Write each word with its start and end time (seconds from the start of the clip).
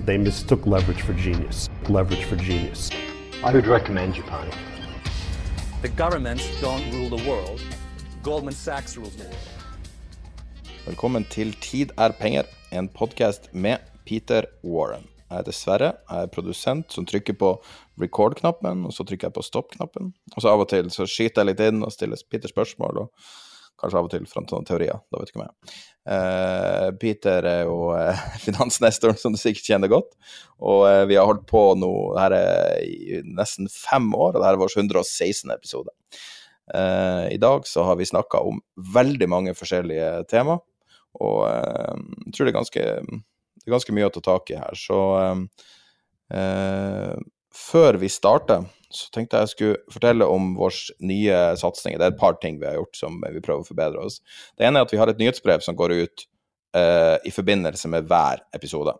They 0.00 0.16
mistook 0.18 0.66
leverage 0.66 1.02
for 1.02 1.12
genius. 1.12 1.68
Leverage 1.88 2.24
for 2.24 2.36
genius. 2.36 2.90
I 3.44 3.52
would 3.52 3.66
recommend 3.66 4.14
Japan. 4.14 4.48
The 5.82 5.88
governments 5.88 6.48
don't 6.60 6.90
rule 6.92 7.10
the 7.10 7.28
world. 7.28 7.60
Goldman 8.22 8.54
Sachs 8.54 8.96
rules 8.96 9.14
the 9.16 9.24
world. 9.24 9.36
Velkommen 10.86 11.24
til 11.24 11.52
Tid 11.60 11.92
er 11.98 12.12
penger, 12.12 12.42
en 12.72 12.88
podkast 12.88 13.54
med 13.54 13.78
Peter 14.06 14.48
Warren. 14.64 15.04
Jeg 15.30 15.38
heter 15.38 15.52
Sverre, 15.52 15.92
jeg 16.10 16.22
er 16.22 16.26
produsent 16.26 16.92
som 16.92 17.06
trykker 17.06 17.36
på 17.36 17.54
record-knappen, 18.00 18.86
og 18.86 18.92
så 18.92 19.04
trykker 19.04 19.28
jeg 19.28 19.36
på 19.36 19.44
stopp-knappen. 19.44 20.14
Og 20.36 20.42
så 20.42 20.48
av 20.48 20.64
og 20.64 20.68
til 20.72 20.90
så 20.90 21.06
skyter 21.06 21.44
jeg 21.44 21.52
litt 21.52 21.60
inn 21.68 21.84
og 21.84 21.92
stiller 21.92 22.16
Peter 22.30 22.48
spørsmål, 22.48 23.04
og 23.04 23.51
kanskje 23.80 23.98
av 23.98 24.08
og 24.08 24.12
til 24.12 24.28
fram 24.30 24.46
til 24.46 24.58
noen 24.58 24.68
teorier. 24.68 25.00
Da 25.10 25.20
vet 25.20 25.32
du 25.32 25.38
hvem 25.38 25.48
jeg. 25.48 25.74
Eh, 26.02 26.88
Peter 26.98 27.46
er 27.46 27.62
jo 27.68 27.92
uh, 27.94 28.22
finansnestoren 28.46 29.18
som 29.18 29.34
du 29.34 29.38
sikkert 29.38 29.68
kjenner 29.70 29.90
godt, 29.92 30.16
og 30.58 30.86
uh, 30.88 31.04
vi 31.10 31.18
har 31.18 31.28
holdt 31.28 31.46
på 31.50 31.62
nå 31.78 31.92
her 32.18 32.34
er 32.34 32.80
i 32.82 33.20
nesten 33.22 33.70
fem 33.70 34.08
år, 34.10 34.34
og 34.34 34.40
dette 34.40 34.50
er 34.50 34.62
vår 34.62 34.78
116. 34.82 35.50
episode. 35.54 35.94
I 36.72 37.36
dag 37.42 37.66
så 37.68 37.82
har 37.84 37.96
vi 37.98 38.06
snakka 38.06 38.38
om 38.48 38.60
veldig 38.94 39.26
mange 39.28 39.52
forskjellige 39.58 40.22
tema, 40.30 40.54
og 41.20 41.40
jeg 41.42 42.32
tror 42.32 42.46
det 42.46 42.52
er 42.52 42.56
ganske, 42.56 42.84
det 43.02 43.66
er 43.66 43.74
ganske 43.74 43.94
mye 43.98 44.06
å 44.06 44.12
ta 44.14 44.22
tak 44.24 44.52
i 44.54 44.56
her. 44.56 44.78
Så 44.78 45.00
før 47.66 47.98
vi 48.00 48.08
starter, 48.14 48.62
så 48.96 49.08
tenkte 49.14 49.38
jeg 49.38 49.48
jeg 49.48 49.52
skulle 49.52 49.94
fortelle 49.94 50.28
om 50.28 50.52
vår 50.58 50.76
nye 51.08 51.40
satsing. 51.60 51.96
Det 51.98 52.06
er 52.06 52.14
et 52.14 52.20
par 52.20 52.38
ting 52.42 52.60
vi 52.60 52.68
har 52.68 52.78
gjort 52.78 52.98
som 52.98 53.18
vi 53.22 53.42
prøver 53.42 53.64
å 53.64 53.68
forbedre 53.68 54.06
oss. 54.06 54.20
Det 54.58 54.68
ene 54.68 54.80
er 54.80 54.86
at 54.86 54.94
vi 54.94 55.00
har 55.00 55.10
et 55.10 55.20
nyhetsbrev 55.20 55.64
som 55.64 55.78
går 55.78 55.96
ut 56.02 56.24
uh, 56.76 57.18
i 57.24 57.32
forbindelse 57.34 57.90
med 57.92 58.08
hver 58.10 58.44
episode. 58.56 58.94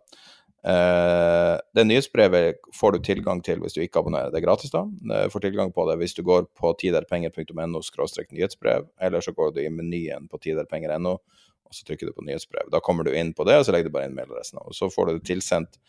Uh, 0.63 1.59
det 1.75 1.83
nyhetsbrevet 1.89 2.61
får 2.77 2.95
du 2.95 2.99
tilgang 3.03 3.41
til 3.43 3.59
hvis 3.63 3.75
du 3.75 3.81
ikke 3.83 3.99
abonnerer. 4.03 4.31
Det 4.31 4.39
er 4.39 4.47
gratis, 4.47 4.71
da. 4.73 4.85
Du 4.87 5.33
får 5.33 5.47
tilgang 5.47 5.73
på 5.75 5.87
det 5.89 5.97
hvis 6.01 6.15
du 6.17 6.23
går 6.27 6.47
på 6.59 6.71
tiderpenger.no 6.79 7.83
nyhetsbrev, 8.31 8.87
eller 9.01 9.25
så 9.25 9.35
går 9.35 9.55
du 9.55 9.61
i 9.65 9.73
menyen 9.73 10.29
på 10.31 10.39
tiderpenger.no, 10.45 11.17
og 11.17 11.75
så 11.75 11.85
trykker 11.87 12.09
du 12.09 12.15
på 12.15 12.25
nyhetsbrev. 12.29 12.71
Da 12.71 12.81
kommer 12.83 13.03
du 13.03 13.11
inn 13.15 13.33
på 13.35 13.45
det, 13.49 13.59
og 13.59 13.67
så 13.67 13.75
legger 13.75 13.91
du 13.91 13.97
bare 13.97 14.09
inn 14.09 14.17
mailadressen. 14.17 14.61
Og 14.63 14.75
så 14.77 14.89
får 14.93 15.09
du 15.09 15.17
det 15.17 15.27
tilsendt 15.27 15.79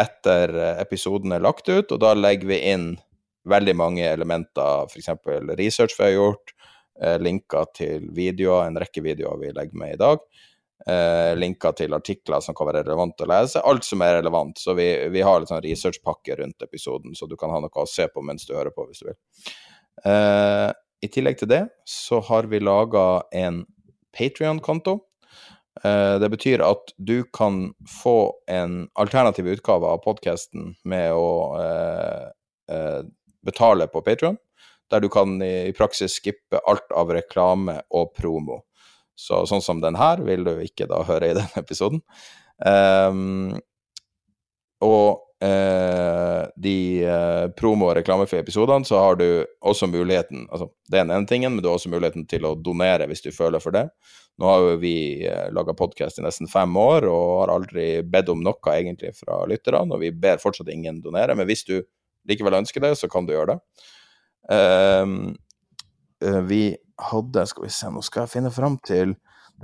etter 0.00 0.54
eh, 0.58 0.80
episoden 0.82 1.34
er 1.34 1.44
lagt 1.44 1.68
ut, 1.70 1.92
og 1.92 2.00
da 2.02 2.14
legger 2.18 2.50
vi 2.50 2.60
inn 2.72 2.88
veldig 3.48 3.74
mange 3.76 4.06
elementer, 4.08 4.88
f.eks. 4.88 5.10
research 5.58 5.96
vi 5.98 6.06
har 6.06 6.14
gjort, 6.16 6.54
eh, 7.00 7.18
linker 7.20 7.70
til 7.76 8.08
videoer, 8.14 8.66
en 8.68 8.80
rekke 8.80 9.04
videoer 9.04 9.40
vi 9.40 9.52
legger 9.54 9.80
med 9.80 9.94
i 9.94 10.00
dag. 10.00 10.24
Eh, 10.86 11.32
linker 11.38 11.72
til 11.78 11.96
artikler 11.96 12.42
som 12.44 12.56
kan 12.56 12.68
være 12.68 12.82
relevant 12.84 13.22
å 13.24 13.28
lese. 13.30 13.62
Alt 13.64 13.86
som 13.86 14.02
er 14.04 14.18
relevant. 14.18 14.58
Så 14.60 14.74
vi, 14.76 14.88
vi 15.12 15.22
har 15.24 15.40
litt 15.40 15.52
sånn 15.52 15.62
researchpakke 15.64 16.36
rundt 16.40 16.66
episoden, 16.66 17.14
så 17.16 17.28
du 17.30 17.38
kan 17.40 17.52
ha 17.54 17.60
noe 17.62 17.84
å 17.84 17.88
se 17.88 18.08
på 18.12 18.24
mens 18.24 18.44
du 18.48 18.54
hører 18.56 18.74
på, 18.74 18.86
hvis 18.88 19.04
du 19.04 19.08
vil. 19.08 19.18
Eh, 20.04 20.70
I 21.04 21.10
tillegg 21.12 21.40
til 21.40 21.52
det 21.52 21.64
så 21.88 22.20
har 22.28 22.50
vi 22.52 22.60
laga 22.60 23.24
en 23.32 23.64
Patrion-konto. 24.14 25.00
Det 25.82 26.28
betyr 26.30 26.62
at 26.62 26.92
du 27.02 27.24
kan 27.34 27.72
få 27.90 28.30
en 28.46 28.84
alternativ 28.94 29.48
utgave 29.56 29.88
av 29.90 30.04
podkasten 30.04 30.68
med 30.86 31.10
å 31.18 31.26
eh, 31.58 32.28
eh, 32.70 33.00
betale 33.44 33.88
på 33.90 34.02
Patron, 34.04 34.38
der 34.90 35.02
du 35.04 35.08
kan 35.12 35.36
i, 35.42 35.68
i 35.70 35.74
praksis 35.76 36.18
skippe 36.20 36.60
alt 36.68 36.92
av 36.94 37.12
reklame 37.14 37.80
og 37.94 38.14
promo. 38.16 38.62
Så 39.14 39.44
sånn 39.46 39.62
som 39.62 39.82
den 39.82 39.98
her 39.98 40.22
vil 40.26 40.46
du 40.46 40.56
ikke 40.64 40.88
da 40.90 41.04
høre 41.06 41.30
i 41.30 41.36
denne 41.36 41.60
episoden. 41.64 42.02
Um, 42.64 43.54
og 44.84 45.24
uh, 45.44 46.42
de 46.60 46.76
uh, 47.06 47.46
promo- 47.56 47.88
og 47.90 47.96
reklamefrie 47.98 48.42
episodene, 48.44 48.86
så 48.86 49.00
har 49.00 49.18
du 49.20 49.26
også 49.64 49.88
muligheten 49.90 50.46
altså 50.50 50.68
Det 50.90 50.98
er 50.98 51.06
den 51.06 51.14
ene 51.16 51.30
tingen, 51.30 51.54
men 51.54 51.62
du 51.62 51.70
har 51.70 51.78
også 51.78 51.92
muligheten 51.92 52.26
til 52.30 52.46
å 52.46 52.54
donere 52.58 53.08
hvis 53.10 53.24
du 53.24 53.30
føler 53.34 53.62
for 53.62 53.74
det. 53.74 53.86
Nå 54.40 54.50
har 54.50 54.64
jo 54.64 54.78
vi 54.82 54.96
uh, 55.26 55.48
laga 55.54 55.76
podkast 55.78 56.18
i 56.18 56.26
nesten 56.26 56.50
fem 56.50 56.74
år 56.76 57.06
og 57.10 57.44
har 57.44 57.54
aldri 57.54 57.88
bedt 58.02 58.32
om 58.34 58.42
noe 58.44 58.74
egentlig 58.74 59.14
fra 59.18 59.44
lytterne, 59.50 59.94
og 59.94 60.02
vi 60.02 60.10
ber 60.10 60.42
fortsatt 60.42 60.72
ingen 60.74 61.00
donere. 61.04 61.38
Men 61.38 61.48
hvis 61.50 61.66
du 61.70 61.78
likevel 62.28 62.60
ønsker 62.60 62.80
det, 62.84 62.92
så 63.00 63.06
kan 63.12 63.24
du 63.26 63.32
gjøre 63.34 63.50
det. 63.54 63.58
Eh, 64.54 65.06
vi 66.48 66.62
hadde 67.10 67.46
Skal 67.46 67.64
vi 67.64 67.70
se, 67.74 67.86
nå 67.90 68.00
skal 68.04 68.22
jeg 68.24 68.34
finne 68.36 68.52
fram 68.54 68.76
til 68.86 69.08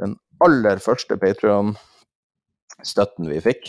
den 0.00 0.12
aller 0.43 0.78
første 0.82 1.15
Patrion-støtten 1.21 3.25
vi 3.31 3.38
fikk. 3.44 3.62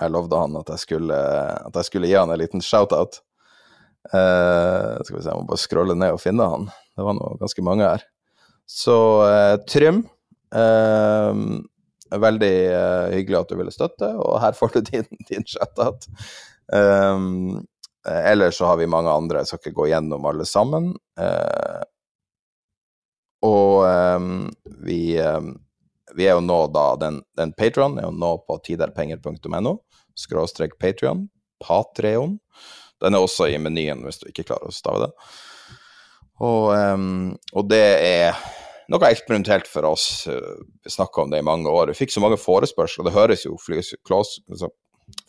Jeg 0.00 0.10
lovde 0.10 0.38
han 0.38 0.56
at 0.58 0.70
jeg 0.72 0.82
skulle, 0.82 1.14
at 1.14 1.76
jeg 1.76 1.88
skulle 1.88 2.08
gi 2.10 2.16
han 2.18 2.32
en 2.32 2.40
liten 2.40 2.64
shout-out. 2.64 3.20
Uh, 4.12 5.00
skal 5.00 5.16
vi 5.16 5.22
se, 5.22 5.30
jeg 5.30 5.38
må 5.38 5.46
bare 5.48 5.62
scrolle 5.62 5.96
ned 5.96 6.16
og 6.16 6.22
finne 6.22 6.48
han. 6.50 6.66
Det 6.94 7.06
var 7.06 7.16
nå 7.16 7.30
ganske 7.40 7.64
mange 7.66 7.86
her. 7.86 8.02
Så 8.70 8.96
uh, 9.24 9.54
Trym, 9.70 10.02
uh, 10.54 11.34
veldig 12.24 12.54
hyggelig 13.14 13.40
at 13.40 13.50
du 13.50 13.58
ville 13.58 13.74
støtte, 13.74 14.10
og 14.20 14.38
her 14.42 14.56
får 14.58 14.76
du 14.76 14.82
din, 14.90 15.08
din 15.30 15.46
shout-out. 15.48 16.08
Um, 16.72 17.64
ellers 18.10 18.58
så 18.58 18.66
har 18.66 18.76
vi 18.76 18.86
mange 18.90 19.10
andre, 19.10 19.42
jeg 19.42 19.46
skal 19.52 19.60
ikke 19.62 19.78
gå 19.78 19.88
gjennom 19.92 20.26
alle 20.28 20.46
sammen. 20.48 20.92
Eh, 21.20 21.82
og 23.44 23.84
ehm, 23.88 24.48
vi, 24.86 25.16
ehm, 25.20 25.52
vi 26.16 26.28
er 26.28 26.38
jo 26.38 26.44
nå 26.44 26.58
da 26.72 26.84
Den, 27.00 27.20
den 27.36 27.52
Patron 27.56 27.98
er 27.98 28.08
jo 28.08 28.14
nå 28.16 28.36
på 28.48 28.58
tiderpenger.no, 28.64 29.76
skråstrek 30.16 30.78
Patrion, 30.80 31.26
Patreon. 31.64 32.38
Den 33.02 33.16
er 33.16 33.24
også 33.24 33.50
i 33.50 33.58
menyen 33.60 34.04
hvis 34.06 34.22
du 34.22 34.28
ikke 34.30 34.46
klarer 34.48 34.70
å 34.70 34.74
stave 34.74 35.06
det. 35.06 35.10
Og, 36.44 36.70
ehm, 36.74 37.34
og 37.52 37.68
det 37.70 37.84
er 38.04 38.38
noe 38.92 39.08
eksperimentelt 39.08 39.68
for 39.70 39.86
oss. 39.88 40.26
Vi 40.28 40.92
snakka 40.92 41.24
om 41.24 41.32
det 41.32 41.40
i 41.40 41.46
mange 41.46 41.70
år. 41.72 41.92
Vi 41.92 42.04
fikk 42.04 42.12
så 42.14 42.22
mange 42.24 42.40
forespørsler, 42.40 43.06
det 43.06 43.16
høres 43.16 43.44
jo 43.46 43.56
flys- 43.60 43.94
klås- 44.04 44.40
altså, 44.50 44.72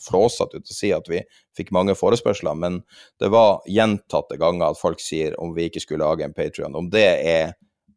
flåsete 0.01 0.59
ut 0.59 0.71
å 0.71 0.75
si 0.75 0.91
at 0.95 1.07
vi 1.11 1.21
fikk 1.57 1.71
mange 1.75 1.95
forespørsler, 1.97 2.57
men 2.57 2.81
det 3.21 3.31
var 3.33 3.61
gjentatte 3.69 4.39
ganger 4.41 4.71
at 4.71 4.81
folk 4.81 5.01
sier 5.03 5.37
om 5.41 5.55
vi 5.55 5.69
ikke 5.69 5.83
skulle 5.83 6.05
lage 6.05 6.25
en 6.25 6.35
Patrion. 6.35 6.75
Om 6.75 6.89
det 6.93 7.07
er 7.27 7.55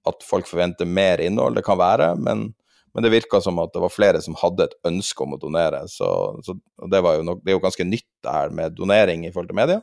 at 0.09 0.25
folk 0.25 0.49
forventer 0.49 0.89
mer 0.89 1.23
innhold, 1.23 1.59
det 1.59 1.67
kan 1.67 1.79
være, 1.81 2.13
men, 2.21 2.49
men 2.95 3.05
det 3.05 3.13
virka 3.13 3.41
som 3.45 3.59
at 3.63 3.75
det 3.75 3.83
var 3.85 3.93
flere 3.93 4.23
som 4.25 4.37
hadde 4.41 4.69
et 4.69 4.79
ønske 4.89 5.25
om 5.25 5.37
å 5.37 5.41
donere. 5.41 5.83
Så, 5.93 6.09
så 6.47 6.57
det, 6.89 7.03
nok, 7.03 7.43
det 7.45 7.53
er 7.53 7.59
jo 7.59 7.65
ganske 7.67 7.89
nytt 7.89 8.09
det 8.25 8.35
her 8.35 8.55
med 8.55 8.79
donering 8.79 9.27
i 9.27 9.33
forhold 9.35 9.53
til 9.53 9.61
media. 9.61 9.83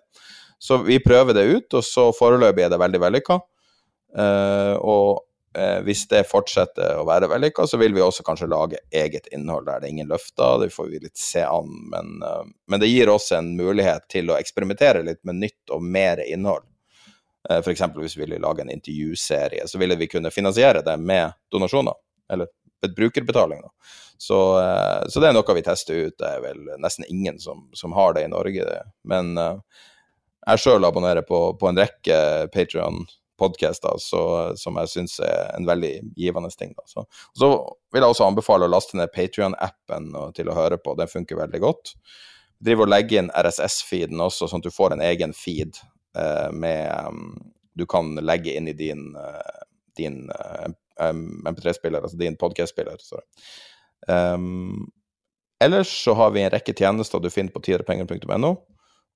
Så 0.62 0.80
vi 0.86 1.02
prøver 1.04 1.36
det 1.38 1.46
ut, 1.46 1.78
og 1.78 1.86
så 1.86 2.10
foreløpig 2.16 2.66
er 2.66 2.74
det 2.74 2.82
veldig 2.82 3.02
vellykka. 3.04 3.40
Uh, 4.16 4.76
og 4.80 5.08
eh, 5.20 5.24
hvis 5.86 6.08
det 6.12 6.26
fortsetter 6.28 6.98
å 7.00 7.06
være 7.08 7.30
vellykka, 7.32 7.64
så 7.68 7.78
vil 7.80 7.94
vi 7.96 8.04
også 8.04 8.24
kanskje 8.28 8.50
lage 8.52 8.80
eget 8.92 9.28
innhold 9.32 9.68
der 9.70 9.80
det 9.80 9.88
er 9.88 9.94
ingen 9.94 10.12
løfter. 10.12 10.60
Det 10.62 10.74
får 10.74 10.90
vi 10.92 11.02
litt 11.04 11.18
se 11.20 11.44
an, 11.48 11.70
men, 11.92 12.18
eh, 12.24 12.44
men 12.68 12.82
det 12.82 12.92
gir 12.92 13.10
oss 13.10 13.32
en 13.36 13.54
mulighet 13.58 14.08
til 14.12 14.32
å 14.32 14.40
eksperimentere 14.40 15.04
litt 15.06 15.22
med 15.24 15.40
nytt 15.44 15.76
og 15.76 15.84
mer 15.84 16.22
innhold. 16.26 16.68
Uh, 17.46 17.60
F.eks. 17.60 17.84
hvis 17.96 18.18
vi 18.18 18.24
ville 18.24 18.42
lage 18.42 18.64
en 18.64 18.72
intervjuserie, 18.74 19.68
så 19.70 19.78
ville 19.78 19.96
vi 20.00 20.10
kunne 20.10 20.32
finansiere 20.34 20.82
det 20.82 20.98
med 20.98 21.36
donasjoner. 21.54 21.94
Eller 22.34 22.50
brukerbetaling. 22.98 23.62
Så, 24.18 24.38
så 25.10 25.22
det 25.22 25.28
er 25.28 25.36
noe 25.36 25.54
vi 25.58 25.62
tester 25.66 26.08
ut. 26.08 26.16
Det 26.18 26.26
er 26.26 26.42
vel 26.42 26.60
nesten 26.82 27.06
ingen 27.10 27.38
som, 27.42 27.68
som 27.74 27.94
har 27.98 28.14
det 28.16 28.24
i 28.26 28.32
Norge. 28.32 28.66
Men 29.06 29.34
jeg 30.46 30.62
sjøl 30.62 30.86
abonnerer 30.86 31.26
på, 31.26 31.40
på, 31.60 31.70
en 31.70 31.82
rekke 31.82 32.18
Patrion-podkaster 33.36 34.56
som 34.58 34.78
jeg 34.80 34.92
syns 34.92 35.20
er 35.20 35.52
en 35.56 35.68
veldig 35.68 36.14
givende 36.16 36.50
ting. 36.50 36.74
Så, 36.86 37.06
så 37.38 37.50
vil 37.94 38.02
jeg 38.02 38.10
også 38.10 38.28
anbefale 38.28 38.66
å 38.66 38.72
laste 38.72 38.98
ned 38.98 39.12
Patrion-appen 39.14 40.12
til 40.36 40.50
å 40.50 40.56
høre 40.56 40.78
på. 40.78 40.96
Den 40.96 41.12
funker 41.12 41.40
veldig 41.40 41.62
godt. 41.64 41.96
Driv 42.64 42.86
og 42.86 42.90
legger 42.90 43.24
inn 43.24 43.32
RSS-feeden 43.36 44.22
også, 44.22 44.48
sånn 44.48 44.64
at 44.64 44.70
du 44.70 44.74
får 44.74 44.96
en 44.96 45.04
egen 45.04 45.34
feed 45.36 45.78
eh, 46.18 46.52
med 46.56 46.92
um, 47.08 47.52
Du 47.76 47.86
kan 47.86 48.16
legge 48.16 48.56
inn 48.56 48.70
i 48.72 48.74
din, 48.74 49.10
uh, 49.20 49.64
din 49.98 50.30
uh, 50.32 50.70
MP3-spiller, 50.96 52.02
altså 52.02 52.18
din 52.18 52.38
podcast-spiller. 52.40 53.02
Um, 54.08 54.88
ellers 55.60 55.92
så 56.06 56.16
har 56.16 56.32
vi 56.32 56.46
en 56.46 56.54
rekke 56.54 56.72
tjenester 56.72 57.20
du 57.20 57.28
finner 57.30 57.52
på 57.52 57.60
tiderpenger.no. 57.68 58.54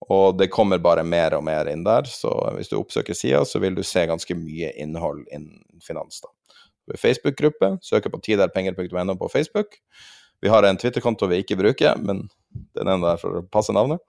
Og 0.07 0.37
det 0.39 0.47
kommer 0.53 0.79
bare 0.79 1.03
mer 1.03 1.35
og 1.35 1.43
mer 1.43 1.67
inn 1.67 1.83
der, 1.83 2.07
så 2.07 2.31
hvis 2.55 2.71
du 2.71 2.77
oppsøker 2.79 3.17
sida, 3.17 3.43
så 3.45 3.59
vil 3.59 3.75
du 3.75 3.83
se 3.83 4.05
ganske 4.07 4.35
mye 4.37 4.71
innhold 4.79 5.25
innen 5.27 5.59
finans. 5.85 6.21
da. 6.23 6.31
Facebook-gruppe, 6.97 7.77
søker 7.85 8.09
på 8.09 8.21
tiderpenger.no 8.25 9.15
på 9.19 9.29
Facebook. 9.29 9.75
Vi 10.41 10.49
har 10.49 10.63
en 10.63 10.77
Twitter-konto 10.77 11.27
vi 11.27 11.43
ikke 11.43 11.59
bruker, 11.59 11.99
men 11.99 12.29
den 12.77 12.87
er 12.87 13.01
der 13.03 13.19
for 13.21 13.41
å 13.41 13.47
passe 13.51 13.75
navnet. 13.75 13.99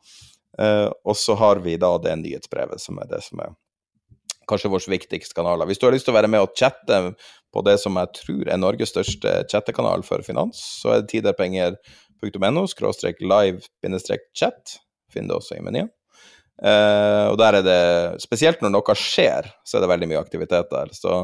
Eh, 0.58 0.88
og 1.04 1.16
så 1.18 1.34
har 1.34 1.60
vi 1.64 1.76
da 1.80 1.98
det 1.98 2.16
nyhetsbrevet, 2.22 2.80
som 2.80 2.98
er 3.02 3.10
det 3.10 3.20
som 3.26 3.42
er 3.42 3.52
kanskje 4.50 4.70
vår 4.72 4.86
viktigste 4.90 5.36
kanal. 5.36 5.62
Hvis 5.68 5.78
du 5.78 5.86
har 5.86 5.94
lyst 5.94 6.08
til 6.08 6.14
å 6.14 6.18
være 6.18 6.30
med 6.30 6.42
og 6.42 6.54
chatte 6.58 7.00
på 7.54 7.62
det 7.66 7.76
som 7.82 7.98
jeg 8.00 8.14
tror 8.18 8.50
er 8.50 8.60
Norges 8.60 8.92
største 8.94 9.34
chattekanal 9.50 10.02
for 10.06 10.24
finans, 10.26 10.62
så 10.82 10.94
er 10.94 11.02
det 11.02 11.10
tiderpenger.no 11.14 12.66
live-chat. 13.30 14.78
Finn 15.12 15.28
det 15.30 15.36
også 15.36 15.58
i 15.58 15.64
menyen. 15.64 15.90
Uh, 16.60 17.32
og 17.32 17.38
der 17.40 17.56
er 17.56 17.64
det 17.64 17.82
Spesielt 18.20 18.60
når 18.60 18.74
noe 18.74 18.96
skjer, 18.98 19.46
så 19.64 19.78
er 19.78 19.84
det 19.84 19.92
veldig 19.94 20.10
mye 20.10 20.20
aktivitet 20.20 20.68
der. 20.72 20.92
Så 20.92 21.22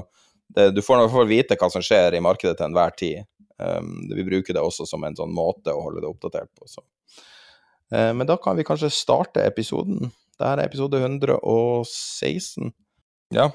det, 0.49 0.71
du 0.77 0.83
får 0.85 0.97
i 0.97 1.05
hvert 1.05 1.17
fall 1.17 1.29
vite 1.31 1.59
hva 1.61 1.69
som 1.73 1.85
skjer 1.85 2.17
i 2.17 2.23
markedet 2.25 2.57
til 2.59 2.69
enhver 2.69 2.95
tid. 2.97 3.27
Um, 3.57 4.09
vi 4.13 4.25
bruker 4.25 4.57
det 4.57 4.63
også 4.63 4.87
som 4.89 5.05
en 5.05 5.17
sånn 5.17 5.33
måte 5.35 5.73
å 5.73 5.83
holde 5.87 6.03
det 6.05 6.11
oppdatert 6.11 6.51
på. 6.57 6.69
Uh, 7.93 8.13
men 8.17 8.27
da 8.29 8.39
kan 8.41 8.57
vi 8.59 8.67
kanskje 8.67 8.93
starte 8.93 9.45
episoden. 9.45 10.11
Dette 10.37 10.51
er 10.53 10.67
episode 10.67 11.01
116. 11.01 12.73
Ja, 13.35 13.51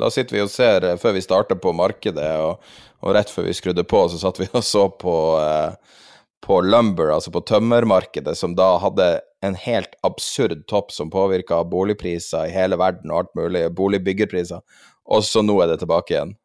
da 0.00 0.08
sitter 0.12 0.38
vi 0.38 0.44
og 0.44 0.52
ser, 0.52 0.84
uh, 0.84 0.96
før 1.00 1.16
vi 1.16 1.24
starter 1.24 1.60
på 1.60 1.74
markedet, 1.76 2.32
og, 2.44 2.64
og, 3.02 3.12
rett 3.16 3.32
før 3.32 3.48
vi 3.50 3.56
skrudde 3.56 3.84
på, 3.88 4.06
så 4.12 4.20
satt 4.20 4.40
vi 4.40 4.48
og 4.52 4.64
så 4.64 4.86
på 4.92 5.16
uh, 5.40 6.00
på 6.46 6.60
lumber, 6.62 7.10
altså 7.10 7.32
på 7.34 7.40
tømmermarkedet, 7.42 8.36
som 8.38 8.54
da 8.54 8.76
hadde 8.78 9.06
en 9.42 9.56
helt 9.58 9.96
absurd 10.06 10.60
topp 10.70 10.92
som 10.94 11.10
påvirka 11.10 11.58
boligpriser 11.66 12.46
i 12.46 12.54
hele 12.54 12.78
verden 12.78 13.10
og 13.10 13.24
alt 13.24 13.32
mulig, 13.38 13.64
boligbyggerpriser, 13.74 14.62
og 15.10 15.24
så 15.26 15.42
nå 15.42 15.56
er 15.62 15.72
det 15.72 15.80
tilbake 15.82 16.14
igjen. 16.14 16.36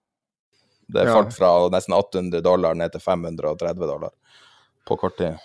Det 0.91 1.03
er 1.03 1.13
fart 1.13 1.35
fra 1.35 1.51
nesten 1.71 1.93
800 1.95 2.41
dollar 2.43 2.73
ned 2.75 2.91
til 2.95 3.03
530 3.03 3.85
dollar 3.85 4.11
på 4.89 4.97
kort 4.99 5.19
tid. 5.21 5.37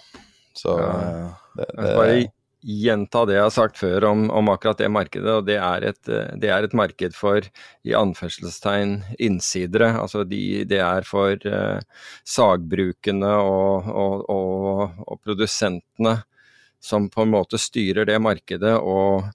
Så 0.56 0.73
ja. 0.81 0.88
Eh, 0.88 1.29
det, 1.56 1.69
det, 1.76 1.93
bare 1.93 2.17
gjenta 2.66 3.22
det 3.28 3.36
jeg 3.36 3.44
har 3.44 3.54
sagt 3.54 3.78
før 3.78 4.08
om, 4.08 4.24
om 4.34 4.50
akkurat 4.50 4.80
det 4.80 4.88
markedet. 4.90 5.30
og 5.30 5.46
det 5.46 5.56
er, 5.62 5.84
et, 5.92 6.00
det 6.40 6.50
er, 6.50 6.66
et, 6.66 6.74
marked 6.74 7.14
for 7.14 7.46
i 7.86 7.94
anførselstegn 7.94 8.98
innsidere. 9.22 9.92
altså 10.00 10.24
de, 10.26 10.64
Det 10.66 10.80
er 10.82 11.06
for 11.06 11.36
eh, 11.46 11.80
sagbrukene 12.26 13.34
og, 13.38 13.86
og, 13.86 14.24
og, 14.30 15.02
og, 15.06 15.20
produsentene 15.22 16.18
som 16.82 17.08
på 17.10 17.22
en 17.22 17.34
måte 17.36 17.60
styrer 17.60 18.08
det 18.08 18.18
markedet. 18.22 18.74
Og 18.82 19.30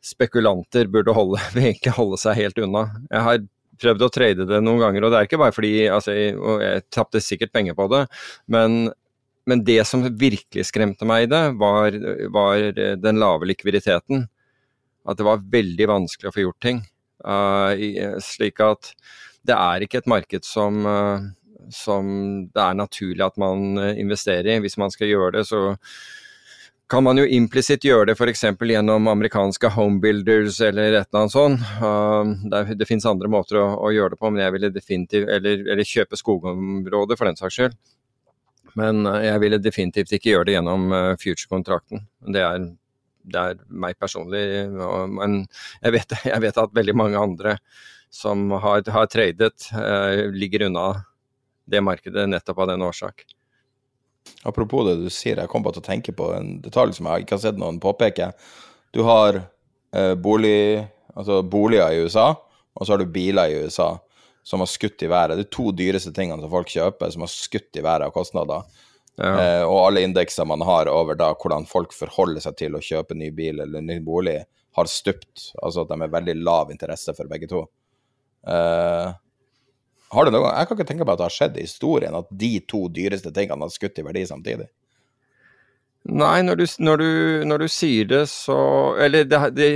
spekulanter 0.00 0.86
burde 0.88 1.14
holde, 1.16 1.42
egentlig 1.58 1.96
holde 1.98 2.20
seg 2.22 2.38
helt 2.38 2.62
unna. 2.62 2.86
Jeg 3.10 3.26
har 3.26 3.42
prøvd 3.80 4.06
å 4.06 4.12
trade 4.12 4.46
det 4.46 4.62
noen 4.62 4.82
ganger, 4.82 5.04
og 5.04 5.12
det 5.12 5.18
er 5.18 5.26
ikke 5.26 5.40
bare 5.40 5.56
fordi 5.56 5.74
altså, 5.88 6.14
jeg, 6.14 6.34
jeg 6.36 6.82
tapte 6.92 7.22
sikkert 7.24 7.54
penger 7.56 7.76
på 7.78 7.86
det, 7.88 8.04
men 8.52 8.90
men 9.50 9.64
det 9.66 9.82
som 9.88 10.04
virkelig 10.06 10.68
skremte 10.68 11.08
meg 11.08 11.26
i 11.26 11.30
det, 11.32 11.42
var, 11.58 11.96
var, 12.30 12.70
den 13.02 13.18
lave 13.18 13.48
likviditeten. 13.50 14.28
At 15.08 15.18
det 15.18 15.26
var 15.26 15.42
veldig 15.50 15.88
vanskelig 15.90 16.30
å 16.30 16.34
få 16.36 16.44
gjort 16.44 16.62
ting. 16.62 16.80
Uh, 17.20 18.16
slik 18.24 18.62
at 18.64 18.92
det 19.44 19.56
er 19.56 19.84
ikke 19.84 20.00
et 20.00 20.08
marked 20.10 20.46
som, 20.46 20.84
uh, 20.86 21.26
som 21.74 22.06
det 22.52 22.62
er 22.62 22.78
naturlig 22.78 23.26
at 23.26 23.40
man 23.40 23.80
investerer 23.90 24.54
i. 24.54 24.58
Hvis 24.62 24.78
man 24.80 24.92
skal 24.94 25.10
gjøre 25.10 25.38
det, 25.40 25.46
så 25.50 25.76
kan 26.90 27.04
man 27.06 27.20
jo 27.20 27.26
implisitt 27.26 27.84
gjøre 27.86 28.10
det 28.10 28.16
f.eks. 28.18 28.42
gjennom 28.66 29.06
amerikanske 29.12 29.70
homebuilders 29.76 30.58
eller 30.66 30.96
et 30.98 31.06
eller 31.06 31.20
annet 31.20 31.34
sånt. 31.34 31.68
Uh, 31.78 32.34
det, 32.50 32.78
det 32.80 32.88
finnes 32.88 33.06
andre 33.08 33.30
måter 33.30 33.60
å, 33.62 33.68
å, 33.78 33.92
gjøre 33.94 34.14
det 34.14 34.20
på, 34.20 34.32
men 34.32 34.44
jeg 34.44 34.56
ville 34.56 34.74
definitivt 34.74 35.30
Eller, 35.30 35.64
eller 35.70 35.86
kjøpe 35.86 36.18
skogområder, 36.18 37.18
for 37.18 37.30
den 37.30 37.38
saks 37.38 37.58
skyld. 37.60 37.78
Men 38.78 39.06
eh, 39.06 39.26
jeg 39.28 39.42
ville 39.42 39.60
definitivt 39.62 40.12
ikke 40.16 40.34
gjøre 40.34 40.48
det 40.48 40.56
gjennom 40.58 40.92
eh, 40.94 41.12
future-kontrakten. 41.20 42.04
Det, 42.20 42.44
det, 43.34 43.42
er 43.42 43.60
meg 43.68 43.98
personlig. 44.00 44.42
Men 45.16 45.42
jeg 45.80 45.96
vet, 45.96 46.16
jeg 46.32 46.44
vet, 46.46 46.62
at 46.64 46.76
veldig 46.76 46.96
mange 46.98 47.20
andre 47.20 47.56
som 48.10 48.48
har, 48.62 48.82
har 48.90 49.10
tradet, 49.10 49.70
eh, 49.76 50.26
ligger 50.34 50.68
unna 50.68 50.88
det 51.70 51.82
markedet 51.86 52.26
nettopp 52.26 52.64
av 52.64 52.72
den 52.72 52.82
årsak. 52.82 53.24
Apropos 54.46 54.84
det 54.88 54.98
du 55.00 55.08
sier, 55.12 55.38
jeg 55.38 55.50
kom 55.50 55.62
bare 55.62 55.78
til 55.78 55.84
å 55.84 55.90
tenke 55.90 56.14
på 56.16 56.32
en 56.34 56.56
detalj 56.62 56.96
som 56.96 57.08
jeg 57.08 57.24
ikke 57.24 57.36
har 57.36 57.44
sett 57.44 57.60
noen 57.60 57.78
påpeke. 57.82 58.32
Du 58.94 59.04
har 59.06 59.38
bolig, 60.22 60.82
altså 61.18 61.40
boliger 61.46 61.94
i 61.94 62.02
USA, 62.04 62.28
og 62.74 62.86
så 62.86 62.94
har 62.94 63.02
du 63.02 63.10
biler 63.10 63.50
i 63.50 63.62
USA 63.64 63.88
som 64.42 64.62
har 64.62 64.70
skutt 64.70 65.02
i 65.02 65.10
været. 65.10 65.36
Det 65.38 65.46
er 65.46 65.56
to 65.56 65.70
dyreste 65.76 66.12
tingene 66.16 66.42
som 66.42 66.52
folk 66.52 66.70
kjøper, 66.72 67.12
som 67.12 67.26
har 67.26 67.32
skutt 67.32 67.76
i 67.76 67.84
været 67.84 68.06
av 68.08 68.14
kostnader. 68.14 68.64
Ja. 69.20 69.30
Eh, 69.30 69.62
og 69.66 69.82
alle 69.86 70.04
indekser 70.06 70.48
man 70.48 70.62
har 70.64 70.88
over 70.88 71.18
da 71.18 71.32
hvordan 71.34 71.66
folk 71.68 71.92
forholder 71.92 72.42
seg 72.44 72.56
til 72.60 72.76
å 72.76 72.84
kjøpe 72.84 73.16
ny 73.18 73.30
bil 73.36 73.60
eller 73.60 73.84
ny 73.84 73.98
bolig, 74.04 74.38
har 74.78 74.88
stupt. 74.88 75.50
Altså 75.60 75.84
at 75.84 75.90
de 75.90 75.98
er 76.00 76.14
veldig 76.14 76.36
lav 76.40 76.70
interesse 76.72 77.14
for 77.16 77.30
begge 77.30 77.50
to. 77.50 77.64
Eh, 78.48 79.10
har 80.10 80.26
det 80.26 80.34
noe, 80.34 80.50
jeg 80.50 80.66
kan 80.66 80.78
ikke 80.78 80.88
tenke 80.88 81.06
på 81.06 81.14
at 81.14 81.20
det 81.20 81.28
har 81.28 81.36
skjedd 81.36 81.58
i 81.58 81.66
historien 81.66 82.16
at 82.18 82.30
de 82.34 82.54
to 82.70 82.86
dyreste 82.90 83.30
tingene 83.34 83.66
har 83.66 83.74
skutt 83.74 84.00
i 84.00 84.06
verdi 84.06 84.24
samtidig. 84.26 84.70
Nei, 86.10 86.40
når 86.42 86.56
du, 86.56 86.64
når 86.80 87.02
du, 87.02 87.10
når 87.44 87.62
du 87.62 87.68
sier 87.68 88.06
det, 88.08 88.22
så 88.32 88.56
Eller 89.04 89.26
det, 89.28 89.40
det 89.52 89.66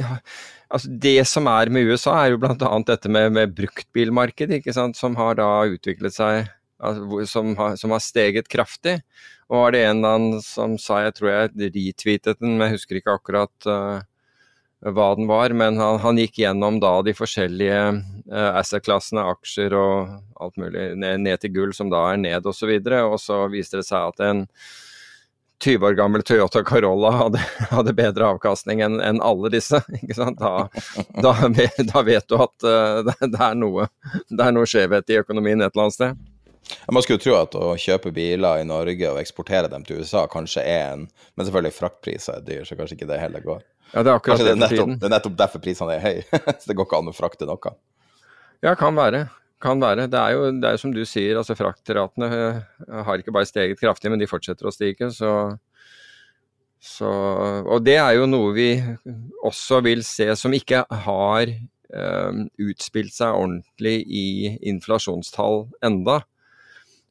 Altså 0.72 0.90
det 0.90 1.20
som 1.28 1.48
er 1.50 1.70
med 1.72 1.90
USA, 1.90 2.16
er 2.22 2.34
jo 2.34 2.40
bl.a. 2.42 2.56
dette 2.88 3.10
med, 3.12 3.32
med 3.36 3.54
bruktbilmarkedet, 3.56 4.64
som 4.96 5.16
har 5.18 5.36
da 5.38 5.48
utviklet 5.68 6.16
seg 6.16 6.48
altså, 6.84 7.26
som, 7.30 7.52
har, 7.58 7.76
som, 7.76 7.94
har, 7.94 8.02
steget 8.02 8.48
kraftig. 8.50 8.98
Og 9.50 9.60
var 9.60 9.74
det 9.74 9.84
en 9.84 10.00
eller 10.00 10.18
annen 10.18 10.42
som 10.44 10.78
sa, 10.80 11.02
jeg 11.04 11.18
tror 11.18 11.30
jeg 11.30 11.70
retweetet 11.76 12.40
den, 12.40 12.56
men 12.56 12.68
jeg 12.68 12.78
husker 12.78 13.00
ikke 13.00 13.16
akkurat 13.18 13.68
uh, 13.68 14.00
hva 14.84 15.10
den 15.16 15.28
var, 15.28 15.52
men 15.56 15.78
han, 15.80 16.00
han, 16.02 16.20
gikk 16.20 16.40
gjennom 16.42 16.80
da 16.82 16.94
de 17.04 17.14
forskjellige 17.16 17.82
uh, 18.32 18.50
asset-klassene, 18.60 19.24
aksjer 19.34 19.76
og 19.78 20.16
alt 20.40 20.58
mulig, 20.60 20.90
ned, 21.00 21.22
ned, 21.26 21.40
til 21.42 21.54
gull 21.54 21.76
som 21.76 21.92
da 21.92 22.06
er 22.12 22.20
ned 22.24 22.40
osv. 22.40 22.48
Og, 22.48 22.58
så 22.58 22.72
videre, 22.72 23.04
og 23.04 23.20
så 23.20 23.44
viste 23.52 23.80
det 23.80 23.88
seg 23.88 24.10
at 24.12 24.24
en 24.24 24.44
20 25.62 25.86
år 25.86 25.92
gammel 25.92 26.22
Toyota 26.22 26.64
Corolla 26.64 27.10
hadde, 27.10 27.40
hadde 27.70 27.92
bedre 27.96 28.26
avkastning 28.34 28.82
enn 28.84 29.00
en 29.00 29.20
alle 29.22 29.50
disse. 29.54 29.80
Da, 30.14 30.68
da, 31.22 31.32
da, 31.92 32.02
vet 32.02 32.28
du 32.28 32.36
at 32.36 32.66
uh, 32.66 33.00
det, 33.06 33.40
er 33.40 33.54
noe, 33.58 33.86
det 34.28 34.44
er 34.44 34.54
noe 34.54 34.68
skjevhet 34.68 35.10
i 35.10 35.20
økonomien 35.22 35.62
et 35.62 35.72
eller 35.72 35.86
annet 35.86 35.96
sted. 35.96 36.24
Man 36.88 37.04
skulle 37.04 37.20
tro 37.20 37.36
at 37.36 37.54
å 37.58 37.74
kjøpe 37.80 38.12
biler 38.14 38.62
i 38.62 38.66
Norge 38.68 39.10
og 39.12 39.20
eksportere 39.20 39.68
dem 39.72 39.84
til 39.84 40.00
USA 40.00 40.24
kanskje 40.30 40.64
er 40.64 40.94
en 40.94 41.06
Men 41.36 41.46
selvfølgelig, 41.46 41.76
fraktpriser 41.76 42.38
er 42.38 42.44
dyr, 42.46 42.64
så 42.68 42.76
kanskje 42.78 42.98
ikke 42.98 43.10
det 43.10 43.20
heller 43.20 43.44
går. 43.44 43.62
Ja, 43.92 44.02
det 44.02 44.10
er 44.10 44.14
akkurat 44.16 44.40
kanskje 44.40 44.46
det, 44.48 44.54
er 44.54 44.62
nettopp, 44.62 44.92
det 45.00 45.08
er 45.08 45.14
nettopp 45.14 45.38
derfor 45.38 45.64
prisene 45.64 45.96
er 45.96 46.04
høye. 46.04 46.42
så 46.60 46.70
det 46.70 46.76
går 46.78 46.88
ikke 46.88 47.00
an 47.02 47.10
å 47.12 47.16
frakte 47.16 47.48
noe. 47.48 47.74
Ja, 48.64 48.74
kan 48.80 48.96
være. 48.96 49.26
Kan 49.62 49.80
være. 49.80 50.08
Det 50.10 50.18
er 50.20 50.34
jo 50.34 50.48
det 50.60 50.70
er 50.70 50.80
som 50.80 50.92
du 50.92 51.04
sier, 51.08 51.38
altså 51.38 51.56
fraktratene 51.56 52.30
eh, 52.30 53.04
har 53.06 53.20
ikke 53.20 53.34
bare 53.34 53.48
steget 53.48 53.80
kraftig, 53.80 54.10
men 54.12 54.20
de 54.20 54.28
fortsetter 54.28 54.68
å 54.68 54.74
stige. 54.74 55.08
Så, 55.14 55.30
så, 56.82 57.12
og 57.62 57.84
det 57.86 57.96
er 58.00 58.18
jo 58.18 58.28
noe 58.28 58.52
vi 58.56 58.68
også 59.46 59.80
vil 59.86 60.04
se 60.06 60.28
som 60.36 60.54
ikke 60.56 60.84
har 61.06 61.54
um, 61.94 62.44
utspilt 62.60 63.14
seg 63.14 63.34
ordentlig 63.38 63.98
i 64.04 64.28
inflasjonstall 64.74 65.64
enda. 65.86 66.20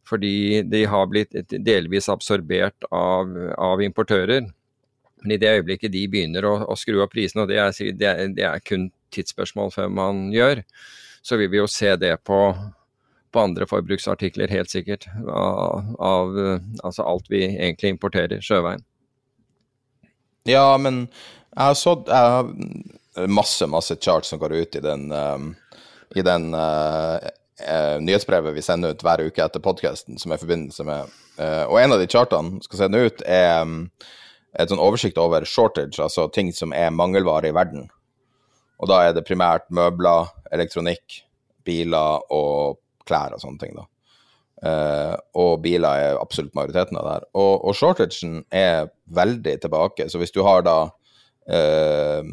Fordi 0.04 0.64
de 0.68 0.84
har 0.92 1.08
blitt 1.08 1.32
delvis 1.64 2.10
absorbert 2.12 2.86
av, 2.92 3.30
av 3.56 3.82
importører. 3.82 4.50
Men 5.24 5.36
i 5.36 5.40
det 5.40 5.54
øyeblikket 5.58 5.94
de 5.94 6.04
begynner 6.12 6.46
å, 6.48 6.58
å 6.68 6.76
skru 6.76 7.00
opp 7.04 7.14
prisene, 7.16 7.46
og 7.46 7.52
det 7.52 7.62
er, 7.64 7.72
det, 7.96 8.10
er, 8.10 8.34
det 8.36 8.44
er, 8.50 8.64
kun 8.68 8.90
tidsspørsmål 9.16 9.72
før 9.72 9.94
man 9.96 10.26
gjør. 10.36 10.64
Så 11.24 11.40
vil 11.40 11.52
vi 11.52 11.62
jo 11.62 11.68
se 11.72 11.94
det 11.96 12.18
på, 12.28 12.40
på 13.32 13.44
andre 13.44 13.68
forbruksartikler, 13.70 14.52
helt 14.52 14.72
sikkert. 14.72 15.08
Av, 15.24 15.94
av 16.00 16.36
altså 16.84 17.06
alt 17.08 17.32
vi 17.32 17.46
egentlig 17.48 17.94
importerer 17.96 18.44
sjøveien. 18.44 18.84
Ja, 20.44 20.76
men 20.76 21.06
jeg 21.56 21.64
har 21.64 21.78
så 21.80 21.96
masse, 23.28 23.68
masse 23.68 23.96
charts 23.96 24.30
som 24.30 24.40
går 24.40 24.54
ut 24.54 24.76
i 24.76 24.80
den, 24.80 25.12
um, 25.12 25.56
i 26.16 26.22
den 26.22 26.54
uh, 26.54 27.18
uh, 27.70 27.98
nyhetsbrevet 28.02 28.56
vi 28.56 28.62
sender 28.66 28.94
ut 28.94 29.04
hver 29.06 29.22
uke 29.22 29.44
etter 29.44 29.64
podkasten, 29.64 30.18
som 30.20 30.34
er 30.34 30.42
forbindelse 30.42 30.86
med 30.88 31.14
uh, 31.40 31.66
Og 31.70 31.80
en 31.82 31.94
av 31.94 32.02
de 32.02 32.10
chartene 32.10 32.62
skal 32.66 32.84
sende 32.84 33.04
ut, 33.06 33.24
er 33.26 33.62
um, 33.62 33.88
et 34.60 34.70
sånn 34.70 34.82
oversikt 34.82 35.18
over 35.22 35.46
shortage, 35.50 36.02
altså 36.02 36.28
ting 36.34 36.52
som 36.54 36.74
er 36.78 36.94
mangelvare 36.94 37.50
i 37.50 37.56
verden. 37.56 37.88
Og 38.84 38.90
da 38.92 39.00
er 39.06 39.16
det 39.16 39.24
primært 39.24 39.70
møbler, 39.72 40.28
elektronikk, 40.52 41.22
biler 41.64 42.26
og 42.36 42.82
klær 43.08 43.36
og 43.36 43.44
sånne 43.44 43.62
ting, 43.62 43.78
da. 43.80 43.88
Uh, 44.64 45.16
og 45.36 45.58
biler 45.64 46.06
er 46.06 46.22
absolutt 46.22 46.54
majoriteten 46.56 46.96
av 47.00 47.08
det 47.08 47.14
her. 47.18 47.26
Og, 47.36 47.66
og 47.68 47.76
shortagen 47.76 48.42
er 48.48 48.90
veldig 49.12 49.58
tilbake. 49.64 50.08
Så 50.12 50.22
hvis 50.22 50.32
du 50.36 50.40
har 50.48 50.64
da 50.64 50.78
uh, 50.88 52.30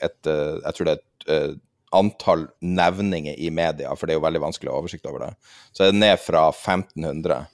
et 0.00 0.30
uh, 0.30 0.60
Jeg 0.64 0.76
tror 0.76 0.88
det 0.88 0.94
er 0.94 1.02
et 1.02 1.58
antall 1.94 2.46
nevninger 2.64 3.36
i 3.38 3.50
media, 3.54 3.92
for 3.96 4.08
det 4.08 4.14
er 4.14 4.18
jo 4.18 4.24
veldig 4.24 4.42
vanskelig 4.42 4.72
å 4.72 4.74
ha 4.74 4.80
oversikt 4.82 5.04
over 5.06 5.28
det, 5.28 5.28
så 5.76 5.84
er 5.84 5.92
det 5.92 6.00
ned 6.00 6.16
fra 6.18 6.48
1500 6.50 7.44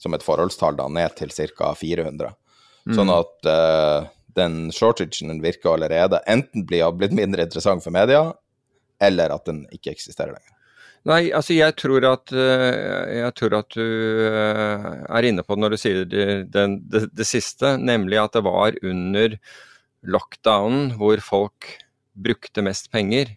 som 0.00 0.16
et 0.16 0.24
forholdstall 0.24 0.78
da, 0.78 0.86
ned 0.88 1.12
til 1.18 1.34
ca. 1.52 1.74
400. 1.76 2.32
Mm. 2.88 2.94
Sånn 2.96 3.12
at 3.12 3.50
den 4.38 4.70
shortagen 4.74 5.42
virker 5.42 5.74
allerede 5.74 6.22
enten 6.30 6.66
blir 6.68 6.92
blitt 6.96 7.14
mindre 7.16 7.46
interessant 7.46 7.84
for 7.84 7.94
media, 7.94 8.30
eller 9.02 9.34
at 9.34 9.46
den 9.48 9.64
ikke 9.74 9.94
eksisterer 9.94 10.34
lenger. 10.34 10.52
Nei, 11.10 11.32
altså 11.34 11.56
jeg 11.56 11.74
tror 11.80 12.04
at, 12.06 12.30
eh, 12.30 13.16
jeg 13.18 13.34
tror 13.38 13.56
at 13.58 13.74
du 13.74 13.82
eh, 13.82 14.84
er 15.02 15.26
inne 15.26 15.42
på 15.42 15.56
det 15.56 15.64
når 15.64 15.74
du 15.74 15.80
sier 15.82 16.04
det, 16.06 16.26
det, 16.54 16.66
det, 16.92 17.00
det, 17.10 17.26
siste, 17.26 17.74
nemlig 17.74 18.20
at 18.22 18.36
det 18.36 18.44
var 18.46 18.78
under 18.86 19.34
lockdownen 20.06 20.92
hvor 21.00 21.22
folk 21.22 21.72
brukte 22.14 22.62
mest 22.62 22.92
penger. 22.94 23.34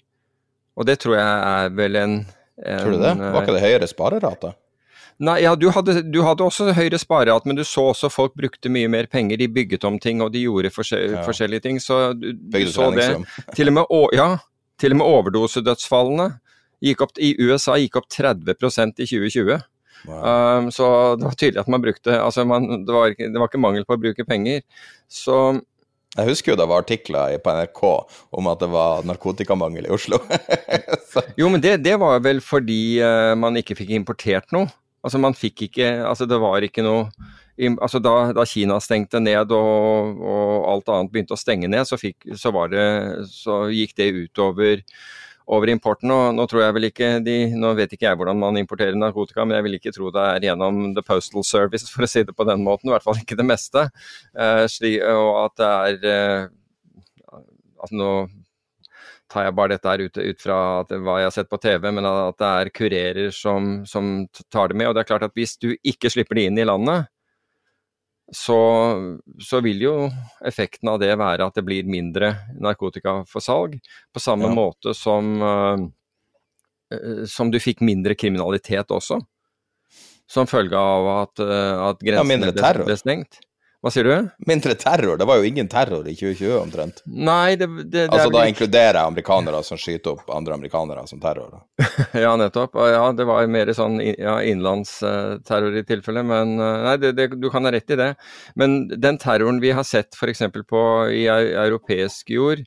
Og 0.78 0.86
det 0.86 1.00
tror 1.02 1.18
jeg 1.18 1.26
er 1.26 1.74
vel 1.74 1.98
en, 1.98 2.16
en 2.62 2.84
Tror 2.84 2.94
du 2.94 3.02
det? 3.02 3.16
Var 3.24 3.42
ikke 3.42 3.58
det 3.58 3.66
høyere 3.66 3.90
sparerate? 3.90 4.54
Nei, 5.24 5.38
ja, 5.46 5.54
du 5.56 5.70
hadde, 5.72 6.02
du 6.12 6.18
hadde 6.26 6.44
også 6.44 6.74
høyere 6.76 7.00
sparerat, 7.00 7.46
men 7.48 7.56
du 7.56 7.64
så 7.64 7.86
også 7.94 8.10
folk 8.12 8.34
brukte 8.36 8.72
mye 8.72 8.90
mer 8.92 9.08
penger. 9.08 9.40
De 9.40 9.48
bygget 9.48 9.86
om 9.88 10.00
ting, 10.02 10.20
og 10.24 10.34
de 10.34 10.42
gjorde 10.44 10.74
forskjell, 10.76 11.14
ja. 11.16 11.22
forskjellige 11.24 11.64
ting. 11.64 11.80
Så 11.80 12.10
du, 12.20 12.34
du 12.36 12.66
så 12.72 12.90
det. 12.96 13.08
Til 13.56 13.72
og 13.72 13.78
med, 13.78 13.96
ja, 14.18 14.34
til 14.82 14.92
og 14.92 15.00
med 15.00 15.08
overdosedødsfallene 15.08 16.34
gikk 16.84 17.06
opp, 17.06 17.16
i 17.16 17.32
USA 17.40 17.78
gikk 17.80 17.96
opp 18.02 18.10
30% 18.12 19.00
i 19.00 19.08
2020. 19.08 19.64
Wow. 20.06 20.18
Um, 20.20 20.68
så 20.74 20.88
det 21.18 21.26
var 21.26 21.38
tydelig 21.40 21.62
at 21.64 21.70
man 21.72 21.82
brukte 21.82 22.18
altså 22.22 22.44
man, 22.46 22.68
det, 22.86 22.94
var, 22.94 23.16
det, 23.18 23.40
var, 23.40 23.48
ikke 23.48 23.62
mangel 23.64 23.88
på 23.88 23.96
å 23.96 24.02
bruke 24.02 24.28
penger. 24.28 24.62
Så 25.10 25.56
jeg 26.16 26.30
husker 26.30 26.54
jo 26.54 26.60
det 26.60 26.68
var 26.70 26.84
artikler 26.84 27.40
på 27.44 27.56
NRK 27.56 27.82
om 28.40 28.52
at 28.52 28.62
det 28.62 28.70
var 28.72 29.08
narkotikamangel 29.08 29.88
i 29.88 29.94
Oslo. 29.96 30.20
jo, 31.40 31.50
men 31.50 31.64
det, 31.64 31.80
det, 31.88 31.96
var 32.00 32.22
vel 32.24 32.44
fordi 32.44 33.00
uh, 33.04 33.34
man 33.40 33.58
ikke 33.60 33.80
fikk 33.80 33.96
importert 33.98 34.52
noe. 34.56 34.70
Altså 35.06 35.20
man 35.22 35.36
fikk 35.38 35.68
ikke 35.68 35.90
Altså 36.10 36.26
det 36.30 36.40
var 36.42 36.66
ikke 36.66 36.86
noe 36.86 37.10
altså 37.56 38.02
da, 38.04 38.34
da 38.36 38.44
Kina 38.44 38.80
stengte 38.84 39.22
ned 39.24 39.54
og, 39.56 40.18
og, 40.20 40.56
alt 40.74 40.90
annet 40.92 41.12
begynte 41.14 41.38
å 41.38 41.40
stenge 41.40 41.70
ned, 41.72 41.86
så, 41.88 41.96
fikk, 41.96 42.26
så, 42.36 42.52
det, 42.68 42.88
så 43.32 43.62
gikk 43.72 43.96
det 43.96 44.10
utover 44.12 44.82
over 45.46 45.70
importen. 45.72 46.12
Og 46.12 46.34
nå 46.36 46.46
tror 46.50 46.66
jeg 46.66 46.76
vel 46.76 46.90
ikke 46.90 47.10
de, 47.26 47.38
nå 47.56 47.74
vet 47.78 47.94
ikke 47.96 48.10
jeg 48.10 48.20
hvordan 48.20 48.42
man 48.42 48.60
importerer 48.60 48.98
narkotika, 48.98 49.46
men 49.46 49.60
jeg 49.60 49.68
vil 49.68 49.78
ikke 49.80 49.94
tro 49.96 50.12
det 50.14 50.26
er 50.34 50.50
gjennom 50.50 50.82
The 50.98 51.06
Postal 51.06 51.46
Service, 51.48 51.88
for 51.92 52.06
å 52.06 52.10
si 52.10 52.26
det 52.26 52.36
på 52.36 52.48
den 52.50 52.66
måten. 52.66 52.90
I 52.90 52.96
hvert 52.96 53.06
fall 53.06 53.22
ikke 53.22 53.38
det 53.40 53.48
meste. 53.48 53.88
Eh, 54.36 54.66
sli, 54.72 54.98
og 55.00 55.46
at 55.46 55.62
det 55.62 55.72
er 55.72 56.10
eh, 56.12 57.40
at 57.86 57.94
nå 57.96 58.12
tar 59.32 59.48
jeg 59.48 59.56
bare 59.58 59.76
dette 59.76 59.90
her 59.90 60.04
ut, 60.06 60.18
ut 60.18 60.42
fra 60.42 60.60
at, 60.84 60.94
hva 61.02 61.18
jeg 61.20 61.30
har 61.30 61.34
sett 61.34 61.50
på 61.52 61.60
TV, 61.62 61.90
men 61.98 62.08
at 62.10 62.38
det 62.42 62.52
er 62.62 62.72
kurerer 62.76 63.34
som, 63.34 63.78
som, 63.90 64.14
tar 64.54 64.72
det 64.72 64.80
med. 64.80 64.90
Og 64.90 64.96
det 64.96 65.04
er 65.04 65.10
klart 65.10 65.28
at 65.28 65.36
hvis 65.38 65.58
du 65.62 65.72
ikke 65.76 66.12
slipper 66.14 66.38
det 66.38 66.48
inn 66.50 66.62
i 66.62 66.68
landet, 66.68 67.10
så, 68.34 68.58
så, 69.38 69.60
vil 69.62 69.84
jo 69.84 69.94
effekten 70.46 70.90
av 70.90 70.98
det 71.02 71.12
være 71.14 71.46
at 71.46 71.58
det 71.58 71.66
blir 71.66 71.86
mindre 71.90 72.32
narkotika 72.58 73.20
for 73.30 73.44
salg. 73.44 73.78
På 74.14 74.22
samme 74.22 74.50
ja. 74.50 74.56
måte 74.58 74.96
som, 74.98 75.36
uh, 75.42 77.26
som 77.30 77.54
du 77.54 77.60
fikk 77.62 77.86
mindre 77.86 78.18
kriminalitet 78.18 78.94
også. 78.94 79.20
Som 80.26 80.50
følge 80.50 80.78
av 80.78 81.12
at, 81.20 81.44
uh, 81.44 81.92
at 81.92 82.02
grensene 82.02 82.50
ja, 82.50 82.74
ble 82.82 82.98
stengt. 82.98 83.42
Hva 83.86 83.92
sier 83.94 84.08
du? 84.08 84.30
Mindre 84.50 84.74
terror? 84.82 85.14
Det 85.18 85.26
var 85.30 85.38
jo 85.38 85.46
ingen 85.46 85.68
terror 85.70 86.08
i 86.10 86.16
2020 86.18 86.54
omtrent. 86.58 87.04
Nei, 87.06 87.54
det, 87.54 87.68
det, 87.84 87.92
det 87.92 88.06
Altså 88.08 88.32
da 88.34 88.48
inkluderer 88.50 88.98
jeg 88.98 89.12
amerikanere 89.12 89.60
som 89.68 89.78
skyter 89.78 90.16
opp 90.16 90.32
andre 90.34 90.56
amerikanere 90.58 91.04
som 91.06 91.22
terror? 91.22 91.60
ja, 92.26 92.32
nettopp. 92.42 92.80
Ja, 92.82 93.04
det 93.14 93.30
var 93.30 93.46
mer 93.54 93.70
sånn 93.78 94.00
ja, 94.02 94.40
innenlandsterror 94.42 95.78
i 95.78 95.86
tilfelle. 95.86 96.26
Men 96.26 96.58
eh, 96.58 96.80
nei, 96.88 96.96
det, 97.04 97.30
du 97.38 97.46
kan 97.54 97.70
ha 97.70 97.76
rett 97.78 97.94
i 97.94 98.00
det. 98.02 98.10
Men 98.58 98.88
den 98.90 99.22
terroren 99.22 99.62
vi 99.62 99.76
har 99.78 99.86
sett 99.86 100.18
f.eks. 100.18 100.42
på 100.66 100.84
i 101.14 101.28
europeisk 101.30 102.34
jord, 102.34 102.66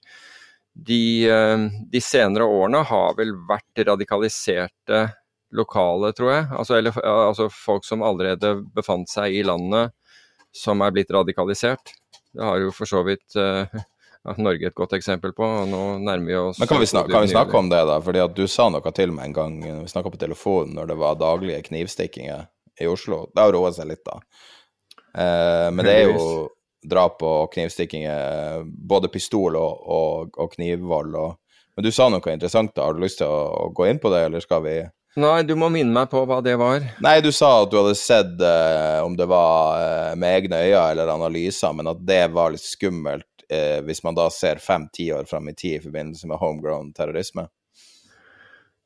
de, 0.87 1.03
eh, 1.27 1.69
de 1.99 2.07
senere 2.15 2.47
årene 2.47 2.87
har 2.95 3.19
vel 3.19 3.35
vært 3.51 3.89
radikaliserte 3.91 5.09
lokale, 5.51 6.15
tror 6.15 6.37
jeg. 6.37 6.51
Altså, 6.63 6.79
eller, 6.79 7.03
altså 7.03 7.51
folk 7.51 7.91
som 7.91 8.07
allerede 8.07 8.61
befant 8.79 9.11
seg 9.11 9.35
i 9.35 9.43
landet 9.43 9.98
som 10.59 10.83
er 10.85 10.93
blitt 10.95 11.12
radikalisert. 11.15 11.95
Det 12.35 12.45
har 12.45 12.59
jo 12.61 12.75
for 12.75 12.91
så 12.91 13.05
vidt 13.07 13.38
uh, 13.38 13.65
Norge 14.45 14.69
et 14.69 14.77
godt 14.77 14.93
eksempel 14.99 15.33
på. 15.37 15.47
og 15.47 15.71
nå 15.71 15.83
nærmer 16.05 16.27
vi 16.27 16.37
oss... 16.37 16.61
Men 16.61 16.71
Kan 16.71 16.83
vi 16.83 16.91
snakke, 16.91 17.12
kan 17.15 17.25
vi 17.25 17.33
snakke 17.33 17.57
om 17.59 17.71
det, 17.73 17.81
da? 17.88 17.99
Fordi 18.05 18.23
at 18.25 18.37
Du 18.37 18.45
sa 18.50 18.69
noe 18.73 18.93
til 18.95 19.15
meg 19.15 19.31
en 19.31 19.38
gang 19.38 19.57
vi 19.62 19.73
snakka 19.91 20.12
på 20.15 20.21
telefonen 20.21 20.77
når 20.77 20.93
det 20.93 20.99
var 21.00 21.19
daglige 21.21 21.65
knivstikkinger 21.71 22.47
i 22.81 22.87
Oslo. 22.91 23.27
Det 23.35 23.43
har 23.43 23.55
roa 23.55 23.73
seg 23.75 23.91
litt, 23.91 24.05
da. 24.07 24.21
Uh, 25.19 25.69
men 25.75 25.87
det 25.87 25.97
er 25.97 26.12
jo 26.12 26.49
drap 26.88 27.23
og 27.27 27.50
knivstikkinger, 27.55 28.62
både 28.65 29.11
pistol 29.12 29.57
og, 29.59 29.81
og, 29.83 30.37
og 30.38 30.53
knivvold. 30.55 31.17
Og... 31.19 31.65
Men 31.77 31.87
du 31.87 31.91
sa 31.95 32.07
noe 32.12 32.35
interessant, 32.35 32.75
da. 32.77 32.87
Har 32.87 32.95
du 32.95 33.03
lyst 33.03 33.23
til 33.23 33.31
å, 33.31 33.41
å 33.67 33.73
gå 33.75 33.88
inn 33.88 34.00
på 34.03 34.12
det, 34.15 34.27
eller 34.29 34.45
skal 34.45 34.62
vi 34.67 34.77
Nei, 35.19 35.43
du 35.43 35.57
må 35.59 35.67
minne 35.73 35.91
meg 35.91 36.11
på 36.13 36.21
hva 36.29 36.39
det 36.45 36.55
var. 36.61 36.85
Nei, 37.03 37.19
du 37.25 37.33
sa 37.35 37.65
at 37.65 37.73
du 37.73 37.79
hadde 37.81 37.97
sett 37.99 38.39
uh, 38.39 39.03
om 39.03 39.17
det 39.19 39.27
var 39.27 39.81
uh, 39.81 40.17
med 40.19 40.45
egne 40.45 40.61
øyne 40.69 40.83
eller 40.93 41.11
analyser, 41.11 41.75
men 41.75 41.91
at 41.91 42.05
det 42.07 42.23
var 42.37 42.53
litt 42.55 42.63
skummelt 42.63 43.27
uh, 43.51 43.81
hvis 43.87 44.05
man 44.07 44.19
da 44.19 44.29
ser 44.31 44.63
fem-ti 44.63 45.09
år 45.17 45.27
fram 45.27 45.49
i 45.51 45.57
tid 45.59 45.81
i 45.81 45.85
forbindelse 45.89 46.31
med 46.31 46.39
homegrown 46.39 46.93
terrorisme. 46.95 47.49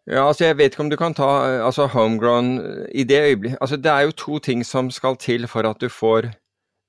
Ja, 0.09 0.25
altså 0.25 0.49
jeg 0.49 0.57
vet 0.59 0.73
ikke 0.73 0.87
om 0.87 0.91
du 0.91 0.99
kan 0.99 1.15
ta 1.15 1.29
altså 1.63 1.85
homegrown 1.93 2.57
i 2.91 3.05
det 3.07 3.21
øyeblikket 3.23 3.61
Altså 3.63 3.77
det 3.79 3.91
er 3.93 4.09
jo 4.09 4.17
to 4.19 4.39
ting 4.43 4.65
som 4.67 4.89
skal 4.91 5.15
til 5.15 5.47
for 5.47 5.69
at 5.69 5.79
du 5.79 5.87
får 5.87 6.27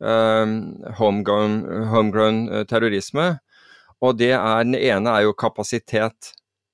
um, 0.02 0.56
homegrown, 0.98 1.60
homegrown 1.92 2.66
terrorisme. 2.66 3.36
Og 4.02 4.18
det 4.18 4.32
er, 4.32 4.64
den 4.66 4.76
ene 4.76 5.14
er 5.14 5.28
jo 5.28 5.36
kapasitet. 5.38 6.34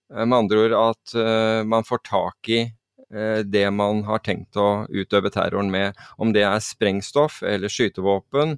Eh, 0.10 0.25
med 0.25 0.38
andre 0.38 0.66
ord 0.66 0.75
at 0.78 1.16
uh, 1.16 1.63
man 1.68 1.86
får 1.86 2.01
tak 2.08 2.50
i 2.50 2.62
uh, 3.13 3.42
det 3.46 3.66
man 3.74 4.04
har 4.08 4.24
tenkt 4.25 4.58
å 4.58 4.86
utøve 4.89 5.32
terroren 5.34 5.70
med. 5.74 5.98
Om 6.18 6.34
det 6.34 6.46
er 6.48 6.63
sprengstoff 6.63 7.44
eller 7.46 7.72
skytevåpen, 7.72 8.58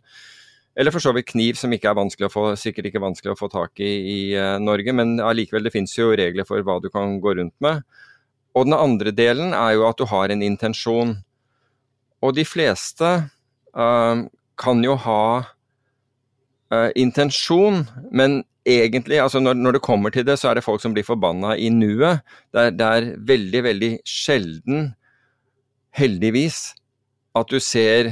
eller 0.79 0.95
for 0.95 1.03
så 1.03 1.11
vidt 1.15 1.33
kniv, 1.33 1.59
som 1.59 1.73
ikke 1.75 1.91
er 1.91 2.31
få, 2.31 2.45
sikkert 2.55 2.87
ikke 2.87 3.03
vanskelig 3.03 3.33
å 3.33 3.39
få 3.39 3.51
tak 3.51 3.79
i 3.83 3.91
i 4.13 4.19
uh, 4.37 4.55
Norge. 4.63 4.95
Men 4.95 5.19
allikevel, 5.19 5.67
det 5.67 5.75
finnes 5.75 5.97
jo 5.97 6.13
regler 6.15 6.47
for 6.47 6.63
hva 6.63 6.79
du 6.79 6.89
kan 6.89 7.19
gå 7.19 7.35
rundt 7.35 7.57
med. 7.59 7.83
Og 8.55 8.67
den 8.67 8.75
andre 8.75 9.11
delen 9.15 9.53
er 9.55 9.75
jo 9.75 9.87
at 9.87 9.99
du 9.99 10.07
har 10.07 10.31
en 10.31 10.43
intensjon. 10.43 11.17
Og 12.21 12.35
de 12.35 12.43
fleste 12.45 13.07
kan 13.71 14.81
jo 14.83 14.97
ha 14.99 15.23
intensjon, 16.99 17.85
men 18.11 18.41
egentlig, 18.65 19.19
altså 19.19 19.39
når, 19.39 19.53
når, 19.53 19.71
det 19.77 19.81
kommer 19.81 20.09
til 20.09 20.25
det, 20.25 20.39
så 20.39 20.49
er 20.49 20.53
det 20.57 20.63
folk 20.63 20.81
som 20.81 20.93
blir 20.93 21.05
forbanna 21.07 21.55
i 21.55 21.69
nuet. 21.69 22.21
Det 22.53 22.65
er, 22.65 22.75
det 22.75 22.87
er 22.87 23.09
veldig, 23.17 23.63
veldig 23.63 23.91
sjelden, 24.05 24.91
heldigvis, 25.97 26.73
at 27.35 27.49
du 27.51 27.59
ser 27.59 28.11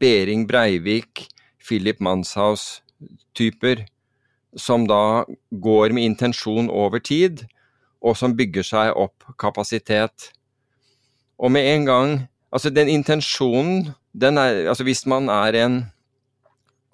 Behring 0.00 0.46
Breivik, 0.48 1.26
Philip 1.62 2.00
Manshaus-typer 2.00 3.84
som 4.56 4.86
da 4.88 5.24
går 5.50 5.92
med 5.92 6.04
intensjon 6.04 6.70
over 6.72 6.98
tid, 6.98 7.44
og 8.00 8.16
som 8.16 8.36
bygger 8.36 8.64
seg 8.64 8.96
opp 8.96 9.26
kapasitet. 9.40 10.30
Og 11.38 11.52
med 11.52 11.74
en 11.74 11.86
gang 11.86 12.16
Altså, 12.54 12.70
den 12.70 12.88
intensjonen, 12.88 13.88
den 14.14 14.38
er 14.38 14.68
Altså, 14.70 14.84
hvis 14.84 15.06
man 15.06 15.28
er 15.28 15.66
en 15.66 15.74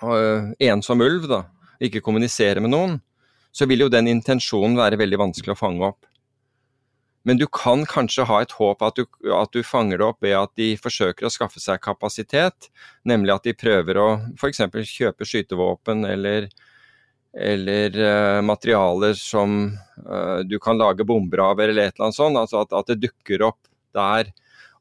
øh, 0.03 0.43
ensom 0.59 1.01
ulv, 1.01 1.29
da, 1.29 1.43
ikke 1.83 2.03
kommunisere 2.05 2.63
med 2.63 2.73
noen, 2.73 2.97
så 3.53 3.69
vil 3.69 3.85
jo 3.85 3.93
den 3.93 4.09
intensjonen 4.11 4.79
være 4.79 5.01
veldig 5.01 5.21
vanskelig 5.27 5.55
å 5.55 5.59
fange 5.59 5.93
opp. 5.93 6.07
Men 7.23 7.39
du 7.39 7.45
kan 7.47 7.85
kanskje 7.87 8.27
ha 8.27 8.41
et 8.43 8.55
håp 8.59 8.83
at 8.83 8.99
du, 8.99 9.05
at 9.37 9.53
du 9.55 9.63
fanger 9.63 10.01
det 10.01 10.07
opp 10.09 10.25
ved 10.25 10.35
at 10.35 10.53
de 10.59 10.73
forsøker 10.81 11.29
å 11.29 11.31
skaffe 11.31 11.63
seg 11.63 11.83
kapasitet, 11.85 12.67
nemlig 13.07 13.37
at 13.37 13.47
de 13.47 13.55
prøver 13.55 14.01
å 14.01 14.09
f.eks. 14.35 14.65
kjøpe 14.91 15.29
skytevåpen 15.29 16.03
eller, 16.09 16.49
eller 17.39 18.01
uh, 18.01 18.41
materialer 18.43 19.15
som 19.19 19.61
uh, 20.03 20.41
du 20.43 20.59
kan 20.63 20.81
lage 20.81 21.07
bomber 21.07 21.45
av, 21.45 21.63
eller 21.63 21.79
et 21.79 21.95
eller 21.95 22.09
annet 22.09 22.19
sånt. 22.19 22.41
Altså 22.41 22.65
at, 22.65 22.75
at 22.75 22.91
det 22.91 23.05
dukker 23.07 23.47
opp 23.53 23.71
der. 23.95 24.33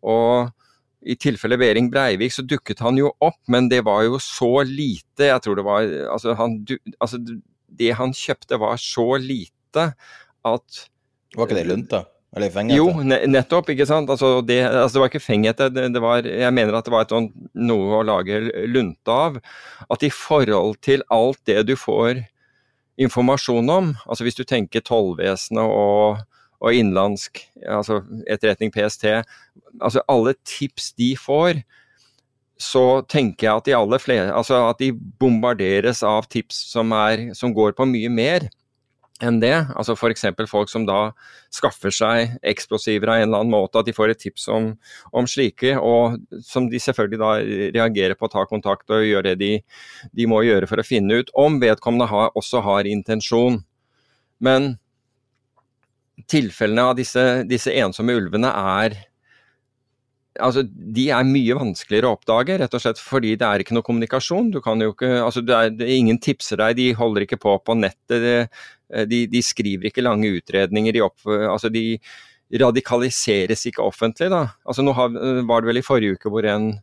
Og 0.01 0.49
i 1.01 1.15
tilfelle 1.17 1.57
Behring 1.57 1.89
Breivik 1.91 2.33
så 2.35 2.43
dukket 2.45 2.81
han 2.85 2.99
jo 2.99 3.11
opp, 3.23 3.39
men 3.51 3.69
det 3.71 3.81
var 3.87 4.03
jo 4.05 4.19
så 4.21 4.61
lite. 4.67 5.27
Jeg 5.31 5.41
tror 5.43 5.57
det 5.57 5.65
var 5.65 5.87
Altså, 6.13 6.35
han, 6.37 6.59
altså 6.99 7.19
det 7.81 7.93
han 7.97 8.13
kjøpte 8.15 8.59
var 8.61 8.81
så 8.81 9.07
lite 9.21 9.91
at 10.45 10.81
Var 11.35 11.47
ikke 11.47 11.57
det 11.57 11.69
lunta? 11.69 12.03
Eller 12.35 12.51
fengete? 12.51 12.77
Jo, 12.79 12.91
nettopp. 13.27 13.69
ikke 13.73 13.87
sant? 13.87 14.09
Altså 14.09 14.39
det, 14.45 14.61
altså 14.67 14.97
det, 14.97 15.01
var 15.03 15.11
ikke 15.11 15.23
fengete. 15.23 15.69
Det, 15.73 15.87
det, 15.93 16.01
var, 16.03 16.23
jeg 16.27 16.53
mener 16.55 16.77
at 16.77 16.87
det 16.87 16.93
var 16.93 17.07
et, 17.07 17.31
noe 17.59 17.97
å 17.99 18.05
lage 18.07 18.39
lunte 18.71 19.15
av. 19.15 19.39
At 19.91 20.03
i 20.07 20.11
forhold 20.13 20.79
til 20.83 21.03
alt 21.11 21.41
det 21.49 21.59
du 21.67 21.75
får 21.79 22.23
informasjon 23.01 23.71
om, 23.71 23.93
altså 24.05 24.27
hvis 24.27 24.37
du 24.37 24.43
tenker 24.47 24.83
tollvesenet 24.85 25.63
og, 25.63 26.21
og 26.61 26.77
innenlandsk, 26.77 27.41
altså 27.65 28.01
etterretning, 28.29 28.71
PST, 28.73 29.07
altså 29.81 30.03
alle 30.11 30.35
tips 30.45 30.91
de 30.99 31.11
får, 31.17 31.63
så 32.61 33.01
tenker 33.09 33.47
jeg 33.47 33.57
at 33.57 33.67
de, 33.67 33.75
alle 33.75 33.97
flere, 34.01 34.29
altså 34.37 34.59
at 34.69 34.81
de 34.81 34.91
bombarderes 34.93 36.03
av 36.05 36.29
tips 36.29 36.59
som, 36.69 36.93
er, 36.93 37.31
som 37.37 37.55
går 37.57 37.73
på 37.77 37.87
mye 37.89 38.11
mer 38.13 38.45
enn 39.21 39.39
det. 39.41 39.53
Altså 39.77 39.95
F.eks. 39.95 40.25
folk 40.49 40.69
som 40.69 40.85
da 40.87 41.11
skaffer 41.53 41.93
seg 41.93 42.35
eksplosiver 42.53 43.09
av 43.11 43.21
en 43.21 43.27
eller 43.27 43.43
annen 43.43 43.53
måte, 43.53 43.81
at 43.81 43.89
de 43.89 43.95
får 43.95 44.13
et 44.13 44.21
tips 44.21 44.47
om, 44.53 44.71
om, 45.13 45.29
slike, 45.29 45.75
og 45.77 46.19
som 46.45 46.69
de 46.71 46.81
selvfølgelig 46.81 47.21
da 47.21 47.31
reagerer 47.77 48.17
på 48.17 48.29
å 48.29 48.33
ta 48.33 48.45
kontakt 48.49 48.93
og 48.93 49.05
gjøre 49.05 49.31
det 49.31 49.37
de, 49.41 49.51
de 50.17 50.29
må 50.29 50.43
gjøre 50.45 50.69
for 50.69 50.81
å 50.81 50.87
finne 50.87 51.21
ut 51.21 51.33
om 51.37 51.59
vedkommende 51.61 52.09
har, 52.11 52.31
også 52.37 52.63
har 52.65 52.89
intensjon. 52.89 53.61
Men 54.41 54.75
tilfellene 56.29 56.89
av 56.91 56.97
disse, 56.99 57.23
disse 57.49 57.73
ensomme 57.81 58.15
ulvene 58.17 58.51
er 58.51 58.97
altså, 60.39 60.63
de 60.65 61.07
er 61.11 61.27
mye 61.27 61.57
vanskeligere 61.57 62.09
å 62.09 62.17
oppdage, 62.17 62.57
rett 62.61 62.75
og 62.77 62.83
slett 62.83 63.01
fordi 63.01 63.35
det 63.39 63.47
er 63.47 63.63
ikke 63.63 63.75
noe 63.75 63.85
kommunikasjon. 63.87 64.51
Du 64.53 64.61
kan 64.63 64.81
jo 64.83 64.93
ikke, 64.93 65.11
altså, 65.21 65.43
det 65.45 65.57
er, 65.57 65.73
det 65.81 65.89
ingen 65.95 66.19
tipser 66.23 66.61
deg, 66.61 66.77
de 66.79 66.91
holder 66.97 67.25
ikke 67.27 67.41
på 67.41 67.57
på 67.65 67.77
nettet. 67.79 68.51
De, 69.07 69.23
de 69.31 69.41
skriver 69.45 69.89
ikke 69.89 70.05
lange 70.05 70.31
utredninger. 70.37 70.95
De, 70.95 71.03
opp, 71.05 71.19
altså, 71.27 71.71
de 71.73 71.99
radikaliseres 72.61 73.65
ikke 73.69 73.83
offentlig. 73.83 74.31
Da. 74.31 74.45
Altså, 74.67 74.85
nå 74.85 74.95
har, 74.97 75.13
var 75.47 75.63
det 75.63 75.71
vel 75.71 75.81
i 75.81 75.85
forrige 75.85 76.17
uke 76.17 76.31
hvor 76.31 76.47
en 76.47 76.73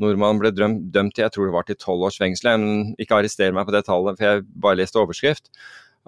nordmann 0.00 0.40
ble 0.40 0.52
dømt, 0.56 0.86
dømt 0.94 1.12
til 1.16 1.26
jeg 1.26 1.34
tror 1.34 1.48
det 1.48 1.54
var 1.56 1.66
til 1.68 1.78
tolv 1.80 2.08
års 2.08 2.16
fengsel. 2.20 2.64
Ikke 3.00 3.18
arrester 3.18 3.52
meg 3.56 3.68
på 3.68 3.74
det 3.76 3.84
tallet, 3.88 4.16
for 4.16 4.26
jeg 4.26 4.46
bare 4.64 4.80
leste 4.80 5.00
overskrift. 5.00 5.50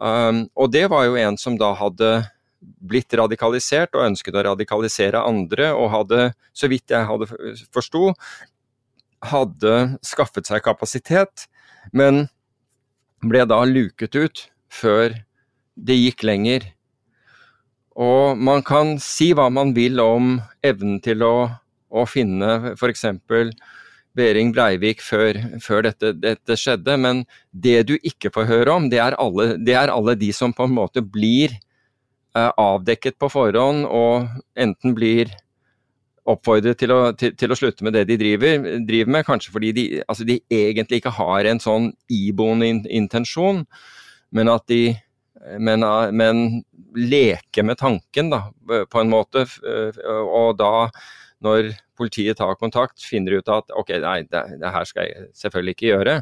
Um, 0.00 0.46
og 0.56 0.72
det 0.72 0.86
var 0.88 1.04
jo 1.04 1.18
en 1.20 1.36
som 1.36 1.58
da 1.60 1.74
hadde 1.76 2.14
blitt 2.62 3.14
radikalisert 3.18 3.96
og 3.96 4.06
ønsket 4.10 4.36
å 4.38 4.44
radikalisere 4.48 5.22
andre, 5.26 5.72
og 5.74 5.90
hadde, 5.92 6.30
så 6.54 6.70
vidt 6.70 6.94
jeg 6.94 7.08
hadde 7.08 7.28
forsto, 7.74 8.12
hadde 9.32 9.74
skaffet 10.06 10.48
seg 10.48 10.62
kapasitet, 10.64 11.46
men 11.94 12.26
ble 13.22 13.44
da 13.46 13.62
luket 13.66 14.16
ut 14.18 14.46
før 14.72 15.14
det 15.78 15.98
gikk 15.98 16.24
lenger. 16.26 16.66
Og 17.98 18.38
man 18.40 18.64
kan 18.66 18.96
si 19.02 19.32
hva 19.36 19.48
man 19.52 19.74
vil 19.76 20.00
om 20.02 20.38
evnen 20.64 20.98
til 21.04 21.22
å, 21.26 21.36
å 21.92 22.04
finne 22.08 22.74
f.eks. 22.74 23.04
Behring 24.16 24.50
Breivik 24.52 25.00
før, 25.00 25.38
før 25.64 25.86
dette, 25.86 26.12
dette, 26.20 26.56
skjedde, 26.58 26.98
men 27.00 27.22
det 27.52 27.78
du 27.88 27.94
ikke 27.96 28.32
får 28.32 28.48
høre 28.50 28.74
om, 28.74 28.88
det 28.92 29.00
er 29.00 29.16
alle, 29.20 29.54
det 29.56 29.76
er 29.78 29.92
alle 29.92 30.16
de 30.20 30.28
som 30.36 30.52
på 30.52 30.66
en 30.68 30.74
måte 30.76 31.00
blir 31.04 31.54
avdekket 32.32 33.18
på 33.20 33.28
forhånd 33.32 33.86
og 33.86 34.28
enten 34.56 34.94
blir 34.96 35.32
oppfordret 36.28 36.78
til 36.78 36.92
å, 36.94 37.00
til, 37.18 37.34
til 37.36 37.52
å 37.52 37.58
slutte 37.58 37.84
med 37.84 37.96
det 37.96 38.04
de 38.08 38.16
driver, 38.20 38.68
driver 38.86 39.10
med, 39.10 39.26
kanskje 39.26 39.54
fordi 39.54 39.72
de, 39.76 39.86
altså 40.06 40.26
de, 40.28 40.38
egentlig 40.54 41.00
ikke 41.00 41.16
har 41.18 41.48
en 41.50 41.60
sånn 41.62 41.90
iboende 42.12 42.70
intensjon, 42.86 43.64
men 44.32 44.52
at 44.52 44.68
de 44.70 44.84
men, 45.58 45.82
men 46.14 46.62
leker 46.94 47.66
med 47.66 47.80
tanken, 47.80 48.28
da, 48.30 48.44
på 48.62 49.00
en 49.00 49.10
måte. 49.10 49.42
Og 50.22 50.52
da, 50.60 50.86
når 51.44 51.72
politiet 51.98 52.38
tar 52.38 52.56
kontakt, 52.58 53.02
finner 53.04 53.38
ut 53.38 53.50
at 53.52 53.72
ok, 53.78 53.92
nei, 54.02 54.16
det, 54.30 54.42
det 54.60 54.72
her 54.74 54.86
skal 54.88 55.08
jeg 55.08 55.26
selvfølgelig 55.38 55.76
ikke 55.76 55.90
gjøre. 55.90 56.14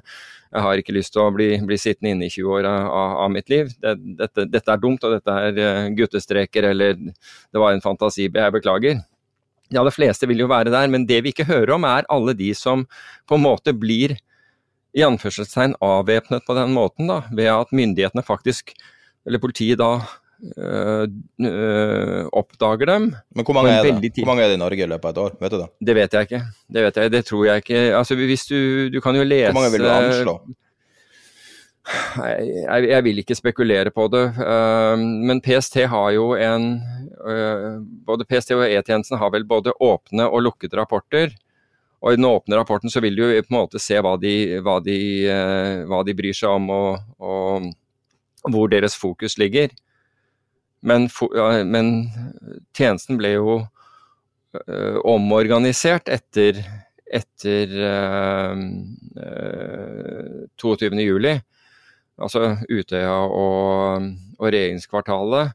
Jeg 0.51 0.65
har 0.67 0.83
ikke 0.83 0.97
lyst 0.97 1.15
til 1.15 1.23
å 1.23 1.31
bli, 1.35 1.49
bli 1.67 1.79
sittende 1.81 2.15
inne 2.15 2.27
i 2.27 2.33
20 2.33 2.57
år 2.59 2.69
av, 2.69 3.15
av 3.25 3.31
mitt 3.33 3.53
liv. 3.53 3.71
Det, 3.81 3.95
dette, 4.19 4.47
dette, 4.51 4.67
er 4.75 4.83
dumt, 4.83 5.05
og 5.07 5.15
dette 5.17 5.37
er 5.47 5.61
eh, 5.63 5.91
guttestreker, 5.97 6.71
eller 6.73 6.99
det 6.99 7.63
var 7.63 7.77
en 7.77 7.85
fantasi, 7.85 8.27
jeg 8.29 8.57
beklager. 8.57 9.05
De 9.71 9.79
aller 9.79 9.95
fleste 9.95 10.27
vil 10.27 10.43
jo 10.43 10.51
være 10.51 10.73
der, 10.75 10.91
men 10.91 11.07
det 11.07 11.21
vi 11.25 11.35
ikke 11.35 11.49
hører 11.49 11.77
om, 11.77 11.87
er 11.87 12.09
alle 12.11 12.35
de 12.37 12.51
som 12.59 12.83
på 13.31 13.39
en 13.39 13.47
måte 13.47 13.77
blir 13.77 14.17
i 14.97 15.05
anførselstegn 15.07 15.77
avvæpnet 15.87 16.43
på 16.47 16.57
den 16.59 16.75
måten, 16.75 17.11
da, 17.11 17.23
ved 17.31 17.53
at 17.53 17.71
myndighetene 17.77 18.27
faktisk, 18.27 18.75
eller 19.29 19.43
politiet 19.43 19.79
da, 19.79 20.01
øh, 20.59 22.27
oppdager 22.33 22.87
dem. 22.87 23.11
Men 23.35 23.45
hvor 23.45 23.55
mange, 23.55 23.73
er 23.73 23.83
det? 23.83 24.13
hvor 24.19 24.31
mange 24.31 24.45
er 24.45 24.49
det 24.49 24.57
i 24.59 24.63
Norge 24.63 24.85
i 24.85 24.89
løpet 24.89 25.05
av 25.05 25.11
et 25.11 25.21
år? 25.25 25.37
Vet 25.41 25.53
du 25.53 25.59
det? 25.59 25.69
Det 25.87 25.97
vet 25.99 26.17
jeg 26.17 26.29
ikke. 26.29 26.43
Det 26.69 26.87
vet 26.87 26.97
jeg, 26.97 27.13
det 27.13 27.25
tror 27.29 27.45
jeg 27.47 27.65
ikke. 27.65 27.83
Altså, 27.99 28.15
hvis 28.15 28.47
du, 28.49 28.89
du 28.89 29.01
kan 29.01 29.17
jo 29.17 29.25
lese 29.25 29.53
Hvor 29.53 29.61
mange 29.61 29.73
vil 29.77 29.87
du 29.87 29.93
anslå? 29.93 30.41
Jeg, 31.91 32.85
jeg, 32.87 33.03
vil 33.05 33.19
ikke 33.19 33.35
spekulere 33.35 33.91
på 33.91 34.05
det, 34.13 34.23
uh, 34.39 34.95
men 35.01 35.41
PST 35.43 35.81
har 35.91 36.11
jo 36.15 36.33
en 36.39 36.73
Både 38.07 38.25
PST 38.25 38.55
og 38.55 38.63
E-tjenesten 38.65 39.19
har 39.21 39.33
vel 39.35 39.43
både 39.45 39.75
åpne 39.77 40.25
og 40.25 40.41
lukkede 40.47 40.79
rapporter. 40.79 41.35
Og 42.01 42.15
i 42.15 42.17
den 42.17 42.25
åpne 42.25 42.57
rapporten 42.57 42.89
så 42.89 43.03
vil 43.05 43.19
du 43.19 43.27
jo 43.27 43.43
på 43.45 43.53
en 43.53 43.59
måte 43.59 43.81
se 43.83 43.99
hva 44.01 44.15
de, 44.17 44.33
hva 44.65 44.79
de, 44.81 44.97
hva 45.85 46.01
de 46.07 46.15
bryr 46.17 46.37
seg 46.37 46.49
om 46.49 46.71
og, 46.73 47.03
og, 47.21 47.67
hvor 48.49 48.71
deres 48.73 48.97
fokus 48.97 49.37
ligger. 49.41 49.69
Men, 50.81 51.09
men 51.69 51.91
tjenesten 52.77 53.19
ble 53.21 53.35
jo 53.35 53.57
uh, 53.61 54.97
omorganisert 55.05 56.09
etter, 56.09 56.63
etter 57.05 57.75
uh, 57.77 58.55
uh, 59.21 60.47
22.07. 60.63 61.29
Altså 62.21 62.47
Utøya 62.69 63.19
og, 63.27 64.09
og 64.39 64.49
regjeringskvartalet. 64.49 65.53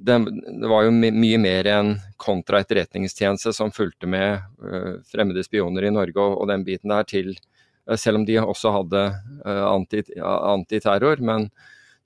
Det, 0.00 0.16
det, 0.24 0.68
var 0.70 0.86
jo 0.86 0.92
my 0.94 1.10
mye 1.12 1.38
mer 1.42 1.66
enn 1.68 1.96
kontraetterretningstjeneste 2.22 3.52
som 3.52 3.74
fulgte 3.74 4.08
med 4.10 4.38
uh, 4.64 4.98
fremmede 5.10 5.44
spioner 5.46 5.86
i 5.86 5.94
Norge 5.94 6.18
og, 6.18 6.38
og, 6.40 6.46
den 6.50 6.66
biten 6.66 6.94
der 6.94 7.06
til 7.06 7.34
Selv 7.98 8.20
om 8.20 8.24
de 8.24 8.36
også 8.38 8.70
hadde 8.70 9.00
antiterror. 9.42 11.16
Anti 11.18 11.24
men 11.26 11.48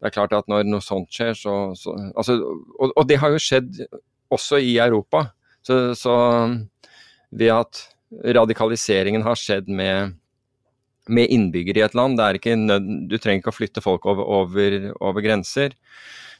det 0.00 0.11
er 0.11 0.14
klart 0.14 0.35
at 0.37 0.48
når 0.50 0.66
noe 0.68 0.85
sånt 0.85 1.12
skjer, 1.14 1.33
så, 1.38 1.54
så 1.78 1.94
altså, 2.12 2.37
og, 2.76 2.90
og, 2.90 3.04
det 3.09 3.18
har 3.22 3.33
jo 3.33 3.40
skjedd 3.40 3.85
også 4.35 4.61
i 4.61 4.76
Europa. 4.83 5.28
Så, 5.64 5.78
så 5.96 6.14
ved 7.33 7.52
at 7.54 7.80
radikaliseringen 8.37 9.24
har 9.24 9.38
skjedd 9.38 9.70
med, 9.72 10.16
med 11.09 11.33
innbyggere 11.33 11.80
i 11.80 11.87
et 11.87 11.96
land, 11.96 12.20
nød, 12.20 12.90
du 13.09 13.16
trenger 13.16 13.40
ikke 13.40 13.54
å 13.54 13.57
flytte 13.57 13.85
folk 13.85 14.04
over, 14.11 14.26
over, 14.42 14.90
over 15.00 15.24
grenser. 15.24 15.76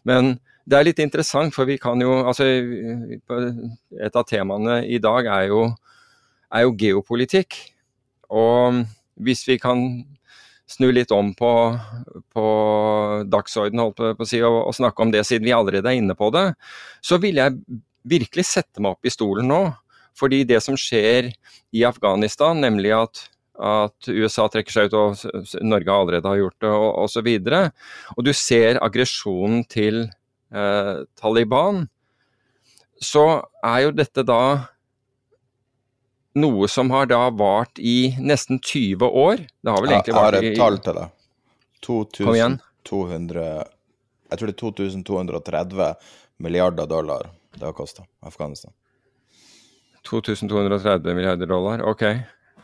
Men 0.05 0.37
det 0.64 0.79
er 0.79 0.88
litt 0.88 1.01
interessant, 1.03 1.55
for 1.55 1.69
vi 1.69 1.77
kan 1.81 2.01
jo 2.01 2.23
altså 2.25 2.47
Et 2.49 4.17
av 4.17 4.25
temaene 4.29 4.83
i 4.85 5.01
dag 5.03 5.29
er 5.29 5.49
jo, 5.53 5.67
er 6.53 6.64
jo 6.64 6.77
geopolitikk. 6.81 7.57
Og 8.33 8.85
hvis 9.21 9.45
vi 9.49 9.59
kan 9.61 9.85
snu 10.75 10.91
litt 10.95 11.13
om 11.15 11.33
på, 11.37 11.51
på 12.35 12.47
dagsorden 13.31 13.83
holdt 13.83 14.03
på 14.03 14.27
å 14.27 14.29
si, 14.29 14.41
og, 14.43 14.61
og, 14.67 14.75
snakke 14.77 15.05
om 15.05 15.13
det, 15.15 15.25
siden 15.29 15.47
vi 15.49 15.55
allerede 15.57 15.91
er 15.91 16.01
inne 16.01 16.17
på 16.19 16.31
det, 16.35 16.49
så 17.05 17.21
vil 17.23 17.41
jeg 17.41 17.57
virkelig 18.09 18.47
sette 18.51 18.83
meg 18.83 18.97
opp 18.97 19.07
i 19.07 19.13
stolen 19.13 19.49
nå. 19.51 19.63
Fordi 20.15 20.45
det 20.47 20.61
som 20.63 20.77
skjer 20.79 21.33
i 21.75 21.81
Afghanistan, 21.87 22.61
nemlig 22.63 22.93
at, 22.95 23.25
at 23.59 24.11
USA 24.11 24.47
trekker 24.51 24.75
seg 24.75 24.93
ut, 24.93 24.95
og 24.95 25.65
Norge 25.67 25.95
allerede 25.95 26.31
har 26.31 26.39
gjort 26.39 26.61
det, 26.63 26.71
og 26.71 27.01
osv. 27.07 27.31
Og, 27.41 27.89
og 28.15 28.29
du 28.29 28.31
ser 28.37 28.79
aggresjonen 28.85 29.65
til 29.67 30.05
eh, 30.05 31.03
Taliban, 31.19 31.89
så 33.03 33.27
er 33.67 33.89
jo 33.89 33.97
dette 33.99 34.23
da 34.27 34.45
noe 36.35 36.68
som 36.68 36.90
har 36.90 37.07
da 37.11 37.29
vart 37.31 37.79
i 37.79 38.14
nesten 38.18 38.59
20 38.59 39.07
år. 39.07 39.44
Det 39.62 39.70
har 39.70 39.85
vel 39.85 39.94
egentlig 39.94 40.16
vart 40.16 40.38
i 40.40 40.40
Jeg 40.40 40.44
har 40.44 40.53
et 40.53 40.61
tall 40.61 40.81
til 40.83 40.99
deg. 40.99 41.14
2200 41.85 43.47
Jeg 44.33 44.38
tror 44.40 44.49
det 44.49 44.55
er 44.55 44.61
2230 44.61 45.88
milliarder 46.42 46.87
dollar 46.90 47.29
det 47.55 47.64
har 47.64 47.73
kosta 47.73 48.03
Afghanistan. 48.20 48.73
2230 50.11 51.14
milliarder 51.14 51.47
dollar, 51.47 51.83
OK. 51.83 52.03
Uh, 52.03 52.16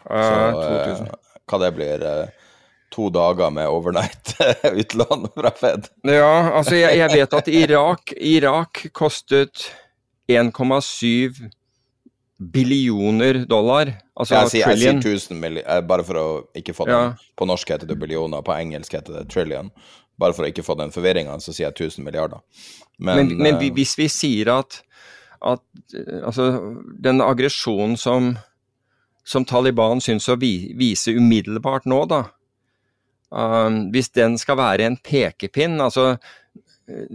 Så 0.03 1.03
uh, 1.03 1.07
hva 1.47 1.59
det 1.65 1.71
blir 1.77 2.05
uh, 2.05 2.49
To 2.91 3.07
dager 3.15 3.53
med 3.55 3.69
overnight 3.71 4.33
utlån 4.83 5.29
fra 5.35 5.51
Fed. 5.55 5.87
Ja, 6.03 6.51
altså 6.59 6.75
jeg, 6.75 6.97
jeg 6.99 7.13
vet 7.13 7.37
at 7.39 7.49
Irak, 7.49 8.13
Irak 8.19 8.81
kostet 8.93 9.69
1,7 10.27 11.39
billioner 12.41 13.45
dollar. 13.45 13.93
Altså 14.17 14.35
jeg, 14.35 14.51
sier, 14.55 14.69
trillion. 14.71 15.01
jeg 15.01 15.03
sier 15.05 15.37
1000 15.37 15.41
milliarder, 15.41 15.87
bare 15.89 16.05
for 16.07 16.21
å 16.21 16.27
ikke 16.57 16.75
få 16.77 16.87
den 16.89 16.97
Ja. 16.97 17.33
På 17.37 17.49
norsk 17.49 17.73
heter 17.73 17.89
det 17.89 17.99
billioner, 18.01 18.43
på 18.45 18.57
engelsk 18.57 18.97
heter 18.97 19.21
det 19.21 19.27
trillion. 19.33 19.71
Bare 20.21 20.37
for 20.37 20.45
å 20.45 20.49
ikke 20.49 20.65
få 20.65 20.77
den 20.81 20.93
forvirringa, 20.93 21.37
så 21.41 21.53
sier 21.53 21.69
jeg 21.69 21.91
1000 21.91 22.05
milliarder. 22.05 22.41
Men, 22.99 23.17
Men, 23.17 23.37
men 23.37 23.55
eh, 23.61 23.73
hvis 23.77 23.97
vi 23.99 24.09
sier 24.09 24.53
at, 24.53 24.83
at 25.41 25.63
eh, 25.97 26.21
altså, 26.25 26.51
den 27.01 27.21
aggresjonen 27.25 27.97
som, 28.01 28.35
som 29.25 29.45
Taliban 29.45 30.01
syns 30.01 30.29
å 30.29 30.37
vi, 30.41 30.73
vise 30.77 31.13
umiddelbart 31.17 31.89
nå, 31.89 32.05
da 32.09 32.25
um, 33.31 33.87
Hvis 33.93 34.11
den 34.17 34.37
skal 34.39 34.59
være 34.61 34.85
en 34.89 34.97
pekepinn 34.97 35.81
altså 35.81 36.11
eh, 36.15 36.31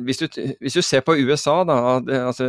hvis 0.08 0.22
du, 0.22 0.28
hvis 0.64 0.78
du 0.78 0.82
ser 0.86 1.04
på 1.06 1.16
USA, 1.18 1.62
da 1.68 1.78
eh, 2.00 2.28
altså, 2.28 2.48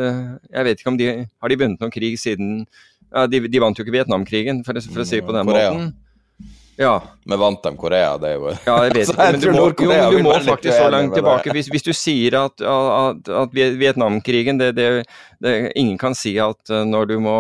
Jeg 0.51 0.67
vet 0.69 0.81
ikke 0.81 0.93
om 0.93 0.99
de 1.01 1.07
Har 1.25 1.53
de 1.53 1.59
vunnet 1.61 1.83
noen 1.83 1.95
krig 1.95 2.19
siden 2.21 2.67
ja, 3.15 3.27
de, 3.31 3.41
de 3.49 3.63
vant 3.63 3.79
jo 3.79 3.85
ikke 3.85 3.95
Vietnamkrigen, 3.95 4.65
for, 4.67 4.77
for 4.93 5.05
å 5.05 5.07
si 5.07 5.21
det 5.21 5.25
på 5.25 5.33
den 5.33 5.47
Korea. 5.47 5.71
måten. 5.73 5.93
Ja, 6.77 7.03
Men 7.25 7.39
vant 7.39 7.63
de 7.63 7.73
Korea? 7.77 8.17
Det 8.21 8.29
er 8.29 8.35
jo 8.37 8.51
ja, 8.53 8.75
jeg 8.85 8.93
vet 8.93 9.13
jeg 9.13 9.17
men 9.17 9.41
du 9.41 9.47
må, 9.55 9.67
jo, 9.71 9.89
men 9.89 10.11
du 10.13 10.19
må 10.27 10.35
faktisk 10.45 10.75
så 10.77 10.89
langt 10.93 11.15
tilbake. 11.17 11.55
Hvis, 11.57 11.71
hvis 11.73 11.87
du 11.87 11.93
sier 11.97 12.37
at, 12.43 12.61
at, 12.61 13.31
at 13.45 13.55
Vietnamkrigen 13.55 14.61
det, 14.61 14.75
det, 14.77 14.91
det, 15.41 15.55
Ingen 15.79 15.97
kan 16.01 16.19
si 16.19 16.35
at 16.43 16.73
eh, 16.73 16.85
når 16.85 17.15
du 17.15 17.17
må 17.25 17.39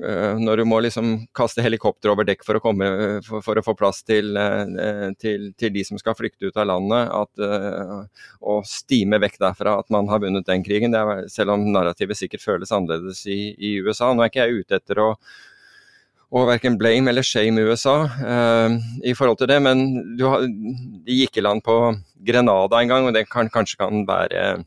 når 0.00 0.60
du 0.60 0.64
må 0.68 0.78
liksom 0.80 1.12
kaste 1.36 1.62
helikopter 1.64 2.12
over 2.12 2.24
dekk 2.28 2.44
for 2.46 2.56
å, 2.56 2.62
komme, 2.64 2.86
eh, 2.88 3.18
for, 3.26 3.44
for 3.44 3.60
å 3.60 3.64
få 3.64 3.74
plass 3.78 4.02
til, 4.06 4.32
eh, 4.40 5.10
til, 5.20 5.50
til 5.60 5.74
de 5.74 5.84
som 5.86 6.00
skal 6.00 6.16
flykte 6.18 6.48
ut 6.48 6.60
av 6.60 6.70
landet, 6.70 7.12
at, 7.20 7.44
eh, 7.44 8.24
og 8.40 8.66
stime 8.68 9.20
vekk 9.22 9.40
derfra 9.42 9.76
at 9.82 9.92
man 9.92 10.08
har 10.10 10.22
vunnet 10.24 10.48
den 10.48 10.64
krigen, 10.66 10.96
er, 10.96 11.26
selv 11.32 11.56
om 11.56 11.68
narrativet 11.74 12.18
sikkert 12.18 12.44
føles 12.44 12.72
annerledes 12.72 13.22
i, 13.28 13.54
i 13.56 13.76
USA. 13.84 14.12
Nå 14.14 14.24
er 14.24 14.32
ikke 14.32 14.46
jeg 14.46 14.64
ute 14.64 14.80
etter 14.80 15.04
å 15.04 15.14
og 16.30 16.46
verken 16.46 16.76
blame 16.78 17.10
eller 17.10 17.26
shame 17.26 17.62
USA 17.66 17.96
eh, 18.06 18.76
i 19.10 19.14
forhold 19.18 19.40
til 19.40 19.50
det. 19.50 19.58
Men 19.64 19.80
har, 20.20 20.44
de 20.46 21.16
gikk 21.22 21.40
i 21.40 21.44
land 21.44 21.64
på 21.66 21.76
Grenada 22.26 22.78
en 22.78 22.92
gang, 22.92 23.08
og 23.08 23.16
det 23.16 23.26
kan, 23.30 23.50
kanskje 23.50 23.80
kan 23.80 24.04
være 24.06 24.44
eh, 24.44 24.62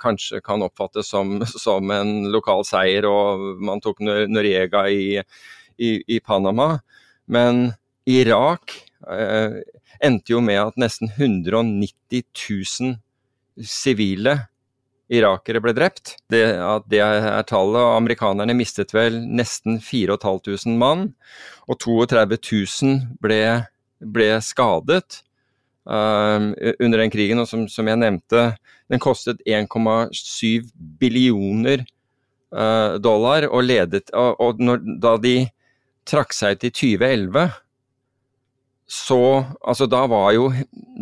Kanskje 0.00 0.40
kan 0.44 0.62
oppfattes 0.64 1.10
som, 1.12 1.38
som 1.46 1.90
en 1.94 2.30
lokal 2.32 2.64
seier, 2.66 3.08
og 3.08 3.62
man 3.64 3.82
tok 3.84 4.00
Norega 4.00 4.86
i, 4.90 5.18
i, 5.78 5.90
i 6.16 6.20
Panama. 6.24 6.78
Men 7.28 7.72
Irak 8.08 8.78
eh, 9.10 9.58
endte 10.04 10.32
jo 10.32 10.40
med 10.44 10.60
at 10.62 10.80
nesten 10.80 11.10
190 11.12 12.24
000 12.32 12.96
sivile 13.66 14.38
irakere 15.08 15.60
ble 15.64 15.72
drept. 15.76 16.16
Det, 16.30 16.42
det 16.90 17.00
er 17.02 17.42
tallet. 17.48 17.80
og 17.80 17.96
Amerikanerne 17.96 18.56
mistet 18.56 18.92
vel 18.96 19.20
nesten 19.24 19.80
4500 19.84 20.76
mann, 20.78 21.08
og 21.68 21.80
32 21.80 22.38
000 22.38 23.00
ble, 23.22 23.40
ble 24.00 24.30
skadet 24.44 25.22
under 25.88 27.00
den 27.00 27.12
krigen. 27.12 27.40
Og 27.42 27.48
som, 27.48 27.66
som 27.70 27.88
jeg 27.88 28.00
nevnte, 28.00 28.50
den 28.92 29.02
kostet 29.02 29.40
1,7 29.48 30.68
billioner 31.00 31.84
uh, 32.52 32.98
dollar, 33.00 33.48
og 33.48 33.64
ledet 33.64 34.10
Og, 34.12 34.60
når, 34.60 34.84
da 35.00 35.16
de 35.20 35.36
trakk 36.08 36.32
seg 36.36 36.60
i 36.64 36.72
2011 36.72 37.48
så 38.88 39.44
Altså, 39.60 39.84
da 39.84 40.06
var 40.08 40.32
jo 40.32 40.48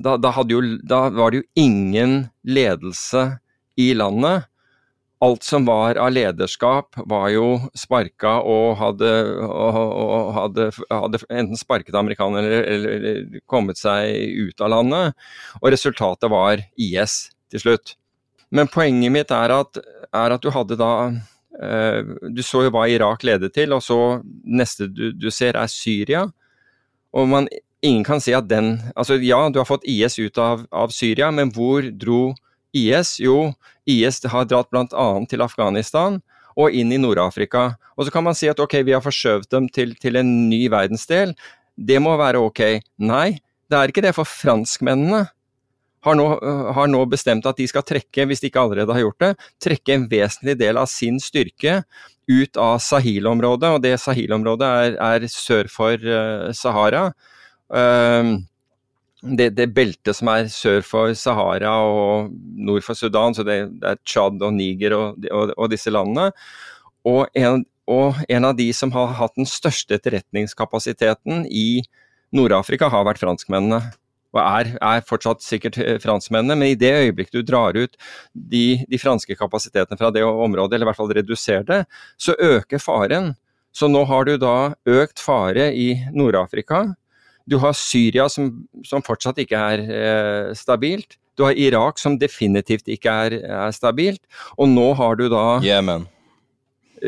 da, 0.03 0.17
da, 0.19 0.33
jo 0.51 0.63
da 0.83 1.07
var 1.15 1.33
det 1.33 1.43
jo 1.43 1.49
ingen 1.63 2.27
ledelse 2.45 3.39
i 3.79 3.93
landet. 3.95 4.47
Alt 5.25 5.43
som 5.43 5.65
var 5.65 5.97
av 5.97 6.11
lederskap, 6.13 6.97
var 7.09 7.31
jo 7.33 7.47
sparka 7.73 8.35
og 8.45 8.75
hadde, 8.77 9.13
og, 9.47 9.79
og 9.81 10.33
hadde, 10.37 10.67
hadde 10.91 11.21
enten 11.31 11.57
sparket 11.57 11.97
amerikanere 11.97 12.59
eller, 12.61 12.97
eller, 12.99 13.39
kommet 13.49 13.81
seg 13.81 14.13
ut 14.51 14.61
av 14.61 14.75
landet. 14.75 15.17
Og 15.63 15.71
resultatet 15.73 16.29
var 16.33 16.61
IS 16.77 17.31
til 17.49 17.65
slutt. 17.65 17.95
Men 18.53 18.69
poenget 18.69 19.15
mitt 19.15 19.33
er 19.33 19.57
at, 19.57 19.81
er 20.13 20.37
at 20.37 20.45
du 20.45 20.53
hadde 20.55 20.77
da 20.79 20.93
eh, 21.09 22.13
Du 22.31 22.45
så 22.47 22.67
jo 22.67 22.75
hva 22.77 22.85
Irak 22.93 23.25
ledet 23.27 23.55
til, 23.57 23.73
og 23.73 23.83
så 23.83 24.21
neste 24.45 24.91
du, 24.93 25.09
du 25.17 25.31
ser 25.33 25.57
er 25.57 25.73
Syria. 25.73 26.27
Og 27.17 27.29
man, 27.33 27.49
ingen 27.81 28.05
kan 28.05 28.21
si 28.21 28.37
at 28.37 28.49
den 28.53 28.77
Altså 28.93 29.17
ja, 29.23 29.41
du 29.49 29.63
har 29.63 29.69
fått 29.69 29.89
IS 29.89 30.21
ut 30.21 30.39
av, 30.39 30.69
av 30.71 30.93
Syria, 30.93 31.33
men 31.33 31.57
hvor 31.57 31.89
dro 31.89 32.35
IS? 32.77 33.17
Jo, 33.23 33.53
IS 33.89 34.23
har 34.29 34.49
dratt 34.49 34.71
bl.a. 34.73 35.07
til 35.31 35.45
Afghanistan 35.45 36.21
og 36.57 36.73
inn 36.73 36.93
i 36.93 37.01
Nord-Afrika. 37.01 37.75
Og 37.97 38.07
så 38.07 38.13
kan 38.13 38.25
man 38.27 38.37
si 38.37 38.49
at 38.49 38.61
ok, 38.61 38.81
vi 38.87 38.95
har 38.97 39.05
forskjøvet 39.05 39.51
dem 39.53 39.69
til, 39.73 39.95
til 40.01 40.21
en 40.21 40.33
ny 40.51 40.67
verdensdel. 40.73 41.35
Det 41.77 42.01
må 42.03 42.15
være 42.17 42.41
ok. 42.41 42.63
Nei, 43.05 43.39
det 43.69 43.79
er 43.79 43.93
ikke 43.93 44.05
det, 44.05 44.15
for 44.17 44.29
franskmennene 44.29 45.27
har 46.07 46.19
nå, 46.19 46.27
har 46.77 46.91
nå 46.91 47.01
bestemt 47.11 47.47
at 47.49 47.59
de 47.59 47.67
skal 47.69 47.85
trekke, 47.87 48.27
hvis 48.29 48.43
de 48.43 48.51
ikke 48.51 48.63
allerede 48.63 48.95
har 48.95 49.03
gjort 49.03 49.23
det, 49.25 49.33
trekke 49.65 49.97
en 49.97 50.05
vesentlig 50.11 50.57
del 50.61 50.79
av 50.79 50.89
sin 50.91 51.19
styrke 51.23 51.81
ut 52.31 52.61
av 52.61 52.79
Sahil-området. 52.83 53.73
Og 53.75 53.83
det 53.85 53.97
Sahil-området 54.03 54.69
er, 54.69 54.99
er 55.03 55.27
sør 55.33 55.71
for 55.73 55.99
øh, 55.99 56.53
Sahara. 56.57 57.09
Um, 57.67 58.47
det, 59.23 59.51
det 59.57 59.71
beltet 59.75 60.19
som 60.19 60.29
er 60.31 60.51
sør 60.53 60.83
for 60.85 61.15
Sahara 61.17 61.73
og 61.89 62.33
nord 62.57 62.85
for 62.85 62.99
Sudan, 62.99 63.35
så 63.35 63.45
det, 63.47 63.59
det 63.81 63.95
er 63.95 64.01
Tsjad 64.05 64.43
og 64.45 64.53
Niger 64.55 64.97
og, 64.97 65.29
og, 65.31 65.55
og 65.57 65.71
disse 65.73 65.93
landene. 65.93 66.31
Og 67.07 67.27
en, 67.39 67.65
og 67.89 68.19
en 68.29 68.49
av 68.49 68.57
de 68.59 68.69
som 68.77 68.93
har 68.95 69.15
hatt 69.21 69.37
den 69.39 69.49
største 69.49 69.97
etterretningskapasiteten 69.97 71.47
i 71.49 71.85
Nord-Afrika, 72.35 72.91
har 72.93 73.07
vært 73.07 73.23
franskmennene. 73.23 73.81
Og 74.37 74.43
er, 74.43 74.75
er 74.85 75.07
fortsatt 75.07 75.45
sikkert 75.45 75.79
eh, 75.81 75.97
franskmennene, 76.03 76.59
men 76.59 76.75
i 76.75 76.79
det 76.79 76.93
øyeblikk 77.07 77.33
du 77.33 77.41
drar 77.47 77.79
ut 77.79 77.95
de, 78.35 78.83
de 78.85 79.01
franske 79.01 79.39
kapasitetene 79.39 79.97
fra 79.97 80.11
det 80.13 80.27
området, 80.27 80.77
eller 80.77 80.89
i 80.89 80.91
hvert 80.91 81.01
fall 81.01 81.15
reduserer 81.17 81.67
det, 81.69 81.81
så 82.21 82.37
øker 82.37 82.83
faren. 82.83 83.33
Så 83.77 83.89
nå 83.93 84.05
har 84.09 84.29
du 84.29 84.37
da 84.41 84.75
økt 84.89 85.23
fare 85.23 85.71
i 85.73 85.95
Nord-Afrika. 86.17 86.85
Du 87.47 87.59
har 87.63 87.77
Syria 87.79 88.27
som, 88.33 88.51
som 88.87 89.05
fortsatt 89.07 89.39
ikke 89.43 89.59
er 89.59 89.85
eh, 89.87 90.51
stabilt. 90.59 91.19
Du 91.37 91.45
har 91.45 91.57
Irak 91.59 92.01
som 92.01 92.17
definitivt 92.19 92.89
ikke 92.91 93.13
er, 93.27 93.39
er 93.45 93.75
stabilt. 93.77 94.23
Og 94.57 94.71
nå 94.73 94.91
har 94.99 95.19
du 95.21 95.29
da 95.33 95.61
Jemen. 95.65 96.09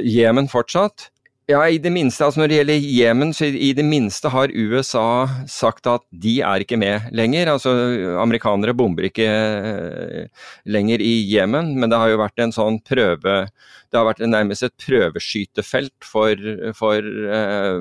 Jemen 0.04 0.50
fortsatt. 0.52 1.08
Ja, 1.48 1.62
i 1.64 1.78
det 1.80 1.88
minste, 1.88 2.26
altså 2.26 2.42
Når 2.42 2.50
det 2.50 2.56
gjelder 2.58 2.86
Jemen, 2.92 3.30
så 3.32 3.46
i 3.48 3.70
det 3.72 3.84
minste 3.88 4.28
har 4.28 4.52
USA 4.52 5.24
sagt 5.48 5.88
at 5.88 6.02
de 6.12 6.42
er 6.44 6.60
ikke 6.60 6.76
med 6.76 7.06
lenger. 7.16 7.48
Altså, 7.54 7.72
Amerikanere 8.20 8.74
bomber 8.76 9.08
ikke 9.08 9.24
eh, 9.24 10.44
lenger 10.68 11.00
i 11.00 11.14
Jemen, 11.30 11.72
men 11.80 11.88
det 11.88 12.02
har 12.02 12.12
jo 12.12 12.20
vært 12.20 12.44
en 12.44 12.52
sånn 12.52 12.76
prøve 12.84 13.38
Det 13.48 13.96
har 13.96 14.04
vært 14.10 14.20
nærmest 14.28 14.68
et 14.68 14.76
prøveskytefelt 14.84 15.96
for, 16.04 16.36
for 16.76 17.00
eh, 17.00 17.80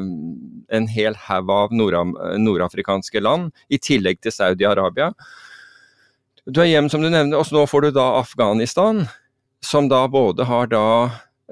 en 0.80 0.92
hel 0.96 1.20
haug 1.28 1.52
av 1.52 1.76
nordafrikanske 1.76 3.20
land, 3.20 3.52
i 3.68 3.84
tillegg 3.84 4.24
til 4.24 4.32
Saudi-Arabia. 4.32 5.12
Du 6.48 6.64
har 6.64 6.72
Jemen, 6.72 6.88
som 6.88 7.04
du 7.04 7.12
nevner, 7.12 7.36
og 7.36 7.52
nå 7.52 7.68
får 7.68 7.90
du 7.90 7.96
da 8.00 8.14
Afghanistan, 8.24 9.10
som 9.60 9.92
da 9.92 10.06
både 10.08 10.48
har 10.48 10.72
da 10.72 10.86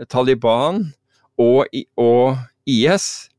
Taliban 0.07 0.85
og, 1.37 1.65
og 1.97 2.37
IS. 2.65 3.29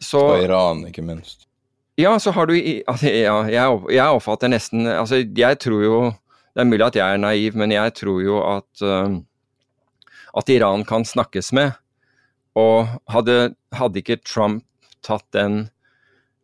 Så 0.00 0.20
Og 0.20 0.44
Iran, 0.44 0.86
ikke 0.88 1.02
minst. 1.02 1.46
ja, 1.96 2.18
så 2.18 2.30
har 2.30 2.46
du 2.46 2.54
altså, 2.86 3.06
ja, 3.08 3.36
jeg, 3.48 3.78
jeg 3.94 4.16
oppfatter 4.18 4.50
nesten 4.50 4.86
Altså, 4.86 5.22
jeg 5.36 5.58
tror 5.62 5.84
jo 5.84 6.00
Det 6.54 6.60
er 6.60 6.68
mulig 6.68 6.86
at 6.86 6.96
jeg 6.96 7.14
er 7.14 7.22
naiv, 7.22 7.56
men 7.56 7.72
jeg 7.72 7.94
tror 7.94 8.20
jo 8.22 8.40
at 8.42 8.82
uh, 8.82 9.16
at 10.34 10.48
Iran 10.50 10.84
kan 10.84 11.04
snakkes 11.06 11.52
med. 11.54 11.72
Og 12.58 12.88
hadde, 13.10 13.54
hadde 13.74 14.00
ikke 14.00 14.20
Trump 14.26 14.64
tatt 15.04 15.26
den, 15.34 15.68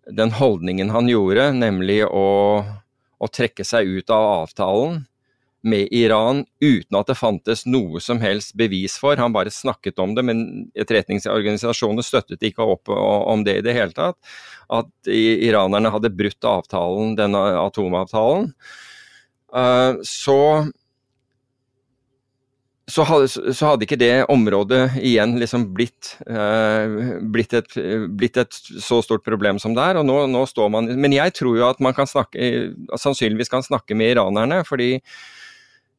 den 0.07 0.35
holdningen 0.35 0.91
han 0.95 1.09
gjorde, 1.11 1.51
nemlig 1.55 2.05
å, 2.07 2.27
å 3.19 3.31
trekke 3.31 3.67
seg 3.67 3.91
ut 3.91 4.11
av 4.15 4.27
avtalen 4.45 5.05
med 5.63 5.89
Iran 5.93 6.45
uten 6.61 6.99
at 6.99 7.11
det 7.11 7.19
fantes 7.19 7.67
noe 7.69 8.01
som 8.01 8.21
helst 8.23 8.55
bevis 8.59 8.97
for. 9.01 9.21
Han 9.21 9.35
bare 9.35 9.53
snakket 9.53 10.01
om 10.01 10.15
det, 10.17 10.25
men 10.27 10.45
etterretningsorganisasjonene 10.75 12.05
støttet 12.07 12.45
ikke 12.47 12.65
opp 12.65 12.91
om 12.93 13.45
det 13.45 13.59
i 13.61 13.65
det 13.67 13.77
hele 13.77 13.97
tatt. 13.97 14.19
At 14.73 14.91
iranerne 15.11 15.93
hadde 15.93 16.13
brutt 16.15 16.47
avtalen, 16.47 17.17
denne 17.19 17.43
atomavtalen. 17.61 18.53
uh, 19.53 19.99
så 20.07 20.41
så 22.91 23.05
hadde, 23.07 23.29
så 23.31 23.69
hadde, 23.69 23.87
ikke 23.87 23.99
det 24.01 24.27
området 24.33 24.97
igjen 24.99 25.37
liksom 25.41 25.69
blitt, 25.77 26.15
eh, 26.27 26.97
blitt, 27.33 27.55
et, 27.55 27.77
blitt, 28.19 28.39
et, 28.41 28.61
så 28.83 29.01
stort 29.05 29.25
problem 29.27 29.61
som 29.63 29.77
det 29.77 29.85
er. 29.93 30.01
og 30.01 30.07
nå, 30.09 30.17
nå, 30.31 30.45
står 30.49 30.73
man, 30.75 30.91
Men 30.99 31.15
jeg 31.15 31.35
tror 31.39 31.59
jo 31.59 31.69
at 31.69 31.81
man 31.81 31.95
kan 31.95 32.09
snakke, 32.11 32.73
sannsynligvis 32.99 33.53
kan 33.53 33.63
snakke 33.63 33.95
med 33.95 34.17
iranerne. 34.17 34.65
fordi 34.67 34.97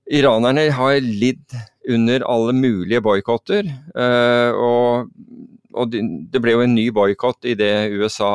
iranerne 0.09 0.69
har 0.73 0.99
lidd 1.01 1.57
under 1.89 2.25
alle 2.29 2.53
mulige 2.55 3.01
boikotter. 3.03 3.67
Uh, 3.95 4.51
og, 4.55 5.11
og, 5.73 5.95
det 6.31 6.41
ble 6.43 6.55
jo 6.55 6.65
en 6.65 6.75
ny 6.75 6.89
boikott 6.93 7.47
idet 7.49 7.91
USA 7.93 8.31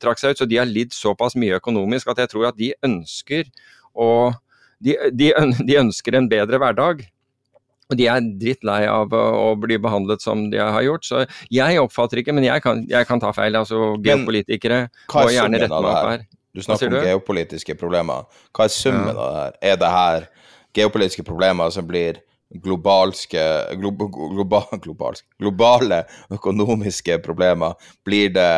trakk 0.00 0.20
seg 0.20 0.34
ut, 0.34 0.42
så 0.42 0.48
de 0.48 0.60
har 0.60 0.70
lidd 0.70 0.94
såpass 0.94 1.36
mye 1.38 1.58
økonomisk 1.60 2.12
at 2.12 2.24
jeg 2.24 2.34
tror 2.34 2.50
at 2.50 2.60
de 2.60 2.74
ønsker 2.86 3.50
å 3.94 4.08
de, 4.84 4.96
de, 5.16 5.30
de 5.64 5.76
ønsker 5.80 6.16
en 6.18 6.28
bedre 6.28 6.60
hverdag. 6.60 7.04
Og 7.92 7.98
de 8.00 8.06
er 8.08 8.28
drittlei 8.40 8.84
av 8.88 9.12
å 9.12 9.50
bli 9.60 9.76
behandlet 9.80 10.22
som 10.24 10.46
de 10.52 10.60
har 10.60 10.84
gjort. 10.84 11.04
Så 11.04 11.24
jeg 11.52 11.80
oppfatter 11.82 12.20
ikke, 12.20 12.32
men 12.36 12.46
jeg 12.46 12.64
kan, 12.64 12.80
jeg 12.88 13.08
kan 13.08 13.20
ta 13.20 13.32
feil. 13.36 13.56
altså 13.60 13.94
Geopolitikere 14.04 14.86
må 15.12 15.26
gjerne 15.32 15.60
rette 15.60 15.80
meg 15.84 15.90
opp 15.90 16.08
her. 16.08 16.24
Du 16.54 16.62
snakker 16.62 16.92
om 16.92 17.02
geopolitiske 17.02 17.74
problemer. 17.76 18.28
Hva 18.54 18.68
er 18.68 18.72
summen 18.72 19.10
ja. 19.10 19.14
av 19.18 19.20
det 19.20 19.42
her? 19.42 19.54
Er 19.72 19.78
det 19.80 19.92
her 19.94 20.26
geopolitiske 20.74 21.24
problemer 21.26 21.70
som 21.74 21.86
blir 21.88 22.20
globalske, 22.64 23.42
glo, 23.80 23.90
globa, 23.96 24.64
globalske, 24.84 25.28
globale 25.40 26.04
økonomiske 26.34 27.20
problemer? 27.24 27.78
Blir 28.06 28.34
det 28.34 28.50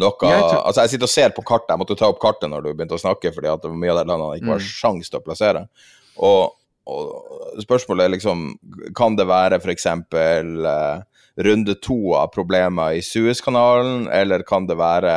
noe 0.00 0.28
jeg 0.30 0.42
tror... 0.42 0.60
Altså, 0.64 0.82
jeg 0.82 0.94
sitter 0.94 1.08
og 1.08 1.14
ser 1.14 1.34
på 1.36 1.46
kartet. 1.46 1.72
Jeg 1.74 1.82
måtte 1.84 1.96
ta 1.98 2.10
opp 2.10 2.20
kartet 2.22 2.50
når 2.50 2.66
du 2.66 2.72
begynte 2.72 2.98
å 2.98 3.02
snakke, 3.02 3.32
fordi 3.34 3.50
at 3.50 3.62
det 3.62 3.70
var 3.70 3.80
mye 3.80 3.94
av 3.94 4.02
de 4.02 4.10
landene 4.10 4.38
ikke 4.40 4.52
var 4.56 4.62
mm. 4.62 4.68
sjans 4.82 5.10
til 5.10 5.22
å 5.22 5.26
plassere. 5.26 5.66
Og 6.22 6.52
og 6.84 7.62
spørsmålet 7.64 8.04
er 8.04 8.12
liksom 8.12 8.46
Kan 8.96 9.16
det 9.16 9.28
være 9.28 9.60
f.eks. 9.62 9.86
Eh, 9.86 11.02
runde 11.44 11.74
to 11.82 12.14
av 12.14 12.28
problemer 12.34 12.94
i 12.94 13.02
Suezkanalen, 13.02 14.06
eller 14.12 14.44
kan 14.46 14.68
det 14.68 14.76
være 14.78 15.14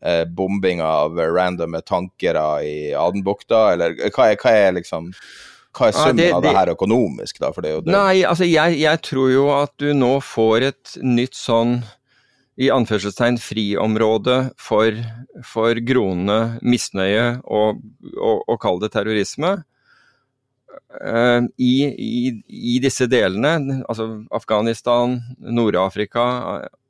eh, 0.00 0.24
bombing 0.24 0.80
av 0.80 1.18
randomme 1.20 1.82
tankere 1.84 2.44
i 2.64 2.76
Adenbukta, 2.96 3.66
eller 3.74 3.98
hva 4.08 4.30
er, 4.30 4.38
hva 4.40 4.54
er 4.56 4.78
liksom 4.78 5.10
hva 5.76 5.88
er 5.88 5.94
summen 5.94 6.18
ja, 6.18 6.26
det, 6.26 6.28
av 6.34 6.42
det 6.44 6.56
her 6.56 6.72
økonomisk, 6.74 7.40
da? 7.42 7.52
Det 7.54 7.72
det. 7.86 7.94
Nei, 7.94 8.22
altså 8.26 8.48
jeg, 8.48 8.80
jeg, 8.80 9.02
tror 9.06 9.30
jo 9.30 9.46
at 9.54 9.72
du 9.82 9.92
nå 9.94 10.16
får 10.24 10.70
et 10.72 10.94
nytt 11.02 11.38
sånn 11.38 11.80
i 12.60 12.68
anførselstegn 12.74 13.38
friområde 13.40 14.38
for, 14.60 14.96
for 15.46 15.78
groende 15.86 16.58
misnøye 16.60 17.40
og, 17.48 17.80
og, 18.18 18.42
og 18.44 18.60
kall 18.60 18.82
det 18.82 18.92
terrorisme. 18.96 19.60
Uh, 20.90 21.46
i, 21.62 21.86
i, 21.86 22.20
i, 22.50 22.76
disse 22.82 23.06
delene, 23.10 23.80
altså 23.86 24.24
Afghanistan, 24.34 25.20
Nord-Afrika 25.38 26.24
uh, 26.66 26.80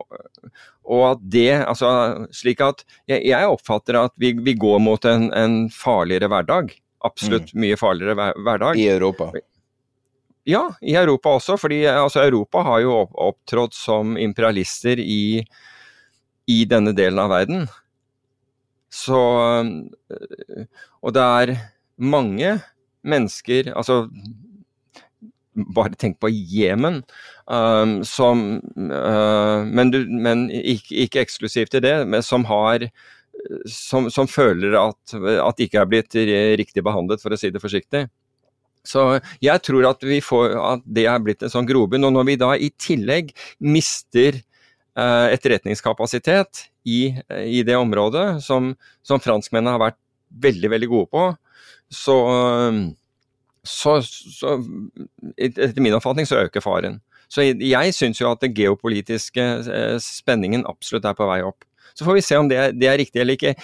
og 0.90 1.02
at 1.06 1.24
det, 1.32 1.52
altså 1.68 1.90
slik 2.34 2.62
at 2.64 2.82
Jeg, 3.08 3.22
jeg 3.28 3.50
oppfatter 3.50 3.98
at 4.00 4.14
vi, 4.20 4.32
vi 4.32 4.56
går 4.58 4.80
mot 4.82 5.04
en, 5.06 5.28
en, 5.36 5.58
farligere 5.70 6.30
hverdag. 6.30 6.72
Absolutt 7.06 7.54
mm. 7.54 7.60
mye 7.64 7.78
farligere 7.80 8.32
hverdag. 8.36 8.78
I 8.78 8.88
Europa? 8.92 9.30
Ja, 10.48 10.64
i 10.80 10.94
Europa 10.94 11.36
også. 11.36 11.56
fordi 11.60 11.84
altså, 11.86 12.22
Europa 12.24 12.62
har 12.62 12.80
jo 12.80 12.96
opptrådt 13.12 13.74
som 13.74 14.16
imperialister 14.18 15.00
i, 15.00 15.44
i 16.46 16.64
denne 16.64 16.92
delen 16.96 17.18
av 17.22 17.30
verden. 17.32 17.66
Så 18.90 19.16
uh, 19.16 20.64
Og 21.02 21.14
det 21.14 21.22
er 21.22 21.52
mange 21.96 22.56
mennesker 23.06 23.70
Altså, 23.70 24.08
bare 25.54 25.94
tenk 25.94 26.18
på 26.20 26.28
Jemen, 26.30 27.02
um, 27.46 28.00
som 28.04 28.60
uh, 28.76 29.62
Men, 29.64 29.92
du, 29.94 30.04
men 30.10 30.48
ikke, 30.50 30.94
ikke, 31.06 31.22
eksklusivt 31.22 31.70
til 31.70 31.84
det, 31.84 31.94
men 32.08 32.22
som 32.22 32.44
har 32.50 32.88
som, 33.68 34.08
som 34.12 34.28
føler 34.30 34.76
at, 34.78 35.14
at 35.14 35.58
de 35.58 35.66
ikke 35.66 35.80
er 35.82 35.90
blitt 35.90 36.16
riktig 36.60 36.84
behandlet, 36.86 37.22
for 37.22 37.34
å 37.34 37.38
si 37.40 37.52
det 37.52 37.62
forsiktig. 37.62 38.06
Så 38.86 39.04
jeg 39.44 39.60
tror 39.66 39.90
at, 39.90 40.04
får, 40.24 40.54
at 40.56 40.84
det 40.88 41.04
er 41.10 41.20
blitt 41.24 41.44
en 41.44 41.52
sånn 41.52 41.68
grobunn. 41.68 42.06
Og 42.08 42.14
når 42.16 42.28
vi 42.30 42.38
da 42.40 42.54
i 42.56 42.70
tillegg 42.80 43.34
mister 43.60 44.38
uh, 44.96 45.28
etterretningskapasitet 45.28 46.64
i, 46.88 47.12
i, 47.44 47.60
det 47.66 47.76
området, 47.76 48.40
som, 48.44 48.72
som 49.04 49.20
franskmennene 49.20 49.76
har 49.76 49.84
vært 49.90 50.00
veldig, 50.40 50.72
veldig 50.72 50.88
gode 50.88 51.10
på, 51.12 51.26
så, 51.90 52.16
så, 53.66 53.96
så 54.06 54.52
Etter 55.34 55.82
min 55.82 55.96
oppfatning 55.96 56.28
så 56.28 56.44
øker 56.46 56.62
faren. 56.64 57.00
Så 57.30 57.44
jeg 57.46 57.94
syns 57.94 58.18
jo 58.18 58.30
at 58.30 58.42
den 58.42 58.54
geopolitiske 58.56 59.42
eh, 59.42 59.96
spenningen 60.02 60.64
absolutt 60.66 61.06
er 61.06 61.18
på 61.18 61.28
vei 61.30 61.40
opp. 61.46 61.62
Så 61.94 62.06
får 62.06 62.18
vi 62.18 62.24
se 62.24 62.38
om 62.40 62.48
det 62.50 62.70
det 62.78 62.90
er 62.90 62.98
riktig 63.00 63.22
eller 63.22 63.38
ikke. 63.38 63.54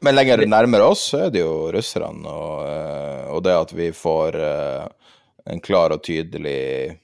Men 0.00 0.16
lenger 0.16 0.46
nærmere 0.48 0.88
oss 0.88 1.10
så 1.12 1.26
er 1.26 1.34
det 1.34 1.42
jo 1.42 1.68
russerne, 1.74 2.24
og, 2.24 2.64
eh, 2.64 3.24
og 3.34 3.44
det 3.44 3.56
at 3.56 3.74
vi 3.76 3.90
får 3.92 4.38
eh, 4.40 5.12
en 5.52 5.60
klar 5.60 5.92
og 5.92 6.02
tydelig 6.06 6.96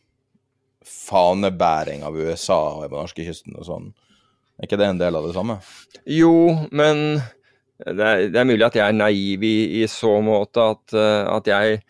fanebæring 0.87 2.05
av 2.07 2.17
USA 2.17 2.61
på 2.87 2.95
norskekysten 2.95 3.57
og 3.59 3.69
sånn. 3.69 3.91
Er 4.57 4.69
ikke 4.69 4.79
det 4.81 4.89
en 4.89 5.01
del 5.01 5.19
av 5.19 5.27
det 5.27 5.35
samme? 5.37 5.59
Jo, 6.09 6.33
men 6.73 7.21
det 7.77 8.07
er, 8.07 8.23
det 8.33 8.41
er, 8.41 8.49
mulig 8.49 8.65
at 8.65 8.79
jeg 8.79 8.87
er 8.87 8.97
naiv 8.97 9.45
i, 9.45 9.57
i 9.83 9.85
så 9.91 10.15
måte 10.25 10.63
at, 10.73 10.85
uh, 10.97 11.27
at 11.35 11.51
jeg, 11.51 11.83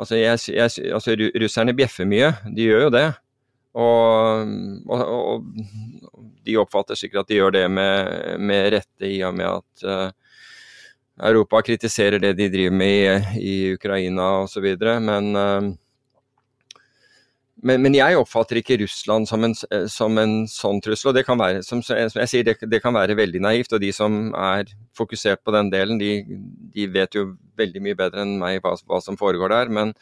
altså 0.00 0.16
jeg, 0.16 0.40
jeg 0.48 0.94
altså 0.96 1.16
Russerne 1.42 1.74
bjeffer 1.76 2.08
mye, 2.08 2.32
de 2.48 2.70
gjør 2.70 2.86
jo 2.86 2.94
det. 2.94 3.04
Og, 3.74 4.54
og, 4.86 5.02
og, 5.02 5.44
de 6.44 6.58
oppfatter 6.60 6.98
sikkert 6.98 7.24
at 7.24 7.32
de 7.32 7.38
gjør 7.40 7.56
det 7.56 7.64
med, 7.72 8.40
med 8.40 8.68
rette, 8.76 9.08
i 9.08 9.22
og 9.26 9.34
med 9.38 9.48
at 9.48 9.86
uh, 9.88 10.42
Europa 11.24 11.62
kritiserer 11.64 12.20
det 12.22 12.34
de 12.38 12.50
driver 12.52 12.76
med 12.76 13.32
i, 13.38 13.48
i 13.48 13.56
Ukraina 13.78 14.28
osv. 14.44 14.68
Men 15.04 15.32
uh, 15.38 15.72
men, 17.64 17.80
men, 17.80 17.94
jeg 17.96 18.18
oppfatter 18.20 18.58
ikke 18.60 18.76
Russland 18.82 19.28
som 19.28 19.44
en, 19.46 19.54
eh, 19.72 19.86
som 19.88 20.18
en 20.20 20.34
sånn 20.50 20.82
trussel. 20.84 21.10
og 21.10 21.16
det 21.16 21.24
kan 21.24 21.40
være, 21.40 21.62
som 21.64 21.80
jeg 21.80 22.28
sier, 22.28 22.44
det, 22.44 22.58
det, 22.60 22.80
kan 22.84 22.92
være 22.96 23.16
veldig 23.16 23.40
naivt. 23.40 23.72
Og 23.72 23.80
de 23.80 23.92
som 23.94 24.34
er 24.36 24.68
fokusert 24.96 25.40
på 25.44 25.54
den 25.54 25.70
delen, 25.72 26.00
de, 26.00 26.18
de 26.74 26.86
vet 26.92 27.16
jo 27.16 27.30
veldig 27.56 27.84
mye 27.86 27.96
bedre 27.96 28.24
enn 28.26 28.36
meg 28.42 28.60
hva, 28.60 28.74
hva, 28.84 29.00
som 29.00 29.16
foregår 29.16 29.54
der. 29.54 29.72
Men 29.72 29.94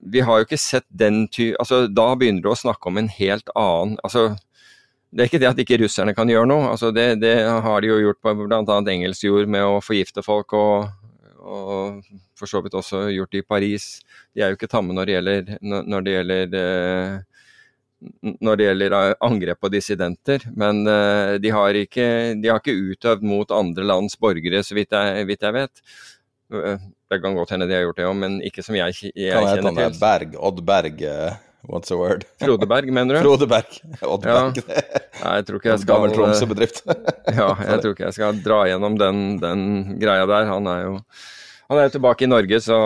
vi 0.00 0.20
har 0.26 0.42
jo 0.42 0.48
ikke 0.48 0.60
sett 0.60 0.86
den 0.92 1.24
ty... 1.32 1.54
Altså, 1.62 1.86
da 1.88 2.10
begynner 2.20 2.44
du 2.44 2.50
å 2.52 2.58
snakke 2.58 2.92
om 2.92 3.00
en 3.00 3.08
helt 3.16 3.48
annen 3.56 3.96
altså, 4.04 4.34
Det 5.16 5.24
er 5.24 5.30
ikke 5.30 5.40
det 5.40 5.48
at 5.48 5.60
ikke 5.62 5.78
russerne 5.80 6.12
kan 6.12 6.28
gjøre 6.28 6.48
noe. 6.50 6.68
altså 6.74 6.90
Det, 6.92 7.06
det 7.22 7.34
har 7.48 7.80
de 7.80 7.88
jo 7.88 8.02
gjort 8.02 8.20
på 8.20 8.34
bl.a. 8.42 8.76
engelsk 8.92 9.24
jord 9.24 9.48
med 9.48 9.64
å 9.64 9.78
forgifte 9.80 10.20
folk 10.24 10.52
og, 10.58 10.90
og 11.40 12.02
for 12.36 12.50
så 12.50 12.60
vidt 12.60 12.76
også 12.76 13.06
gjort 13.14 13.32
det 13.32 13.40
i 13.40 13.46
Paris. 13.46 13.86
De 14.36 14.44
er 14.44 14.52
jo 14.52 14.58
ikke 14.58 14.68
tamme 14.68 14.92
når 14.96 15.08
det 15.08 15.16
gjelder, 15.16 15.54
når 15.62 16.04
det 16.04 16.16
gjelder, 16.18 16.58
eh, 16.60 17.48
når 18.44 18.60
det 18.60 18.68
gjelder 18.68 18.98
eh, 18.98 19.14
angrep 19.30 19.62
på 19.64 19.72
dissidenter. 19.72 20.44
Men 20.52 20.84
eh, 20.84 21.38
de 21.40 21.54
har 21.54 21.80
ikke, 21.80 22.08
de 22.36 22.52
har 22.52 22.60
ikke 22.60 22.76
utøvd 22.76 23.24
mot 23.24 23.56
andre 23.56 23.88
lands 23.88 24.20
borgere, 24.20 24.60
så 24.60 24.76
vidt 24.76 24.92
jeg, 24.92 25.24
vidt 25.32 25.48
jeg 25.48 25.56
vet. 25.56 25.84
Det 26.52 27.22
kan 27.24 27.40
godt 27.40 27.56
hende 27.56 27.70
de 27.70 27.78
har 27.78 27.88
gjort 27.88 28.04
det 28.04 28.10
òg, 28.10 28.20
men 28.20 28.38
ikke 28.44 28.62
som 28.68 28.76
jeg, 28.76 29.00
jeg 29.16 29.32
kjenner 29.32 29.64
til. 29.64 29.72
Kan 29.72 29.84
hete 29.86 30.02
Berg? 30.04 30.36
Odd 30.44 30.60
Berg? 30.68 31.06
What's 31.66 31.90
the 31.90 31.96
word? 31.98 32.24
Frodeberg, 32.38 32.90
mener 32.94 33.18
du? 33.18 33.20
Frodeberg. 33.24 33.78
Oddberg. 34.02 34.60
Ja. 34.62 34.74
Nei, 35.22 35.32
jeg 35.40 35.46
tror 35.48 35.58
ikke 35.58 35.72
jeg 35.72 35.82
skal 35.82 35.90
Gammel 35.92 36.12
Tromsø-bedrift. 36.14 36.84
ja, 37.40 37.48
jeg 37.58 37.80
tror 37.82 37.96
ikke 37.96 38.04
jeg 38.06 38.16
skal 38.18 38.38
dra 38.44 38.60
gjennom 38.70 38.98
den, 39.00 39.24
den 39.42 39.64
greia 39.98 40.28
der. 40.30 40.46
Han 40.52 40.70
er 40.70 40.84
jo 40.84 41.00
han 41.66 41.80
er 41.80 41.88
jo 41.88 41.96
tilbake 41.96 42.22
i 42.22 42.30
Norge, 42.30 42.60
så 42.62 42.76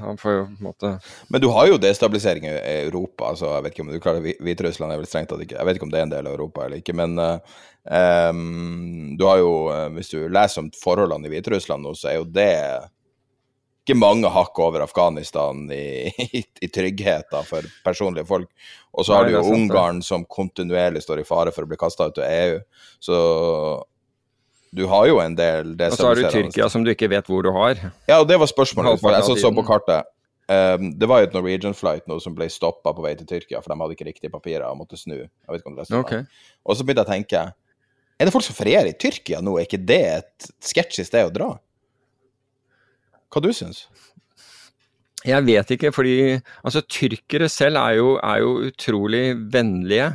han 0.00 0.16
får 0.16 0.32
jo 0.32 0.44
på 0.46 0.54
en 0.56 0.64
måte 0.64 0.90
Men 1.28 1.42
du 1.44 1.50
har 1.52 1.66
jo 1.68 1.76
destabilisering 1.76 2.46
i 2.48 2.54
Europa. 2.86 3.34
altså 3.34 3.50
Jeg 3.52 3.66
vet 3.66 3.74
ikke 3.74 3.84
om 3.84 3.90
du 3.92 4.00
klarer 4.00 4.24
Hviterussland 4.40 4.94
er 4.94 5.02
vel 5.02 5.08
strengt 5.10 5.28
tatt 5.28 5.42
ikke 5.44 5.58
Jeg 5.58 5.68
vet 5.68 5.76
ikke 5.76 5.88
om 5.90 5.92
det 5.92 6.00
er 6.00 6.06
en 6.06 6.14
del 6.14 6.30
av 6.30 6.38
Europa 6.38 6.64
eller 6.64 6.80
ikke, 6.80 6.94
men 6.96 7.18
um, 7.20 9.12
du 9.20 9.26
har 9.28 9.42
jo 9.42 9.52
uh, 9.68 9.90
Hvis 9.92 10.14
du 10.14 10.22
leser 10.24 10.64
om 10.64 10.72
forholdene 10.80 11.28
i 11.28 11.34
Hviterussland 11.34 11.84
nå, 11.84 11.92
så 12.00 12.14
er 12.14 12.16
jo 12.22 12.24
det 12.24 12.48
ikke 13.84 13.96
mange 14.00 14.28
hakk 14.32 14.58
over 14.64 14.80
Afghanistan 14.80 15.66
i, 15.72 16.08
i, 16.24 16.40
i 16.64 16.68
trygghet 16.72 17.28
da, 17.32 17.42
for 17.44 17.66
personlige 17.84 18.24
folk. 18.28 18.48
Og 18.94 19.04
så 19.04 19.18
har 19.18 19.28
du 19.28 19.34
jo 19.34 19.42
Ungarn 19.52 20.00
som 20.04 20.24
kontinuerlig 20.24 21.02
står 21.04 21.20
i 21.20 21.26
fare 21.28 21.52
for 21.52 21.66
å 21.66 21.68
bli 21.68 21.78
kasta 21.80 22.08
ut 22.08 22.20
av 22.22 22.24
EU. 22.24 22.62
Så 23.04 23.18
du 24.74 24.86
har 24.90 25.06
jo 25.06 25.20
en 25.22 25.36
del 25.38 25.74
Og 25.76 25.94
så 25.94 26.08
har 26.08 26.18
du 26.18 26.24
Tyrkia 26.32 26.70
som 26.72 26.86
du 26.86 26.90
ikke 26.94 27.10
vet 27.12 27.28
hvor 27.30 27.44
du 27.44 27.52
har. 27.54 27.78
Ja, 28.08 28.22
og 28.22 28.28
det 28.30 28.40
var 28.40 28.50
spørsmålet. 28.50 29.02
For 29.02 29.14
jeg 29.14 29.26
så, 29.28 29.36
så 29.44 29.52
på 29.54 29.66
kartet. 29.66 30.08
Um, 30.44 30.90
det 31.00 31.08
var 31.08 31.22
jo 31.22 31.28
et 31.28 31.36
Norwegian 31.36 31.76
flight 31.76 32.08
nå 32.10 32.18
som 32.20 32.34
ble 32.36 32.50
stoppa 32.52 32.92
på 32.92 33.04
vei 33.04 33.14
til 33.16 33.28
Tyrkia, 33.28 33.62
for 33.64 33.72
de 33.72 33.78
hadde 33.80 33.94
ikke 33.96 34.08
riktige 34.10 34.32
papirer 34.32 34.66
og 34.68 34.76
måtte 34.80 34.98
snu. 35.00 35.16
Jeg 35.22 35.52
vet 35.52 35.62
ikke 35.62 35.70
om 35.70 35.76
du 35.76 35.80
leste 35.80 36.00
okay. 36.00 36.24
det. 36.24 36.48
Og 36.64 36.76
så 36.76 36.84
begynte 36.84 37.04
jeg 37.04 37.08
å 37.08 37.14
tenke 37.14 37.44
Er 38.20 38.28
det 38.28 38.34
folk 38.34 38.44
som 38.44 38.56
ferierer 38.56 38.90
i 38.90 38.96
Tyrkia 38.98 39.40
nå? 39.44 39.56
Er 39.56 39.68
ikke 39.68 39.80
det 39.80 40.02
et 40.18 40.50
sketsjy 40.64 41.06
sted 41.06 41.30
å 41.30 41.32
dra? 41.32 41.48
Hva 43.34 43.42
du 43.42 43.50
syns 43.56 43.88
jeg 45.24 45.46
vet 45.46 45.70
ikke, 45.72 45.92
fordi 45.94 46.16
altså, 46.36 46.82
tyrkere 46.84 47.48
selv 47.48 47.80
er 47.80 47.96
jo, 47.96 48.08
er 48.20 48.42
jo 48.42 48.52
utrolig 48.68 49.24
vennlige. 49.52 50.10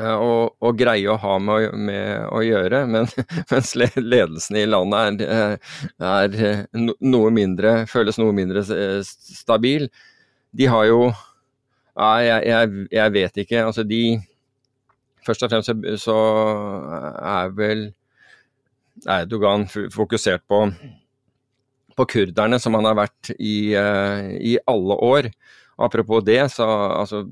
Og, 0.00 0.54
og, 0.62 0.76
greie 0.78 1.10
å 1.10 1.16
ha 1.18 1.32
med, 1.42 1.72
med 1.74 2.28
å 2.30 2.38
gjøre, 2.46 2.84
men, 2.92 3.08
mens 3.50 3.72
ledelsen 3.74 4.60
i 4.60 4.68
landet 4.68 5.24
er, 5.26 5.56
er, 5.98 6.62
noe 6.78 7.32
mindre, 7.34 7.74
føles 7.90 8.20
noe 8.22 8.36
mindre 8.36 8.62
stabil. 8.62 9.88
De 10.54 10.70
har 10.70 10.86
jo 10.86 11.02
jeg, 11.10 12.38
jeg, 12.46 12.86
jeg, 12.94 13.12
vet 13.18 13.42
ikke. 13.42 13.64
Altså 13.66 13.84
de 13.84 14.04
Først 15.26 15.42
og 15.44 15.50
fremst 15.52 16.00
så 16.00 16.14
er 17.28 17.50
vel 17.52 17.82
Erdogan 19.04 19.66
fokusert 19.68 20.46
på, 20.48 20.62
på 22.00 22.08
kurderne, 22.16 22.58
som 22.60 22.76
han 22.78 22.88
har 22.88 22.98
vært 22.98 23.32
i, 23.36 23.72
uh, 23.76 24.32
i 24.40 24.56
alle 24.70 24.96
år. 25.04 25.30
Apropos 25.80 26.24
det, 26.24 26.42
så 26.52 26.66
altså 26.96 27.26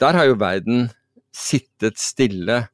Der 0.00 0.12
har 0.12 0.26
jo 0.28 0.38
verden 0.38 0.88
sittet 1.34 1.98
stille. 1.98 2.66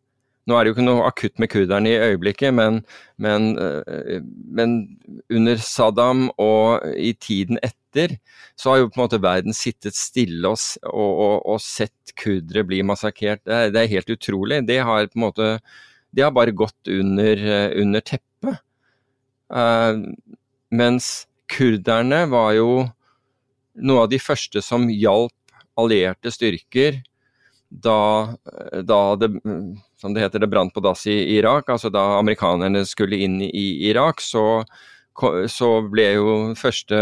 Nå 0.46 0.57
er 0.57 0.64
det 0.64 0.72
jo 0.72 0.75
ikke 0.75 0.87
noe 0.88 1.07
akutt 1.07 1.38
med 1.38 1.53
kurderne 1.53 1.90
i 1.90 2.01
øyeblikket, 2.11 2.51
men, 2.55 2.81
men, 3.22 3.53
uh, 3.59 4.18
men 4.25 4.98
under 5.31 5.61
Saddam 5.62 6.31
og 6.42 6.83
i 6.96 7.12
tiden 7.14 7.61
etter 7.62 8.16
så 8.59 8.72
har 8.72 8.81
jo 8.81 8.88
på 8.88 8.96
en 8.96 9.05
måte 9.05 9.20
verden 9.22 9.55
sittet 9.55 9.94
stille 9.94 10.48
og, 10.48 10.59
og, 10.88 11.44
og 11.44 11.61
sett 11.62 12.14
kurdere 12.18 12.64
bli 12.66 12.81
massakrert. 12.87 13.44
Det, 13.44 13.72
det, 13.77 13.83
er 13.83 13.94
helt 13.98 14.12
utrolig. 14.16 14.62
Det 14.66 14.81
har 14.83 15.11
på 15.12 15.20
en 15.20 15.27
måte 15.29 15.48
det 16.12 16.25
har 16.27 16.33
bare 16.37 16.53
gått 16.53 16.90
under, 16.92 17.38
under 17.81 18.03
teppet. 18.05 18.59
Uh, 19.53 20.12
mens 20.73 21.29
kurderne 21.53 22.25
var 22.33 22.55
jo 22.57 22.83
noe 23.83 24.05
av 24.05 24.11
de 24.13 24.21
første 24.21 24.63
som 24.65 24.89
hjalp 24.91 25.57
allierte 25.81 26.33
styrker 26.33 27.01
da, 27.73 28.35
da 28.85 29.01
det, 29.17 29.31
som 30.01 30.15
det 30.15 30.21
heter, 30.21 30.43
det 30.43 30.51
brant 30.53 30.75
på 30.75 30.83
dass 30.85 31.07
i 31.09 31.17
Irak. 31.39 31.71
Altså 31.73 31.89
da 31.93 32.19
amerikanerne 32.19 32.85
skulle 32.89 33.21
inn 33.25 33.41
i 33.43 33.67
Irak, 33.89 34.21
så, 34.21 34.65
så 35.49 35.71
ble 35.89 36.09
jo 36.19 36.35
første 36.59 37.01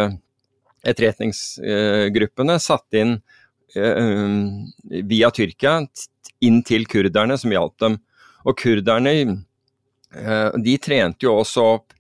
etterretningsgruppene 0.87 2.57
satt 2.63 2.99
inn 3.01 3.19
eh, 3.77 5.03
via 5.11 5.31
Tyrkia 5.35 5.81
inn 6.41 6.63
til 6.65 6.87
kurderne, 6.89 7.37
som 7.39 7.53
hjalp 7.53 7.77
dem. 7.83 7.99
Og 8.47 8.57
kurderne 8.59 9.15
eh, 9.21 10.61
de 10.65 10.77
trente 10.81 11.27
jo 11.27 11.41
også 11.43 11.67
opp, 11.75 11.97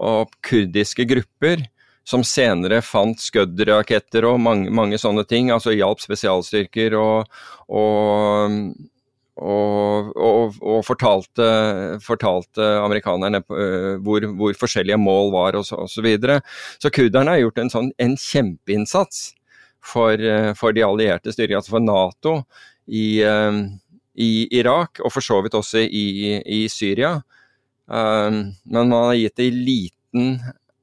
opp 0.00 0.34
kurdiske 0.46 1.04
grupper 1.08 1.66
som 2.10 2.24
senere 2.26 2.80
fant 2.82 3.20
Scud-raketter 3.20 4.26
og 4.28 4.40
mange, 4.42 4.70
mange, 4.74 4.98
sånne 5.00 5.24
ting. 5.28 5.50
Altså 5.54 5.74
hjalp 5.76 6.00
spesialstyrker 6.02 6.96
og, 6.98 7.28
og, 7.70 8.56
og, 9.40 10.56
og 10.60 10.80
fortalte, 10.86 11.50
fortalte, 12.04 12.64
amerikanerne 12.80 13.42
uh, 13.46 14.00
hvor, 14.04 14.26
hvor, 14.36 14.56
forskjellige 14.58 15.00
mål 15.00 15.32
var 15.36 15.60
og 15.60 15.68
så, 15.68 15.82
og 15.84 15.92
så 15.92 16.04
videre. 16.04 16.40
Så 16.82 16.92
kurderne 16.94 17.36
har 17.36 17.44
gjort 17.44 17.62
en, 17.62 17.72
sånn, 17.72 17.92
en 18.02 18.16
kjempeinnsats 18.18 19.30
for, 19.80 20.16
uh, 20.18 20.52
for, 20.58 20.76
de 20.76 20.84
allierte 20.86 21.32
styrkene, 21.34 21.62
altså 21.62 21.76
for 21.76 21.84
Nato 21.84 22.36
i, 22.90 23.22
uh, 23.22 23.62
i, 24.18 24.48
Irak, 24.58 25.00
og 25.04 25.14
for 25.14 25.24
så 25.24 25.40
vidt 25.44 25.56
også 25.56 25.86
i, 25.86 26.40
i 26.42 26.64
Syria. 26.72 27.20
Men 27.90 28.88
man 28.90 28.92
har 28.94 29.18
gitt 29.18 29.36
det 29.40 29.50
liten 29.50 30.34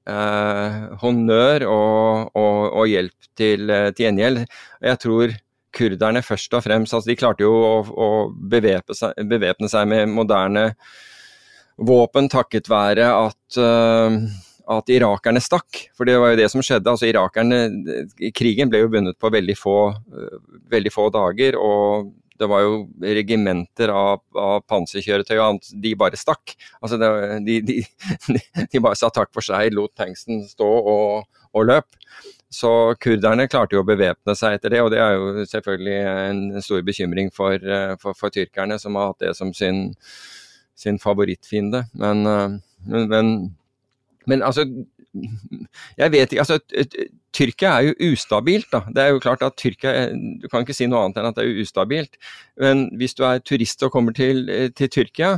eh, 0.07 0.79
honnør 1.01 1.65
og, 1.71 2.31
og, 2.35 2.61
og, 2.71 2.85
hjelp 2.91 3.13
eh, 3.13 3.29
til 3.37 4.03
gjengjeld. 4.03 4.43
Jeg 4.83 5.01
tror 5.03 5.35
kurderne 5.77 6.23
først 6.25 6.55
og 6.57 6.63
fremst 6.65 6.95
altså 6.95 7.11
De 7.11 7.17
klarte 7.19 7.45
jo 7.45 7.53
å, 7.53 7.75
å 7.85 8.09
seg, 8.97 9.13
bevæpne, 9.29 9.69
seg, 9.69 9.87
med 9.91 10.09
moderne 10.09 10.71
våpen 11.77 12.29
takket 12.33 12.69
være 12.71 13.11
at 13.13 13.59
uh, 13.61 14.15
at 14.67 14.89
irakerne 14.91 15.39
stakk, 15.39 15.85
for 15.95 16.07
det 16.07 16.17
var 16.19 16.33
jo 16.33 16.39
det 16.41 16.49
som 16.51 16.63
skjedde. 16.65 16.91
altså 16.91 17.07
irakerne, 17.07 17.59
Krigen 18.35 18.67
ble 18.67 18.81
jo 18.81 18.89
vunnet 18.91 19.15
på 19.19 19.29
veldig 19.31 19.55
få, 19.55 19.77
veldig 20.73 20.91
få 20.91 21.05
dager, 21.15 21.55
og 21.55 22.09
det 22.39 22.47
var 22.49 22.63
jo 22.63 22.77
regimenter 23.01 23.91
av, 23.93 24.21
av 24.37 24.61
panserkjøretøy 24.69 25.35
og 25.37 25.45
annet, 25.45 25.69
de 25.83 25.93
bare 25.99 26.19
stakk. 26.19 26.55
Altså 26.81 26.99
det, 27.01 27.09
de, 27.47 27.59
de, 27.65 27.77
de, 28.71 28.81
bare 28.81 28.97
sa 28.99 29.11
takk 29.13 29.31
for 29.35 29.45
seg, 29.45 29.75
lot 29.75 29.93
tanksen 29.97 30.43
stå 30.49 30.67
og, 30.67 31.27
og 31.53 31.69
løp. 31.69 31.89
Så 32.53 32.71
kurderne 33.03 33.49
klarte 33.51 33.75
jo 33.75 33.83
å 33.83 33.87
bevæpne 33.87 34.35
seg 34.37 34.55
etter 34.55 34.71
det, 34.71 34.81
og 34.83 34.93
det 34.93 35.01
er 35.03 35.17
jo 35.17 35.47
selvfølgelig 35.51 35.97
en 36.07 36.61
stor 36.63 36.85
bekymring 36.87 37.31
for, 37.35 37.59
for, 38.01 38.15
for 38.15 38.33
tyrkerne, 38.33 38.79
som 38.79 38.95
har 38.95 39.11
hatt 39.11 39.25
det 39.25 39.33
som 39.35 39.51
sin, 39.57 39.89
sin 40.79 40.99
favorittfiende. 41.03 41.83
Men, 41.99 42.23
men, 42.87 43.09
men, 43.11 43.33
men 44.31 44.45
altså 44.47 44.63
jeg 45.97 46.13
vet 46.13 46.33
ikke, 46.33 46.43
altså 46.43 46.59
Tyrkia 47.37 47.71
er 47.71 47.87
jo 47.89 48.11
ustabilt, 48.13 48.69
da. 48.73 48.83
Det 48.89 49.03
er 49.03 49.13
jo 49.13 49.21
klart 49.23 49.45
at 49.45 49.57
Tyrkia 49.59 50.09
Du 50.41 50.47
kan 50.51 50.65
ikke 50.65 50.75
si 50.77 50.87
noe 50.89 51.05
annet 51.05 51.21
enn 51.21 51.29
at 51.29 51.37
det 51.37 51.45
er 51.45 51.63
ustabilt. 51.63 52.19
Men 52.61 52.87
hvis 52.97 53.17
du 53.17 53.23
er 53.27 53.43
turist 53.45 53.83
og 53.85 53.93
kommer 53.93 54.15
til, 54.17 54.45
til 54.77 54.91
Tyrkia, 54.93 55.37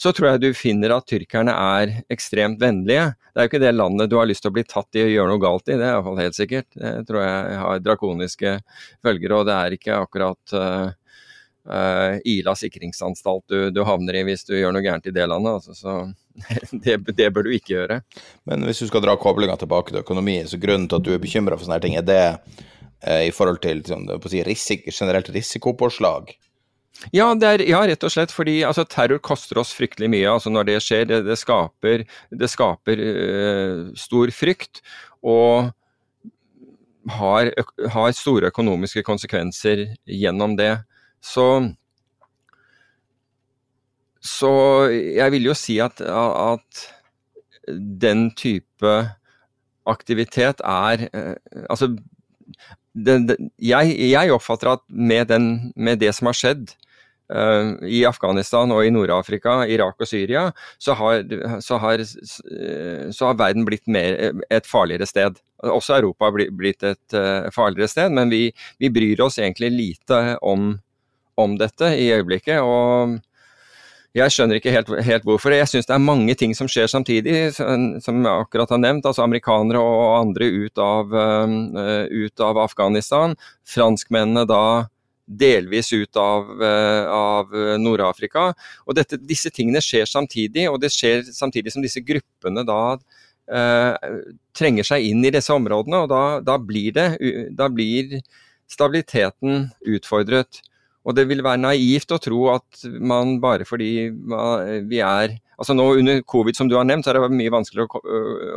så 0.00 0.10
tror 0.12 0.32
jeg 0.32 0.42
du 0.42 0.48
finner 0.56 0.96
at 0.96 1.06
tyrkerne 1.06 1.52
er 1.54 1.92
ekstremt 2.12 2.58
vennlige. 2.62 3.12
Det 3.30 3.40
er 3.40 3.46
jo 3.46 3.52
ikke 3.52 3.62
det 3.62 3.72
landet 3.76 4.10
du 4.10 4.18
har 4.18 4.26
lyst 4.26 4.42
til 4.44 4.50
å 4.50 4.56
bli 4.56 4.64
tatt 4.66 4.98
i 4.98 5.04
og 5.04 5.12
gjøre 5.12 5.30
noe 5.30 5.42
galt 5.42 5.70
i, 5.70 5.76
det 5.78 5.86
er 5.86 5.94
iallfall 5.94 6.20
helt 6.20 6.38
sikkert. 6.38 6.68
Det 6.74 7.06
tror 7.08 7.22
jeg 7.22 7.60
har 7.62 7.84
drakoniske 7.84 8.56
følger, 9.04 9.36
og 9.38 9.46
det 9.48 9.54
er 9.54 9.76
ikke 9.78 10.00
akkurat 10.00 10.56
uh, 10.58 10.88
uh, 11.70 12.18
Ila 12.34 12.56
sikringsanstalt 12.58 13.46
du, 13.50 13.58
du, 13.74 13.82
havner 13.86 14.18
i 14.18 14.26
hvis 14.26 14.46
du 14.48 14.56
gjør 14.58 14.74
noe 14.74 14.84
gærent 14.84 15.10
i 15.10 15.14
det 15.14 15.28
landet. 15.30 15.60
Altså, 15.60 15.78
så 15.78 15.96
det, 16.84 16.98
det, 17.14 17.28
bør 17.34 17.46
du 17.46 17.52
ikke 17.54 17.74
gjøre. 17.74 18.00
Men 18.48 18.66
hvis 18.66 18.82
du 18.82 18.88
skal 18.90 19.04
dra 19.04 19.16
koblinga 19.20 19.56
tilbake 19.60 19.92
til 19.92 20.02
økonomi, 20.02 20.40
så 20.50 20.60
grunnen 20.60 20.88
til 20.90 21.00
at 21.00 21.06
du 21.06 21.12
er 21.14 21.22
bekymra 21.22 21.58
for 21.58 21.66
sånne 21.66 21.82
ting, 21.84 21.98
er 21.98 22.06
det 22.06 22.22
eh, 22.24 23.28
i 23.28 23.34
forhold 23.34 23.62
til 23.64 23.84
sånn, 23.86 24.08
si, 24.30 24.42
risik 24.46 24.88
generelt 24.90 25.30
risikopåslag? 25.34 26.34
Ja, 27.12 27.26
er, 27.34 27.62
ja, 27.66 27.82
rett 27.84 28.04
og 28.06 28.12
slett 28.14 28.32
fordi 28.32 28.60
altså, 28.64 28.84
terror 28.88 29.18
koster 29.24 29.58
oss 29.60 29.74
fryktelig 29.76 30.08
mye. 30.12 30.26
altså 30.30 30.52
Når 30.52 30.68
det 30.70 30.76
skjer, 30.84 31.08
det, 31.10 31.22
det 31.26 31.38
skaper, 31.40 32.04
det 32.30 32.50
skaper 32.50 33.02
øh, 33.02 33.80
stor 33.98 34.32
frykt. 34.34 34.80
Og 35.24 35.72
har, 37.18 37.50
har, 37.92 38.12
store 38.16 38.48
økonomiske 38.52 39.02
konsekvenser 39.04 39.86
gjennom 40.08 40.56
det. 40.56 40.78
Så 41.20 41.74
så 44.24 44.50
jeg 44.88 45.32
vil 45.34 45.50
jo 45.50 45.54
si 45.56 45.76
at, 45.84 46.00
at 46.00 46.84
den 48.04 48.30
type 48.36 48.94
aktivitet 49.88 50.62
er 50.64 51.08
eh, 51.12 51.34
Altså, 51.68 51.90
den, 52.94 53.28
den, 53.28 53.50
jeg, 53.58 53.92
jeg, 53.98 54.32
oppfatter 54.32 54.74
at 54.76 54.82
med, 54.88 55.26
den, 55.28 55.72
med, 55.76 55.98
det 55.98 56.12
som 56.14 56.30
har 56.30 56.36
skjedd 56.38 56.70
uh, 57.32 57.74
i 57.82 58.04
Afghanistan 58.06 58.70
og 58.70 58.86
i 58.86 58.92
Nord-Afrika, 58.94 59.64
Irak 59.66 59.98
og 59.98 60.06
Syria, 60.06 60.44
så 60.78 60.94
har, 60.94 61.24
så, 61.58 61.80
har, 61.82 62.04
så 62.06 63.26
har, 63.26 63.40
verden 63.40 63.66
blitt 63.66 63.90
mer, 63.90 64.38
et 64.46 64.70
farligere 64.70 65.08
sted. 65.10 65.42
Også 65.66 65.96
Europa 65.98 66.30
har 66.30 66.54
blitt 66.54 66.86
et 66.86 67.18
uh, 67.18 67.50
farligere 67.54 67.90
sted, 67.90 68.14
men 68.14 68.30
vi, 68.30 68.44
vi, 68.78 68.92
bryr 68.94 69.26
oss 69.26 69.40
egentlig 69.42 69.72
lite 69.74 70.38
om, 70.38 70.76
om 71.34 71.58
dette 71.58 71.96
i 71.98 72.12
øyeblikket. 72.14 72.62
og 72.62 73.18
jeg 74.14 74.30
skjønner 74.30 74.60
ikke 74.60 74.70
helt, 74.70 74.90
helt 75.02 75.24
hvorfor. 75.26 75.50
Jeg 75.56 75.66
syns 75.66 75.88
det 75.88 75.94
er 75.96 76.02
mange 76.02 76.36
ting 76.38 76.52
som 76.54 76.68
skjer 76.70 76.86
samtidig, 76.90 77.48
som 77.56 78.20
jeg 78.22 78.30
akkurat 78.30 78.70
har 78.70 78.78
nevnt. 78.78 79.06
Altså 79.10 79.24
amerikanere 79.24 79.80
og 79.82 80.02
andre 80.20 80.46
ut 80.54 80.78
av, 80.78 81.10
uh, 81.10 82.04
ut 82.06 82.44
av 82.46 82.60
Afghanistan. 82.62 83.34
Franskmennene 83.66 84.44
da 84.46 84.64
delvis 85.26 85.90
ut 85.96 86.20
av, 86.20 86.46
uh, 86.62 87.10
av 87.10 87.56
Nord-Afrika. 87.82 88.52
Og 88.86 88.94
dette, 89.00 89.18
disse 89.18 89.50
tingene 89.50 89.82
skjer 89.82 90.06
samtidig, 90.06 90.68
og 90.70 90.78
det 90.84 90.92
skjer 90.94 91.26
samtidig 91.34 91.74
som 91.74 91.82
disse 91.82 92.02
gruppene 92.06 92.62
da 92.68 92.80
uh, 92.94 94.12
trenger 94.54 94.86
seg 94.86 95.08
inn 95.08 95.26
i 95.26 95.34
disse 95.34 95.50
områdene. 95.50 96.04
Og 96.04 96.12
da, 96.14 96.22
da, 96.52 96.60
blir, 96.62 96.94
det, 96.94 97.08
da 97.58 97.66
blir 97.66 98.20
stabiliteten 98.70 99.72
utfordret. 99.96 100.62
Og 101.04 101.16
det 101.16 101.26
vil 101.28 101.44
være 101.44 101.60
naivt 101.60 102.14
å 102.14 102.20
tro 102.22 102.46
at 102.54 102.84
man 103.00 103.38
bare 103.42 103.66
fordi 103.68 104.10
vi 104.88 105.02
er 105.04 105.40
Altså 105.54 105.70
nå 105.70 105.84
Under 106.00 106.16
covid, 106.26 106.56
som 106.58 106.66
du 106.66 106.72
har 106.74 106.82
nevnt, 106.82 107.06
så 107.06 107.12
er 107.12 107.20
det 107.20 107.28
mye 107.30 107.52
vanskeligere 107.54 107.86
å, 107.86 108.00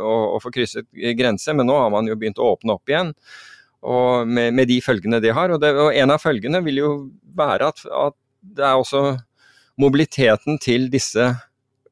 å, 0.02 0.14
å 0.34 0.40
få 0.42 0.50
krysset 0.50 0.88
grenser, 1.14 1.54
men 1.54 1.68
nå 1.70 1.76
har 1.78 1.92
man 1.94 2.08
jo 2.10 2.16
begynt 2.18 2.40
å 2.42 2.48
åpne 2.56 2.74
opp 2.74 2.90
igjen. 2.90 3.12
Med, 4.26 4.56
med 4.58 4.66
de 4.66 4.80
følgene 4.82 5.20
det 5.22 5.30
har. 5.36 5.54
Og, 5.54 5.60
det, 5.62 5.70
og, 5.78 5.92
en 5.94 6.10
av 6.10 6.18
følgene 6.18 6.58
vil 6.66 6.80
jo 6.80 6.90
være 7.38 7.70
at, 7.70 7.84
at 7.86 8.18
det 8.42 8.66
er 8.66 8.82
også 8.82 9.04
mobiliteten 9.78 10.58
til 10.58 10.88
disse 10.90 11.28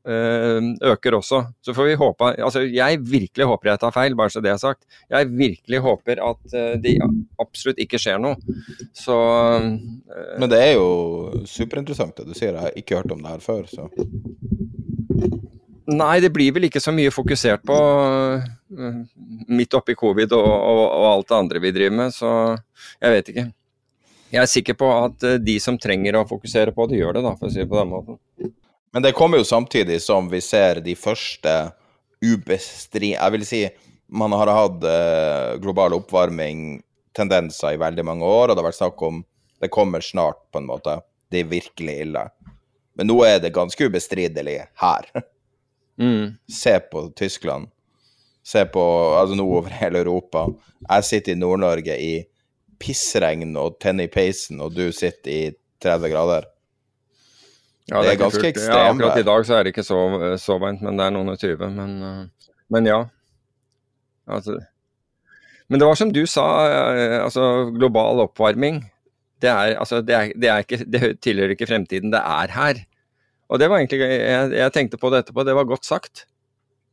øker 0.07 1.17
også. 1.19 1.41
Så 1.65 1.75
får 1.75 1.89
vi 1.89 1.95
håpe 1.99 2.29
Altså, 2.37 2.63
jeg 2.71 3.01
virkelig 3.03 3.47
håper 3.51 3.73
jeg 3.73 3.81
tar 3.83 3.95
feil, 3.95 4.15
bare 4.19 4.31
så 4.31 4.43
det 4.45 4.53
er 4.53 4.61
sagt. 4.63 4.85
Jeg 5.11 5.31
virkelig 5.33 5.81
håper 5.83 6.23
at 6.23 6.57
det 6.83 6.97
absolutt 7.43 7.81
ikke 7.83 7.99
skjer 7.99 8.21
noe. 8.23 8.37
Så 8.95 9.17
Men 10.39 10.49
det 10.53 10.61
er 10.63 10.73
jo 10.77 11.43
superinteressant 11.49 12.17
det 12.17 12.29
du 12.29 12.35
sier. 12.39 12.55
Jeg 12.55 12.69
har 12.69 12.79
ikke 12.79 13.01
hørt 13.01 13.13
om 13.15 13.23
det 13.25 13.35
her 13.35 13.43
før, 13.45 13.67
så 13.71 13.91
Nei, 15.87 16.19
det 16.19 16.33
blir 16.35 16.51
vel 16.51 16.67
ikke 16.67 16.83
så 16.83 16.91
mye 16.91 17.13
fokusert 17.15 17.63
på 17.67 17.77
midt 19.55 19.77
oppi 19.79 19.95
covid 19.95 20.33
og, 20.35 20.49
og, 20.49 20.81
og, 20.83 21.05
alt 21.13 21.29
det 21.29 21.37
andre 21.37 21.63
vi 21.63 21.71
driver 21.77 21.97
med, 22.01 22.15
så 22.15 22.31
jeg 22.99 23.15
vet 23.15 23.31
ikke. 23.31 23.45
Jeg 24.35 24.41
er 24.43 24.51
sikker 24.51 24.75
på 24.81 24.89
at 24.91 25.27
de 25.47 25.55
som 25.63 25.79
trenger 25.79 26.19
å 26.19 26.27
fokusere 26.27 26.75
på 26.75 26.89
det, 26.91 26.99
gjør 26.99 27.19
det, 27.19 27.23
da, 27.29 27.37
for 27.39 27.47
å 27.47 27.55
si 27.55 27.63
det 27.63 27.69
på 27.71 27.79
den 27.79 27.93
måten. 27.93 28.19
Men 28.97 29.03
det 29.03 29.13
kommer 29.13 29.37
jo 29.37 29.45
samtidig 29.45 29.99
som 30.03 30.31
vi 30.33 30.39
ser 30.41 30.79
de 30.81 30.95
første 30.97 31.51
ubestri... 32.25 33.11
Jeg 33.13 33.33
vil 33.35 33.43
si 33.45 33.59
man 34.09 34.33
har 34.33 34.49
hatt 34.49 34.87
uh, 34.89 35.59
global 35.61 35.99
oppvarming 35.99 36.79
tendenser 37.13 37.75
i 37.77 37.81
veldig 37.83 38.07
mange 38.09 38.25
år, 38.25 38.49
og 38.49 38.57
det 38.57 38.63
har 38.63 38.69
vært 38.71 38.79
snakk 38.79 39.05
om 39.05 39.19
det 39.61 39.69
kommer 39.77 40.01
snart, 40.01 40.41
på 40.49 40.63
en 40.63 40.71
måte. 40.71 40.95
Det 41.29 41.43
er 41.43 41.53
virkelig 41.53 41.99
ille. 42.07 42.25
Men 42.97 43.11
nå 43.13 43.19
er 43.29 43.45
det 43.45 43.53
ganske 43.59 43.85
ubestridelig 43.85 44.63
her. 44.87 45.13
Mm. 45.97 46.35
Se 46.53 46.75
på 46.93 47.07
Tyskland. 47.17 47.71
Se 48.45 48.65
på 48.69 48.83
altså 49.17 49.37
nå 49.37 49.47
over 49.49 49.73
hele 49.73 50.03
Europa. 50.03 50.43
Jeg 50.89 51.07
sitter 51.09 51.33
i 51.33 51.41
Nord-Norge 51.41 51.97
i 51.97 52.11
pissregn 52.81 53.57
og 53.57 53.79
tenner 53.81 54.05
i 54.05 54.13
peisen, 54.13 54.61
og 54.61 54.77
du 54.77 54.91
sitter 54.93 55.33
i 55.33 55.41
30 55.85 56.13
grader. 56.13 56.49
Ja, 57.87 58.01
det, 58.03 58.09
er, 58.09 58.13
er 58.17 58.23
ganske 58.25 58.49
ekstremt. 58.49 58.75
Ja, 58.75 58.87
akkurat 58.91 59.21
i 59.21 59.27
dag 59.27 59.45
så 59.47 59.59
er 59.59 59.67
det 59.67 59.75
ikke 59.75 59.87
så, 59.87 59.99
så 60.43 60.57
beint, 60.63 60.81
men 60.83 60.99
det 60.99 61.05
er 61.07 61.13
noen 61.15 61.31
og 61.31 61.39
tyve. 61.39 61.69
Men, 61.71 61.93
eh, 62.03 62.49
men 62.75 62.89
ja. 62.89 63.05
Altså, 64.27 64.57
men 65.71 65.83
det 65.83 65.89
var 65.89 65.99
som 65.99 66.13
du 66.15 66.23
sa, 66.31 66.47
eh, 66.67 67.17
altså 67.25 67.71
global 67.75 68.23
oppvarming. 68.27 68.85
Det, 69.43 69.51
er, 69.51 69.75
altså, 69.79 70.01
det, 70.03 70.15
er, 70.15 70.33
det, 70.35 70.51
er 70.51 70.65
ikke, 70.65 70.79
det 70.87 71.03
tilhører 71.25 71.55
ikke 71.55 71.69
fremtiden, 71.69 72.13
det 72.15 72.23
er 72.23 72.55
her. 72.55 72.83
Og 73.51 73.61
det 73.63 73.69
var 73.71 73.83
egentlig, 73.83 74.01
jeg, 74.03 74.53
jeg, 74.57 74.73
tenkte 74.75 74.99
på 74.99 75.11
det 75.13 75.25
etterpå, 75.25 75.45
det 75.47 75.55
var 75.59 75.69
godt 75.69 75.87
sagt. 75.87 76.25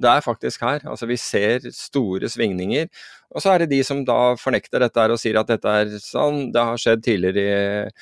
Det 0.03 0.11
er 0.11 0.25
faktisk 0.25 0.63
her. 0.65 0.83
Altså 0.89 1.07
Vi 1.09 1.17
ser 1.19 1.67
store 1.73 2.29
svingninger. 2.29 2.89
Og 3.33 3.41
så 3.43 3.53
er 3.53 3.63
det 3.63 3.71
de 3.71 3.81
som 3.85 4.03
da 4.05 4.35
fornekter 4.39 4.83
dette 4.83 5.07
og 5.09 5.21
sier 5.21 5.39
at 5.41 5.49
dette 5.49 5.69
er 5.69 5.95
sånn, 6.03 6.51
det 6.53 6.65
har 6.69 6.81
skjedd 6.81 7.05
tidligere 7.05 7.43
i, 7.43 7.93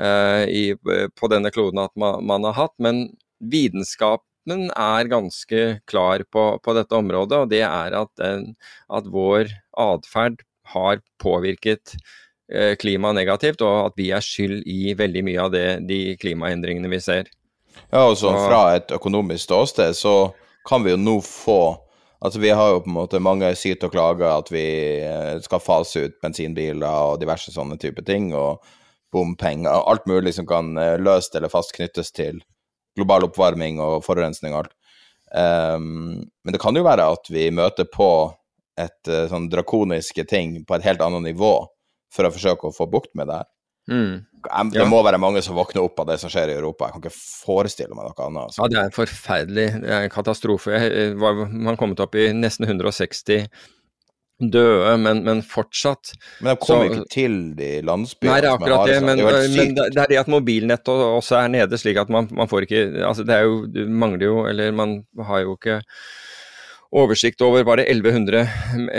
uh, 0.00 0.44
i, 0.48 0.64
på 1.12 1.30
denne 1.32 1.52
kloden 1.52 1.82
at 1.84 1.92
man, 1.98 2.24
man, 2.24 2.46
har 2.48 2.56
hatt. 2.56 2.76
Men 2.80 3.08
vitenskapen 3.38 4.70
er 4.72 5.10
ganske 5.10 5.66
klar 5.90 6.24
på, 6.32 6.46
på 6.64 6.76
dette 6.78 6.96
området, 6.96 7.42
og 7.42 7.50
det 7.52 7.64
er 7.66 7.98
at, 7.98 8.12
den, 8.22 8.54
at 8.88 9.10
vår 9.12 9.52
atferd 9.76 10.40
har 10.72 11.04
påvirket 11.20 11.98
klima 12.48 12.76
klimaet 12.80 13.16
negativt, 13.18 13.60
og 13.60 13.90
at 13.90 13.98
vi 14.00 14.06
er 14.08 14.24
skyld 14.24 14.62
i 14.64 14.94
veldig 14.96 15.22
mye 15.26 15.42
av 15.42 15.50
det, 15.52 15.66
de 15.84 16.16
klimaendringene 16.16 16.88
vi 16.88 17.00
ser. 17.04 17.28
Ja, 17.90 18.06
og 18.08 18.16
så 18.20 18.32
fra 18.32 18.62
et 18.76 18.92
økonomisk 18.94 19.44
ståsted 19.44 19.96
så 19.96 20.14
kan 20.66 20.82
vi 20.84 20.94
jo 20.94 21.00
nå 21.00 21.20
få 21.24 21.60
Altså 22.18 22.40
Vi 22.42 22.50
har 22.50 22.72
jo 22.72 22.80
på 22.82 22.90
en 22.90 22.96
måte 22.96 23.20
mange 23.22 23.46
syter 23.54 23.86
og 23.86 23.92
klager 23.94 24.26
at 24.26 24.48
vi 24.50 24.64
eh, 25.06 25.36
skal 25.38 25.62
fase 25.62 26.00
ut 26.02 26.16
bensinbiler 26.18 26.82
og 27.12 27.20
diverse 27.22 27.52
sånne 27.54 27.76
type 27.78 28.02
ting, 28.02 28.32
og 28.34 28.64
bompenger 29.14 29.70
og 29.70 29.92
alt 29.92 30.08
mulig 30.10 30.34
som 30.34 30.48
kan 30.48 30.72
eh, 30.82 30.96
løst 30.98 31.36
eller 31.38 31.52
fast 31.52 31.76
knyttes 31.76 32.10
til 32.10 32.40
global 32.98 33.28
oppvarming 33.28 33.78
og 33.78 34.02
forurensning 34.02 34.56
og 34.56 34.64
alt. 34.64 34.74
Um, 35.28 36.24
men 36.42 36.54
det 36.54 36.60
kan 36.62 36.74
jo 36.74 36.82
være 36.86 37.04
at 37.12 37.30
vi 37.30 37.50
møter 37.54 37.86
på 37.92 38.10
et 38.80 39.10
uh, 39.12 39.26
sånn 39.28 39.50
drakoniske 39.52 40.24
ting 40.26 40.54
på 40.66 40.74
et 40.74 40.86
helt 40.86 41.02
annet 41.04 41.26
nivå 41.26 41.52
for 42.14 42.24
å 42.24 42.32
forsøke 42.32 42.70
å 42.70 42.74
få 42.74 42.88
bukt 42.90 43.12
med 43.18 43.28
det 43.28 43.42
her. 43.42 43.48
Mm. 43.88 44.26
Det 44.72 44.84
må 44.88 45.00
være 45.02 45.18
mange 45.20 45.42
som 45.44 45.56
våkner 45.58 45.82
opp 45.82 45.98
av 46.04 46.12
det 46.12 46.18
som 46.22 46.30
skjer 46.32 46.52
i 46.52 46.58
Europa. 46.58 46.86
Jeg 46.86 46.94
kan 46.94 47.02
ikke 47.02 47.16
forestille 47.46 47.96
meg 47.96 48.06
noe 48.06 48.26
annet. 48.28 48.44
Altså. 48.44 48.62
Ja, 48.62 48.68
det 48.70 48.78
er 48.78 48.90
en 48.90 48.94
forferdelig. 48.94 49.66
Det 49.82 49.90
er 49.96 50.06
en 50.06 50.14
katastrofe. 50.14 50.84
Man 51.18 51.72
har 51.72 51.80
kommet 51.80 52.04
opp 52.04 52.14
i 52.18 52.30
nesten 52.36 52.68
160 52.68 53.48
døde, 54.38 54.92
men, 55.02 55.24
men 55.26 55.40
fortsatt 55.42 56.12
Men 56.38 56.52
de 56.52 56.60
kommer 56.62 56.92
ikke 56.92 57.08
til 57.10 57.32
de 57.58 57.70
landsbyene 57.82 58.30
Nei, 58.30 58.42
det 58.44 58.46
er 58.46 58.54
akkurat 58.54 58.86
det, 58.86 58.98
men, 59.02 59.18
det, 59.18 59.32
men 59.56 59.72
det 59.80 60.02
er 60.04 60.12
det 60.12 60.20
at 60.20 60.30
mobilnettet 60.30 61.02
også 61.08 61.40
er 61.40 61.50
nede, 61.50 61.80
slik 61.80 61.98
at 61.98 62.12
man, 62.12 62.28
man 62.30 62.50
får 62.50 62.68
ikke 62.68 62.84
Altså, 63.02 63.26
det 63.26 63.34
er 63.34 63.48
jo 63.48 63.64
Du 63.66 63.80
mangler 63.90 64.28
jo 64.28 64.44
Eller 64.46 64.70
man 64.70 65.00
har 65.26 65.42
jo 65.42 65.56
ikke 65.58 65.80
oversikt 66.94 67.42
over 67.44 67.66
bare 67.68 67.84
1100 67.84 68.46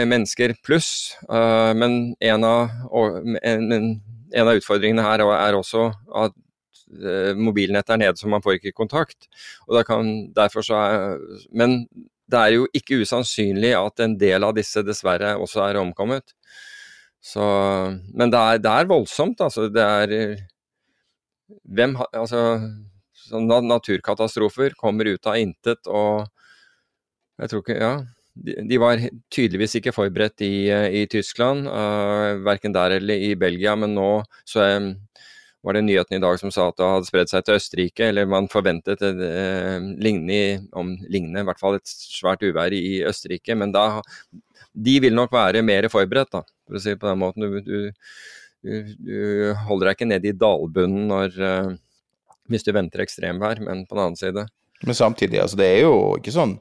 mennesker 0.06 0.52
pluss, 0.62 1.16
uh, 1.26 1.74
men 1.74 2.14
en 2.22 2.44
av 2.46 2.70
en, 2.94 3.72
en 3.74 3.88
av 4.38 4.60
utfordringene 4.60 5.06
her 5.06 5.24
er 5.24 5.58
også 5.58 5.88
at 6.24 6.36
eh, 7.00 7.38
mobilnettet 7.38 7.96
er 7.96 8.02
nede, 8.04 8.20
så 8.20 8.30
man 8.32 8.44
får 8.46 8.60
ikke 8.60 8.76
kontakt. 8.78 9.30
Kan, 9.88 10.12
er, 10.38 11.24
men 11.52 11.80
det 12.30 12.42
er 12.42 12.56
jo 12.56 12.68
ikke 12.78 13.02
usannsynlig 13.02 13.74
at 13.78 14.06
en 14.06 14.18
del 14.22 14.46
av 14.46 14.54
disse 14.58 14.84
dessverre 14.86 15.36
også 15.42 15.64
er 15.66 15.82
omkommet. 15.82 16.36
Så, 17.20 17.44
men 18.14 18.32
det 18.32 18.40
er, 18.40 18.62
det 18.64 18.72
er 18.72 18.90
voldsomt, 18.90 19.42
altså. 19.44 19.68
Det 19.74 19.84
er 19.84 20.38
hvem, 21.66 21.98
altså, 22.14 22.44
Naturkatastrofer 23.34 24.78
kommer 24.80 25.10
ut 25.10 25.28
av 25.28 25.42
intet, 25.42 25.90
og 25.90 26.30
jeg 27.40 27.52
tror 27.52 27.66
ikke 27.66 27.82
Ja 27.82 27.94
de, 28.44 28.78
var 28.82 29.02
tydeligvis 29.34 29.78
ikke 29.80 29.94
forberedt 29.96 30.44
i, 30.46 30.70
i 31.02 31.06
Tyskland, 31.12 31.68
uh, 31.68 32.40
verken 32.46 32.76
der 32.76 32.98
eller 33.00 33.26
i 33.30 33.34
Belgia. 33.40 33.76
Men 33.80 33.96
nå 33.98 34.10
så 34.48 34.66
um, 34.78 34.92
var 35.66 35.76
det 35.76 35.84
nyheten 35.88 36.18
i 36.18 36.22
dag 36.24 36.40
som 36.40 36.54
sa 36.54 36.70
at 36.70 36.78
det 36.80 36.88
hadde 36.88 37.10
spredd 37.10 37.32
seg 37.32 37.46
til 37.46 37.60
Østerrike. 37.60 38.10
Eller 38.12 38.30
man 38.30 38.50
forventet 38.52 39.04
et 39.06 39.24
uh, 39.24 39.90
lignende, 40.02 40.70
om 40.72 40.96
lignende, 41.08 41.44
i 41.44 41.50
hvert 41.50 41.62
fall 41.62 41.80
et 41.80 41.92
svært 41.92 42.46
uvær 42.46 42.76
i 42.76 43.02
Østerrike. 43.10 43.58
Men 43.60 43.76
da 43.76 44.06
De 44.80 45.00
vil 45.02 45.16
nok 45.18 45.32
være 45.34 45.64
mer 45.66 45.90
forberedt, 45.92 46.30
da, 46.32 46.44
for 46.68 46.78
å 46.78 46.82
si 46.82 46.94
det 46.94 47.02
på 47.02 47.10
den 47.10 47.20
måten. 47.20 47.44
Du, 47.44 47.60
du, 47.66 47.90
du, 48.64 48.96
du 49.02 49.20
holder 49.66 49.90
deg 49.90 49.98
ikke 49.98 50.12
nede 50.12 50.30
i 50.30 50.38
dalbunnen 50.38 51.10
når, 51.10 51.36
uh, 51.42 52.38
hvis 52.50 52.66
du 52.66 52.72
venter 52.76 53.04
ekstremvær, 53.04 53.64
men 53.66 53.84
på 53.90 53.98
den 53.98 54.06
annen 54.06 54.20
side. 54.20 54.46
Men 54.86 54.96
samtidig, 54.96 55.42
altså 55.44 55.58
det 55.60 55.68
er 55.68 55.82
jo 55.84 55.96
ikke 56.16 56.32
sånn 56.32 56.54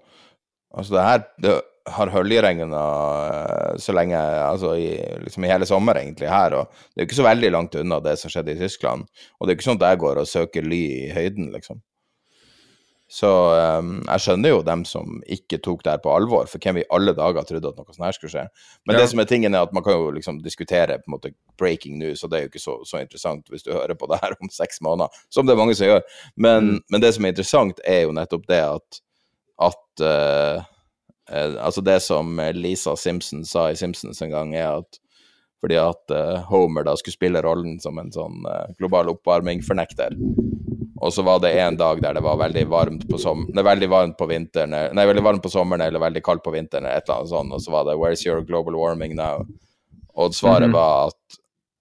Altså, 0.74 0.94
det 0.94 1.08
her 1.08 1.26
det 1.42 1.56
har 1.88 2.12
høljeregna 2.12 2.84
eh, 3.32 3.76
så 3.80 3.94
lenge 3.96 4.18
Altså 4.18 4.74
i, 4.76 4.90
liksom 5.24 5.44
i 5.44 5.52
hele 5.52 5.66
sommer, 5.66 6.00
egentlig, 6.00 6.28
her. 6.28 6.56
Og 6.60 6.70
det 6.70 7.00
er 7.00 7.06
jo 7.06 7.08
ikke 7.08 7.20
så 7.22 7.28
veldig 7.28 7.52
langt 7.54 7.78
unna 7.80 8.00
det 8.04 8.18
som 8.20 8.32
skjedde 8.32 8.54
i 8.54 8.60
Tyskland. 8.60 9.06
Og 9.38 9.46
det 9.46 9.52
er 9.52 9.56
jo 9.56 9.60
ikke 9.60 9.70
sånn 9.70 9.82
at 9.82 9.92
jeg 9.92 10.02
går 10.04 10.22
og 10.22 10.32
søker 10.32 10.66
ly 10.66 10.82
i 11.08 11.12
høyden, 11.14 11.52
liksom. 11.54 11.82
Så 13.08 13.28
um, 13.80 14.02
jeg 14.04 14.20
skjønner 14.20 14.50
jo 14.52 14.58
dem 14.60 14.82
som 14.84 15.22
ikke 15.32 15.56
tok 15.64 15.80
det 15.84 15.94
her 15.94 16.00
på 16.04 16.12
alvor, 16.12 16.44
for 16.50 16.60
hvem 16.60 16.82
i 16.82 16.88
alle 16.92 17.14
dager 17.16 17.46
trodde 17.48 17.70
at 17.70 17.78
noe 17.80 17.94
sånt 17.94 18.04
her 18.04 18.16
skulle 18.18 18.32
skje. 18.34 18.42
Men 18.84 18.98
ja. 18.98 19.00
det 19.00 19.06
som 19.14 19.22
er 19.22 19.30
tingen 19.30 19.56
er 19.56 19.64
at 19.64 19.72
man 19.72 19.84
kan 19.86 19.96
jo 19.96 20.10
liksom 20.12 20.42
diskutere 20.44 20.98
på 21.00 21.08
en 21.08 21.14
måte 21.14 21.32
breaking 21.56 21.96
news, 22.02 22.20
og 22.20 22.28
det 22.28 22.36
er 22.36 22.44
jo 22.44 22.50
ikke 22.52 22.60
så, 22.60 22.76
så 22.84 23.00
interessant 23.00 23.48
hvis 23.48 23.64
du 23.64 23.72
hører 23.72 23.96
på 23.96 24.10
det 24.12 24.20
her 24.20 24.36
om 24.36 24.52
seks 24.52 24.82
måneder, 24.84 25.24
som 25.32 25.48
det 25.48 25.56
er 25.56 25.62
mange 25.62 25.78
som 25.78 25.88
gjør. 25.88 26.04
Men, 26.36 26.74
mm. 26.74 26.84
men 26.92 27.06
det 27.06 27.14
som 27.16 27.24
er 27.24 27.32
interessant, 27.32 27.80
er 27.80 28.04
jo 28.04 28.12
nettopp 28.12 28.44
det 28.52 28.60
at 28.66 29.00
at 29.62 30.04
uh, 30.04 30.64
Altså, 31.28 31.82
det 31.84 31.98
som 32.00 32.38
Lisa 32.56 32.94
Simpson 32.96 33.42
sa 33.44 33.66
i 33.68 33.74
Simpsons 33.76 34.22
en 34.24 34.30
gang, 34.32 34.54
er 34.56 34.78
at 34.78 34.96
fordi 35.60 35.76
at 35.76 36.14
uh, 36.14 36.38
Homer 36.48 36.86
da 36.86 36.94
skulle 36.96 37.18
spille 37.18 37.42
rollen 37.44 37.74
som 37.82 37.98
en 38.00 38.08
sånn 38.14 38.46
global 38.78 39.10
oppvarming-fornekter. 39.12 40.16
Og 41.00 41.12
så 41.12 41.22
var 41.22 41.42
det 41.44 41.52
en 41.60 41.76
dag 41.76 42.00
der 42.02 42.16
det 42.16 42.22
var 42.24 42.38
veldig 42.40 42.64
varmt 42.70 43.04
på 43.10 43.18
som 43.20 43.44
er 43.52 43.66
veldig 43.66 43.88
varmt 43.90 44.16
på 44.18 44.26
vinteren, 44.30 44.72
nei, 44.72 45.06
veldig 45.06 45.24
varmt 45.26 45.44
på 45.44 45.52
sommeren 45.52 45.84
eller 45.84 46.02
veldig 46.02 46.22
kaldt 46.26 46.46
på 46.46 46.54
vinteren, 46.54 46.88
et 46.88 47.04
eller 47.04 47.20
annet 47.20 47.32
sånt, 47.34 47.54
og 47.54 47.62
så 47.62 47.74
var 47.74 47.84
det 47.86 47.98
'Where's 47.98 48.26
your 48.26 48.42
global 48.42 48.74
warming 48.74 49.14
now?' 49.14 49.46
Og 50.14 50.34
svaret 50.34 50.68
mm 50.68 50.70
-hmm. 50.70 50.80
var 50.80 51.06
at 51.06 51.38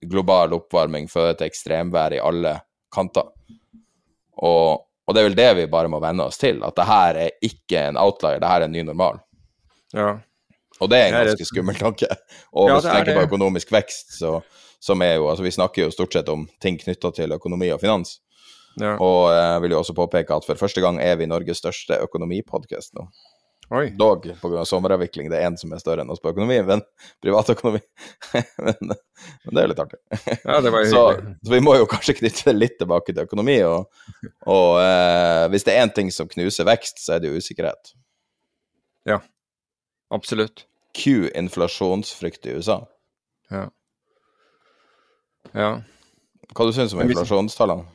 global 0.09 0.53
oppvarming 0.53 1.07
fører 1.09 1.33
til 1.33 1.47
ekstremvær 1.47 2.13
i 2.13 2.19
alle 2.19 2.59
kanter. 2.93 3.23
Og 4.37 4.86
og 5.07 5.15
det 5.15 5.21
er 5.21 5.27
vel 5.29 5.37
det 5.39 5.47
vi 5.61 5.65
bare 5.71 5.89
må 5.91 6.01
venne 6.03 6.27
oss 6.27 6.39
til, 6.41 6.59
at 6.67 6.75
det 6.75 6.85
her 6.87 7.19
er 7.23 7.35
ikke 7.47 7.87
en 7.89 7.99
outlier, 8.01 8.41
det 8.43 8.51
her 8.51 8.63
er 8.65 8.67
en 8.67 8.75
ny 8.75 8.83
normal. 8.89 9.21
Ja. 9.95 10.17
Og 10.83 10.91
det 10.91 10.99
er 10.99 11.09
en 11.09 11.27
ganske 11.29 11.47
skummel 11.47 11.77
tanke. 11.79 12.09
Og 12.57 12.69
hvis 12.69 12.85
du 12.85 12.91
tenker 12.91 13.17
på 13.17 13.25
økonomisk 13.29 13.71
vekst, 13.73 14.17
så, 14.19 14.37
som 14.83 15.01
er 15.01 15.15
jo 15.15 15.29
Altså, 15.31 15.45
vi 15.45 15.55
snakker 15.55 15.87
jo 15.87 15.93
stort 15.95 16.13
sett 16.13 16.29
om 16.29 16.45
ting 16.61 16.77
knytta 16.81 17.11
til 17.15 17.33
økonomi 17.33 17.71
og 17.73 17.81
finans. 17.81 18.19
Ja. 18.77 18.93
Og 19.01 19.31
jeg 19.33 19.63
vil 19.63 19.73
jo 19.73 19.79
også 19.79 19.95
påpeke 19.97 20.35
at 20.35 20.45
for 20.45 20.59
første 20.59 20.83
gang 20.83 20.99
er 21.01 21.15
vi 21.17 21.25
Norges 21.25 21.63
største 21.63 21.97
økonomipodkast 22.03 22.93
nå. 22.99 23.07
Oi. 23.69 23.89
Dog 23.99 24.23
pga. 24.41 24.65
sommeravvikling. 24.65 25.29
Det 25.29 25.39
er 25.39 25.49
én 25.49 25.57
som 25.59 25.73
er 25.75 25.81
større 25.81 26.03
enn 26.03 26.11
oss 26.13 26.21
på 26.23 26.31
økonomi, 26.31 26.59
men 26.69 26.83
privatøkonomi. 27.23 27.81
men, 28.63 28.93
men 28.93 29.57
det 29.57 29.63
er 29.63 29.71
litt 29.73 29.81
artig. 29.83 29.99
Ja, 30.43 30.61
det 30.63 30.71
var 30.71 30.87
så, 30.93 31.03
så 31.43 31.53
vi 31.53 31.63
må 31.63 31.75
jo 31.75 31.89
kanskje 31.91 32.15
knytte 32.21 32.47
det 32.47 32.55
litt 32.55 32.77
tilbake 32.79 33.11
til 33.11 33.25
økonomi. 33.27 33.57
Og, 33.67 33.89
og 34.47 34.79
eh, 34.83 35.47
hvis 35.51 35.67
det 35.67 35.75
er 35.75 35.83
én 35.83 35.93
ting 35.95 36.13
som 36.15 36.31
knuser 36.31 36.67
vekst, 36.69 37.03
så 37.03 37.17
er 37.17 37.23
det 37.23 37.33
jo 37.33 37.41
usikkerhet. 37.41 37.91
Ja. 39.07 39.19
Absolutt. 40.15 40.63
Q 40.95 41.27
inflasjonsfrykt 41.35 42.47
i 42.47 42.55
USA. 42.57 42.79
Ja. 43.51 43.67
Ja. 45.55 45.71
Hva 46.55 46.67
du 46.67 46.73
syns 46.75 46.93
du 46.93 46.97
om 46.97 47.03
inflasjonstallene? 47.03 47.87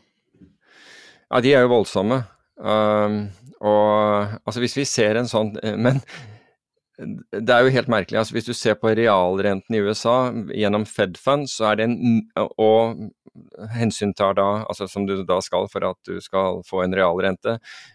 Ja, 1.32 1.40
de 1.40 1.54
er 1.56 1.64
jo 1.64 1.72
voldsomme. 1.72 2.20
Um, 2.60 3.30
og 3.62 4.38
altså 4.42 4.62
hvis 4.62 4.76
vi 4.76 4.84
ser 4.88 5.18
en 5.18 5.30
sånn 5.30 5.52
Men 5.78 6.00
det 7.32 7.54
er 7.54 7.64
jo 7.64 7.72
helt 7.72 7.88
merkelig. 7.90 8.18
altså 8.18 8.34
Hvis 8.36 8.46
du 8.46 8.52
ser 8.54 8.76
på 8.78 8.92
realrenten 8.94 9.74
i 9.74 9.80
USA 9.80 10.32
gjennom 10.54 10.84
Fed 10.86 11.16
Fund, 11.18 11.48
så 11.50 11.70
er 11.70 11.80
det 11.80 11.88
en 11.88 12.22
Og 12.60 13.08
hensyntar 13.72 14.34
da, 14.36 14.64
altså 14.68 14.86
som 14.90 15.06
du 15.08 15.14
da 15.24 15.38
skal 15.40 15.68
for 15.72 15.86
at 15.88 15.96
du 16.04 16.20
skal 16.20 16.60
få 16.68 16.82
en 16.84 16.92
realrente, 16.94 17.54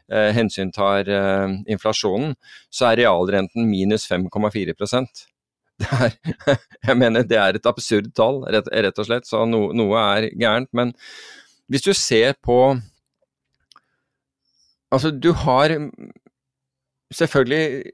eh, 0.10 0.32
hensyntar 0.34 1.06
eh, 1.06 1.60
inflasjonen, 1.70 2.34
så 2.74 2.88
er 2.90 3.04
realrenten 3.04 3.70
minus 3.70 4.08
5,4% 4.10 5.28
det 5.78 5.88
er, 5.94 6.58
jeg 6.88 6.98
mener 6.98 7.22
det 7.22 7.38
er 7.38 7.60
et 7.60 7.70
absurd 7.70 8.10
tall, 8.18 8.42
rett, 8.50 8.66
rett 8.74 8.98
og 8.98 9.06
slett. 9.06 9.28
Så 9.30 9.44
no, 9.46 9.68
noe 9.78 10.02
er 10.18 10.32
gærent. 10.34 10.72
Men 10.74 10.96
hvis 11.70 11.86
du 11.86 11.92
ser 11.94 12.34
på 12.42 12.58
Altså, 14.92 15.12
du 15.12 15.34
har 15.36 15.74
selvfølgelig 17.14 17.92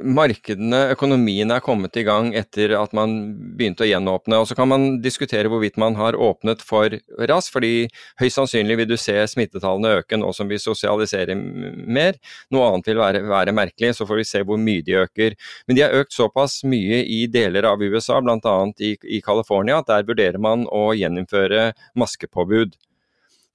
Markedene, 0.00 0.78
økonomien 0.94 1.50
er 1.52 1.60
kommet 1.60 1.96
i 2.00 2.04
gang 2.06 2.30
etter 2.40 2.72
at 2.78 2.94
man 2.96 3.10
begynte 3.58 3.84
å 3.84 3.88
gjenåpne. 3.90 4.38
og 4.40 4.46
Så 4.48 4.56
kan 4.56 4.70
man 4.70 4.86
diskutere 5.04 5.50
hvorvidt 5.52 5.76
man 5.76 5.98
har 5.98 6.16
åpnet 6.16 6.64
for 6.64 6.96
raskt, 7.28 7.52
fordi 7.52 7.90
høyst 8.16 8.40
sannsynlig 8.40 8.78
vil 8.80 8.88
du 8.88 8.96
se 8.96 9.18
smittetallene 9.28 9.98
øke 10.00 10.16
nå 10.16 10.32
som 10.32 10.48
vi 10.48 10.56
sosialiserer 10.62 11.36
mer. 11.36 12.16
Noe 12.48 12.70
annet 12.70 12.88
vil 12.88 13.02
være, 13.02 13.22
være 13.28 13.56
merkelig, 13.60 13.92
så 13.98 14.08
får 14.08 14.22
vi 14.22 14.28
se 14.30 14.40
hvor 14.48 14.56
mye 14.56 14.86
de 14.86 14.96
øker. 15.02 15.36
Men 15.68 15.76
de 15.76 15.84
har 15.84 16.00
økt 16.00 16.16
såpass 16.16 16.62
mye 16.64 17.04
i 17.04 17.26
deler 17.28 17.68
av 17.68 17.84
USA, 17.84 18.22
bl.a. 18.24 18.58
i, 18.80 18.96
i 19.04 19.20
California, 19.20 19.82
at 19.82 19.92
der 19.92 20.08
vurderer 20.08 20.40
man 20.40 20.64
å 20.72 20.94
gjeninnføre 20.96 21.74
maskepåbud. 21.92 22.80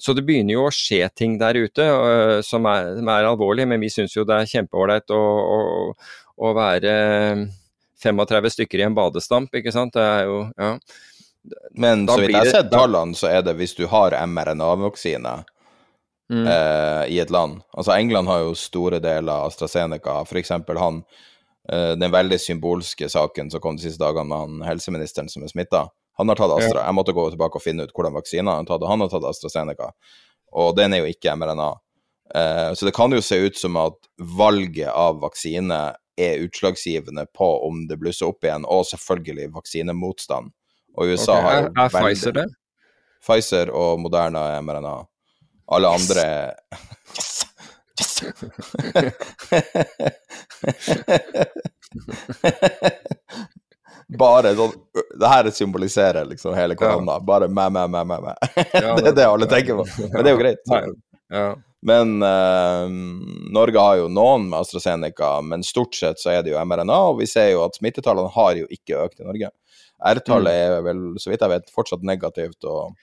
Så 0.04 0.16
det 0.18 0.26
begynner 0.28 0.58
jo 0.58 0.66
å 0.68 0.74
skje 0.76 1.06
ting 1.16 1.38
der 1.40 1.56
ute 1.64 1.86
uh, 1.88 2.42
som, 2.44 2.66
er, 2.68 2.92
som 2.98 3.12
er 3.14 3.30
alvorlig, 3.30 3.68
men 3.72 3.80
vi 3.84 3.92
syns 3.94 4.16
jo 4.18 4.26
det 4.28 4.36
er 4.36 4.52
kjempeålreit 4.52 5.14
å, 5.16 5.22
å, 5.56 5.62
å, 6.44 6.52
være 6.58 6.94
35 8.04 8.52
stykker 8.58 8.84
i 8.84 8.86
en 8.90 8.98
badestamp, 8.98 9.54
ikke 9.56 9.72
sant. 9.72 9.96
Det 9.96 10.04
er 10.04 10.28
jo, 10.28 10.44
ja. 10.60 10.76
Men 11.80 12.06
Da 12.08 12.18
så 12.18 12.24
vidt 12.24 12.36
jeg 12.36 12.40
har 12.40 12.52
sett 12.52 12.72
tallene, 12.72 13.16
så 13.20 13.32
er 13.32 13.42
det 13.48 13.56
hvis 13.60 13.76
du 13.80 13.86
har 13.92 14.16
mRNA-vaksine 14.28 15.42
Mm. 16.32 16.48
eh, 16.48 17.14
i 17.14 17.20
et 17.20 17.30
land 17.30 17.62
Altså 17.78 17.92
England 17.92 18.28
har 18.32 18.46
jo 18.46 18.54
store 18.56 19.00
deler 19.04 19.34
av 19.34 19.50
AstraZeneca, 19.50 20.22
f.eks. 20.24 20.54
han 20.80 21.02
eh, 21.70 21.92
Den 22.00 22.12
veldig 22.12 22.40
symbolske 22.40 23.10
saken 23.12 23.52
som 23.52 23.62
kom 23.62 23.76
de 23.78 23.84
siste 23.84 24.02
dagene 24.02 24.30
med 24.30 24.40
han 24.40 24.70
helseministeren 24.72 25.30
som 25.30 25.44
er 25.44 25.52
smitta. 25.52 25.84
Han 26.18 26.30
har 26.30 26.36
tatt 26.38 26.52
Astra. 26.58 26.86
Jeg 26.86 26.96
måtte 26.96 27.16
gå 27.16 27.30
tilbake 27.34 27.58
og 27.58 27.64
finne 27.64 27.88
ut 27.88 27.94
hvordan 27.96 28.14
vaksiner 28.18 28.52
han 28.52 28.66
har 28.66 28.70
tatt. 28.70 28.84
og 28.86 28.92
Han 28.92 29.02
har 29.02 29.10
tatt 29.14 29.26
AstraZeneca, 29.30 29.92
og 30.54 30.76
den 30.78 30.94
er 30.94 31.04
jo 31.04 31.10
ikke 31.10 31.36
mRNA. 31.36 31.72
Eh, 32.36 32.74
så 32.74 32.86
det 32.86 32.96
kan 32.96 33.12
jo 33.14 33.22
se 33.22 33.38
ut 33.44 33.58
som 33.58 33.78
at 33.82 33.98
valget 34.18 34.90
av 34.90 35.22
vaksine 35.22 35.80
er 36.18 36.44
utslagsgivende 36.46 37.26
på 37.34 37.50
om 37.68 37.88
det 37.90 37.98
blusser 38.02 38.30
opp 38.30 38.46
igjen, 38.46 38.66
og 38.70 38.86
selvfølgelig 38.90 39.50
vaksinemotstand. 39.56 40.54
Og 40.94 41.04
USA 41.10 41.40
okay. 41.40 41.44
har 41.44 41.54
jo 41.58 41.66
Er, 41.66 41.72
er 41.86 41.90
Pfizer 41.90 42.38
det? 42.38 42.48
Pfizer 43.24 43.74
og 43.74 44.00
Moderna 44.04 44.46
er 44.54 44.62
mRNA. 44.62 44.98
Alle 45.74 45.88
andre 45.98 46.28
Yes! 47.18 47.46
Yes! 47.94 48.24
Bare 54.20 54.52
sånn 54.58 54.74
Det 55.20 55.30
her 55.30 55.50
symboliserer 55.52 56.26
liksom 56.30 56.56
hele 56.58 56.76
korona. 56.76 57.20
Bare 57.20 57.48
mæ, 57.48 57.70
mæ, 57.70 57.86
mæ, 57.88 58.04
mæ, 58.04 58.18
mæ. 58.28 58.34
Det 59.00 59.08
er 59.08 59.16
det 59.16 59.26
alle 59.28 59.48
tenker 59.50 59.80
på. 59.80 59.86
Men 60.14 60.24
det 60.24 60.32
er 60.32 60.36
jo 60.36 60.42
greit. 60.42 60.74
Ja. 61.34 61.46
Men 61.84 62.14
uh, 62.24 62.88
Norge 63.52 63.80
har 63.80 63.98
jo 64.00 64.06
noen 64.08 64.46
med 64.50 64.60
AstraZeneca, 64.62 65.42
men 65.44 65.64
stort 65.68 65.96
sett 65.98 66.22
så 66.22 66.30
er 66.32 66.44
det 66.46 66.54
jo 66.54 66.62
mRNA, 66.64 67.00
og 67.10 67.18
vi 67.20 67.28
ser 67.28 67.50
jo 67.52 67.64
at 67.66 67.76
smittetallene 67.76 68.32
har 68.32 68.54
jo 68.62 68.70
ikke 68.72 69.02
økt 69.04 69.20
i 69.20 69.28
Norge. 69.28 69.50
R-tallet 70.04 70.54
Mm. 70.54 70.78
er 70.78 70.86
vel, 70.86 71.02
så 71.20 71.32
vidt 71.32 71.44
jeg 71.44 71.52
vet, 71.52 71.74
fortsatt 71.76 72.04
negativt. 72.08 72.64
Og, 72.64 72.96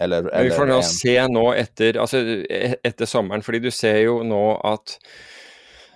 eller, 0.00 0.28
eller, 0.30 0.44
vi 0.46 0.54
får 0.54 0.70
nå 0.70 0.78
se 0.86 1.16
nå 1.30 1.44
etter, 1.58 1.98
altså, 2.02 2.22
e- 2.50 2.78
etter 2.86 3.06
sommeren, 3.10 3.42
fordi 3.46 3.60
du 3.66 3.70
ser 3.74 3.98
jo 4.04 4.20
nå 4.26 4.44
at 4.66 4.98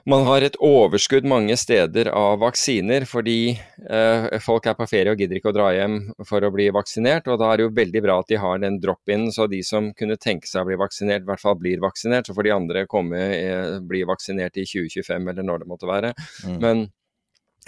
man 0.08 0.24
har 0.26 0.42
et 0.42 0.56
overskudd 0.62 1.26
mange 1.28 1.54
steder 1.58 2.08
av 2.16 2.40
vaksiner, 2.42 3.04
fordi 3.06 3.52
eh, 3.52 4.38
folk 4.42 4.66
er 4.66 4.74
på 4.78 4.86
ferie 4.90 5.12
og 5.12 5.20
gidder 5.20 5.38
ikke 5.38 5.52
å 5.52 5.56
dra 5.56 5.68
hjem 5.76 5.98
for 6.26 6.42
å 6.42 6.50
bli 6.54 6.66
vaksinert. 6.74 7.28
og 7.30 7.38
Da 7.42 7.52
er 7.52 7.60
det 7.60 7.66
jo 7.68 7.74
veldig 7.76 8.02
bra 8.04 8.18
at 8.22 8.32
de 8.32 8.40
har 8.42 8.62
den 8.62 8.80
drop-in, 8.82 9.28
så 9.34 9.46
de 9.50 9.62
som 9.66 9.92
kunne 9.98 10.18
tenke 10.20 10.50
seg 10.50 10.64
å 10.64 10.70
bli 10.70 10.80
vaksinert, 10.80 11.22
i 11.22 11.30
hvert 11.30 11.44
fall 11.44 11.58
blir 11.60 11.82
vaksinert. 11.84 12.26
Så 12.26 12.34
får 12.34 12.48
de 12.48 12.56
andre 12.56 12.86
komme, 12.90 13.20
eh, 13.36 13.78
bli 13.86 14.02
vaksinert 14.08 14.58
i 14.58 14.66
2025 14.66 15.30
eller 15.34 15.46
når 15.46 15.62
det 15.62 15.70
måtte 15.70 15.90
være. 15.90 16.14
Mm. 16.48 16.58
Men 16.64 16.84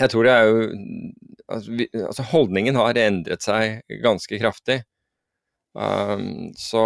jeg 0.00 0.10
tror 0.10 0.26
det 0.26 0.34
er 0.34 0.48
jo 0.48 0.64
altså, 1.46 1.76
vi, 1.78 1.86
altså 2.02 2.26
Holdningen 2.32 2.78
har 2.80 2.98
endret 2.98 3.46
seg 3.46 3.84
ganske 4.02 4.40
kraftig. 4.42 4.82
Um, 5.74 6.52
så, 6.54 6.80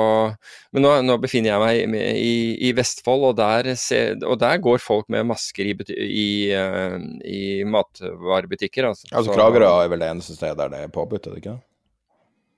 men 0.73 0.85
nå, 0.85 0.93
nå 1.05 1.19
befinner 1.21 1.53
jeg 1.53 1.61
meg 1.93 2.17
i, 2.17 2.35
i 2.69 2.73
Vestfold, 2.77 3.27
og 3.31 3.35
der, 3.37 3.75
ser, 3.77 4.17
og 4.25 4.39
der 4.41 4.61
går 4.65 4.81
folk 4.81 5.11
med 5.13 5.29
masker 5.29 5.69
i, 5.69 5.75
i, 6.09 6.29
eh, 6.57 6.97
i 7.29 7.41
matvarebutikker. 7.69 8.89
Altså, 8.89 9.11
Altså 9.13 9.37
Kragerø 9.37 9.69
er 9.69 9.93
vel 9.93 10.05
det 10.05 10.13
eneste 10.15 10.39
stedet 10.39 10.57
der 10.63 10.73
det 10.73 10.85
er 10.87 10.95
påbudt, 10.95 11.29
er 11.29 11.37
det 11.37 11.43
ikke? 11.45 11.59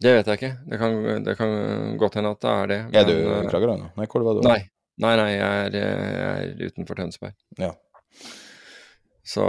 Det 0.01 0.13
vet 0.17 0.31
jeg 0.31 0.39
ikke. 0.41 0.53
Det 0.71 0.79
kan, 0.81 1.01
det 1.27 1.37
kan 1.37 1.57
godt 2.01 2.21
hende 2.21 2.31
at 2.33 2.45
det 2.45 2.53
er 2.53 2.71
det. 2.71 2.81
Er 3.03 3.09
du 3.11 3.15
i 3.17 3.25
eh, 3.25 3.49
Kragerø 3.51 3.77
nå? 3.81 3.91
Nei, 3.99 4.07
hvor 4.13 4.29
var 4.29 4.39
du? 4.39 4.47
Nei. 4.47 4.61
Nei, 5.01 5.15
nei, 5.17 5.31
jeg 5.33 5.67
er, 5.67 5.77
jeg 5.81 6.49
er 6.61 6.71
utenfor 6.71 6.99
Tønsberg. 6.99 7.35
Ja. 7.59 7.71
Så 9.25 9.45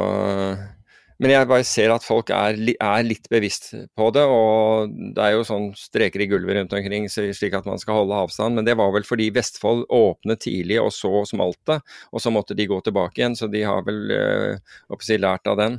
Men 1.22 1.30
jeg 1.36 1.48
bare 1.52 1.66
ser 1.68 1.92
at 1.94 2.06
folk 2.06 2.32
er, 2.34 2.58
er 2.58 3.04
litt 3.06 3.28
bevisst 3.30 3.68
på 3.98 4.08
det, 4.16 4.24
og 4.26 4.94
det 5.14 5.22
er 5.22 5.36
jo 5.36 5.44
sånn 5.46 5.68
streker 5.78 6.24
i 6.24 6.26
gulvet 6.32 6.58
rundt 6.58 6.74
omkring 6.74 7.06
slik 7.14 7.54
at 7.58 7.68
man 7.70 7.78
skal 7.82 8.00
holde 8.00 8.18
avstand, 8.24 8.58
men 8.58 8.66
det 8.66 8.74
var 8.80 8.90
vel 8.96 9.06
fordi 9.06 9.30
Vestfold 9.36 9.84
åpnet 9.94 10.42
tidlig 10.48 10.80
og 10.82 10.90
så 10.96 11.22
smalt 11.30 11.60
det, 11.70 11.78
og 12.10 12.26
så 12.26 12.34
måtte 12.34 12.58
de 12.58 12.66
gå 12.72 12.80
tilbake 12.82 13.22
igjen, 13.22 13.38
så 13.38 13.52
de 13.54 13.62
har 13.70 13.86
vel 13.86 14.02
øh, 14.16 14.98
si, 15.06 15.20
lært 15.22 15.46
av 15.52 15.62
den. 15.62 15.78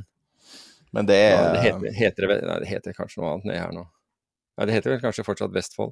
Men 0.95 1.11
det 1.11 1.19
Ja, 1.19 1.43
det, 1.51 1.65
heter, 1.65 1.91
heter 1.97 2.29
det, 2.29 2.39
nei, 2.47 2.57
det 2.63 2.71
heter 2.71 2.95
kanskje 2.95 3.19
noe 3.19 3.33
annet 3.33 3.51
nedi 3.51 3.59
her 3.59 3.75
nå. 3.75 3.83
Nei, 4.55 4.69
det 4.69 4.77
heter 4.77 4.95
vel 4.95 5.03
kanskje 5.03 5.27
fortsatt 5.27 5.55
Vestfold? 5.55 5.91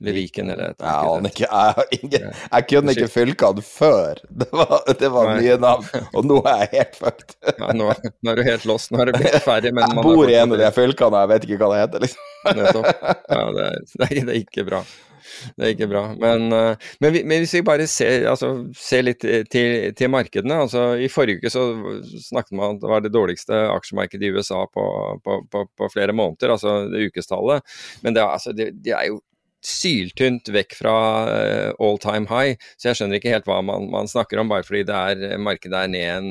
Eller 0.00 0.14
Viken, 0.14 0.50
eller 0.50 0.70
et 0.72 0.84
Jeg 0.84 1.10
aner 1.10 1.32
ikke. 1.32 1.46
Jeg, 1.48 1.74
har 1.78 1.88
ingen, 1.96 2.26
jeg 2.52 2.66
kunne 2.70 2.94
ikke 2.94 3.08
fylkene 3.10 3.64
før. 3.66 4.20
Det 4.28 4.46
var, 4.54 4.76
det 5.00 5.10
var 5.10 5.32
nye 5.40 5.56
navn, 5.58 5.88
og 6.12 6.28
nå 6.28 6.38
er 6.44 6.62
jeg 6.62 6.70
helt 6.76 7.00
fucked. 7.00 7.34
Ja, 7.48 7.72
nå, 7.74 7.90
nå 8.22 8.32
er 8.32 8.38
du 8.38 8.44
helt 8.46 8.68
lost. 8.70 8.92
Nå 8.94 9.02
er 9.02 9.10
du 9.10 9.18
blitt 9.18 9.42
ferdig. 9.42 9.74
men 9.74 9.82
Jeg 9.88 9.98
man 9.98 10.06
bor 10.06 10.30
i 10.30 10.38
en 10.38 10.54
av 10.54 10.62
de 10.62 10.70
fylkene, 10.76 11.24
jeg 11.24 11.32
vet 11.34 11.48
ikke 11.48 11.60
hva 11.64 11.72
det 11.74 11.82
heter, 11.82 12.06
liksom. 12.06 12.24
Ja, 12.46 12.54
det 12.54 13.68
det, 13.98 14.08
er, 14.08 14.24
det 14.30 14.40
ikke 14.44 14.66
bra. 14.68 14.84
Det 15.56 15.66
er 15.66 15.72
ikke 15.74 15.88
bra. 15.90 16.02
Men, 16.18 16.46
eh, 16.54 16.90
men, 17.02 17.12
vi, 17.14 17.22
men 17.26 17.42
hvis 17.42 17.54
vi 17.58 17.64
bare 17.66 17.86
ser, 17.90 18.26
altså, 18.30 18.52
ser 18.78 19.04
litt 19.06 19.24
til, 19.52 19.90
til 19.98 20.12
markedene. 20.12 20.62
altså 20.64 20.92
I 21.00 21.10
forrige 21.12 21.42
uke 21.42 21.52
så 21.52 21.64
snakket 22.28 22.54
man 22.54 22.70
om 22.70 22.76
at 22.78 22.84
det 22.84 22.92
var 22.92 23.04
det 23.04 23.14
dårligste 23.14 23.62
aksjemarkedet 23.74 24.28
i 24.28 24.32
USA 24.36 24.64
på, 24.72 24.84
på, 25.24 25.40
på, 25.50 25.64
på 25.78 25.90
flere 25.94 26.14
måneder, 26.16 26.54
altså 26.54 26.84
det 26.92 27.10
ukestallet. 27.10 27.66
Men 28.06 28.16
det, 28.16 28.24
altså, 28.24 28.54
det, 28.56 28.72
det 28.84 28.94
er 28.94 29.10
jo 29.10 29.20
syltynt 29.64 30.48
vekk 30.54 30.76
fra 30.78 30.94
eh, 31.32 31.70
all 31.82 31.98
time 32.02 32.28
high, 32.30 32.54
så 32.78 32.90
jeg 32.90 33.00
skjønner 33.00 33.18
ikke 33.18 33.32
helt 33.34 33.48
hva 33.48 33.58
man, 33.64 33.88
man 33.90 34.10
snakker 34.10 34.40
om, 34.40 34.50
bare 34.52 34.66
fordi 34.66 34.84
det 34.88 34.98
er, 34.98 35.42
markedet 35.42 35.82
er 35.82 35.92
ned 35.92 36.08
en 36.12 36.30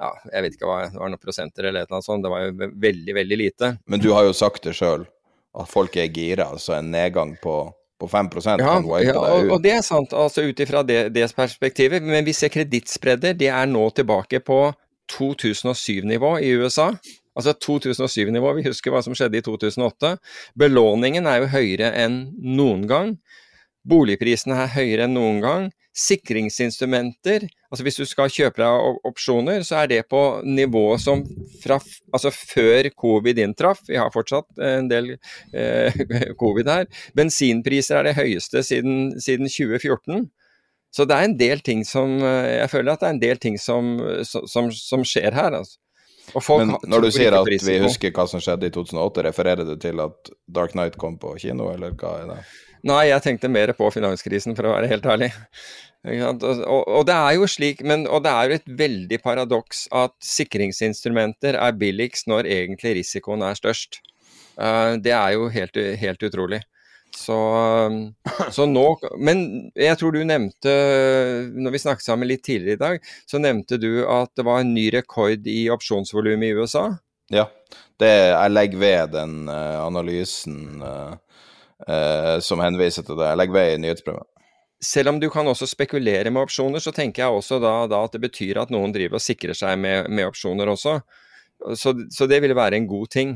ja, 0.00 0.10
jeg 0.32 0.44
vet 0.44 0.56
ikke 0.56 0.68
hva 0.68 0.78
det 0.86 0.96
var 0.96 1.12
noen 1.12 1.20
prosenter 1.20 1.68
eller 1.68 1.90
noe 1.90 2.04
sånt. 2.04 2.24
Det 2.24 2.32
var 2.32 2.46
jo 2.46 2.70
veldig, 2.80 3.14
veldig 3.18 3.36
lite. 3.36 3.74
Men 3.90 4.00
du 4.00 4.10
har 4.16 4.24
jo 4.24 4.36
sagt 4.36 4.64
det 4.64 4.72
sjøl, 4.78 5.04
at 5.60 5.68
folk 5.68 5.98
er 6.00 6.08
gira. 6.08 6.48
Altså 6.54 6.78
en 6.78 6.88
nedgang 6.94 7.34
på, 7.42 7.56
på 8.00 8.08
5 8.08 8.30
Ja, 8.46 8.78
ja 9.04 9.16
og, 9.20 9.50
og 9.50 9.58
det 9.64 9.74
er 9.76 9.84
sant, 9.84 10.14
altså 10.16 10.46
ut 10.48 10.62
ifra 10.64 10.82
det, 10.88 11.10
det 11.12 11.28
perspektivet. 11.36 12.06
Men 12.06 12.24
vi 12.24 12.32
ser 12.36 12.52
kredittspredder, 12.54 13.36
de 13.36 13.50
er 13.52 13.68
nå 13.68 13.90
tilbake 13.92 14.40
på 14.40 14.62
2007-nivå 15.12 16.38
i 16.40 16.54
USA. 16.56 16.92
Altså 17.40 17.54
2007-nivå, 17.56 18.52
vi 18.58 18.66
husker 18.68 18.92
hva 18.92 19.00
som 19.04 19.14
skjedde 19.16 19.40
i 19.40 19.44
2008. 19.46 20.16
Belåningen 20.60 21.28
er 21.30 21.40
jo 21.40 21.52
høyere 21.54 21.94
enn 22.02 22.26
noen 22.36 22.84
gang. 22.90 23.14
Boligprisene 23.88 24.58
er 24.60 24.74
høyere 24.74 25.06
enn 25.06 25.16
noen 25.16 25.38
gang. 25.40 25.70
Sikringsinstrumenter, 25.96 27.48
altså 27.72 27.84
hvis 27.86 27.96
du 27.98 28.04
skal 28.06 28.30
kjøpe 28.30 28.60
deg 28.60 29.06
opsjoner, 29.08 29.64
så 29.66 29.80
er 29.80 29.88
det 29.90 30.02
på 30.12 30.20
nivået 30.46 31.02
som 31.02 31.24
fra 31.64 31.80
altså 32.12 32.30
før 32.30 32.90
covid 32.94 33.40
inntraff. 33.42 33.80
Vi 33.88 33.98
har 33.98 34.12
fortsatt 34.14 34.60
en 34.68 34.90
del 34.92 35.14
eh, 35.16 35.96
covid 36.42 36.70
her. 36.70 36.86
Bensinpriser 37.16 37.98
er 37.98 38.10
det 38.10 38.18
høyeste 38.20 38.62
siden, 38.66 39.16
siden 39.18 39.50
2014. 39.50 40.28
Så 40.94 41.06
det 41.08 41.16
er 41.16 41.26
en 41.26 41.36
del 41.38 41.60
ting 41.62 41.84
som 41.86 42.16
Jeg 42.18 42.66
føler 42.72 42.92
at 42.92 43.02
det 43.02 43.06
er 43.08 43.14
en 43.14 43.22
del 43.22 43.38
ting 43.38 43.58
som, 43.62 43.92
som, 44.26 44.72
som 44.74 45.04
skjer 45.06 45.34
her. 45.34 45.54
altså. 45.54 45.78
Men 46.34 46.74
når 46.90 47.06
du 47.06 47.10
sier 47.14 47.34
at 47.36 47.48
vi 47.50 47.78
husker 47.82 48.12
hva 48.16 48.26
som 48.30 48.42
skjedde 48.42 48.70
i 48.70 48.74
2008, 48.74 49.24
refererer 49.28 49.68
du 49.68 49.76
til 49.80 50.02
at 50.04 50.32
Dark 50.50 50.76
Night 50.78 50.98
kom 51.00 51.18
på 51.20 51.34
kino, 51.42 51.70
eller 51.72 51.94
hva 51.98 52.16
er 52.22 52.28
det? 52.32 52.40
Nei, 52.88 53.02
jeg 53.10 53.24
tenkte 53.24 53.50
mer 53.52 53.72
på 53.76 53.90
finanskrisen, 53.92 54.56
for 54.56 54.68
å 54.68 54.74
være 54.76 54.88
helt 54.90 55.06
ærlig. 55.08 55.30
Og, 56.00 56.44
og, 56.48 56.84
og, 56.88 57.02
det 57.04 57.14
er 57.14 57.34
jo 57.36 57.48
slik, 57.50 57.82
men, 57.84 58.06
og 58.08 58.22
det 58.24 58.32
er 58.32 58.48
jo 58.48 58.56
et 58.56 58.70
veldig 58.78 59.18
paradoks 59.20 59.82
at 59.92 60.14
sikringsinstrumenter 60.24 61.58
er 61.60 61.76
billigst 61.76 62.30
når 62.30 62.48
egentlig 62.48 62.94
risikoen 63.02 63.44
er 63.44 63.58
størst. 63.58 64.00
Uh, 64.56 64.96
det 64.96 65.12
er 65.12 65.34
jo 65.36 65.50
helt, 65.52 65.76
helt 66.00 66.24
utrolig. 66.24 66.62
Så, 67.16 67.36
så, 68.54 68.64
nå 68.70 68.84
Men 69.18 69.42
jeg 69.74 69.98
tror 69.98 70.14
du 70.14 70.20
nevnte, 70.24 70.72
når 71.52 71.74
vi 71.74 71.80
snakket 71.82 72.06
sammen 72.06 72.30
litt 72.30 72.44
tidligere 72.46 72.78
i 72.78 72.80
dag, 72.80 73.08
så 73.28 73.40
nevnte 73.42 73.80
du 73.82 74.04
at 74.08 74.32
det 74.38 74.46
var 74.46 74.62
en 74.62 74.74
ny 74.74 74.86
rekord 74.94 75.48
i 75.50 75.64
opsjonsvolumet 75.74 76.50
i 76.50 76.54
USA? 76.56 76.86
Ja, 77.30 77.46
det, 78.00 78.10
jeg 78.10 78.52
legger 78.52 78.82
ved 78.82 79.14
den 79.14 79.34
uh, 79.50 79.80
analysen 79.84 80.82
uh, 80.82 81.14
uh, 81.86 82.36
som 82.42 82.62
henviser 82.64 83.06
til 83.06 83.18
det. 83.20 83.28
Jeg 83.30 83.40
legger 83.40 83.58
ved 83.58 83.72
i 83.72 83.80
nyhetsprogrammet. 83.84 84.46
Selv 84.80 85.12
om 85.12 85.18
du 85.20 85.28
kan 85.28 85.46
også 85.46 85.68
spekulere 85.68 86.32
med 86.32 86.40
opsjoner, 86.46 86.80
så 86.80 86.92
tenker 86.96 87.22
jeg 87.26 87.36
også 87.36 87.58
da, 87.60 87.74
da 87.90 88.00
at 88.06 88.14
det 88.16 88.22
betyr 88.22 88.62
at 88.62 88.72
noen 88.72 88.94
driver 88.94 89.18
og 89.18 89.22
sikrer 89.24 89.52
seg 89.56 89.76
med, 89.78 90.08
med 90.08 90.30
opsjoner 90.30 90.72
også. 90.72 90.96
Så, 91.76 91.92
så, 92.08 92.26
det 92.26 92.40
ville 92.40 92.56
være 92.56 92.80
en 92.80 92.88
god 92.88 93.10
ting. 93.12 93.34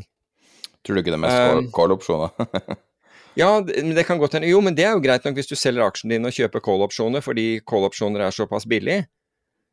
Tror 0.80 0.96
du 0.96 1.02
ikke 1.02 1.12
det 1.12 1.18
er 1.18 1.24
mest 1.26 1.74
call-opsjoner? 1.76 2.32
Ja, 3.34 3.58
men 3.66 3.94
det 3.96 4.06
kan 4.06 4.18
godt 4.18 4.36
hende. 4.36 4.48
Jo, 4.48 4.60
men 4.62 4.76
det 4.78 4.86
er 4.86 4.94
jo 4.94 5.02
greit 5.02 5.24
nok 5.26 5.34
hvis 5.38 5.50
du 5.50 5.56
selger 5.58 5.86
aksjene 5.86 6.16
dine 6.16 6.30
og 6.30 6.36
kjøper 6.36 6.62
call-opsjoner 6.62 7.24
fordi 7.24 7.58
call-opsjoner 7.66 8.22
er 8.22 8.34
såpass 8.34 8.66
billig. 8.70 9.02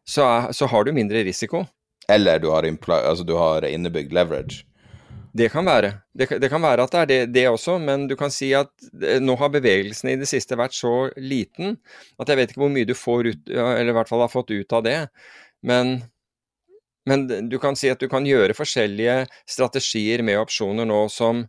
Så, 0.07 0.25
så, 0.51 0.65
har 0.65 0.83
du 0.83 0.91
mindre 0.95 1.21
risiko. 1.23 1.65
Eller 2.09 2.39
du 2.41 2.49
har, 2.49 2.65
altså 2.65 3.23
du 3.23 3.35
har 3.37 3.65
innebygd 3.67 4.13
leverage. 4.17 4.65
Det 5.33 5.47
kan 5.53 5.65
være. 5.65 5.93
Det, 6.17 6.27
det, 6.41 6.49
kan 6.51 6.63
være 6.63 6.83
at 6.83 6.91
det 6.91 7.01
er 7.01 7.09
det, 7.11 7.19
det, 7.37 7.43
også, 7.47 7.77
men 7.79 8.07
du 8.09 8.17
kan 8.19 8.33
si 8.33 8.49
at 8.57 8.71
eh, 8.99 9.21
nå 9.21 9.37
har 9.39 9.53
bevegelsen 9.53 10.09
i 10.11 10.17
det 10.19 10.27
siste 10.27 10.57
vært 10.59 10.75
så 10.75 11.11
liten 11.15 11.77
at 12.19 12.27
jeg 12.27 12.39
vet 12.39 12.51
ikke 12.51 12.65
hvor 12.65 12.73
mye 12.73 12.89
du 12.89 12.97
får 12.97 13.29
ut, 13.29 13.53
eller 13.53 13.93
i 13.93 13.95
hvert 13.95 14.11
fall 14.11 14.25
har 14.25 14.33
fått 14.33 14.51
ut 14.51 14.75
av 14.75 14.83
det. 14.83 14.97
Men, 15.63 16.01
men 17.07 17.29
du 17.47 17.55
kan 17.63 17.79
si 17.79 17.93
at 17.93 18.01
du 18.01 18.09
kan 18.11 18.27
gjøre 18.27 18.57
forskjellige 18.57 19.21
strategier 19.47 20.25
med 20.25 20.41
opsjoner 20.41 20.89
nå 20.89 21.05
som, 21.13 21.45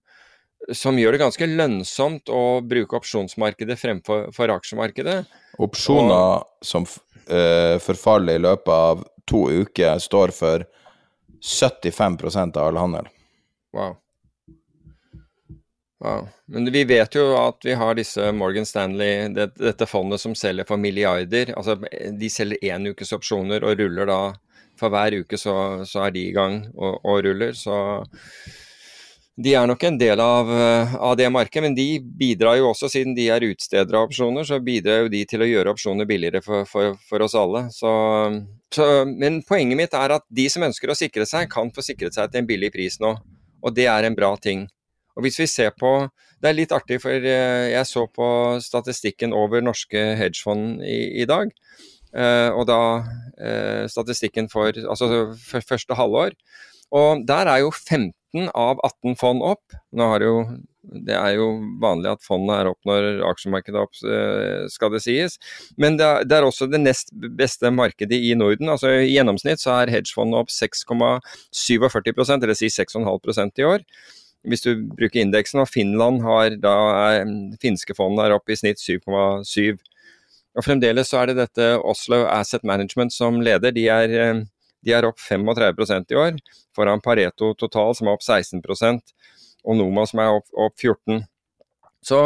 som 0.70 0.98
gjør 0.98 1.16
det 1.16 1.22
ganske 1.22 1.46
lønnsomt 1.48 2.30
å 2.30 2.60
bruke 2.66 2.98
opsjonsmarkedet 3.00 3.78
fremfor 3.80 4.28
for 4.34 4.52
aksjemarkedet. 4.54 5.22
Opsjoner 5.62 6.14
og, 6.14 6.52
som 6.64 6.86
uh, 6.86 7.78
forfaller 7.82 8.38
i 8.38 8.44
løpet 8.44 8.72
av 8.74 9.02
to 9.28 9.46
uker, 9.50 9.98
står 9.98 10.34
for 10.36 10.64
75% 11.42 12.56
av 12.56 12.70
all 12.70 12.78
handel. 12.78 13.10
Wow. 13.72 13.96
wow. 16.04 16.28
Men 16.46 16.70
vi 16.72 16.84
vet 16.84 17.14
jo 17.16 17.32
at 17.40 17.64
vi 17.64 17.74
har 17.78 17.98
disse 17.98 18.32
Morgan 18.36 18.66
Stanley, 18.68 19.28
det, 19.34 19.52
dette 19.58 19.88
fondet 19.90 20.22
som 20.22 20.34
selger 20.38 20.68
for 20.68 20.78
milliarder. 20.78 21.54
Altså, 21.56 21.78
de 22.18 22.30
selger 22.30 22.62
én 22.70 22.90
ukes 22.92 23.14
opsjoner 23.16 23.64
og 23.66 23.78
ruller 23.80 24.10
da 24.10 24.22
For 24.80 24.90
hver 24.90 25.14
uke 25.20 25.38
så, 25.38 25.84
så 25.86 26.06
er 26.06 26.14
de 26.14 26.22
i 26.26 26.34
gang 26.34 26.62
og, 26.74 27.04
og 27.04 27.20
ruller. 27.26 27.52
Så 27.54 27.74
de 29.40 29.54
er 29.56 29.64
nok 29.68 29.84
en 29.88 29.96
del 29.96 30.20
av, 30.20 30.50
eh, 30.52 30.94
av, 30.94 31.14
det 31.16 31.28
markedet, 31.32 31.62
men 31.64 31.74
de 31.76 31.86
bidrar 32.00 32.58
jo 32.58 32.68
også, 32.68 32.90
siden 32.92 33.14
de 33.16 33.30
er 33.32 33.46
utstedere 33.46 33.96
av 33.96 34.10
opsjoner, 34.10 34.44
så 34.44 34.58
bidrar 34.60 35.06
jo 35.06 35.12
de 35.14 35.22
til 35.24 35.40
å 35.40 35.48
gjøre 35.48 35.72
opsjoner 35.72 36.08
billigere 36.08 36.42
for, 36.44 36.66
for, 36.68 36.98
for 37.08 37.24
oss 37.24 37.36
alle. 37.38 37.64
Så, 37.72 37.92
så, 38.74 38.90
men 39.08 39.40
poenget 39.48 39.80
mitt 39.80 39.96
er 39.96 40.18
at 40.18 40.26
de 40.28 40.46
som 40.52 40.66
ønsker 40.68 40.92
å 40.92 40.98
sikre 40.98 41.24
seg, 41.28 41.48
kan 41.52 41.72
få 41.72 41.84
sikret 41.84 42.18
seg 42.18 42.28
til 42.28 42.42
en 42.42 42.50
billig 42.50 42.72
pris 42.74 43.00
nå. 43.00 43.14
Og 43.64 43.72
det 43.72 43.88
er 43.88 44.04
en 44.04 44.18
bra 44.18 44.34
ting. 44.36 44.66
Og 45.16 45.24
hvis 45.24 45.40
vi 45.40 45.48
ser 45.48 45.74
på 45.76 46.08
Det 46.42 46.48
er 46.50 46.56
litt 46.56 46.72
artig, 46.74 46.96
for 46.98 47.14
eh, 47.14 47.70
jeg 47.70 47.86
så 47.86 48.02
på 48.10 48.28
statistikken 48.58 49.30
over 49.30 49.62
norske 49.62 50.00
hedgefond 50.18 50.80
i, 50.82 51.22
i 51.22 51.26
dag. 51.30 51.52
Eh, 52.12 52.50
og 52.50 52.66
da 52.66 52.80
statistikken 53.86 54.48
for 54.50 54.74
altså 54.74 55.30
første 55.38 55.94
halvår. 55.94 56.34
Og 56.98 57.22
der 57.28 57.46
er 57.46 57.62
jo 57.62 57.70
15 57.70 58.10
17 58.32 58.50
av 58.54 58.80
18 58.82 59.16
fond 59.16 59.42
opp. 59.42 59.74
Jo, 59.92 60.36
det 60.82 61.14
er 61.14 61.36
jo 61.36 61.48
vanlig 61.80 62.10
at 62.10 62.24
fondene 62.24 62.58
er 62.60 62.70
opp 62.70 62.88
når 62.88 63.22
aksjemarkedet 63.28 63.76
er 63.78 63.84
opp, 63.86 63.94
eh, 64.02 64.64
skal 64.72 64.92
det 64.92 65.02
sies. 65.04 65.38
Men 65.76 65.96
det 65.96 66.06
er, 66.06 66.24
det 66.24 66.38
er 66.38 66.46
også 66.46 66.68
det 66.70 66.80
nest 66.82 67.12
beste 67.12 67.70
markedet 67.70 68.18
i 68.18 68.34
Norden. 68.34 68.68
altså 68.68 68.90
I 68.98 69.12
gjennomsnitt 69.12 69.62
så 69.62 69.76
er 69.82 69.92
hedgefondene 69.92 70.42
opp 70.42 70.50
6,47% 70.50 72.42
dvs. 72.42 72.58
Si 72.58 72.72
6,5% 72.72 73.62
i 73.62 73.68
år. 73.68 73.86
Hvis 74.42 74.64
du 74.64 74.74
bruker 74.90 75.22
indeksen, 75.22 75.60
og 75.62 75.70
Finland 75.70 76.22
har 76.26 76.56
da 76.58 76.74
er, 77.14 77.30
finske 77.62 77.94
fondene 77.94 78.26
er 78.26 78.34
opp 78.34 78.50
i 78.50 78.58
snitt 78.58 78.82
7,7. 78.82 79.78
Og 80.52 80.66
Fremdeles 80.66 81.08
så 81.08 81.22
er 81.22 81.30
det 81.30 81.38
dette 81.38 81.68
Oslo 81.78 82.24
Asset 82.28 82.64
Management 82.66 83.14
som 83.14 83.38
leder. 83.40 83.72
De 83.72 83.86
er 83.88 84.16
eh, 84.18 84.42
de 84.82 84.94
er 84.96 85.06
opp 85.06 85.20
35% 85.22 86.12
i 86.12 86.18
år, 86.18 86.40
foran 86.76 87.02
Pareto 87.04 87.52
total, 87.58 87.94
som 87.96 88.08
er 88.08 88.16
opp 88.18 88.24
16% 88.24 89.14
og 89.62 89.78
Noma, 89.78 90.06
som 90.08 90.22
er 90.22 90.36
opp, 90.40 90.48
opp 90.58 90.74
14 90.80 91.22
Så 92.02 92.18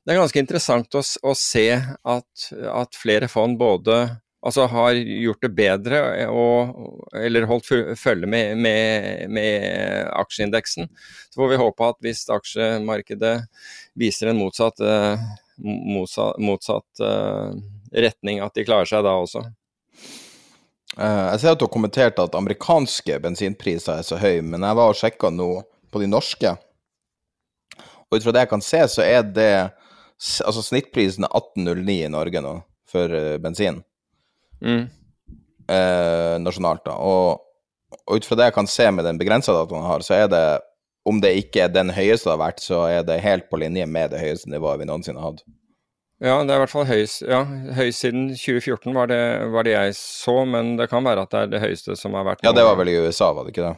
det 0.00 0.14
er 0.14 0.22
ganske 0.22 0.40
interessant 0.40 0.96
å, 0.96 1.02
å 1.04 1.36
se 1.36 1.68
at, 1.76 2.44
at, 2.72 2.96
flere 2.96 3.28
fond 3.28 3.58
både 3.60 4.00
altså 4.40 4.64
har 4.72 4.96
gjort 4.96 5.42
det 5.44 5.50
bedre 5.52 6.00
og, 6.32 7.10
eller 7.20 7.44
holdt 7.50 7.68
følge 8.00 8.30
med, 8.30 8.56
med, 8.56 9.26
med, 9.28 10.08
aksjeindeksen. 10.16 10.88
Så 11.28 11.42
får 11.42 11.52
vi 11.52 11.60
håpe 11.60 11.90
at 11.92 12.00
hvis 12.00 12.24
aksjemarkedet 12.32 13.34
viser 14.00 14.32
en 14.32 14.40
motsatt, 14.40 14.80
uh, 14.80 15.20
motsatt, 15.60 16.40
motsatt 16.40 17.04
uh, 17.04 17.52
retning, 17.92 18.40
at 18.40 18.56
de 18.56 18.64
klarer 18.64 18.88
seg 18.88 19.04
da 19.04 19.18
også. 19.20 19.44
Eh, 20.98 21.26
jeg 21.32 21.42
ser 21.42 21.54
at 21.54 21.60
du 21.60 21.66
har 21.66 21.72
kommentert 21.72 22.18
at 22.22 22.34
amerikanske 22.38 23.20
bensinpriser 23.22 24.00
er 24.00 24.06
så 24.06 24.18
høye, 24.20 24.42
men 24.42 24.64
jeg 24.66 24.78
var 24.78 24.90
og 24.90 24.98
sjekka 24.98 25.30
nå 25.34 25.50
på 25.90 26.02
de 26.02 26.08
norske. 26.10 26.54
Og 28.10 28.18
ut 28.18 28.26
fra 28.26 28.34
det 28.34 28.44
jeg 28.44 28.52
kan 28.54 28.64
se, 28.64 28.82
så 28.96 29.06
er 29.06 29.22
det 29.26 29.52
Altså 30.20 30.60
snittprisen 30.60 31.24
er 31.24 31.32
18,09 31.32 31.94
i 32.04 32.08
Norge 32.12 32.40
nå 32.44 32.50
for 32.92 33.08
uh, 33.08 33.38
bensin. 33.40 33.78
Mm. 34.60 34.82
Eh, 35.70 36.34
nasjonalt, 36.44 36.82
da. 36.84 36.98
Og, 37.00 37.40
og, 37.94 38.18
ut 38.18 38.26
fra 38.28 38.36
det 38.36 38.50
jeg 38.50 38.56
kan 38.58 38.68
se 38.68 38.90
med 38.92 39.06
den 39.08 39.16
begrensa 39.16 39.54
dataen 39.56 39.80
jeg 39.80 39.88
har, 39.88 40.04
så 40.04 40.18
er 40.18 40.28
det 40.28 40.42
Om 41.08 41.22
det 41.24 41.30
ikke 41.40 41.62
er 41.64 41.72
den 41.72 41.88
høyeste 41.96 42.28
det 42.28 42.34
har 42.34 42.42
vært, 42.42 42.60
så 42.60 42.82
er 42.84 43.06
det 43.08 43.22
helt 43.24 43.46
på 43.48 43.56
linje 43.56 43.86
med 43.88 44.10
det 44.12 44.20
høyeste 44.20 44.50
nivået 44.52 44.82
vi 44.82 44.90
noensinne 44.90 45.22
har 45.22 45.32
hatt. 45.32 45.40
Ja, 46.20 46.34
det 46.44 46.52
er 46.52 46.58
i 46.58 46.62
hvert 46.66 46.72
fall 46.72 46.84
høyest, 46.84 47.22
ja, 47.24 47.40
høyest 47.78 48.04
siden 48.04 48.26
2014 48.34 48.92
var 48.92 49.08
det, 49.08 49.22
var 49.54 49.64
det, 49.64 49.72
jeg 49.72 49.96
så, 49.96 50.42
men 50.44 50.74
det 50.76 50.90
kan 50.92 51.06
være 51.06 51.24
at 51.24 51.32
det 51.32 51.40
er 51.40 51.54
det 51.54 51.62
høyeste 51.62 51.96
som 51.96 52.18
har 52.18 52.26
vært 52.28 52.44
Ja, 52.44 52.52
det 52.52 52.66
var 52.66 52.76
vel 52.76 52.92
i 52.92 52.98
USA, 53.00 53.30
var 53.32 53.46
det 53.46 53.54
ikke 53.54 53.70
det? 53.70 53.76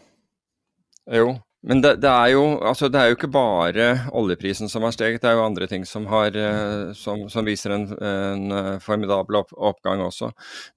Jo, 1.20 1.36
men 1.62 1.78
det, 1.84 1.92
det, 2.02 2.10
er 2.10 2.32
jo, 2.34 2.42
altså 2.66 2.88
det 2.90 2.98
er 2.98 3.12
jo 3.12 3.14
ikke 3.14 3.30
bare 3.30 3.86
oljeprisen 4.18 4.70
som 4.70 4.82
har 4.82 4.94
steget, 4.94 5.22
det 5.22 5.30
er 5.30 5.38
jo 5.38 5.44
andre 5.46 5.68
ting 5.70 5.86
som, 5.86 6.08
har, 6.10 6.34
eh, 6.34 6.90
som, 6.98 7.28
som 7.30 7.46
viser 7.46 7.76
en, 7.76 7.86
en, 8.02 8.44
eh, 8.58 8.72
formidabel 8.82 9.38
opp, 9.38 9.54
oppgang 9.54 10.02
også. 10.02 10.32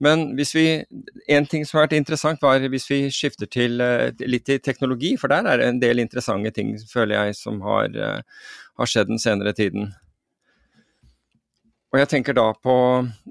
Men 0.05 0.27
hvis 0.37 0.53
vi, 0.53 0.67
en 1.33 1.49
ting 1.49 1.65
som 1.65 1.79
har 1.79 1.87
vært 1.87 1.97
interessant, 1.97 2.45
var 2.45 2.61
hvis 2.61 2.85
vi 2.91 3.01
skifter 3.09 3.49
til 3.49 3.81
eh, 3.81 4.11
litt 4.29 4.45
til 4.45 4.61
teknologi, 4.61 5.15
for 5.17 5.33
der 5.33 5.49
er 5.49 5.57
det 5.57 5.73
en 5.73 5.81
del 5.81 6.05
interessante 6.05 6.53
ting, 6.53 6.75
føler 6.93 7.17
jeg, 7.17 7.41
som 7.41 7.57
har, 7.65 8.21
har 8.77 8.93
skjedd 8.93 9.09
den 9.09 9.21
senere 9.21 9.57
tiden. 9.57 9.95
Og 11.95 12.01
jeg 12.01 12.09
tenker 12.11 12.35
da 12.35 12.49
på 12.59 12.75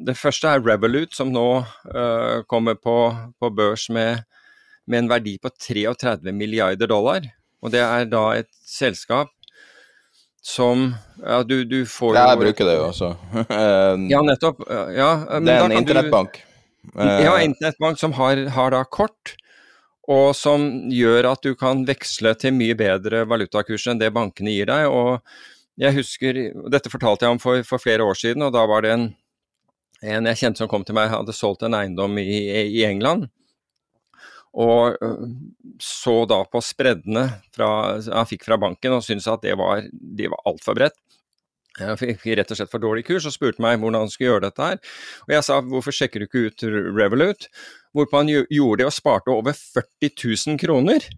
Det 0.08 0.14
første 0.16 0.48
er 0.48 0.62
Revolut, 0.64 1.12
som 1.12 1.28
nå 1.28 1.48
uh, 1.60 2.38
kommer 2.48 2.78
på, 2.80 2.96
på 3.36 3.50
børs 3.52 3.90
med, 3.92 4.24
med, 4.88 5.02
en 5.02 5.10
verdi 5.10 5.36
på 5.36 5.52
33 5.52 6.32
milliarder 6.32 6.88
dollar. 6.88 7.28
Og 7.60 7.74
det 7.74 7.82
er 7.84 8.08
da 8.08 8.30
et 8.38 8.48
selskap 8.64 9.28
som 10.44 10.94
Ja, 11.20 11.42
du, 11.44 11.62
du 11.68 11.84
får 11.88 12.16
jo 12.16 12.24
Jeg 12.24 12.40
bruker 12.40 12.70
det 12.70 12.78
jo 12.78 12.88
også. 12.88 13.12
ja, 14.14 14.24
nettopp. 14.24 14.64
Ja, 14.96 15.12
det 15.44 15.58
er 15.58 15.68
en 15.68 15.76
internettbank. 15.76 16.40
Ja, 16.96 17.36
internettbank 17.44 18.00
som 18.00 18.16
har, 18.16 18.46
har 18.56 18.72
da 18.72 18.84
kort 18.88 19.36
og 20.10 20.34
som 20.36 20.66
gjør 20.92 21.30
at 21.30 21.44
du 21.44 21.54
kan 21.56 21.84
veksle 21.88 22.34
til 22.36 22.52
mye 22.56 22.76
bedre 22.76 23.22
valutakurser 23.28 23.94
enn 23.94 24.00
det 24.02 24.12
bankene 24.12 24.52
gir 24.52 24.68
deg. 24.68 24.88
Og 24.92 25.20
jeg 25.80 25.96
husker 25.96 26.40
Dette 26.70 26.92
fortalte 26.92 27.26
jeg 27.26 27.34
om 27.34 27.40
for, 27.42 27.62
for, 27.66 27.82
flere 27.82 28.06
år 28.06 28.18
siden, 28.18 28.46
og 28.46 28.52
da 28.54 28.64
var 28.70 28.84
det 28.84 28.92
en, 28.94 29.06
en 30.02 30.28
jeg 30.30 30.42
kjente 30.42 30.62
som 30.62 30.70
kom 30.70 30.84
til 30.86 30.96
meg, 30.96 31.10
hadde 31.12 31.34
solgt 31.36 31.64
en 31.66 31.76
eiendom 31.76 32.18
i, 32.22 32.28
i 32.78 32.84
England. 32.86 33.28
Og 34.54 34.94
så 35.82 36.20
da 36.30 36.44
på 36.46 36.60
spreddene 36.62 37.24
han 37.58 38.28
fikk 38.30 38.46
fra 38.46 38.58
banken 38.62 38.94
og 38.94 39.02
syntes 39.02 39.26
at 39.30 39.42
det 39.42 39.56
var, 39.58 39.82
de 39.90 40.30
var 40.30 40.46
altfor 40.46 40.78
bredt. 40.78 41.00
Jeg 41.74 41.98
fikk 41.98 42.28
rett 42.38 42.52
og 42.54 42.58
slett 42.60 42.70
for 42.70 42.82
dårlig 42.82 43.02
kurs 43.08 43.24
og 43.26 43.34
spurte 43.34 43.62
meg 43.62 43.80
hvordan 43.82 44.04
han 44.04 44.12
skulle 44.12 44.30
gjøre 44.30 44.44
dette 44.46 44.68
her. 44.68 44.78
Og 45.26 45.32
jeg 45.34 45.46
sa 45.46 45.58
hvorfor 45.58 45.96
sjekker 45.96 46.22
du 46.22 46.28
ikke 46.28 46.44
ut 46.46 46.66
Revolut? 46.94 47.48
Hvorpå 47.94 48.20
han 48.20 48.30
gjorde 48.30 48.84
det 48.84 48.86
og 48.86 48.94
sparte 48.94 49.34
over 49.34 49.56
40 49.58 50.12
000 50.14 50.60
kroner. 50.62 51.08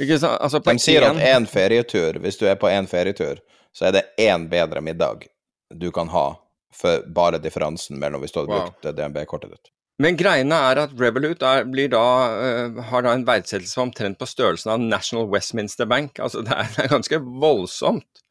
Altså 0.00 0.60
De 0.64 0.76
sier 0.80 1.04
at 1.04 1.18
én 1.20 1.46
ferietur, 1.48 2.20
hvis 2.24 2.38
du 2.40 2.46
er 2.48 2.56
på 2.60 2.70
én 2.72 2.88
ferietur, 2.88 3.42
så 3.76 3.90
er 3.90 3.98
det 3.98 4.06
én 4.18 4.48
bedre 4.50 4.80
middag 4.80 5.26
du 5.70 5.90
kan 5.94 6.08
ha 6.08 6.32
for 6.74 7.04
bare 7.06 7.38
differansen 7.42 7.98
mellom 8.00 8.22
hvis 8.22 8.32
du 8.32 8.40
hadde 8.40 8.54
wow. 8.54 8.70
brukt 8.70 8.96
DNB-kortet 8.96 9.52
ditt. 9.52 9.70
Men 10.00 10.16
greiene 10.16 10.56
er 10.70 10.78
at 10.80 10.92
Revolut 10.96 11.42
er, 11.44 11.66
da, 11.92 12.04
uh, 12.32 12.78
har 12.88 13.04
da 13.04 13.12
en 13.12 13.26
verdsettelse 13.28 13.82
omtrent 13.82 14.18
på 14.20 14.28
størrelsen 14.28 14.72
av 14.72 14.80
National 14.80 15.28
Westminster 15.28 15.88
Bank. 15.90 16.18
Altså 16.18 16.44
det 16.46 16.54
er, 16.56 16.70
det 16.76 16.86
er 16.86 16.94
ganske 16.94 17.20
voldsomt 17.42 18.22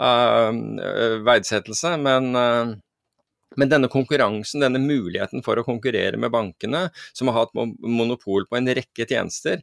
uh, 0.00 0.48
verdsettelse, 1.26 1.96
men 2.00 2.30
uh, 2.32 2.72
men 3.58 3.70
denne 3.70 3.88
konkurransen, 3.90 4.62
denne 4.62 4.78
muligheten 4.82 5.42
for 5.42 5.58
å 5.58 5.64
konkurrere 5.66 6.18
med 6.20 6.30
bankene, 6.34 6.84
som 7.16 7.30
har 7.30 7.40
hatt 7.40 7.54
monopol 7.54 8.46
på 8.46 8.58
en 8.58 8.70
rekke 8.78 9.06
tjenester, 9.10 9.62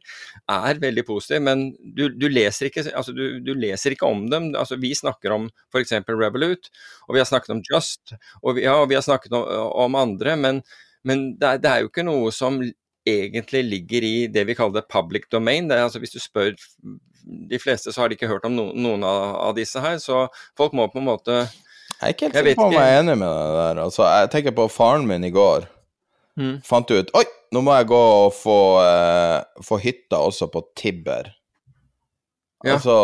er 0.52 0.82
veldig 0.82 1.04
positiv. 1.08 1.40
Men 1.46 1.68
du, 1.80 2.08
du, 2.12 2.28
leser, 2.28 2.68
ikke, 2.68 2.84
altså 2.92 3.14
du, 3.16 3.40
du 3.44 3.54
leser, 3.56 3.96
ikke, 3.96 4.08
om 4.08 4.26
dem. 4.32 4.50
Altså 4.58 4.76
vi 4.80 4.92
snakker 4.96 5.32
om 5.34 5.48
f.eks. 5.72 5.96
Revolut, 6.08 6.68
og 7.06 7.16
vi 7.16 7.22
har 7.22 7.28
snakket 7.28 7.54
om 7.56 7.62
Just, 7.68 8.14
og 8.42 8.58
vi, 8.58 8.66
ja, 8.66 8.76
og 8.82 8.90
vi 8.92 8.98
har 8.98 9.04
snakket 9.04 9.34
om, 9.36 9.46
om 9.86 9.96
andre. 9.98 10.36
Men, 10.40 10.60
men 11.08 11.30
det, 11.38 11.54
er, 11.54 11.62
det, 11.64 11.70
er, 11.72 11.84
jo 11.84 11.92
ikke 11.92 12.06
noe 12.08 12.32
som 12.34 12.60
egentlig 13.08 13.62
ligger 13.64 14.04
i 14.04 14.16
det 14.32 14.44
vi 14.48 14.56
kaller 14.58 14.84
public 14.84 15.30
domain. 15.32 15.70
Er, 15.72 15.86
altså 15.86 16.02
hvis 16.02 16.12
du 16.12 16.20
spør 16.20 16.52
de 17.48 17.60
fleste, 17.60 17.92
så 17.92 18.02
har 18.02 18.08
de 18.08 18.18
ikke 18.18 18.28
hørt 18.28 18.44
om 18.48 18.52
no, 18.56 18.68
noen 18.76 19.04
av, 19.06 19.32
av 19.48 19.56
disse 19.56 19.80
her. 19.80 19.96
Så 20.02 20.26
folk 20.58 20.76
må 20.76 20.90
på 20.92 21.00
en 21.00 21.08
måte 21.08 21.40
jeg 21.98 22.06
er 22.06 22.14
ikke 22.14 22.28
helt 22.28 22.36
sikker 22.38 22.60
på 22.60 22.68
om 22.68 22.76
jeg 22.76 22.92
er 22.92 23.00
enig 23.00 23.16
med 23.18 23.26
deg 23.28 23.56
der. 23.58 23.80
Altså, 23.82 24.04
jeg 24.06 24.30
tenker 24.30 24.54
på 24.54 24.68
faren 24.70 25.08
min 25.08 25.26
i 25.26 25.32
går. 25.34 25.66
Mm. 26.38 26.60
Fant 26.62 26.90
ut 26.94 27.10
Oi, 27.18 27.24
nå 27.50 27.62
må 27.66 27.74
jeg 27.74 27.88
gå 27.90 27.98
og 27.98 28.30
få, 28.36 28.58
eh, 28.84 29.40
få 29.66 29.80
hytta 29.82 30.20
også 30.22 30.46
på 30.52 30.62
Tibber. 30.78 31.32
Ja. 32.62 32.76
Altså, 32.76 32.94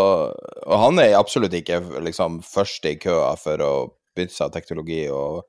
og 0.67 0.79
han 0.83 0.99
er 1.03 1.19
absolutt 1.19 1.55
ikke 1.55 1.81
liksom 2.03 2.41
først 2.47 2.87
i 2.91 2.97
køa 3.03 3.35
for 3.39 3.63
å 3.63 3.75
bytte 4.15 4.35
seg 4.35 4.55
teknologi 4.55 5.05
og 5.11 5.45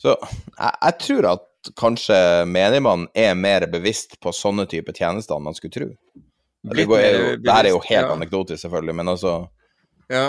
Så 0.00 0.14
jeg, 0.16 0.70
jeg 0.72 0.94
tror 1.02 1.26
at 1.34 1.70
kanskje 1.76 2.16
menigmann 2.48 3.02
er 3.12 3.34
mer 3.36 3.66
bevisst 3.68 4.14
på 4.22 4.32
sånne 4.32 4.64
typer 4.70 4.96
tjenester 4.96 5.36
enn 5.36 5.44
man 5.44 5.56
skulle 5.58 5.74
tro. 5.74 5.88
Det, 6.62 6.86
går, 6.88 6.98
er 7.00 7.12
jo, 7.12 7.34
det 7.40 7.52
her 7.52 7.66
er 7.66 7.74
jo 7.74 7.82
helt 7.84 8.06
ja. 8.06 8.14
anekdotisk, 8.14 8.62
selvfølgelig, 8.62 8.94
men 8.96 9.12
altså 9.12 9.34
Ja. 10.10 10.24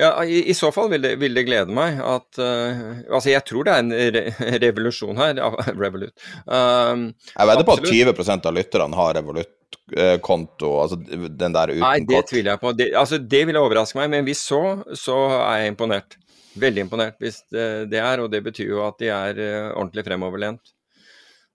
Ja, 0.00 0.24
i, 0.24 0.38
i, 0.48 0.54
så 0.56 0.70
fall 0.72 0.88
vil 0.88 1.02
det, 1.04 1.16
vil 1.20 1.34
det 1.36 1.44
glede 1.44 1.74
meg 1.76 1.98
at 2.00 2.38
uh, 2.40 3.02
Altså, 3.12 3.28
jeg 3.28 3.44
tror 3.44 3.66
det 3.68 3.74
er 3.74 3.82
en 3.82 3.92
re 4.16 4.22
revolusjon 4.62 5.20
her. 5.20 5.40
Revolut. 5.82 6.14
Um, 6.46 7.10
jeg 7.34 7.50
vedder 7.50 7.66
på 7.68 7.76
at 7.76 7.90
20 7.90 8.32
av 8.38 8.56
lytterne 8.56 9.00
har 9.02 9.14
Revolut-konto, 9.18 10.72
altså 10.80 10.98
den 11.02 11.56
der 11.56 11.74
uten 11.74 11.84
kort. 11.84 11.84
Nei, 11.84 12.08
det 12.08 12.22
tviler 12.30 12.54
jeg 12.54 12.62
på. 12.64 12.74
Det, 12.78 12.88
altså, 12.96 13.20
det 13.36 13.44
vil 13.50 13.60
overraske 13.60 14.00
meg, 14.00 14.08
men 14.14 14.28
hvis 14.28 14.46
så, 14.48 14.62
så 14.96 15.18
er 15.42 15.64
jeg 15.64 15.74
imponert. 15.74 16.16
Veldig 16.62 16.86
imponert 16.86 17.20
hvis 17.20 17.42
det, 17.52 17.66
det 17.92 18.00
er, 18.00 18.20
og 18.20 18.32
det 18.32 18.42
betyr 18.44 18.74
jo 18.74 18.82
at 18.84 18.96
de 19.00 19.12
er 19.12 19.38
uh, 19.40 19.74
ordentlig 19.76 20.08
fremoverlent 20.08 20.72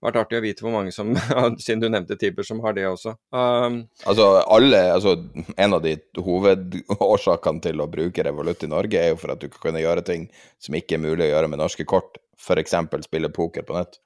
vært 0.03 0.19
artig 0.21 0.39
å 0.39 0.43
vite 0.43 0.65
hvor 0.65 0.73
mange 0.75 0.93
som, 0.93 1.13
siden 1.63 1.83
du 1.83 1.87
nevnte 1.89 2.17
Tibber, 2.19 2.45
som 2.47 2.61
har 2.65 2.75
det 2.77 2.87
også. 2.89 3.15
Um, 3.33 3.79
altså, 4.05 4.27
alle, 4.45 4.81
altså, 4.93 5.15
En 5.57 5.77
av 5.77 5.83
de 5.85 5.95
hovedårsakene 6.23 7.63
til 7.63 7.81
å 7.81 7.89
bruke 7.91 8.25
Revolut 8.25 8.63
i 8.63 8.71
Norge, 8.71 9.01
er 9.01 9.13
jo 9.13 9.21
for 9.21 9.33
at 9.33 9.41
du 9.41 9.49
kan 9.49 9.69
kunne 9.69 9.83
gjøre 9.83 10.05
ting 10.07 10.27
som 10.63 10.77
ikke 10.77 10.97
er 10.97 11.05
mulig 11.05 11.27
å 11.27 11.31
gjøre 11.35 11.53
med 11.53 11.61
norske 11.63 11.87
kort, 11.87 12.19
f.eks. 12.37 12.75
spille 13.07 13.31
poker 13.33 13.65
på 13.67 13.77
nett. 13.77 13.97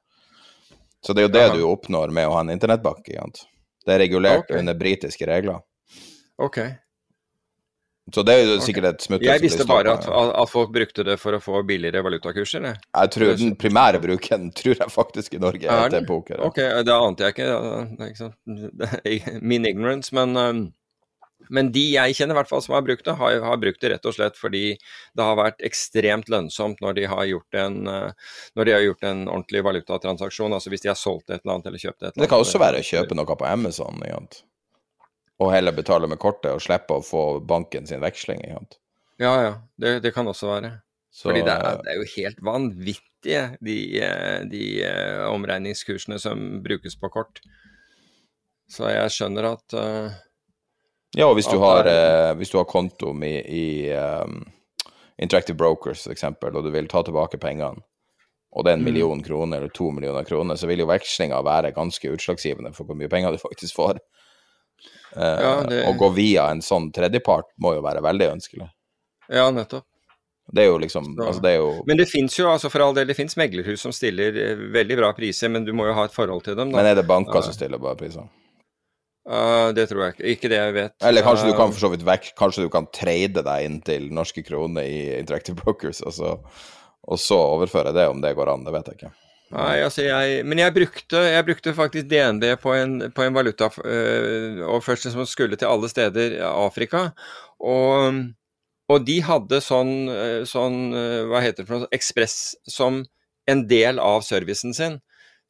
Så 1.02 1.16
det 1.18 1.24
er 1.24 1.28
jo 1.28 1.34
det 1.34 1.48
Aha. 1.48 1.58
du 1.58 1.66
oppnår 1.66 2.14
med 2.14 2.30
å 2.30 2.36
ha 2.36 2.46
en 2.46 2.54
internettbank. 2.54 3.10
Det 3.10 3.94
er 3.94 4.00
regulert 4.04 4.46
okay. 4.46 4.62
under 4.62 4.78
britiske 4.78 5.26
regler. 5.28 5.64
Ok. 6.42 6.62
Så 8.10 8.24
det 8.26 8.34
er 8.34 8.48
jo 8.50 8.58
sikkert 8.66 8.88
et 8.90 9.04
smutthull. 9.06 9.30
Jeg 9.30 9.44
visste 9.44 9.66
bare 9.70 9.94
at, 9.94 10.08
at, 10.10 10.50
folk 10.50 10.74
brukte 10.74 11.06
det 11.06 11.20
for 11.22 11.38
å 11.38 11.42
få 11.44 11.62
billigere 11.68 12.02
valutakurser. 12.04 12.66
Jeg, 12.66 12.82
jeg 12.98 13.14
tror 13.14 13.34
Den 13.38 13.56
primære 13.62 14.02
bruken 14.04 14.50
tror 14.58 14.74
jeg 14.74 14.92
faktisk 14.92 15.38
i 15.38 15.42
Norge 15.42 15.70
er, 15.70 15.94
til 15.94 16.08
poker. 16.10 16.42
Ok, 16.48 16.60
det 16.60 16.98
ante 16.98 17.30
jeg 17.30 17.38
ikke. 17.38 18.32
Ikke 19.06 19.38
Min 19.54 19.70
ignorance. 19.70 20.12
Men, 20.18 20.34
men 21.54 21.72
de 21.78 21.86
jeg 21.94 22.18
kjenner 22.18 22.36
i 22.36 22.42
hvert 22.42 22.50
fall 22.50 22.66
som 22.66 22.76
har 22.76 22.84
brukt 22.90 23.06
det, 23.06 23.16
har, 23.22 23.40
har, 23.46 23.62
brukt 23.62 23.82
det 23.86 23.94
rett 23.94 24.10
og 24.10 24.18
slett 24.18 24.38
fordi 24.40 24.66
det 24.74 25.30
har 25.30 25.38
vært 25.38 25.62
ekstremt 25.70 26.30
lønnsomt 26.34 26.82
når 26.82 27.00
de 27.00 27.08
har 27.14 27.26
gjort 27.30 27.64
en, 27.64 27.82
når 27.86 28.68
de 28.68 28.78
har 28.80 28.86
gjort 28.90 29.12
en 29.14 29.28
ordentlig 29.30 29.68
valutatransaksjon. 29.70 30.58
Altså 30.58 30.74
hvis 30.74 30.88
de 30.88 30.92
har 30.92 31.00
solgt 31.00 31.30
et 31.30 31.46
eller 31.46 31.60
annet 31.60 31.70
eller 31.70 31.86
kjøpt 31.86 32.00
et 32.02 32.08
eller 32.10 32.16
annet. 32.18 32.26
Det 32.26 32.34
kan 32.34 32.48
også 32.50 32.66
være 32.66 32.82
å 32.82 32.94
kjøpe 32.96 33.22
noe 33.22 33.38
på 33.38 33.54
Amazon. 33.54 34.02
Ikke? 34.10 34.48
Og 35.42 35.50
heller 35.54 35.74
betale 35.74 36.10
med 36.10 36.20
kortet 36.22 36.54
og 36.54 36.62
slippe 36.62 37.00
å 37.00 37.06
få 37.06 37.26
banken 37.48 37.88
sin 37.90 38.04
veksling. 38.04 38.44
Ja, 39.22 39.34
ja. 39.42 39.54
Det, 39.78 40.00
det, 40.04 40.14
kan 40.14 40.30
også 40.30 40.52
være. 40.52 40.76
Så, 41.12 41.30
Fordi 41.30 41.42
det 41.44 41.54
er, 41.54 41.80
det 41.82 41.92
er, 41.92 41.98
jo 42.00 42.12
helt 42.16 42.44
vanvittige, 42.46 43.42
de, 43.60 43.78
de 44.52 44.66
uh, 44.86 45.26
omregningskursene 45.34 46.20
som 46.22 46.62
brukes 46.64 46.96
på 46.98 47.10
kort. 47.14 47.42
Så 48.72 48.88
jeg 48.94 49.12
skjønner 49.12 49.50
at 49.52 49.76
uh, 49.76 50.14
Ja, 51.18 51.28
og 51.28 51.36
hvis 51.36 51.50
du, 51.52 51.58
har, 51.60 51.90
uh, 51.90 52.32
hvis 52.40 52.54
du 52.54 52.60
har 52.62 52.70
konto 52.70 53.12
i, 53.28 53.34
i 53.42 53.66
um, 53.92 54.40
Interactive 55.22 55.58
Brokers 55.60 56.06
f.eks., 56.08 56.30
og 56.32 56.62
du 56.64 56.72
vil 56.72 56.88
ta 56.90 57.04
tilbake 57.04 57.42
pengene, 57.42 57.84
og 58.52 58.66
det 58.66 58.72
er 58.72 58.80
en 58.80 58.84
mm. 58.84 58.88
million 58.88 59.22
kroner 59.24 59.62
eller 59.62 59.74
to 59.76 59.92
millioner 59.96 60.24
kroner, 60.28 60.58
så 60.60 60.68
vil 60.68 60.84
jo 60.84 60.90
vekslinga 60.90 61.40
være 61.48 61.76
ganske 61.76 62.10
utslagsgivende 62.16 62.74
for 62.76 62.88
hvor 62.88 62.98
mye 63.00 63.12
penger 63.12 63.36
du 63.36 63.40
faktisk 63.40 63.78
får. 63.78 64.02
Ja, 65.16 65.62
eh, 65.62 65.64
det... 65.70 65.80
Å 65.90 65.96
gå 66.00 66.12
via 66.16 66.50
en 66.52 66.64
sånn 66.66 66.90
tredjepart 66.96 67.52
må 67.62 67.76
jo 67.78 67.86
være 67.86 68.04
veldig 68.06 68.30
ønskelig. 68.38 68.68
Ja, 69.32 69.50
nettopp. 69.54 69.88
Det 70.52 70.66
er 70.66 70.68
jo 70.68 70.80
liksom 70.82 71.14
altså 71.22 71.40
det 71.44 71.54
er 71.54 71.62
jo... 71.62 71.70
Men 71.88 72.00
det 72.02 72.10
fins 72.12 72.36
jo, 72.36 72.50
altså 72.52 72.68
for 72.72 72.84
all 72.84 72.96
del, 72.98 73.08
det 73.08 73.16
fins 73.16 73.38
meglerhus 73.40 73.84
som 73.86 73.94
stiller 73.96 74.36
eh, 74.36 74.64
veldig 74.74 74.98
bra 75.00 75.14
priser, 75.16 75.52
men 75.54 75.64
du 75.68 75.72
må 75.78 75.88
jo 75.88 75.96
ha 75.96 76.08
et 76.10 76.16
forhold 76.16 76.44
til 76.48 76.58
dem. 76.60 76.74
Da. 76.74 76.82
Men 76.82 76.92
er 76.92 77.00
det 77.00 77.08
banker 77.08 77.40
ja. 77.40 77.46
som 77.48 77.56
stiller 77.56 77.80
bra 77.82 77.94
priser? 78.00 78.28
Uh, 79.22 79.70
det 79.78 79.86
tror 79.88 80.04
jeg 80.04 80.16
ikke. 80.16 80.28
Ikke 80.34 80.50
det 80.52 80.58
jeg 80.58 80.76
vet. 80.76 80.96
Eller 81.08 81.24
kanskje 81.24 81.52
du 81.52 81.56
kan 81.56 81.72
for 81.72 81.84
så 81.84 81.92
vidt 81.94 82.04
vekk, 82.08 82.32
kanskje 82.40 82.66
du 82.66 82.72
kan 82.74 82.90
trade 82.92 83.44
deg 83.46 83.68
inn 83.68 83.78
til 83.86 84.10
norske 84.12 84.44
kroner 84.44 84.88
i 84.88 85.20
Interactive 85.20 85.62
Brokers, 85.62 86.02
og 86.04 86.16
så, 86.18 86.34
og 87.06 87.22
så 87.22 87.38
overføre 87.54 87.94
det, 87.96 88.10
om 88.12 88.24
det 88.24 88.34
går 88.36 88.52
an. 88.52 88.66
Det 88.66 88.74
vet 88.76 88.90
jeg 88.92 89.00
ikke. 89.00 89.14
Nei, 89.52 89.82
altså 89.84 90.06
jeg, 90.06 90.44
men 90.48 90.62
jeg 90.62 90.74
brukte, 90.76 91.22
jeg 91.28 91.46
brukte 91.48 91.74
faktisk 91.76 92.08
DNB 92.12 92.46
på 92.62 92.74
en, 92.78 92.94
på 93.12 93.26
en 93.26 93.36
valuta, 93.36 93.68
øh, 93.84 94.62
og 94.64 94.84
først 94.86 95.10
som 95.12 95.26
skulle 95.28 95.60
til 95.60 95.68
alle 95.68 95.90
steder 95.92 96.38
i 96.38 96.44
Afrika. 96.48 97.10
Og, 97.60 98.22
og, 98.88 98.98
de 99.08 99.18
hadde 99.28 99.60
sånn, 99.64 99.96
øh, 100.12 100.42
sånn 100.48 100.96
øh, 100.96 101.26
hva 101.32 101.44
heter 101.44 101.66
det 101.66 101.70
for 101.70 101.84
noe, 101.84 101.92
ekspress 101.96 102.38
som 102.70 103.04
en 103.52 103.66
del 103.68 104.00
av 104.00 104.24
servicen 104.24 104.76
sin. 104.78 105.02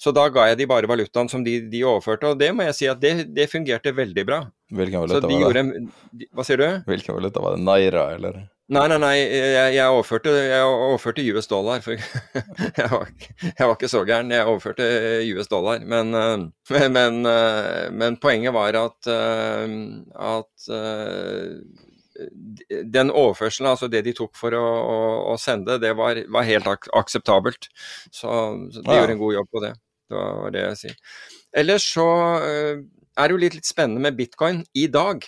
Så 0.01 0.09
da 0.17 0.23
ga 0.33 0.47
jeg 0.49 0.63
de 0.63 0.65
bare 0.69 0.89
valutaen 0.89 1.29
som 1.29 1.43
de, 1.45 1.59
de 1.69 1.83
overførte, 1.85 2.31
og 2.31 2.39
det 2.41 2.49
må 2.57 2.65
jeg 2.65 2.77
si 2.79 2.89
at 2.89 3.01
det, 3.03 3.29
det 3.35 3.51
fungerte 3.51 3.93
veldig 3.93 4.25
bra. 4.25 4.39
Hvilken 4.73 5.03
valuta 5.03 5.29
de 5.29 5.37
var 5.43 5.59
det? 5.59 5.61
En, 5.61 5.91
hva 6.33 6.45
sier 6.47 6.57
du? 6.57 6.65
Hvilken 6.89 7.19
valuta 7.19 7.43
var 7.43 7.53
det? 7.53 7.65
Naira, 7.67 8.07
eller? 8.15 8.41
Nei, 8.71 8.85
nei, 8.87 8.97
nei. 9.03 9.15
Jeg, 9.19 9.73
jeg, 9.75 9.91
overførte, 9.91 10.31
jeg 10.47 10.63
overførte, 10.63 11.23
US 11.35 11.49
dollar. 11.51 11.81
For 11.83 11.97
jeg 12.79 12.87
var, 12.87 13.09
jeg 13.43 13.65
var, 13.67 13.73
ikke 13.75 13.89
så 13.91 14.03
gæren. 14.07 14.31
Jeg 14.31 14.47
overførte 14.47 14.85
US 15.35 15.51
dollar. 15.51 15.81
Men, 15.83 16.13
eh, 16.15 16.85
men, 16.95 17.17
eh, 17.27 17.89
men 17.91 18.15
poenget 18.23 18.55
var 18.55 18.77
at, 18.79 19.09
eh, 19.11 19.73
at 20.15 20.69
den 22.95 23.11
overførselen, 23.11 23.69
altså 23.73 23.89
det 23.91 24.05
de 24.05 24.15
tok 24.15 24.39
for 24.39 24.55
å, 24.55 24.63
å, 24.63 24.97
å 25.33 25.35
sende, 25.41 25.75
det 25.81 25.91
var, 25.99 26.21
var 26.31 26.47
helt 26.47 26.71
ak 26.71 26.87
akseptabelt. 26.95 27.67
Så, 28.07 28.31
så 28.71 28.85
de 28.85 28.87
ja. 28.87 29.01
gjorde 29.01 29.17
en 29.17 29.23
god 29.25 29.37
jobb 29.41 29.51
på 29.51 29.65
det. 29.65 29.73
Det 30.11 30.23
var 30.23 30.55
det 30.55 30.63
jeg 30.63 30.81
sier. 30.85 30.97
Ellers 31.59 31.91
så 31.91 32.07
er 32.39 33.27
det 33.27 33.35
jo 33.35 33.43
litt, 33.43 33.59
litt 33.59 33.67
spennende 33.67 34.07
med 34.07 34.15
bitcoin 34.15 34.63
i 34.79 34.87
dag. 34.91 35.27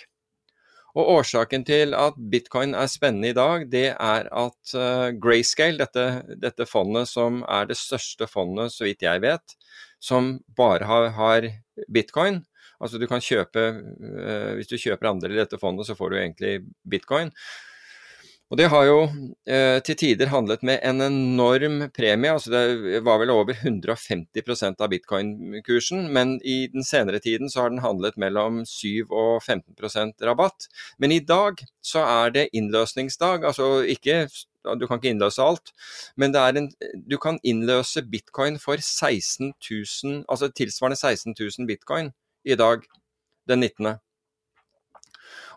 Og 0.94 1.08
Årsaken 1.16 1.64
til 1.66 1.94
at 1.98 2.18
bitcoin 2.30 2.74
er 2.78 2.86
spennende 2.90 3.32
i 3.32 3.36
dag, 3.36 3.66
det 3.70 3.86
er 3.92 4.28
at 4.30 4.74
uh, 4.78 5.08
Grayscale, 5.18 5.80
dette, 5.82 6.36
dette, 6.38 6.66
fondet 6.70 7.10
som 7.10 7.42
er 7.50 7.66
det 7.66 7.78
største 7.80 8.28
fondet, 8.30 8.70
så 8.70 8.86
vidt 8.86 9.02
jeg 9.02 9.22
vet, 9.24 9.56
som 9.98 10.36
bare 10.56 10.86
har, 10.86 11.10
har 11.18 11.50
bitcoin 11.92 12.44
Altså 12.82 12.98
du 12.98 13.06
kan 13.08 13.22
kjøpe 13.22 13.62
uh, 13.80 14.50
Hvis 14.58 14.68
du 14.68 14.74
kjøper 14.76 15.08
andre 15.08 15.30
i 15.32 15.38
dette 15.38 15.58
fondet, 15.58 15.86
så 15.88 15.94
får 15.98 16.10
du 16.10 16.16
egentlig 16.18 16.54
bitcoin. 16.90 17.30
Og 18.54 18.58
det 18.60 18.68
har 18.70 18.84
jo 18.86 18.98
eh, 19.50 19.80
til 19.82 19.96
tider 19.98 20.28
handlet 20.30 20.60
med 20.62 20.78
en 20.86 21.02
enorm 21.02 21.80
premie. 21.90 22.30
altså 22.30 22.52
Det 22.54 23.00
var 23.02 23.18
vel 23.18 23.32
over 23.34 23.50
150% 23.50 24.78
av 24.78 24.92
bitcoin-kursen, 24.92 26.04
men 26.14 26.36
i 26.44 26.68
den 26.70 26.86
senere 26.86 27.18
tiden 27.18 27.50
så 27.50 27.64
har 27.64 27.72
den 27.72 27.82
handlet 27.82 28.14
mellom 28.14 28.60
7 28.62 29.10
og 29.10 29.42
15% 29.42 30.22
rabatt. 30.22 30.68
Men 31.02 31.10
i 31.10 31.18
dag 31.18 31.64
så 31.82 32.06
er 32.06 32.30
det 32.30 32.48
innløsningsdag. 32.54 33.42
altså 33.44 33.82
ikke 33.82 34.28
du 34.78 34.86
kan 34.86 35.02
ikke 35.02 35.10
innløse 35.10 35.42
alt, 35.42 35.74
men 36.16 36.36
en, 36.36 36.70
du 37.10 37.18
kan 37.18 37.40
innløse 37.42 38.06
bitcoin 38.06 38.58
for 38.58 38.76
16 38.76 39.52
000, 40.04 40.24
altså 40.28 40.48
tilsvarende 40.48 40.96
16 40.96 41.34
000 41.58 41.66
bitcoin 41.66 42.12
i 42.44 42.54
dag, 42.54 42.86
den 43.48 43.60
19. 43.60 43.98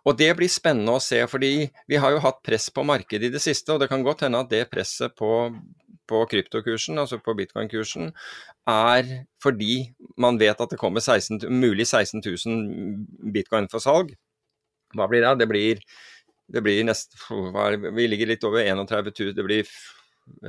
Og 0.08 0.16
det 0.16 0.30
blir 0.40 0.52
spennende 0.52 0.96
å 0.96 1.04
se, 1.04 1.20
fordi 1.28 1.68
vi 1.90 2.00
har 2.00 2.14
jo 2.14 2.22
hatt 2.24 2.40
press 2.46 2.70
på 2.72 2.86
markedet 2.88 3.28
i 3.28 3.34
det 3.34 3.42
siste, 3.44 3.74
og 3.74 3.82
det 3.82 3.90
kan 3.92 4.06
godt 4.06 4.24
hende 4.24 4.40
at 4.40 4.52
det 4.52 4.70
presset 4.72 5.16
på, 5.20 5.32
på 6.08 6.22
kryptokursen, 6.32 7.00
altså 7.02 7.20
på 7.24 7.36
bitcoin-kursen, 7.36 8.14
er 8.72 9.10
fordi 9.44 9.90
man 10.20 10.40
vet 10.40 10.64
at 10.64 10.72
det 10.72 10.80
kommer 10.80 11.04
16, 11.04 11.44
mulig 11.52 11.90
16 11.90 12.24
000 12.24 13.34
bitcoin 13.36 13.68
for 13.72 13.84
salg. 13.84 14.16
Hva 14.96 15.10
blir 15.12 15.26
det? 15.26 15.36
Det 15.44 15.50
blir, 15.52 15.84
det 16.56 16.64
blir 16.64 16.88
nest, 16.88 17.20
Vi 17.28 18.08
ligger 18.08 18.32
litt 18.32 18.48
over 18.48 18.64
31 18.64 19.12
000, 19.12 19.36
det 19.36 19.48
blir 19.48 19.76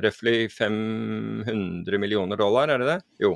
røftlig 0.06 0.52
500 0.54 1.98
millioner 1.98 2.38
dollar, 2.38 2.70
er 2.70 2.78
det 2.82 2.94
det? 2.94 2.98
Jo. 3.26 3.34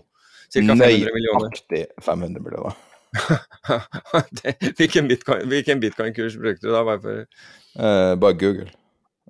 Ca. 0.52 0.60
500 0.60 1.14
millioner. 1.18 1.50
Nøyaktig 1.50 1.86
500 1.98 2.42
millioner. 2.46 2.91
hvilken 4.78 5.08
bitcoin-kurs 5.08 5.80
bitcoin 5.80 6.40
brukte 6.42 6.66
du 6.66 6.72
da? 6.72 6.84
Bare, 6.84 7.00
for... 7.00 7.26
eh, 7.78 8.14
bare 8.16 8.32
Google. 8.32 8.70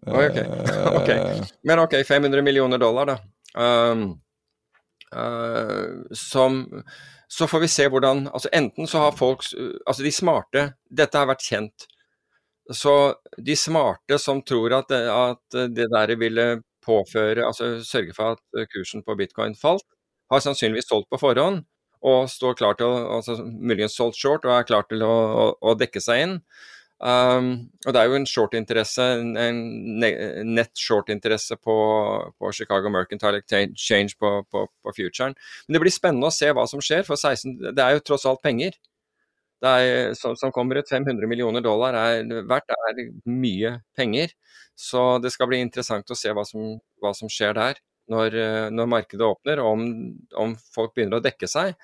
Uh, 0.06 0.14
okay. 0.14 0.44
ok. 0.98 1.10
Men 1.62 1.78
ok, 1.78 1.94
500 2.06 2.42
millioner 2.42 2.78
dollar, 2.78 3.06
da. 3.06 3.18
Um, 3.54 4.20
uh, 5.16 6.02
som 6.12 6.82
Så 7.28 7.46
får 7.46 7.60
vi 7.60 7.68
se 7.68 7.84
hvordan 7.88 8.28
Altså 8.32 8.48
enten 8.52 8.86
så 8.88 8.98
har 8.98 9.12
folk 9.12 9.44
Altså 9.86 10.02
de 10.02 10.12
smarte 10.12 10.62
Dette 10.88 11.18
har 11.20 11.28
vært 11.28 11.44
kjent. 11.44 11.84
Så 12.72 13.12
de 13.36 13.56
smarte 13.56 14.16
som 14.18 14.40
tror 14.42 14.72
at, 14.78 14.92
at 14.92 15.58
det 15.76 15.90
der 15.92 16.14
ville 16.16 16.62
påføre 16.86 17.44
Altså 17.44 17.74
sørge 17.84 18.16
for 18.16 18.38
at 18.38 18.68
kursen 18.72 19.04
på 19.04 19.16
bitcoin 19.20 19.54
falt, 19.54 19.84
har 20.32 20.40
sannsynligvis 20.40 20.88
solgt 20.88 21.10
på 21.12 21.20
forhånd 21.20 21.60
og 22.02 22.28
står 22.30 22.58
klar 22.58 22.76
til 22.78 22.90
å 22.90 23.18
altså, 23.18 23.38
Muligens 23.46 23.96
solgt 23.98 24.18
short 24.18 24.46
og 24.48 24.56
er 24.56 24.68
klar 24.68 24.86
til 24.90 25.04
å, 25.06 25.12
å, 25.12 25.48
å 25.70 25.74
dekke 25.78 26.02
seg 26.02 26.26
inn. 26.26 26.38
Um, 27.02 27.48
og 27.82 27.94
det 27.94 27.98
er 27.98 28.06
jo 28.06 28.14
en 28.14 28.28
short-interesse, 28.30 29.04
en 29.18 29.56
nett 30.54 30.70
short-interesse 30.78 31.56
på, 31.58 31.74
på, 32.38 32.52
Chicago 32.54 32.92
Mercantile 32.94 33.40
Exchange 33.42 34.14
på, 34.20 34.30
på, 34.46 34.68
på, 34.70 34.94
futuren. 34.94 35.34
Men 35.66 35.76
det 35.76 35.82
blir 35.82 35.94
spennende 35.94 36.30
å 36.30 36.34
se 36.34 36.52
hva 36.54 36.66
som 36.70 36.82
skjer, 36.82 37.02
for 37.08 37.18
16, 37.18 37.74
det 37.74 37.82
er 37.82 37.96
jo 37.96 38.04
tross 38.06 38.26
alt 38.30 38.42
penger. 38.44 38.78
Det 39.62 39.72
er, 39.82 40.14
som, 40.18 40.36
som 40.38 40.54
kommer 40.54 40.78
ut 40.78 40.90
500 40.90 41.26
millioner 41.30 41.62
dollar 41.62 41.98
er, 41.98 42.22
verdt 42.50 42.70
er 42.74 43.02
mye 43.30 43.76
penger. 43.98 44.34
Så 44.78 45.18
det 45.22 45.34
skal 45.34 45.50
bli 45.50 45.58
interessant 45.62 46.10
å 46.10 46.18
se 46.18 46.30
hva 46.34 46.46
som, 46.46 46.76
hva 47.02 47.14
som 47.18 47.30
skjer 47.30 47.58
der 47.58 47.82
når, 48.10 48.34
eh, 48.34 48.70
når 48.74 48.90
markedet 48.90 49.26
åpner, 49.26 49.62
om, 49.62 49.84
om, 50.38 50.56
folk 50.74 50.94
begynner 50.96 51.20
å 51.20 51.24
dekke 51.24 51.48
seg. 51.50 51.76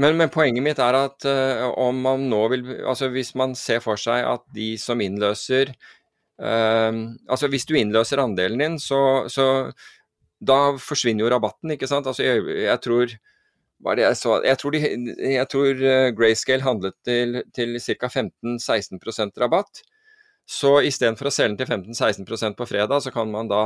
Men, 0.00 0.16
men 0.16 0.32
poenget 0.32 0.64
mitt 0.64 0.80
er 0.80 0.96
at 0.96 1.26
uh, 1.28 1.66
om 1.76 1.98
man 2.00 2.22
nå 2.30 2.38
vil 2.48 2.62
Altså 2.88 3.10
hvis 3.12 3.34
man 3.36 3.52
ser 3.58 3.82
for 3.84 4.00
seg 4.00 4.22
at 4.24 4.46
de 4.56 4.70
som 4.80 5.02
innløser 5.04 5.74
uh, 6.40 6.94
Altså 7.28 7.50
hvis 7.52 7.68
du 7.68 7.74
innløser 7.76 8.22
andelen 8.22 8.62
din, 8.62 8.78
så, 8.80 9.26
så 9.28 9.44
da 10.40 10.72
forsvinner 10.80 11.26
jo 11.26 11.34
rabatten, 11.34 11.74
ikke 11.74 11.90
sant. 11.90 12.08
Altså 12.08 12.24
jeg, 12.24 12.46
jeg 12.62 12.80
tror 12.86 13.12
jeg 14.00 14.16
så? 14.16 14.38
Jeg 14.44 14.60
tror, 14.60 14.76
de, 14.76 14.80
jeg 15.34 15.48
tror 15.52 15.84
Grayscale 16.16 16.64
handlet 16.64 16.96
til, 17.04 17.42
til 17.56 17.76
ca. 17.80 18.08
15-16% 18.08 19.40
rabatt. 19.40 19.82
Så 20.50 20.80
istedenfor 20.84 21.28
å 21.28 21.32
selge 21.32 21.54
den 21.54 21.60
til 21.60 21.94
15-16% 21.94 22.56
på 22.58 22.66
fredag, 22.68 23.04
så 23.04 23.12
kan 23.14 23.30
man 23.32 23.48
da 23.52 23.62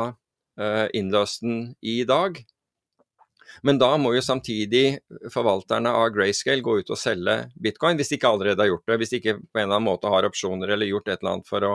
Eh, 0.60 0.86
innløst 0.94 1.42
den 1.42 1.74
i 1.82 2.04
dag. 2.04 2.44
Men 3.62 3.78
da 3.78 3.92
må 3.98 4.10
jo 4.16 4.22
samtidig 4.22 4.98
forvalterne 5.32 5.92
av 5.94 6.08
Grayscale 6.14 6.62
gå 6.64 6.76
ut 6.80 6.90
og 6.90 6.98
selge 6.98 7.36
bitcoin, 7.62 7.98
hvis 7.98 8.10
de 8.10 8.18
ikke 8.18 8.30
allerede 8.34 8.62
har 8.62 8.70
gjort 8.70 8.90
det. 8.90 8.96
Hvis 9.00 9.12
de 9.12 9.20
ikke 9.20 9.34
på 9.38 9.60
en 9.60 9.64
eller 9.64 9.78
annen 9.78 9.86
måte 9.86 10.10
har 10.10 10.26
opsjoner 10.26 10.72
eller 10.74 10.90
gjort 10.90 11.10
et 11.10 11.22
eller 11.22 11.32
annet 11.36 11.50
for 11.50 11.66
å, 11.68 11.72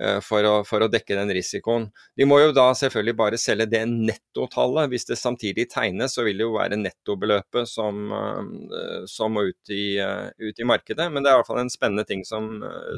eh, 0.00 0.18
for 0.24 0.48
å, 0.48 0.54
for 0.68 0.84
å 0.84 0.90
dekke 0.92 1.18
den 1.18 1.32
risikoen. 1.36 1.88
De 2.16 2.28
må 2.28 2.40
jo 2.40 2.54
da 2.56 2.66
selvfølgelig 2.76 3.16
bare 3.20 3.40
selge 3.40 3.68
det 3.74 3.82
nettotallet. 3.92 4.92
Hvis 4.92 5.08
det 5.08 5.20
samtidig 5.20 5.68
tegnes, 5.72 6.16
så 6.16 6.24
vil 6.26 6.40
det 6.40 6.48
jo 6.48 6.56
være 6.56 6.80
nettobeløpet 6.80 7.68
som, 7.68 8.02
eh, 8.18 9.04
som 9.08 9.36
må 9.36 9.48
ut 9.52 9.72
i, 9.72 9.96
ut 10.00 10.60
i, 10.60 10.68
markedet. 10.68 11.08
Men 11.12 11.24
det 11.24 11.32
er 11.32 11.38
i 11.38 11.42
hvert 11.42 11.52
fall 11.52 11.64
en 11.64 11.72
spennende 11.72 12.08
ting 12.08 12.24
som, 12.28 12.54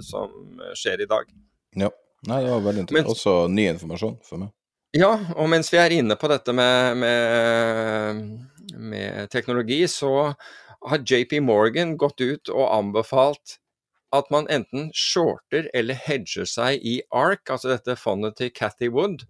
som 0.07 0.59
skjer 0.79 1.07
i 1.07 1.11
dag. 1.11 1.31
Ja, 1.79 1.91
Nei, 2.25 2.41
det 2.41 2.51
var 2.55 2.63
veldig 2.65 2.87
interessant. 2.87 3.05
Men, 3.05 3.11
Også 3.13 3.33
ny 3.53 3.67
informasjon 3.75 4.21
for 4.25 4.47
meg. 4.47 4.55
Ja, 4.95 5.17
og 5.35 5.49
mens 5.51 5.73
vi 5.73 5.81
er 5.83 5.91
inne 5.91 6.15
på 6.15 6.29
dette 6.31 6.55
med, 6.55 7.01
med, 7.03 8.21
med 8.79 9.31
teknologi, 9.33 9.81
så 9.91 10.33
har 10.85 11.03
JP 11.03 11.41
Morgan 11.43 11.97
gått 11.99 12.21
ut 12.23 12.51
og 12.53 12.69
anbefalt 12.71 13.59
at 14.15 14.29
man 14.31 14.47
enten 14.53 14.93
shorter 14.95 15.67
eller 15.75 15.99
hedger 15.99 16.47
seg 16.47 16.85
i 16.87 17.01
ARK, 17.11 17.57
altså 17.57 17.73
dette 17.73 17.97
fondet 17.99 18.37
til 18.39 18.53
Cathy 18.55 18.91
Wood, 18.95 19.25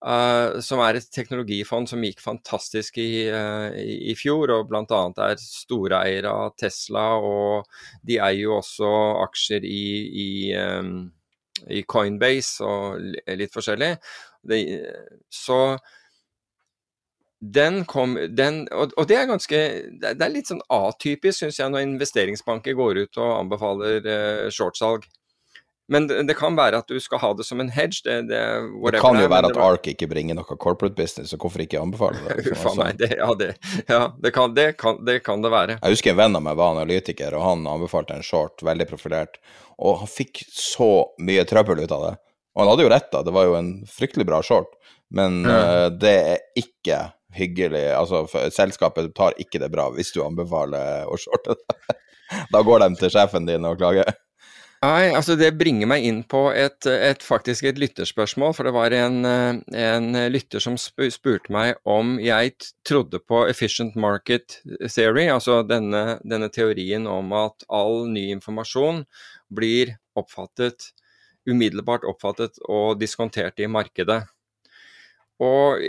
uh, 0.00 0.56
som 0.64 0.80
er 0.80 0.96
et 0.96 1.10
teknologifond 1.12 1.90
som 1.90 2.04
gikk 2.06 2.22
fantastisk 2.24 2.96
i, 3.02 3.26
uh, 3.28 3.76
i 3.76 4.16
fjor, 4.16 4.54
og 4.54 4.70
bl.a. 4.70 5.02
er 5.28 5.42
storeier 5.42 6.30
av 6.30 6.54
Tesla, 6.56 7.10
og 7.20 7.68
de 8.06 8.16
eier 8.16 8.46
jo 8.46 8.56
også 8.62 8.94
aksjer 9.26 9.68
i, 9.68 9.84
i, 10.24 10.30
um, 10.56 11.10
i 11.70 11.82
Coinbase 11.88 12.64
og 12.64 13.00
litt 13.38 13.54
forskjellig. 13.54 13.94
Det, 14.46 14.60
så 15.32 15.76
den 17.40 17.82
kom 17.84 18.16
den, 18.32 18.62
og, 18.72 18.94
og, 18.96 19.08
det 19.08 19.16
er 19.18 19.28
ganske 19.28 19.58
Det 20.00 20.14
er 20.16 20.32
litt 20.32 20.48
sånn 20.48 20.62
atypisk, 20.72 21.42
syns 21.42 21.60
jeg, 21.60 21.70
når 21.72 21.84
investeringsbanker 21.84 22.76
går 22.78 23.02
ut 23.04 23.20
og 23.20 23.34
anbefaler 23.42 24.08
eh, 24.08 24.46
shortsalg. 24.54 25.04
Men 25.88 26.08
det, 26.10 26.22
det, 26.26 26.34
kan 26.34 26.56
være 26.58 26.80
at 26.82 26.88
du 26.90 26.98
skal 27.02 27.20
ha 27.22 27.28
det 27.38 27.44
som 27.46 27.60
en 27.62 27.68
hedge. 27.70 28.00
Det, 28.04 28.16
det, 28.26 28.40
det 28.92 29.02
kan 29.02 29.18
jo 29.20 29.28
være 29.30 29.52
at 29.52 29.58
ARK 29.62 29.92
ikke 29.92 30.08
bringer 30.10 30.34
noe 30.34 30.58
corporate 30.58 30.96
business, 30.98 31.30
så 31.30 31.38
hvorfor 31.38 31.62
ikke 31.62 31.78
anbefale 31.78 32.18
det? 32.24 32.38
Uffa 32.56 32.74
meg, 32.78 33.02
ja, 33.06 33.28
det, 33.38 33.52
ja 33.86 34.00
det, 34.18 34.32
kan, 34.34 34.56
kan, 34.78 34.98
det, 35.06 35.20
kan, 35.26 35.44
det 35.44 35.52
være. 35.54 35.78
Jeg 35.78 35.96
husker 35.96 36.14
en 36.14 36.20
venn 36.24 36.38
av 36.40 36.42
meg 36.48 36.58
var 36.58 36.74
analytiker, 36.74 37.38
og 37.38 37.46
han 37.46 37.66
anbefalte 37.70 38.18
en 38.18 38.26
short, 38.26 38.64
veldig 38.66 38.88
profilert, 38.90 39.38
og 39.78 40.00
han 40.02 40.10
fikk 40.10 40.42
så 40.50 40.90
mye 41.22 41.46
trøbbel 41.46 41.84
ut 41.84 41.94
av 41.94 42.08
det. 42.08 42.14
Og 42.56 42.64
han 42.64 42.72
hadde 42.72 42.86
jo 42.86 42.92
rett, 42.96 43.10
da, 43.12 43.22
det 43.22 43.36
var 43.36 43.46
jo 43.46 43.58
en 43.58 43.70
fryktelig 43.90 44.26
bra 44.26 44.42
short, 44.42 44.74
men 45.14 45.44
mm. 45.44 45.52
uh, 45.52 45.86
det 45.94 46.16
er 46.34 46.44
ikke 46.58 47.04
hyggelig. 47.36 47.84
Altså, 47.94 48.24
selskapet 48.50 49.12
tar 49.14 49.36
ikke 49.38 49.60
det 49.62 49.70
bra 49.70 49.90
hvis 49.94 50.10
du 50.14 50.22
anbefaler 50.24 51.06
å 51.06 51.18
shorte 51.20 51.54
det. 51.54 51.98
da 52.54 52.62
går 52.66 52.82
de 52.82 52.94
til 52.98 53.12
sjefen 53.12 53.46
din 53.46 53.68
og 53.68 53.78
klager. 53.78 54.16
Nei, 54.84 55.08
altså 55.16 55.34
det 55.40 55.54
bringer 55.56 55.88
meg 55.88 56.04
inn 56.04 56.18
på 56.28 56.50
et, 56.52 56.84
et, 56.86 57.22
faktisk 57.24 57.64
et 57.66 57.78
lytterspørsmål. 57.80 58.52
For 58.54 58.68
det 58.68 58.74
var 58.76 58.94
en, 58.94 59.24
en, 59.24 60.08
lytter 60.32 60.62
som 60.62 60.76
spurte 60.78 61.52
meg 61.54 61.80
om 61.88 62.16
jeg 62.22 62.52
trodde 62.86 63.22
på 63.24 63.46
efficient 63.50 63.96
market 63.98 64.60
theory, 64.84 65.26
altså 65.32 65.62
denne, 65.66 66.20
denne 66.28 66.50
teorien 66.52 67.08
om 67.10 67.32
at 67.36 67.66
all 67.72 68.04
ny 68.12 68.28
informasjon 68.36 69.02
blir 69.56 69.96
oppfattet 70.16 70.92
umiddelbart 71.46 72.06
oppfattet 72.08 72.58
og 72.66 72.98
diskontert 73.00 73.60
i 73.62 73.70
markedet. 73.70 74.24
Og 75.42 75.82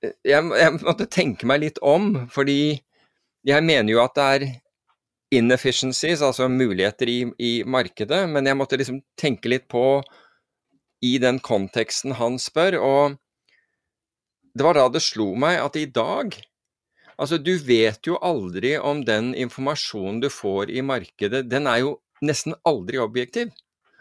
jeg, 0.00 0.12
jeg, 0.24 0.72
måtte 0.82 1.08
tenke 1.10 1.48
meg 1.48 1.64
litt 1.64 1.80
om, 1.82 2.26
fordi 2.32 2.80
jeg 3.46 3.64
mener 3.64 3.94
jo 3.94 4.02
at 4.04 4.16
det 4.16 4.26
er 4.34 4.46
inefficiencies, 5.30 6.22
altså 6.22 6.48
muligheter 6.50 7.08
i, 7.08 7.20
i 7.38 7.52
markedet, 7.64 8.24
men 8.28 8.48
jeg 8.48 8.58
måtte 8.58 8.78
liksom 8.80 9.00
tenke 9.20 9.52
litt 9.52 9.68
på 9.70 10.02
i 11.06 11.16
den 11.22 11.38
konteksten 11.40 12.16
han 12.18 12.38
spør, 12.42 12.78
og 12.82 13.18
det 14.56 14.66
var 14.66 14.76
da 14.76 14.88
det 14.90 15.02
slo 15.04 15.32
meg 15.38 15.60
at 15.62 15.78
i 15.78 15.88
dag 15.90 16.38
Altså, 17.20 17.36
du 17.36 17.52
vet 17.60 18.06
jo 18.08 18.14
aldri 18.24 18.78
om 18.80 19.02
den 19.04 19.34
informasjonen 19.36 20.22
du 20.22 20.30
får 20.32 20.70
i 20.72 20.80
markedet, 20.80 21.42
den 21.52 21.66
er 21.68 21.82
jo 21.82 21.90
nesten 22.24 22.54
aldri 22.64 22.96
objektiv. 22.96 23.50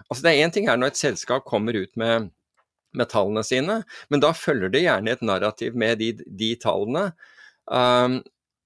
Altså 0.08 0.24
Det 0.24 0.32
er 0.32 0.46
én 0.46 0.54
ting 0.56 0.70
her 0.70 0.80
når 0.80 0.94
et 0.94 1.02
selskap 1.02 1.44
kommer 1.44 1.76
ut 1.76 1.92
med, 2.00 2.30
med, 2.96 3.10
tallene 3.12 3.44
sine, 3.44 3.82
men 4.08 4.24
da 4.24 4.32
følger 4.32 4.72
det 4.72 4.86
gjerne 4.86 5.12
et 5.12 5.26
narrativ 5.28 5.76
med 5.76 6.00
de, 6.00 6.14
de 6.24 6.54
tallene. 6.64 7.10
Um, 7.68 8.22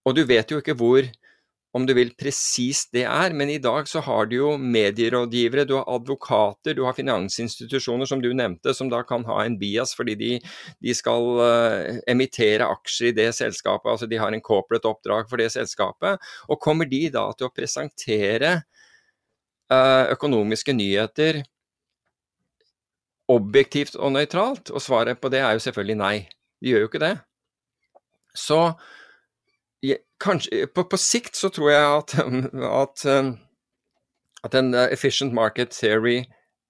og 0.05 0.13
du 0.19 0.21
vet 0.29 0.53
jo 0.53 0.61
ikke 0.61 0.77
hvor 0.77 1.09
om 1.73 1.85
du 1.89 1.93
vil, 1.97 2.11
presist 2.17 2.91
det 2.93 3.05
er, 3.09 3.33
men 3.33 3.49
i 3.49 3.59
dag 3.61 3.87
så 3.89 4.03
har 4.05 4.27
du 4.29 4.35
jo 4.35 4.49
medierådgivere, 4.61 5.65
du 5.65 5.73
har 5.79 5.87
advokater, 5.89 6.75
du 6.77 6.83
har 6.85 6.93
finansinstitusjoner 6.93 8.09
som 8.09 8.21
du 8.21 8.29
nevnte, 8.37 8.75
som 8.77 8.91
da 8.91 9.01
kan 9.07 9.25
ha 9.25 9.39
en 9.41 9.57
bias 9.57 9.95
fordi 9.97 10.15
de, 10.19 10.31
de 10.85 10.93
skal 10.93 11.25
uh, 11.41 11.97
emittere 12.09 12.67
aksjer 12.69 13.09
i 13.09 13.15
det 13.17 13.31
selskapet, 13.39 13.89
altså 13.89 14.09
de 14.09 14.21
har 14.21 14.35
en 14.35 14.45
corporate 14.45 14.89
oppdrag 14.89 15.25
for 15.31 15.41
det 15.41 15.49
selskapet. 15.55 16.21
Og 16.45 16.61
kommer 16.61 16.89
de 16.89 17.07
da 17.13 17.25
til 17.33 17.49
å 17.49 17.53
presentere 17.55 18.53
uh, 19.73 20.05
økonomiske 20.13 20.77
nyheter 20.77 21.41
objektivt 23.33 23.97
og 23.97 24.13
nøytralt? 24.13 24.69
Og 24.69 24.83
svaret 24.83 25.17
på 25.17 25.33
det 25.33 25.41
er 25.41 25.57
jo 25.57 25.65
selvfølgelig 25.65 26.01
nei. 26.05 26.17
De 26.61 26.69
gjør 26.69 26.85
jo 26.85 26.93
ikke 26.93 27.01
det. 27.01 27.15
Så 28.37 28.59
kanskje, 30.23 30.67
på, 30.71 30.85
på, 30.89 30.99
sikt 30.99 31.37
så 31.39 31.49
tror 31.53 31.71
jeg 31.71 31.89
at, 31.97 32.15
at, 32.83 33.05
um, 33.09 33.33
at 34.43 34.59
en 34.59 34.73
uh, 34.75 34.87
efficient 34.93 35.35
market 35.35 35.75
theory 35.75 36.23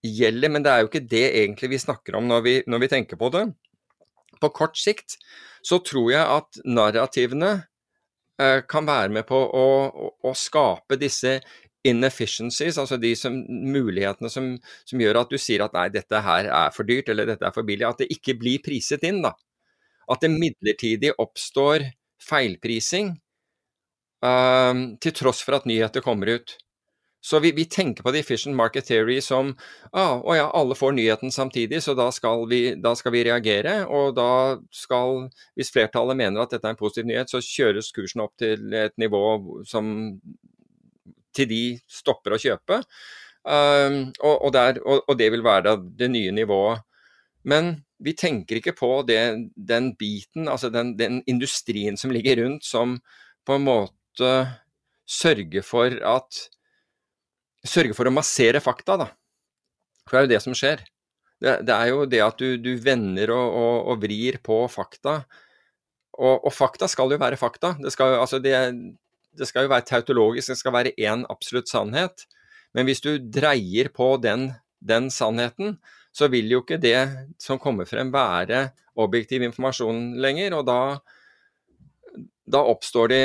gjelder, 0.03 0.51
men 0.51 0.65
det 0.65 0.71
er 0.71 0.83
jo 0.83 0.89
ikke 0.91 1.07
det 1.11 1.25
egentlig 1.29 1.73
vi 1.75 1.83
snakker 1.85 2.17
om 2.19 2.27
når 2.27 2.41
vi, 2.45 2.55
når 2.67 2.83
vi 2.83 2.91
tenker 2.91 3.19
på 3.19 3.29
det. 3.33 3.45
På 4.41 4.51
kort 4.51 4.79
sikt 4.79 5.17
så 5.63 5.79
tror 5.79 6.09
jeg 6.11 6.23
at 6.23 6.63
narrativene 6.65 7.53
uh, 8.41 8.59
kan 8.69 8.89
være 8.89 9.13
med 9.15 9.27
på 9.29 9.37
å, 9.37 9.67
å, 9.87 10.09
å, 10.27 10.33
skape 10.35 10.99
disse 10.99 11.37
inefficiencies, 11.87 12.77
altså 12.79 12.95
de 12.99 13.11
som, 13.19 13.35
mulighetene 13.47 14.29
som, 14.31 14.53
som, 14.87 15.01
gjør 15.03 15.19
at 15.19 15.33
du 15.33 15.39
sier 15.39 15.65
at 15.65 15.73
nei, 15.75 15.89
dette 15.91 16.21
her 16.23 16.47
er 16.47 16.75
for 16.75 16.87
dyrt 16.87 17.11
eller 17.11 17.27
dette 17.27 17.47
er 17.47 17.55
for 17.55 17.67
billig. 17.67 17.87
At 17.87 18.03
det 18.03 18.11
ikke 18.15 18.37
blir 18.39 18.63
priset 18.63 19.03
inn, 19.07 19.19
da. 19.23 19.33
At 20.11 20.23
det 20.23 20.31
midlertidig 20.31 21.13
oppstår 21.19 21.85
feilprising 22.23 23.15
uh, 24.25 24.73
til 25.03 25.15
tross 25.15 25.43
for 25.45 25.59
at 25.59 25.67
nyheter 25.69 26.05
kommer 26.05 26.37
ut. 26.37 26.57
Så 27.23 27.39
vi, 27.39 27.53
vi, 27.55 27.63
tenker 27.65 28.03
på 28.03 28.11
the 28.11 28.19
efficient 28.19 28.55
market 28.55 28.85
theory 28.85 29.21
som 29.23 29.53
ah, 29.95 30.17
å 30.19 30.33
ja, 30.35 30.49
alle 30.51 30.75
får 30.75 30.91
nyheten 30.97 31.31
samtidig, 31.31 31.79
så 31.85 31.93
da 31.95 32.09
skal, 32.11 32.43
vi, 32.51 32.73
da 32.75 32.91
skal, 32.99 33.13
vi, 33.15 33.21
reagere. 33.23 33.77
Og 33.87 34.11
da 34.17 34.57
skal, 34.75 35.29
hvis 35.55 35.71
flertallet 35.71 36.19
mener 36.19 36.43
at 36.43 36.51
dette 36.51 36.67
er 36.67 36.75
en 36.75 36.79
positiv 36.81 37.07
nyhet, 37.07 37.31
så 37.31 37.39
kjøres 37.39 37.93
kursen 37.95 38.25
opp 38.25 38.35
til 38.43 38.75
et 38.75 38.95
nivå 38.99 39.23
som 39.69 39.87
til 41.33 41.47
de 41.47 41.63
stopper 41.87 42.35
å 42.35 42.41
kjøpe. 42.43 42.81
Um, 43.43 44.11
og, 44.19 44.35
og, 44.35 44.51
der, 44.55 44.83
og, 44.83 45.07
og, 45.07 45.15
det 45.19 45.31
vil 45.31 45.47
være 45.47 45.77
det 45.95 46.11
nye 46.11 46.35
nivået. 46.35 46.83
Men 47.47 47.77
vi 48.03 48.13
tenker 48.17 48.59
ikke 48.59 48.75
på 48.75 48.89
det, 49.07 49.19
den 49.55 49.93
biten, 49.99 50.49
altså 50.51 50.69
den, 50.73 50.93
den, 50.99 51.21
industrien 51.29 51.97
som 51.99 52.11
ligger 52.11 52.41
rundt, 52.43 52.65
som 52.67 52.97
på 53.47 53.57
en 53.57 53.67
måte 53.67 54.33
sørger 55.09 55.65
for 55.65 56.01
at 56.15 56.47
Sørger 57.63 57.95
for 57.95 58.09
å 58.09 58.11
massere 58.11 58.59
fakta, 58.59 58.97
da. 58.99 59.05
For 60.03 60.17
det 60.17 60.19
er 60.19 60.25
jo 60.25 60.31
det 60.33 60.39
som 60.43 60.55
skjer. 60.57 60.81
Det, 61.39 61.53
det 61.63 61.75
er 61.77 61.91
jo 61.93 62.01
det 62.11 62.19
at 62.19 62.41
du, 62.41 62.57
du 62.59 62.73
vender 62.75 63.31
og, 63.31 63.55
og, 63.55 63.77
og, 63.93 64.01
vrir 64.01 64.35
på 64.43 64.57
fakta. 64.67 65.13
Og, 66.17 66.43
og, 66.43 66.49
fakta 66.51 66.89
skal 66.91 67.15
jo 67.15 67.21
være 67.21 67.39
fakta. 67.39 67.71
Det 67.79 67.93
skal, 67.95 68.17
altså 68.19 68.41
det, 68.43 68.53
det 69.31 69.47
skal 69.47 69.63
jo 69.63 69.71
være 69.71 69.87
tautologisk, 69.87 70.51
det 70.51 70.59
skal 70.59 70.75
være 70.75 70.91
én 70.99 71.23
absolutt 71.31 71.71
sannhet. 71.71 72.27
Men 72.75 72.89
hvis 72.89 73.03
du 73.05 73.15
dreier 73.15 73.87
på 73.95 74.15
den, 74.19 74.49
den 74.83 75.07
sannheten, 75.07 75.77
så 76.13 76.29
vil 76.29 76.51
jo 76.51 76.61
ikke 76.61 76.81
det 76.81 76.97
som 77.41 77.59
kommer 77.61 77.89
frem 77.89 78.11
være 78.13 78.67
objektiv 79.01 79.43
informasjon 79.47 80.13
lenger. 80.21 80.55
Og 80.59 80.67
da, 80.67 80.79
da 82.45 82.61
oppstår 82.69 83.13
det 83.13 83.23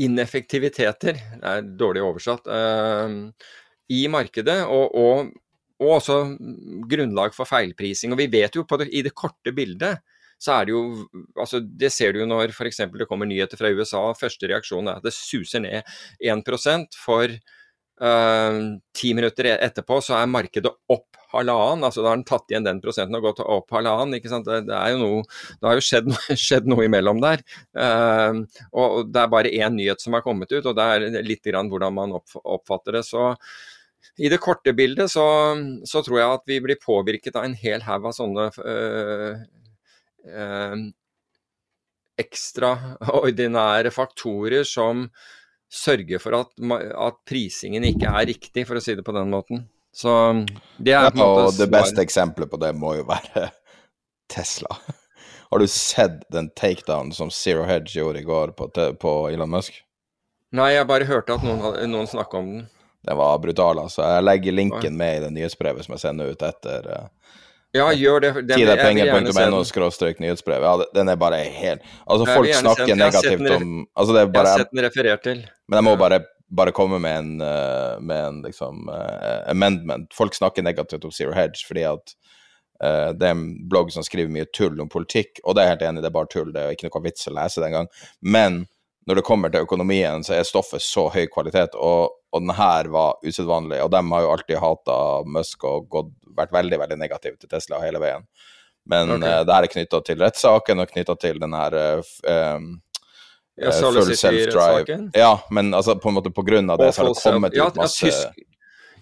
ineffektiviteter, 0.00 1.16
det 1.40 1.54
er 1.54 1.70
dårlig 1.80 2.04
oversatt, 2.04 2.48
uh, 2.48 3.52
i 3.92 4.04
markedet. 4.12 4.60
Og, 4.68 4.96
og, 4.96 5.32
og, 5.80 5.90
også 5.96 6.20
grunnlag 6.88 7.32
for 7.36 7.48
feilprising. 7.48 8.12
Og 8.12 8.20
vi 8.20 8.28
vet 8.32 8.56
jo 8.56 8.66
det, 8.76 8.90
i 8.92 9.04
det 9.06 9.16
korte 9.16 9.54
bildet 9.56 10.04
så 10.40 10.54
er 10.54 10.68
det 10.68 10.72
jo 10.72 10.82
altså 11.36 11.58
Det 11.60 11.90
ser 11.92 12.14
du 12.14 12.22
jo 12.22 12.26
når 12.28 12.54
f.eks. 12.54 12.78
det 12.96 13.06
kommer 13.08 13.28
nyheter 13.28 13.60
fra 13.60 13.68
USA. 13.76 14.06
Første 14.16 14.48
reaksjon 14.48 14.88
er 14.88 15.00
at 15.00 15.04
det 15.04 15.12
suser 15.12 15.60
ned 15.60 15.82
1 16.20 16.96
for 16.96 17.32
Uh, 18.00 18.80
ti 18.96 19.10
minutter 19.12 19.44
e- 19.44 19.58
etterpå 19.60 19.98
så 20.00 20.14
er 20.16 20.28
markedet 20.32 20.70
opp 20.88 21.19
halvannen. 21.32 21.84
altså 21.86 22.04
Da 22.04 22.12
har 22.12 22.20
den 22.20 22.26
tatt 22.28 22.52
igjen 22.52 22.66
den 22.66 22.82
prosenten 22.82 23.18
og 23.18 23.28
gått 23.28 23.42
opp 23.44 23.72
halvannen. 23.76 24.16
ikke 24.18 24.32
sant, 24.32 24.48
Det, 24.48 24.62
det 24.68 24.76
er 24.76 24.94
jo 24.94 25.00
noe, 25.02 25.24
det 25.60 25.70
har 25.70 25.78
jo 25.78 25.86
skjedd, 25.86 26.12
skjedd 26.46 26.70
noe 26.70 26.86
imellom 26.86 27.22
der. 27.24 27.44
Uh, 27.76 28.44
og 28.72 29.10
Det 29.12 29.24
er 29.24 29.34
bare 29.34 29.52
én 29.54 29.76
nyhet 29.78 30.02
som 30.02 30.16
har 30.16 30.24
kommet 30.26 30.52
ut, 30.52 30.64
og 30.64 30.76
det 30.78 30.86
er 30.94 31.26
litt 31.26 31.44
grann 31.46 31.70
hvordan 31.72 31.96
man 31.96 32.16
oppfatter 32.18 33.00
det. 33.00 33.04
så 33.08 33.34
i 34.20 34.28
det 34.28 34.40
korte 34.42 34.72
bildet 34.76 35.12
så, 35.12 35.24
så, 35.88 36.02
tror 36.04 36.18
jeg 36.18 36.34
at 36.34 36.48
vi 36.48 36.58
blir 36.64 36.80
påvirket 36.80 37.36
av 37.36 37.46
en 37.46 37.56
hel 37.56 37.84
haug 37.86 38.08
av 38.10 38.14
sånne 38.16 38.46
øh, 38.58 39.42
øh, 40.28 40.82
ekstraordinære 42.20 43.92
faktorer 43.94 44.66
som 44.68 45.06
sørger 45.70 46.20
for 46.20 46.36
at, 46.40 46.52
at, 46.90 47.20
prisingen 47.28 47.86
ikke 47.86 48.10
er 48.10 48.28
riktig, 48.32 48.66
for 48.68 48.76
å 48.76 48.82
si 48.82 48.96
det 48.98 49.06
på 49.06 49.14
den 49.16 49.30
måten. 49.32 49.64
Så 49.92 50.14
det 50.78 50.94
er 50.94 51.10
på 51.10 51.18
en 51.18 51.22
måte 51.22 51.46
Og 51.48 51.56
det 51.58 51.66
beste 51.72 52.02
eksempelet 52.04 52.50
på 52.50 52.60
det 52.62 52.70
må 52.78 52.94
jo 53.00 53.06
være 53.08 53.48
Tesla. 54.32 54.76
Har 55.50 55.58
du 55.58 55.66
sett 55.66 56.22
den 56.30 56.50
takedown 56.54 57.10
som 57.12 57.30
Zero 57.34 57.64
Hedge 57.66 57.98
gjorde 57.98 58.20
i 58.20 58.26
går 58.26 58.52
på, 58.54 58.68
på 59.02 59.14
Elon 59.32 59.50
Musk? 59.50 59.80
Nei, 60.54 60.72
jeg 60.76 60.86
bare 60.86 61.06
hørte 61.06 61.34
at 61.34 61.46
noen, 61.46 61.62
noen 61.90 62.06
snakka 62.10 62.38
om 62.38 62.52
den. 62.52 62.68
Den 63.06 63.16
var 63.18 63.38
brutal, 63.42 63.80
altså. 63.82 64.02
Jeg 64.04 64.26
legger 64.26 64.54
linken 64.54 64.96
med 64.98 65.16
i 65.16 65.20
det 65.24 65.30
nyhetsbrevet 65.34 65.86
som 65.86 65.96
jeg 65.96 66.02
sender 66.04 66.30
ut 66.34 66.42
etter 66.44 66.86
uh, 66.90 67.06
ja, 67.70 67.86
gjør 67.94 68.24
det. 68.24 68.30
Tiderpenger.no 68.50 69.60
skråstrek 69.66 70.18
nyhetsbrev. 70.22 70.64
Ja, 70.66 70.86
den 70.94 71.10
er 71.12 71.18
bare 71.18 71.38
helt 71.44 71.84
Altså, 72.02 72.26
folk 72.26 72.50
snakker 72.50 72.98
negativt 72.98 73.46
om 73.54 73.84
altså, 73.94 74.16
det 74.16 74.24
Jeg 74.24 74.34
har 74.34 74.50
sett 74.64 74.72
den 74.74 74.84
referert 74.86 75.22
til. 75.22 75.44
Men 75.70 75.78
jeg 75.78 75.86
må 75.86 75.94
bare, 76.00 76.18
bare 76.50 76.74
komme 76.74 76.98
med 76.98 77.18
en, 77.18 77.40
uh, 77.40 78.00
med 78.00 78.24
en 78.24 78.42
liksom, 78.42 78.88
uh, 78.88 79.50
amendment. 79.50 80.14
Folk 80.14 80.34
snakker 80.34 80.62
negativt 80.62 81.04
om 81.04 81.12
Zero 81.14 81.32
Hedge 81.36 81.62
fordi 81.66 81.84
at 81.86 82.14
uh, 82.82 83.10
det 83.14 83.28
er 83.28 83.36
en 83.36 83.46
blogg 83.70 83.92
som 83.94 84.04
skriver 84.06 84.32
mye 84.32 84.48
tull 84.56 84.80
om 84.82 84.90
politikk, 84.90 85.42
og 85.44 85.56
det 85.56 85.64
er 85.64 85.74
helt 85.74 85.86
enig 85.86 86.02
det 86.02 86.10
er 86.10 86.18
bare 86.18 86.32
tull, 86.32 86.52
det 86.54 86.64
er 86.64 86.74
ikke 86.74 86.90
noe 86.90 87.04
vits 87.06 87.30
å 87.30 87.34
lese 87.38 87.62
det 87.62 87.70
engang. 87.70 87.90
Men 88.20 88.64
når 89.08 89.20
det 89.20 89.26
kommer 89.26 89.50
til 89.50 89.64
økonomien, 89.64 90.24
så 90.26 90.36
er 90.36 90.46
stoffet 90.46 90.82
så 90.84 91.06
høy 91.10 91.24
kvalitet, 91.32 91.74
og, 91.78 92.18
og 92.34 92.42
den 92.44 92.52
her 92.54 92.90
var 92.92 93.16
usedvanlig. 93.24 93.80
Og 93.82 93.90
de 93.94 94.02
har 94.12 94.26
jo 94.26 94.34
alltid 94.34 94.60
hata 94.62 94.98
Musk 95.26 95.64
og 95.66 95.88
gått 95.90 96.12
vært 96.36 96.52
veldig 96.54 96.78
veldig 96.82 96.98
negativ 97.00 97.38
til 97.40 97.50
Tesla 97.50 97.80
hele 97.82 98.02
veien. 98.02 98.26
Men 98.90 99.14
okay. 99.16 99.40
uh, 99.40 99.42
det 99.46 99.54
her 99.54 99.66
er 99.66 99.72
knytta 99.72 100.02
til 100.04 100.22
rettssaken 100.22 100.82
og 100.82 100.92
knytta 100.92 101.16
til 101.20 101.40
den 101.42 101.56
her 101.56 101.76
um, 102.02 102.70
ja, 103.60 103.72
full 103.76 104.14
self-drive. 104.16 104.98
Ja, 105.16 105.34
men 105.50 105.74
altså 105.76 105.96
på 106.00 106.10
en 106.10 106.18
måte 106.18 106.32
på 106.34 106.44
grunn 106.46 106.70
av 106.72 106.80
det 106.80 106.92
så 106.96 107.04
har 107.04 107.12
det 107.12 107.22
kommet 107.22 107.56
ut 107.56 107.80
masse 107.80 108.06
ja, 108.06 108.12
tysk, 108.12 108.44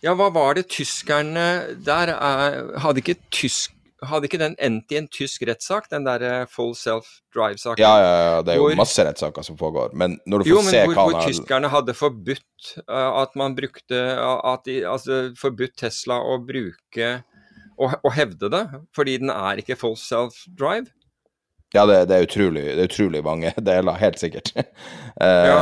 ja, 0.04 0.14
hva 0.14 0.28
var 0.34 0.54
det 0.58 0.68
tyskerne 0.70 1.48
der 1.82 2.14
er, 2.14 2.62
Hadde 2.78 3.02
ikke 3.02 3.18
tysk 3.34 3.74
hadde 4.06 4.28
ikke 4.28 4.38
den 4.38 4.54
endt 4.62 4.92
i 4.94 4.98
en 5.00 5.08
tysk 5.10 5.42
rettssak, 5.48 5.88
den 5.90 6.04
der 6.06 6.46
full 6.50 6.74
self-drive-saken? 6.78 7.82
Ja, 7.82 7.94
ja, 7.98 8.12
ja, 8.22 8.36
det 8.46 8.52
er 8.52 8.60
jo 8.60 8.68
hvor, 8.68 8.76
masse 8.78 9.02
rettssaker 9.02 9.46
som 9.46 9.58
pågår, 9.58 9.90
men 9.98 10.18
når 10.22 10.44
du 10.44 10.50
får 10.50 10.52
jo, 10.52 10.60
se 10.68 10.82
hvor, 10.84 11.00
hvor 11.00 11.26
tyskerne 11.26 11.70
hadde 11.72 11.96
forbudt 11.98 12.68
uh, 12.84 13.24
at 13.24 13.34
man 13.38 13.56
brukte 13.58 13.98
at 14.22 14.62
de, 14.68 14.76
Altså 14.88 15.18
forbudt 15.38 15.74
Tesla 15.82 16.20
å 16.22 16.38
bruke 16.42 17.10
Og 17.78 18.12
hevde 18.14 18.50
det, 18.50 18.62
fordi 18.94 19.18
den 19.22 19.30
er 19.30 19.60
ikke 19.60 19.76
full 19.78 19.94
self-drive. 19.98 20.90
Ja, 21.76 21.84
det, 21.86 22.04
det, 22.08 22.16
er 22.16 22.24
utrolig, 22.24 22.62
det, 22.64 22.80
er 22.80 22.88
utrolig, 22.88 23.20
mange 23.24 23.52
deler, 23.70 24.00
helt 24.00 24.18
sikkert. 24.20 24.52
uh, 24.56 24.64
ja. 25.50 25.58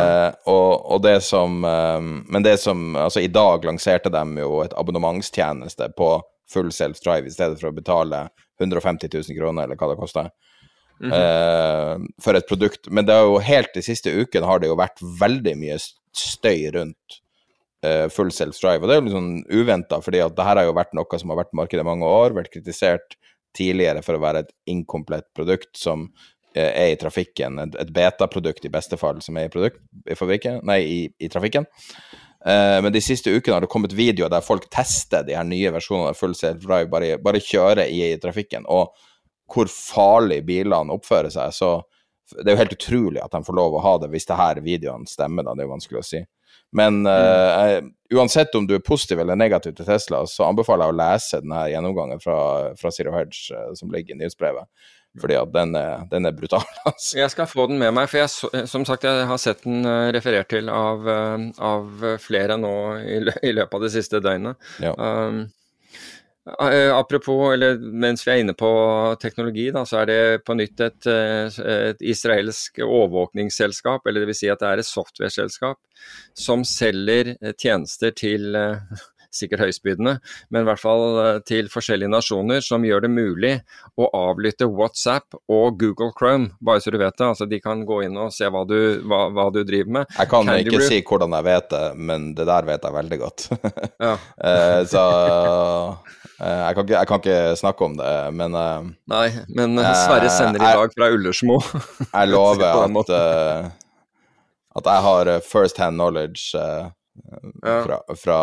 og, 0.47 0.87
og, 0.93 1.03
det 1.03 1.19
som 1.27 1.65
um, 1.65 2.13
Men 2.31 2.47
det 2.47 2.61
som 2.63 2.95
Altså, 2.95 3.25
i 3.25 3.33
dag 3.33 3.67
lanserte 3.67 4.13
de 4.15 4.25
jo 4.39 4.61
et 4.63 4.77
abonnementstjeneste 4.79 5.91
på 5.99 6.15
full 6.53 6.71
self-drive 6.71 7.27
i 7.27 7.35
stedet 7.35 7.59
for 7.59 7.73
å 7.73 7.75
betale 7.75 8.29
150 8.63 9.11
000 9.11 9.39
kroner, 9.39 9.67
eller 9.67 9.79
hva 9.79 9.91
det 9.91 9.99
koster. 9.99 10.31
Mm 11.01 11.11
-hmm. 11.11 11.19
uh, 11.19 12.07
for 12.23 12.35
et 12.35 12.49
produkt. 12.49 12.87
Men 12.91 13.07
det 13.07 13.15
er 13.15 13.27
jo 13.27 13.39
helt 13.39 13.75
de 13.75 13.83
siste 13.83 14.11
ukene 14.11 14.47
har 14.47 14.59
det 14.59 14.69
jo 14.69 14.79
vært 14.79 15.03
veldig 15.21 15.57
mye 15.59 15.77
støy 16.15 16.71
rundt 16.73 17.19
uh, 17.85 18.09
full 18.09 18.31
self-drive. 18.31 18.83
Og 18.83 18.89
det 18.89 18.95
er 18.95 19.01
jo 19.01 19.07
litt 19.09 19.19
sånn 19.19 19.45
uventa, 19.51 20.01
fordi 20.01 20.23
at 20.23 20.37
det 20.37 20.45
her 20.45 20.57
har 20.57 20.65
jo 20.65 20.79
vært 20.79 20.95
noe 20.95 21.19
som 21.19 21.31
har 21.31 21.43
vært 21.43 21.53
i 21.53 21.61
markedet 21.61 21.83
i 21.83 21.91
mange 21.91 22.07
år, 22.07 22.33
vært 22.33 22.53
kritisert 22.55 23.19
tidligere 23.57 24.05
for 24.05 24.19
å 24.19 24.23
være 24.23 24.45
et 24.45 24.53
inkomplett 24.73 25.29
produkt 25.37 25.73
som 25.79 26.07
uh, 26.07 26.69
er 26.69 26.93
i 26.93 27.01
trafikken. 27.01 27.59
Et, 27.65 27.81
et 27.83 27.93
beta-produkt 27.97 28.69
i 28.69 28.73
beste 28.73 28.99
fall 29.01 29.23
som 29.25 29.39
er 29.41 29.49
i, 29.49 29.53
produkt, 29.53 29.83
i, 30.05 30.17
fabrikken, 30.19 30.63
nei, 30.69 30.81
i, 30.85 31.01
i 31.19 31.33
trafikken. 31.33 31.69
Uh, 32.47 32.79
men 32.85 32.93
de 32.95 33.03
siste 33.03 33.33
ukene 33.33 33.57
har 33.57 33.65
det 33.65 33.73
kommet 33.73 33.97
videoer 33.97 34.31
der 34.31 34.45
folk 34.45 34.69
tester 34.71 35.25
de 35.27 35.35
her 35.35 35.47
nye 35.49 35.73
versjonene 35.75 36.13
av 36.13 36.19
full 36.19 36.37
self 36.39 36.63
drive, 36.63 36.91
bare, 36.93 37.17
bare 37.23 37.43
kjører 37.43 37.89
i, 37.89 38.05
i, 38.13 38.23
trafikken, 38.23 38.69
og 38.71 38.95
hvor 39.51 39.71
farlig 39.71 40.43
bilene 40.47 40.95
oppfører 40.95 41.33
seg. 41.33 41.55
Så 41.55 41.71
Det 42.33 42.49
er 42.49 42.57
jo 42.57 42.62
helt 42.62 42.74
utrolig 42.74 43.20
at 43.22 43.35
de 43.35 43.43
får 43.47 43.57
lov 43.59 43.77
å 43.77 43.85
ha 43.85 43.93
det, 44.03 44.11
hvis 44.12 44.27
det 44.29 44.39
her 44.39 44.62
videoen 44.64 45.07
stemmer, 45.09 45.47
da. 45.47 45.55
Det 45.55 45.62
er 45.62 45.68
jo 45.68 45.77
vanskelig 45.77 46.01
å 46.01 46.07
si. 46.07 46.22
Men 46.77 47.07
uh, 47.07 47.79
uansett 48.14 48.55
om 48.59 48.66
du 48.66 48.74
er 48.77 48.85
positiv 48.85 49.22
eller 49.22 49.39
negativ 49.39 49.77
til 49.77 49.87
Tesla, 49.87 50.24
så 50.29 50.49
anbefaler 50.49 50.89
jeg 50.89 50.95
å 50.95 50.99
lese 50.99 51.41
denne 51.45 51.62
gjennomgangen 51.70 52.22
fra, 52.22 52.39
fra 52.81 52.93
Zero 52.93 53.14
Hedge 53.14 53.55
uh, 53.55 53.70
som 53.79 53.93
ligger 53.95 54.16
i 54.16 54.20
nyhetsbrevet. 54.20 54.66
Fordi 55.16 55.37
at 55.39 55.53
den 55.55 55.72
er, 55.79 56.03
den 56.11 56.29
er 56.29 56.35
brutal. 56.37 56.66
Altså. 56.91 57.20
Jeg 57.22 57.33
skal 57.33 57.49
få 57.49 57.68
den 57.70 57.79
med 57.81 57.95
meg, 57.97 58.11
for 58.11 58.20
jeg, 58.20 58.66
som 58.68 58.85
sagt, 58.85 59.07
jeg 59.07 59.29
har 59.31 59.41
sett 59.41 59.62
den 59.64 59.87
referert 60.12 60.51
til 60.53 60.68
av, 60.68 61.07
av 61.07 62.05
flere 62.20 62.59
nå 62.61 62.74
i, 63.01 63.22
i, 63.22 63.55
løpet 63.57 63.79
av 63.79 63.87
det 63.87 63.95
siste 63.95 64.20
døgnet. 64.20 64.61
Ja. 64.85 64.93
Um, 64.99 65.47
Eh, 65.47 65.66
apropos, 66.47 67.53
eller 67.53 67.79
mens 67.79 68.23
vi 68.27 68.31
er 68.31 68.43
inne 68.43 68.55
på 68.55 68.69
teknologi, 69.23 69.67
da, 69.75 69.83
så 69.89 70.03
er 70.03 70.07
det 70.11 70.19
på 70.47 70.55
nytt 70.55 70.83
et, 70.85 71.09
eh, 71.11 71.59
et 71.91 72.05
israelsk 72.07 72.79
overvåkningsselskap, 72.87 74.07
eller 74.07 74.23
dvs. 74.23 74.39
Si 74.45 74.51
at 74.53 74.63
det 74.63 74.69
er 74.71 74.83
et 74.83 74.87
software-selskap 74.87 75.81
som 76.39 76.63
selger 76.63 77.35
eh, 77.41 77.53
tjenester 77.59 78.15
til 78.15 78.55
sikkert 79.37 79.62
høystbydende, 79.66 80.16
men 80.51 80.64
i 80.64 80.66
hvert 80.68 80.80
fall 80.80 81.05
eh, 81.22 81.39
til 81.47 81.70
forskjellige 81.72 82.11
nasjoner, 82.12 82.62
som 82.64 82.84
gjør 82.87 83.07
det 83.07 83.12
mulig 83.12 83.53
å 84.01 84.09
avlytte 84.16 84.68
WhatsApp 84.68 85.37
og 85.53 85.78
Google 85.80 86.12
Chrome, 86.16 86.51
bare 86.64 86.82
så 86.82 86.93
du 86.93 86.99
vet 87.01 87.16
det. 87.16 87.28
Altså 87.28 87.49
De 87.51 87.61
kan 87.62 87.84
gå 87.87 88.03
inn 88.07 88.16
og 88.20 88.34
se 88.34 88.49
hva 88.53 88.64
du, 88.68 88.76
hva, 89.07 89.26
hva 89.34 89.49
du 89.55 89.62
driver 89.66 89.99
med. 90.01 90.16
Jeg 90.16 90.32
kan 90.32 90.49
Candy 90.49 90.66
ikke 90.66 90.80
Brew. 90.80 90.89
si 90.89 91.01
hvordan 91.07 91.37
jeg 91.39 91.49
vet 91.49 91.70
det, 91.72 91.84
men 92.11 92.28
det 92.37 92.49
der 92.49 92.68
vet 92.68 92.87
jeg 92.89 92.97
veldig 92.97 93.20
godt. 93.22 93.49
ja. 94.07 94.12
uh, 94.16 94.80
så 94.89 95.05
uh, 95.07 96.12
jeg, 96.41 96.76
kan 96.76 96.84
ikke, 96.84 96.97
jeg, 96.97 97.11
kan 97.11 97.22
ikke, 97.22 97.41
snakke 97.62 97.89
om 97.89 97.97
det, 98.01 98.12
men 98.37 98.61
Nei, 99.11 99.26
men 99.57 99.80
Sverre 99.80 100.30
sender 100.32 100.62
i 100.62 100.76
dag 100.80 100.95
fra 100.95 101.11
Ullersmo. 101.14 101.59
jeg 102.16 102.32
lover 102.34 102.87
at, 102.87 103.16
at 104.76 104.93
jeg 104.93 105.07
har 105.09 105.32
first 105.47 105.80
hand 105.80 106.01
knowledge. 106.01 106.53
Fra, 107.62 108.01
fra, 108.17 108.41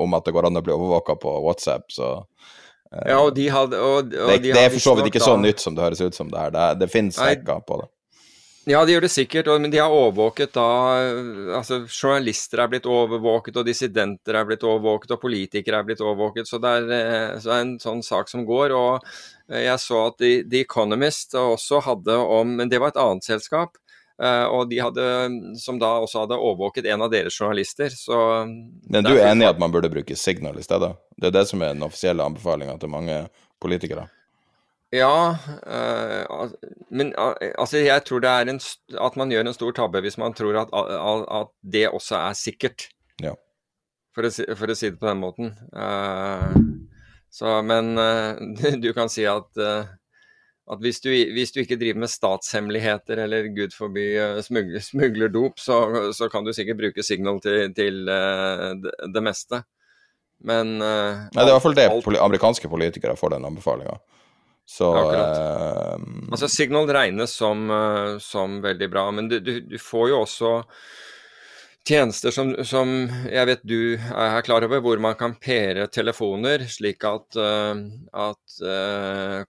om 0.00 0.14
at 0.14 0.26
det 0.26 0.34
går 0.36 0.48
an 0.48 0.60
å 0.60 0.64
bli 0.64 0.74
overvåka 0.74 1.16
på 1.20 1.34
WhatsApp, 1.44 1.90
så 1.92 2.12
eh, 2.92 3.10
Ja, 3.10 3.18
og 3.20 3.34
de 3.36 3.48
hadde 3.52 3.80
og, 3.80 4.12
og 4.12 4.12
Det, 4.12 4.38
de 4.44 4.54
det 4.54 4.62
er 4.62 4.72
for 4.74 4.86
så 4.86 4.94
vidt 4.98 5.12
ikke 5.12 5.24
så 5.24 5.36
nytt 5.40 5.62
som 5.62 5.76
det 5.76 5.84
høres 5.86 6.04
ut 6.04 6.16
som 6.16 6.30
det 6.32 6.40
her. 6.40 6.54
Det, 6.54 6.70
det 6.84 6.90
finnes 6.92 7.20
hacker 7.20 7.64
på 7.66 7.82
det. 7.82 7.90
Ja, 8.64 8.78
de 8.88 8.94
gjør 8.94 9.04
det 9.04 9.12
sikkert, 9.12 9.48
men 9.60 9.68
de 9.68 9.76
har 9.76 9.92
overvåket 9.92 10.54
da 10.56 10.64
altså 11.58 11.82
Journalister 11.84 12.62
er 12.62 12.70
blitt 12.72 12.86
overvåket, 12.88 13.58
og 13.60 13.66
dissidenter 13.68 14.38
er 14.38 14.46
blitt 14.48 14.64
overvåket, 14.64 15.12
og 15.12 15.20
politikere 15.20 15.82
er 15.82 15.88
blitt 15.90 16.00
overvåket. 16.00 16.48
Så 16.48 16.60
det 16.64 16.70
er, 16.78 16.86
eh, 16.96 17.34
så 17.42 17.50
det 17.50 17.58
er 17.58 17.64
en 17.66 17.74
sånn 17.82 18.00
sak 18.02 18.32
som 18.32 18.46
går. 18.48 18.72
og 18.72 19.04
Jeg 19.52 19.78
så 19.84 20.06
at 20.06 20.16
The, 20.16 20.32
The 20.48 20.64
Economist 20.64 21.36
også 21.36 21.82
hadde 21.84 22.16
om 22.16 22.56
Men 22.56 22.70
det 22.70 22.80
var 22.80 22.94
et 22.94 23.02
annet 23.04 23.24
selskap. 23.24 23.76
Uh, 24.22 24.46
og 24.46 24.68
de 24.70 24.78
hadde, 24.78 25.04
som 25.58 25.78
da 25.82 25.88
også 26.04 26.22
hadde 26.22 26.38
overvåket 26.38 26.86
en 26.86 27.02
av 27.02 27.10
deres 27.10 27.34
journalister. 27.34 27.90
Så 27.90 28.16
Men 28.46 29.06
du 29.06 29.10
er 29.16 29.32
enig 29.32 29.48
i 29.48 29.50
at 29.50 29.58
man 29.58 29.72
burde 29.74 29.90
bruke 29.90 30.16
Signal 30.18 30.60
i 30.60 30.66
stedet? 30.66 30.92
Det 31.18 31.30
er 31.30 31.34
det 31.34 31.48
som 31.50 31.62
er 31.62 31.74
den 31.74 31.82
offisielle 31.86 32.22
anbefalinga 32.22 32.76
til 32.78 32.92
mange 32.92 33.24
politikere? 33.62 34.06
Ja, 34.94 35.34
uh, 35.66 36.52
men 36.94 37.10
uh, 37.18 37.34
altså 37.58 37.82
jeg 37.82 38.04
tror 38.06 38.22
det 38.22 38.30
er 38.30 38.52
en, 38.52 38.62
at 39.08 39.18
man 39.18 39.34
gjør 39.34 39.48
en 39.48 39.56
stor 39.56 39.74
tabbe 39.74 40.04
hvis 40.04 40.20
man 40.22 40.36
tror 40.38 40.60
at, 40.62 40.70
at 40.70 41.50
det 41.66 41.88
også 41.90 42.20
er 42.20 42.38
sikkert. 42.38 42.86
Ja. 43.18 43.34
For, 44.14 44.28
å 44.28 44.30
si, 44.30 44.46
for 44.54 44.70
å 44.70 44.78
si 44.78 44.92
det 44.92 45.00
på 45.00 45.10
den 45.10 45.18
måten. 45.18 45.50
så, 47.34 47.58
men 47.66 47.96
du 48.84 48.92
kan 48.94 49.10
si 49.10 49.26
at 49.26 49.58
at 50.64 50.80
hvis 50.80 51.02
du, 51.04 51.10
hvis 51.36 51.52
du, 51.52 51.60
ikke 51.60 51.76
driver 51.80 52.00
med 52.04 52.10
statshemmeligheter 52.12 53.20
eller 53.26 53.50
gud 53.52 53.74
forby 53.76 54.06
smugler, 54.46 54.80
smugler, 54.90 55.32
dop, 55.32 55.60
så, 55.60 55.78
så, 56.16 56.30
kan 56.32 56.46
du 56.46 56.54
sikkert 56.56 56.80
bruke 56.80 57.04
Signal 57.04 57.40
til, 57.44 57.74
til 57.76 58.08
uh, 58.08 58.72
det, 59.04 59.24
meste. 59.24 59.60
Men 60.44 60.78
uh, 60.80 61.28
Nei, 61.28 61.42
det 61.42 61.46
er 61.46 61.52
i 61.52 61.56
hvert 61.56 61.66
fall 61.66 61.76
det 61.76 61.88
alt, 61.92 62.10
amerikanske 62.16 62.70
politikere 62.72 63.16
får 63.20 63.36
den 63.36 63.48
anbefalinga. 63.50 63.98
Så 64.64 64.88
Altså, 64.96 66.48
Signal 66.48 66.88
regnes 66.88 67.34
som, 67.36 67.68
som 68.24 68.62
veldig 68.64 68.88
bra, 68.88 69.10
men 69.12 69.28
du, 69.28 69.36
du, 69.44 69.58
du 69.68 69.76
får 69.76 70.08
jo 70.14 70.22
også 70.24 70.52
tjenester 71.88 72.32
som, 72.34 72.50
som, 72.64 72.90
jeg 73.30 73.48
vet 73.48 73.64
du 73.66 73.78
er 73.96 74.44
klar 74.46 74.64
over, 74.66 74.80
hvor 74.84 75.00
man 75.02 75.16
kan 75.18 75.34
pere 75.40 75.86
telefoner, 75.92 76.66
slik 76.70 77.04
at, 77.08 77.38
uh, 77.38 77.80
at, 78.26 78.58
uh, 78.64 79.40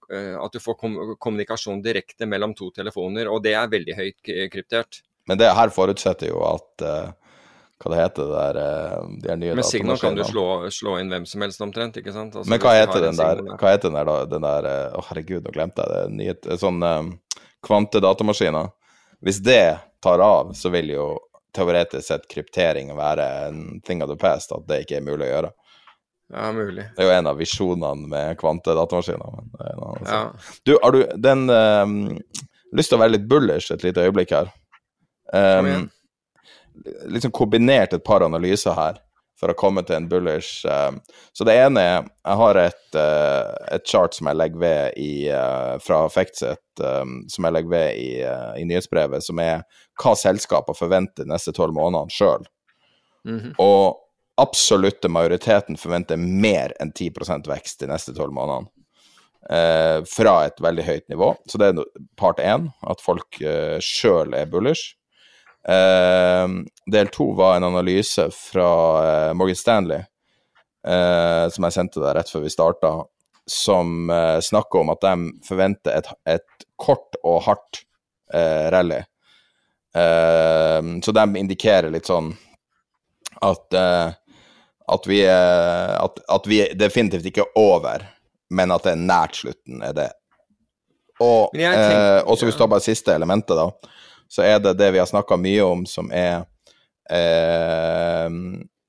at 0.43 0.55
du 0.55 0.61
får 0.61 0.79
kom 0.79 0.97
kommunikasjon 1.21 1.83
direkte 1.85 2.27
mellom 2.29 2.55
to 2.57 2.71
telefoner. 2.75 3.31
Og 3.31 3.43
det 3.43 3.55
er 3.55 3.71
veldig 3.71 3.99
høyt 3.99 4.33
kryptert. 4.53 5.03
Men 5.29 5.39
det 5.41 5.53
her 5.57 5.71
forutsetter 5.73 6.29
jo 6.29 6.43
at 6.45 6.83
Hva 7.81 7.89
det 7.91 7.97
heter 7.97 8.27
det 8.29 8.35
der 8.35 8.57
de 9.23 9.31
er 9.33 9.39
nye 9.41 9.55
Med 9.57 9.65
Signal 9.65 9.97
kan 9.99 10.15
du 10.15 10.21
slå, 10.23 10.69
slå, 10.71 10.93
inn 11.01 11.09
hvem 11.11 11.25
som 11.27 11.41
helst 11.41 11.63
omtrent, 11.65 11.97
ikke 11.97 12.13
sant? 12.13 12.37
Altså, 12.37 12.49
Men 12.51 12.61
hva 12.61 12.75
heter 12.77 13.01
den 13.07 13.17
der, 13.17 13.41
hva 13.57 13.73
heter 13.73 13.89
den 13.89 13.97
der, 13.97 14.29
den 14.29 14.45
der 14.45 14.67
Å, 14.69 15.01
oh, 15.01 15.07
herregud, 15.09 15.41
nå 15.43 15.55
glemte 15.55 15.81
jeg 15.81 15.91
det. 15.91 16.13
Nye, 16.19 16.59
sånn 16.61 16.77
um, 16.85 17.09
kvantedatamaskiner. 17.65 18.69
Hvis 19.25 19.41
det 19.43 19.79
tar 20.05 20.21
av, 20.21 20.53
så 20.53 20.69
vil 20.73 20.93
jo 20.93 21.07
teoretisk 21.55 22.07
sett 22.07 22.27
kryptering 22.31 22.91
være 22.97 23.27
en 23.47 23.61
thing 23.85 24.03
of 24.03 24.11
the 24.11 24.17
past, 24.19 24.53
at 24.55 24.67
det 24.69 24.83
ikke 24.85 24.99
er 24.99 25.05
mulig 25.05 25.27
å 25.27 25.31
gjøre. 25.31 25.53
Ja, 26.33 26.51
mulig. 26.51 26.87
Det 26.95 27.03
er 27.03 27.09
jo 27.09 27.15
en 27.19 27.29
av 27.29 27.37
visjonene 27.37 28.09
med 28.09 28.37
kvantedatamaskiner. 28.41 29.41
Ja. 30.09 30.21
Du, 30.65 30.73
har 30.81 30.95
du 30.95 31.03
den 31.21 31.49
um, 31.49 31.99
Lyst 32.75 32.89
til 32.91 32.97
å 32.97 33.03
være 33.03 33.13
litt 33.13 33.27
bullish 33.29 33.71
et 33.71 33.85
lite 33.85 34.03
øyeblikk 34.03 34.33
her. 34.35 34.49
Um, 35.31 35.85
liksom 37.07 37.31
kombinert 37.31 37.93
et 37.95 38.03
par 38.03 38.25
analyser 38.25 38.75
her 38.75 38.97
for 39.39 39.51
å 39.51 39.57
komme 39.57 39.83
til 39.85 39.97
en 39.97 40.07
bullish 40.09 40.65
um, 40.67 40.99
Så 41.35 41.47
det 41.47 41.57
ene 41.59 41.81
er 41.81 41.97
Jeg 42.07 42.39
har 42.41 42.59
et, 42.61 42.85
uh, 42.97 43.51
et 43.75 43.87
chart 43.87 44.15
som 44.15 44.29
jeg 44.29 44.39
legger 44.39 44.61
ved 44.61 44.99
i, 45.01 45.11
uh, 45.29 45.75
fra 45.83 46.05
um, 46.05 47.17
som 47.31 47.47
jeg 47.47 47.55
legger 47.55 47.71
ved 47.71 47.99
i, 47.99 48.09
i, 48.61 48.65
nyhetsbrevet, 48.67 49.23
som 49.23 49.39
er 49.39 49.63
hva 50.01 50.15
selskaper 50.19 50.75
forventer 50.75 51.27
neste 51.27 51.53
tolv 51.55 51.75
månedene 51.75 52.11
sjøl. 52.11 52.47
Mm 53.25 53.39
-hmm. 53.39 53.53
Og 53.59 53.95
absolutte 54.37 55.07
majoriteten 55.07 55.77
forventer 55.77 56.17
mer 56.17 56.73
enn 56.79 56.91
10% 56.91 57.47
vekst 57.47 57.79
de 57.79 57.87
neste 57.87 58.13
tolv 58.13 58.33
månedene. 58.33 58.69
fra 60.09 60.45
et 60.45 60.61
veldig 60.61 60.83
høyt 60.83 61.09
nivå. 61.09 61.35
Så 61.45 61.57
det 61.57 61.67
er 61.67 61.83
part 62.17 62.39
én, 62.39 62.71
at 62.89 63.01
folk 63.01 63.37
uh, 63.41 63.77
sjøl 63.79 64.33
er 64.33 64.45
bullish. 64.45 64.95
Uh, 65.69 66.47
del 66.85 67.07
to 67.07 67.31
var 67.33 67.55
en 67.57 67.63
analyse 67.63 68.27
fra 68.31 68.69
uh, 69.29 69.33
Morgan 69.33 69.55
Stanley, 69.55 70.03
uh, 70.87 71.49
som 71.49 71.65
jeg 71.65 71.73
sendte 71.73 72.03
deg 72.03 72.13
rett 72.17 72.29
før 72.29 72.43
vi 72.45 72.53
starta, 72.53 72.91
som 73.49 74.09
snakker 74.41 74.79
om 74.79 74.89
at 74.89 75.03
de 75.03 75.27
forventer 75.45 75.99
et, 75.99 76.07
et 76.25 76.63
kort 76.81 77.13
og 77.21 77.43
hardt 77.45 77.83
rally. 78.73 79.03
så 79.93 81.13
de 81.13 81.25
indikerer 81.37 81.93
litt 81.93 82.09
sånn 82.09 82.31
at 83.45 83.77
at 83.77 85.05
vi, 85.05 85.19
at, 85.29 86.17
at 86.25 86.49
vi 86.49 86.57
definitivt 86.73 87.29
ikke 87.29 87.45
er 87.45 87.61
over, 87.61 88.07
men 88.49 88.73
at 88.73 88.89
det 88.89 88.95
er 88.95 89.05
nært 89.05 89.37
slutten, 89.43 89.85
er 89.85 89.93
det. 89.93 90.09
Og 91.21 91.53
så 91.53 92.49
hvis 92.49 92.57
du 92.57 92.63
tar 92.63 92.73
bare 92.73 92.87
siste 92.87 93.13
elementet, 93.13 93.61
da 93.61 93.69
så 94.35 94.43
er 94.43 94.59
det 94.59 94.75
det 94.79 94.91
vi 94.91 94.99
har 94.99 95.07
snakka 95.09 95.37
mye 95.39 95.63
om, 95.63 95.85
som 95.87 96.11
er 96.11 96.43
eh, 97.11 98.27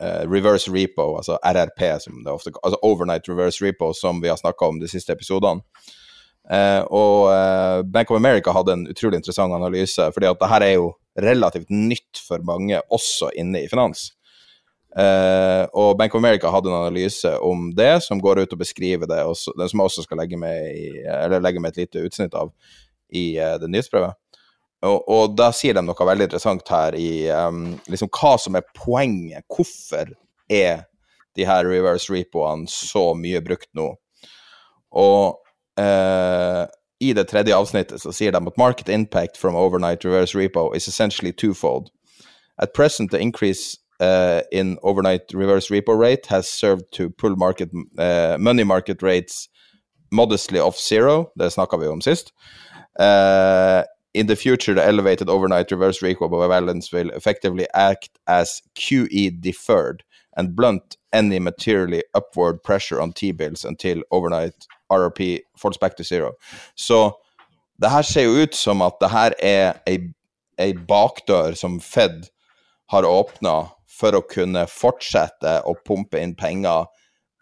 eh 0.03 0.25
reverse 0.29 0.73
repo, 0.73 1.15
altså 1.21 1.39
RRP, 1.39 1.85
som 2.03 2.19
det 2.25 2.33
ofte 2.33 2.53
altså 2.63 2.81
overnight 2.83 3.29
reverse 3.31 3.65
repo, 3.65 3.93
som 3.95 4.21
vi 4.23 4.29
har 4.33 4.41
snakka 4.41 4.73
om 4.73 4.81
de 4.83 4.91
siste 4.91 5.15
episodene. 5.15 5.63
Eh, 6.51 6.83
og 6.95 7.31
eh, 7.33 7.81
Bank 7.83 8.11
of 8.11 8.21
America 8.21 8.53
hadde 8.55 8.75
en 8.75 8.87
utrolig 8.91 9.23
interessant 9.23 9.55
analyse, 9.55 10.11
fordi 10.15 10.29
at 10.31 10.43
det 10.43 10.51
her 10.51 10.67
er 10.67 10.77
jo 10.77 10.93
relativt 11.19 11.71
nytt 11.71 12.21
for 12.27 12.43
mange, 12.47 12.83
også 12.93 13.31
inne 13.39 13.65
i 13.65 13.71
finans. 13.71 14.11
Eh, 14.97 15.65
og 15.75 15.99
Bank 15.99 16.15
of 16.15 16.23
America 16.23 16.51
hadde 16.51 16.71
en 16.71 16.81
analyse 16.81 17.33
om 17.45 17.71
det, 17.77 18.03
som 18.03 18.21
går 18.23 18.45
ut 18.45 18.53
og 18.55 18.63
beskriver 18.63 19.11
det, 19.11 19.23
og 19.27 19.37
som 19.37 19.55
jeg 19.59 19.91
også 19.91 20.07
skal 20.07 20.23
legge 20.23 20.39
med, 20.41 20.71
i, 20.73 20.91
legge 21.39 21.61
med 21.61 21.75
et 21.75 21.85
lite 21.85 22.07
utsnitt 22.07 22.35
av 22.35 22.53
i 23.15 23.37
uh, 23.39 23.55
det 23.61 23.69
nyhetsbrevet. 23.71 24.17
Og, 24.87 25.09
og, 25.11 25.35
da 25.39 25.51
sier 25.55 25.77
de 25.77 25.83
noe 25.85 26.09
veldig 26.09 26.29
interessant 26.29 26.69
her 26.73 26.97
i 26.99 27.27
um, 27.33 27.75
liksom 27.91 28.11
hva 28.15 28.37
som 28.41 28.59
er 28.59 28.67
poenget. 28.77 29.47
Hvorfor 29.53 30.13
er 30.53 30.87
de 31.37 31.47
her 31.49 31.69
reverse 31.69 32.13
repoene 32.13 32.71
så 32.71 33.11
mye 33.19 33.43
brukt 33.45 33.69
nå? 33.77 33.91
Og 34.97 35.37
uh, 35.81 36.65
i 37.01 37.13
det 37.13 37.27
tredje 37.29 37.57
avsnittet 37.57 38.01
så 38.01 38.13
sier 38.15 38.33
de 38.33 38.41
at 38.41 38.61
market 38.61 38.89
impact 38.89 39.37
from 39.37 39.57
overnight 39.57 40.05
reverse 40.05 40.39
repo 40.39 40.73
is 40.75 40.89
essentially 40.89 41.33
twofold. 41.33 41.91
At 42.59 42.73
present, 42.73 43.11
the 43.11 43.21
increase 43.21 43.77
uh, 44.01 44.41
in 44.51 44.79
overnight 44.83 45.35
reverse 45.35 45.69
repo 45.69 45.99
rate 45.99 46.27
has 46.27 46.49
served 46.49 46.85
to 46.93 47.11
pull 47.11 47.37
market, 47.37 47.69
uh, 47.99 48.37
money 48.39 48.65
market 48.65 49.03
rates 49.03 49.49
modestly 50.11 50.59
off 50.59 50.79
zero. 50.79 51.31
Det 51.37 51.53
snakka 51.53 51.77
vi 51.77 51.87
om 51.87 52.01
sist. 52.01 52.33
Uh, 52.99 53.83
in 54.17 54.27
the 54.29 54.37
future, 54.37 54.73
the 54.73 54.85
elevated 54.85 55.29
overnight 55.29 55.71
reverse 55.71 56.01
repo 56.01 56.49
balance 56.49 56.91
will 56.91 57.11
effectively 57.11 57.67
act 57.75 58.19
as 58.27 58.63
QE 58.75 59.41
deferred 59.43 60.03
and 60.37 60.57
blunt 60.57 60.97
any 61.13 61.39
materially 61.39 62.03
upward 62.15 62.63
pressure 62.63 62.99
on 63.01 63.13
T-bills 63.13 63.65
until 63.65 64.03
overnight 64.11 64.67
RRP 64.91 65.41
falls 65.57 65.77
back 65.77 65.97
to 65.97 66.05
zero. 66.05 66.33
Så 66.75 67.13
det 67.79 67.91
her 67.91 68.03
ser 68.03 68.23
jo 68.23 68.43
ut 68.43 68.55
som 68.55 68.83
at 68.83 68.97
det 69.01 69.11
her 69.11 69.35
er 69.43 69.81
ei, 69.87 69.99
ei 70.59 70.73
bakdør 70.73 71.55
som 71.55 71.81
Fed 71.81 72.31
har 72.89 73.05
åpna 73.05 73.69
for 73.99 74.17
å 74.17 74.25
kunne 74.25 74.65
fortsette 74.67 75.59
å 75.69 75.77
pumpe 75.85 76.21
inn 76.23 76.35
penger 76.35 76.89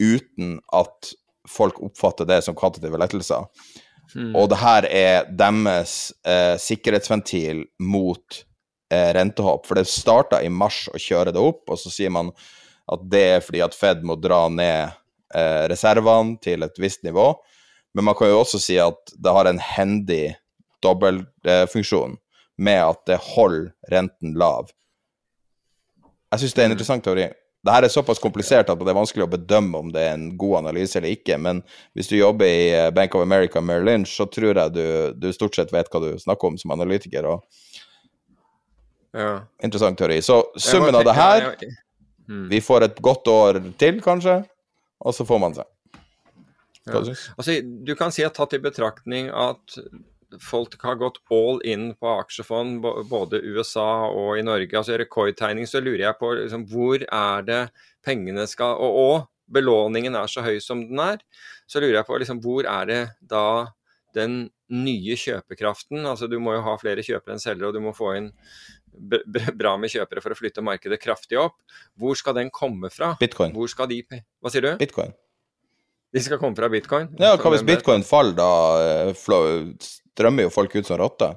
uten 0.03 0.59
at 0.75 1.15
folk 1.47 1.79
oppfatter 1.83 2.27
det 2.27 2.43
som 2.43 2.59
kvantitative 2.59 2.99
lettelser. 2.99 3.47
Mm. 4.15 4.35
Og 4.37 4.49
det 4.53 4.59
her 4.61 4.87
er 4.89 5.31
deres 5.33 6.13
eh, 6.27 6.55
sikkerhetsventil 6.61 7.65
mot 7.83 8.43
eh, 8.93 9.11
rentehopp. 9.17 9.67
For 9.67 9.79
det 9.79 9.89
starta 9.91 10.43
i 10.45 10.53
mars 10.53 10.85
å 10.93 11.01
kjøre 11.01 11.35
det 11.35 11.43
opp, 11.43 11.65
og 11.71 11.81
så 11.81 11.93
sier 11.93 12.13
man 12.15 12.33
at 12.93 13.05
det 13.11 13.25
er 13.39 13.45
fordi 13.45 13.63
at 13.65 13.77
Fed 13.77 14.05
må 14.07 14.19
dra 14.21 14.45
ned 14.53 14.93
eh, 15.35 15.65
reservene 15.73 16.39
til 16.45 16.67
et 16.67 16.81
visst 16.83 17.05
nivå. 17.07 17.33
Men 17.95 18.11
man 18.11 18.19
kan 18.19 18.31
jo 18.31 18.43
også 18.43 18.61
si 18.63 18.77
at 18.83 19.15
det 19.15 19.33
har 19.33 19.49
en 19.49 19.63
hendig 19.63 20.35
dobbeltfunksjon 20.85 22.19
med 22.65 22.81
at 22.83 23.07
det 23.09 23.23
holder 23.35 23.71
renten 23.91 24.35
lav. 24.39 24.69
Jeg 26.35 26.43
syns 26.43 26.55
det 26.55 26.63
er 26.63 26.67
en 26.67 26.73
mm. 26.73 26.77
interessant 26.77 27.07
teori. 27.07 27.29
Dette 27.65 27.89
er 27.89 27.93
såpass 27.93 28.21
komplisert 28.21 28.69
at 28.69 28.81
det 28.81 28.93
er 28.93 28.97
vanskelig 28.99 29.25
å 29.25 29.31
bedømme 29.33 29.81
om 29.81 29.93
det 29.93 30.03
er 30.05 30.19
en 30.19 30.27
god 30.41 30.59
analyse 30.65 30.99
eller 31.01 31.15
ikke, 31.17 31.39
men 31.41 31.63
hvis 31.97 32.11
du 32.11 32.19
jobber 32.19 32.45
i 32.45 32.67
eh, 32.77 32.91
Bank 32.93 33.17
of 33.17 33.25
America 33.25 33.63
Merrill 33.65 33.89
Lynch, 33.89 34.13
så 34.19 34.27
tror 34.29 34.53
jeg 34.53 34.75
du, 34.75 34.85
du, 35.17 35.31
stort 35.33 35.57
sett 35.57 35.73
vet 35.73 35.89
hva 35.89 36.03
du 36.03 36.11
snakker 36.21 36.53
om 36.53 36.59
som 36.61 36.75
analytiker. 36.77 37.31
ja. 39.17 39.33
Interessant 39.65 39.99
teori. 39.99 40.21
Så 40.23 40.43
summen 40.61 40.95
av 40.95 41.07
det 41.09 41.17
her 41.17 41.49
hmm. 42.29 42.49
Vi 42.51 42.61
får 42.61 42.89
et 42.91 43.01
godt 43.01 43.33
år 43.33 43.63
til, 43.81 44.03
kanskje, 44.05 44.43
og 45.01 45.17
så 45.17 45.25
får 45.25 45.41
man 45.41 45.57
seg. 45.57 45.71
Ja. 46.85 47.01
Altså, 47.01 47.63
du 47.65 47.95
kan 47.97 48.13
si 48.13 48.27
at 48.27 48.37
tatt 48.37 48.53
i 48.53 48.61
betraktning 48.61 49.31
at 49.33 49.79
folk 50.43 50.77
har 50.83 50.99
gått 51.01 51.21
all 51.35 51.61
in 51.67 51.91
på 51.99 52.11
aksjefond, 52.21 52.83
både 53.11 53.43
USA 53.45 54.09
og 54.09 54.39
i 54.39 54.45
Norge. 54.47 54.73
altså 54.77 54.99
Rekordtegning, 54.99 55.69
så 55.71 55.83
lurer 55.83 56.07
jeg 56.09 56.19
på 56.21 56.33
liksom, 56.39 56.67
hvor 56.71 57.05
er 57.05 57.47
det 57.47 57.63
pengene 58.05 58.47
skal 58.51 58.79
og, 58.81 58.99
og, 59.05 59.31
belåningen 59.55 60.15
er 60.17 60.31
så 60.31 60.41
høy 60.41 60.57
som 60.65 60.87
den 60.89 61.01
er, 61.05 61.19
så 61.69 61.81
lurer 61.83 61.99
jeg 61.99 62.09
på 62.09 62.17
liksom, 62.21 62.39
hvor 62.41 62.65
er 62.65 62.87
det 62.89 63.01
da 63.21 63.47
den 64.17 64.47
nye 64.73 65.17
kjøpekraften 65.21 66.07
altså 66.09 66.29
Du 66.31 66.39
må 66.41 66.55
jo 66.55 66.63
ha 66.65 66.73
flere 66.81 67.05
kjøpere 67.05 67.35
enn 67.37 67.43
selgere, 67.43 67.69
og 67.69 67.77
du 67.77 67.83
må 67.85 67.93
få 67.97 68.15
inn 68.17 68.31
bra 69.61 69.75
med 69.81 69.93
kjøpere 69.93 70.23
for 70.25 70.35
å 70.35 70.39
flytte 70.39 70.65
markedet 70.65 71.01
kraftig 71.03 71.39
opp. 71.41 71.59
Hvor 71.99 72.17
skal 72.19 72.39
den 72.39 72.53
komme 72.55 72.91
fra? 72.95 73.15
Bitcoin. 73.21 73.53
Hvor 73.57 73.71
skal 73.71 73.91
de 73.91 74.01
Hva 74.09 74.53
sier 74.55 74.65
du? 74.65 74.73
Bitcoin. 74.81 75.15
De 76.15 76.23
skal 76.23 76.39
komme 76.39 76.55
fra 76.55 76.69
bitcoin? 76.71 77.09
Ja, 77.19 77.35
hva 77.41 77.51
hvis 77.51 77.65
bitcoin 77.67 78.05
faller, 78.07 78.37
da 78.39 78.51
eh, 79.11 79.79
strømmer 79.83 80.47
jo 80.47 80.53
folk 80.55 80.77
ut 80.79 80.87
som 80.87 81.01
rotter. 81.01 81.35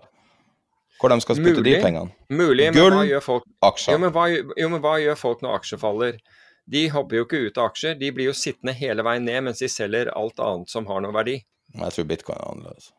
Hvor 1.02 1.14
de 1.14 1.18
skal 1.22 1.38
spytte 1.38 1.64
de 1.66 1.76
pengene? 1.82 2.14
Mulig, 2.34 2.72
Gull, 2.74 2.92
men 2.94 3.00
hva 3.00 3.08
gjør 3.10 3.24
folk? 3.26 3.48
aksjer. 3.66 3.94
Jo 3.94 4.02
men, 4.02 4.14
hva, 4.14 4.28
jo, 4.34 4.70
men 4.74 4.82
hva 4.82 4.96
gjør 5.02 5.18
folk 5.20 5.42
når 5.46 5.60
aksjer 5.60 5.82
faller? 5.82 6.22
De 6.68 6.84
hopper 6.92 7.20
jo 7.20 7.26
ikke 7.28 7.42
ut 7.48 7.60
av 7.62 7.70
aksjer, 7.72 7.98
de 8.00 8.10
blir 8.12 8.30
jo 8.30 8.36
sittende 8.36 8.74
hele 8.76 9.06
veien 9.06 9.26
ned 9.26 9.46
mens 9.48 9.62
de 9.64 9.70
selger 9.72 10.10
alt 10.14 10.42
annet 10.44 10.74
som 10.74 10.90
har 10.90 11.04
noe 11.06 11.16
verdi. 11.16 11.38
Jeg 11.78 11.94
tror 11.96 12.10
bitcoin 12.10 12.40
er 12.42 12.50
annerledes. 12.52 12.90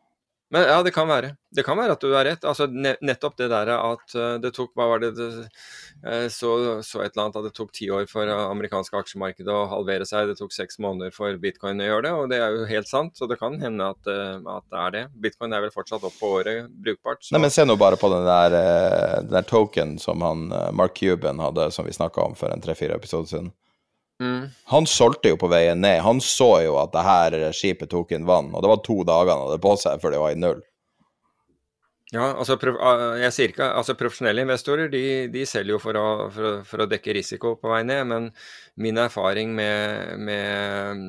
Men 0.51 0.65
ja, 0.65 0.79
det 0.83 0.91
kan 0.91 1.05
være. 1.07 1.35
Det 1.53 1.61
kan 1.65 1.77
være 1.77 1.93
at 1.93 2.01
du 2.01 2.09
har 2.13 2.25
rett. 2.25 2.45
Altså, 2.47 2.65
nettopp 3.05 3.35
det 3.37 3.49
der 3.51 3.69
at 3.75 4.15
eh, 4.17 4.37
det 4.41 4.49
tok 4.55 4.71
Hva 4.77 4.87
var 4.89 5.01
det 5.03 5.11
det 5.17 5.27
eh, 5.37 6.25
så, 6.33 6.51
så, 6.85 7.03
et 7.03 7.13
eller 7.13 7.27
annet 7.27 7.37
at 7.37 7.45
det 7.45 7.53
tok 7.57 7.69
ti 7.75 7.89
år 7.93 8.07
for 8.09 8.29
amerikanske 8.29 8.97
aksjemarkedet 8.97 9.53
å 9.53 9.67
halvere 9.69 10.07
seg. 10.09 10.31
Det 10.31 10.39
tok 10.41 10.55
seks 10.55 10.81
måneder 10.81 11.13
for 11.13 11.37
bitcoin 11.41 11.81
å 11.85 11.91
gjøre 11.91 12.07
det, 12.07 12.15
og 12.17 12.33
det 12.33 12.41
er 12.41 12.57
jo 12.57 12.65
helt 12.71 12.89
sant. 12.89 13.13
Så 13.19 13.29
det 13.29 13.37
kan 13.41 13.59
hende 13.61 13.91
at, 13.93 14.09
eh, 14.09 14.41
at 14.41 14.65
det 14.65 14.81
er 14.81 14.97
det. 14.97 15.05
Bitcoin 15.21 15.53
er 15.53 15.65
vel 15.67 15.75
fortsatt 15.75 16.09
opp 16.09 16.17
på 16.17 16.33
året 16.39 16.65
brukbart. 16.73 17.21
Så. 17.21 17.35
Nei, 17.35 17.45
men 17.45 17.53
se 17.53 17.67
nå 17.69 17.77
bare 17.77 18.01
på 18.01 18.09
den 18.13 18.25
der, 18.25 18.57
den 19.21 19.33
der 19.37 19.49
token 19.49 19.97
som 20.01 20.25
han 20.25 20.49
Mark 20.73 20.97
Cuban 20.97 21.41
hadde, 21.45 21.69
som 21.75 21.85
vi 21.85 21.93
snakka 21.93 22.25
om 22.25 22.37
for 22.37 22.49
en 22.49 22.65
tre-fire 22.65 22.97
episoder 22.97 23.29
siden. 23.29 23.53
Mm. 24.19 24.49
Han 24.73 24.87
solgte 24.89 25.31
jo 25.31 25.37
på 25.39 25.49
veien 25.51 25.79
ned. 25.81 26.01
Han 26.03 26.19
så 26.23 26.49
jo 26.65 26.75
at 26.81 26.91
det 26.95 27.05
her 27.07 27.37
skipet 27.55 27.91
tok 27.91 28.11
inn 28.15 28.27
vann, 28.27 28.51
og 28.53 28.63
det 28.63 28.71
var 28.71 28.83
to 28.83 28.99
dager 29.07 29.33
han 29.33 29.45
hadde 29.47 29.63
på 29.63 29.75
seg 29.79 30.01
før 30.01 30.15
det 30.15 30.23
var 30.23 30.35
i 30.35 30.41
null. 30.41 30.65
Ja, 32.09 32.31
altså, 32.41 32.55
ah, 32.81 33.19
jeg 33.21 33.33
sier 33.35 33.51
ikke, 33.51 33.67
altså 33.77 33.93
Profesjonelle 33.93 34.41
investorer 34.41 34.89
de, 34.89 35.03
de 35.29 35.43
selger 35.45 35.75
jo 35.75 35.81
for 35.83 35.97
å, 35.99 36.05
for, 36.33 36.47
å, 36.47 36.53
for 36.65 36.81
å, 36.81 36.87
dekke 36.89 37.13
risiko 37.13 37.51
på 37.61 37.69
vei 37.69 37.83
ned, 37.85 38.07
men 38.09 38.31
min 38.81 38.97
erfaring 38.97 39.53
med, 39.53 40.15
med 40.17 41.03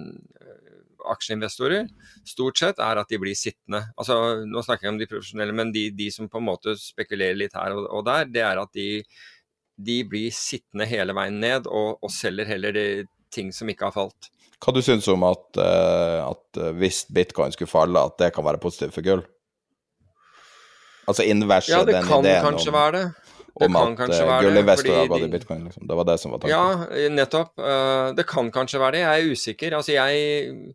aksjeinvestorer 1.08 1.88
stort 2.28 2.60
sett 2.60 2.82
er 2.84 3.00
at 3.00 3.08
de 3.08 3.16
blir 3.22 3.38
sittende. 3.38 3.86
Altså, 3.96 4.44
Nå 4.44 4.60
snakker 4.66 4.90
jeg 4.90 4.92
om 4.92 5.00
de 5.00 5.08
profesjonelle, 5.08 5.56
men 5.56 5.72
de, 5.72 5.86
de 5.96 6.10
som 6.12 6.28
på 6.28 6.42
en 6.42 6.50
måte 6.50 6.76
spekulerer 6.76 7.38
litt 7.46 7.56
her 7.56 7.78
og, 7.78 7.88
og 7.88 8.04
der, 8.04 8.28
det 8.28 8.44
er 8.44 8.60
at 8.60 8.76
de, 8.76 8.90
de 9.86 10.02
blir 10.08 10.34
sittende 10.34 10.86
hele 10.88 11.14
veien 11.16 11.40
ned 11.42 11.68
og, 11.70 11.98
og 12.02 12.12
selger 12.12 12.48
heller 12.50 12.74
de 12.76 12.86
ting 13.34 13.52
som 13.54 13.70
ikke 13.70 13.88
har 13.88 13.94
falt. 13.94 14.30
Hva 14.60 14.74
du 14.76 14.82
syns 14.84 15.08
om 15.08 15.22
at, 15.24 15.46
uh, 15.56 16.26
at, 16.26 16.60
eh, 16.60 16.72
hvis 16.76 17.06
bitcoin 17.08 17.54
skulle 17.54 17.70
falle, 17.70 17.96
at 18.10 18.18
det 18.20 18.28
kan 18.36 18.44
være 18.44 18.60
positivt 18.60 18.92
for 18.92 19.06
gull? 19.06 19.22
Altså 21.08 21.24
inverse 21.24 21.72
ja, 21.72 21.80
den 21.80 21.96
ideen 21.96 22.10
Ja, 22.10 22.20
det 22.26 22.34
kan 22.44 22.50
kanskje 22.50 22.74
være 22.74 22.92
det. 22.98 23.04
Det 23.60 23.66
om 23.66 23.76
at 23.76 23.96
gullinvestorer 24.44 24.98
har 24.98 25.08
gått 25.10 25.24
i 25.26 25.30
bitcoin. 25.32 25.64
Liksom. 25.66 25.86
Det 25.88 25.96
var 25.96 26.06
det 26.06 26.18
som 26.22 26.34
var 26.34 26.42
tanken. 26.42 26.52
Ja, 26.54 27.06
nettopp. 27.16 27.54
Uh, 27.58 28.12
det 28.16 28.26
kan 28.28 28.52
kanskje 28.54 28.82
være 28.82 28.98
det. 28.98 29.00
Jeg 29.06 29.22
er 29.24 29.32
usikker. 29.32 29.78
Altså, 29.80 29.96
jeg 29.96 30.74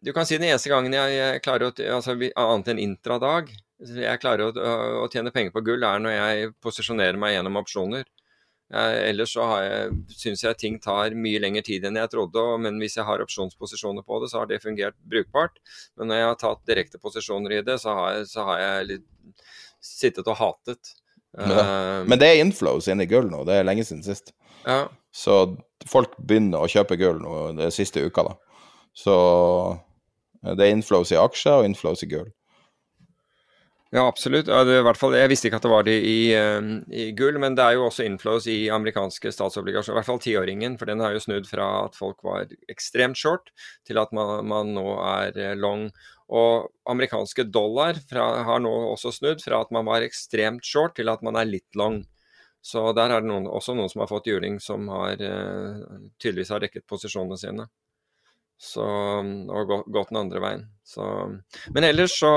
Du 0.00 0.14
kan 0.16 0.24
si 0.24 0.38
den 0.38 0.48
eneste 0.48 0.70
gangen 0.72 0.94
jeg, 0.96 1.16
jeg 1.18 1.42
klarer 1.44 1.68
å 1.68 1.72
altså, 1.98 2.14
Annet 2.16 2.70
enn 2.72 2.80
intradag 2.80 3.50
jeg 3.80 4.20
klarer 4.20 4.50
å, 4.50 4.70
å, 5.02 5.08
tjene 5.12 5.32
penger 5.32 5.54
på 5.54 5.62
gull, 5.64 5.84
er 5.84 6.00
når 6.02 6.12
jeg 6.16 6.50
posisjonerer 6.60 7.16
meg 7.20 7.36
gjennom 7.36 7.60
opsjoner. 7.60 8.04
Ellers 8.70 9.32
så 9.34 9.44
syns 10.14 10.44
jeg 10.44 10.58
ting 10.60 10.76
tar 10.82 11.16
mye 11.18 11.40
lengre 11.42 11.62
tid 11.66 11.88
enn 11.88 11.98
jeg 11.98 12.12
trodde, 12.12 12.44
men 12.62 12.76
hvis 12.78 12.94
jeg 13.00 13.06
har 13.08 13.22
opsjonsposisjoner 13.24 14.04
på 14.06 14.20
det, 14.22 14.28
så 14.30 14.42
har 14.42 14.50
det 14.50 14.60
fungert 14.62 14.94
brukbart. 15.10 15.58
Men 15.98 16.12
når 16.12 16.20
jeg 16.20 16.28
har 16.28 16.38
tatt 16.44 16.62
direkte 16.70 17.00
posisjoner 17.02 17.56
i 17.56 17.64
det, 17.66 17.80
så 17.82 17.96
har 17.98 18.12
jeg, 18.14 18.28
så 18.30 18.46
har 18.46 18.62
jeg 18.62 18.88
litt 18.92 19.08
sittet 19.82 20.30
og 20.30 20.38
hatet. 20.38 20.94
Ja. 21.34 21.46
Uh, 21.46 22.08
men 22.10 22.18
det 22.22 22.30
er 22.30 22.44
inflows 22.44 22.86
inn 22.90 23.02
i 23.02 23.08
gull 23.10 23.28
nå, 23.30 23.42
det 23.48 23.58
er 23.58 23.66
lenge 23.66 23.86
siden 23.86 24.06
sist. 24.06 24.34
Ja. 24.62 24.84
Så 25.10 25.40
folk 25.90 26.14
begynner 26.18 26.62
å 26.62 26.70
kjøpe 26.70 26.98
gull 27.00 27.18
nå 27.22 27.36
det 27.58 27.72
siste 27.74 28.02
uka, 28.06 28.28
da. 28.30 28.36
Så 28.94 29.14
det 30.46 30.66
er 30.66 30.74
inflows 30.74 31.12
i 31.14 31.18
aksjer 31.20 31.60
og 31.60 31.68
inflows 31.68 32.06
i 32.06 32.10
gull. 32.10 32.30
Ja, 33.90 34.04
absolutt. 34.06 34.46
Ja, 34.46 34.60
det, 34.62 34.76
fall, 34.94 35.16
jeg 35.18 35.32
visste 35.32 35.48
ikke 35.48 35.58
at 35.58 35.64
det 35.66 35.70
var 35.72 35.86
det 35.86 35.96
i, 36.06 36.30
uh, 36.38 36.66
i, 36.94 37.08
gull, 37.18 37.40
men 37.42 37.56
det 37.58 37.64
er 37.64 37.74
jo 37.74 37.88
også 37.88 38.04
inflows 38.06 38.44
i 38.46 38.68
amerikanske 38.70 39.32
statsobligasjoner. 39.34 39.96
I 39.96 39.98
hvert 39.98 40.06
fall 40.06 40.20
tiåringen, 40.22 40.76
for 40.78 40.86
den 40.86 41.02
har 41.02 41.16
jo 41.16 41.22
snudd 41.24 41.48
fra 41.50 41.66
at 41.88 41.98
folk 41.98 42.22
var 42.22 42.52
ekstremt 42.70 43.18
short, 43.18 43.50
til 43.88 43.98
at 43.98 44.12
man, 44.14 44.46
man 44.46 44.70
nå 44.76 44.84
er 45.02 45.40
eh, 45.42 45.56
long. 45.58 45.88
Og 46.30 46.68
amerikanske 46.86 47.48
dollar 47.50 47.98
fra, 48.12 48.28
har 48.46 48.62
nå 48.62 48.70
også 48.92 49.10
snudd 49.16 49.42
fra 49.42 49.64
at 49.66 49.74
man 49.74 49.90
var 49.90 50.06
ekstremt 50.06 50.62
short, 50.62 50.94
til 51.00 51.10
at 51.10 51.26
man 51.26 51.40
er 51.40 51.50
litt 51.50 51.74
long. 51.74 52.04
Så 52.62 52.92
der 52.94 53.10
er 53.10 53.24
det 53.24 53.32
noen, 53.32 53.50
også 53.50 53.74
noen 53.74 53.90
som 53.90 54.04
har 54.04 54.12
fått 54.12 54.30
juling, 54.30 54.60
som 54.62 54.86
har, 54.94 55.18
uh, 55.18 55.98
tydeligvis 56.22 56.54
har 56.54 56.62
rekket 56.62 56.86
posisjonene 56.86 57.42
sine. 57.42 57.66
Så, 58.60 58.86
og 58.86 59.76
gått 59.90 60.14
den 60.14 60.22
andre 60.22 60.46
veien. 60.46 60.64
Så, 60.86 61.10
men 61.74 61.90
ellers 61.90 62.14
så 62.20 62.30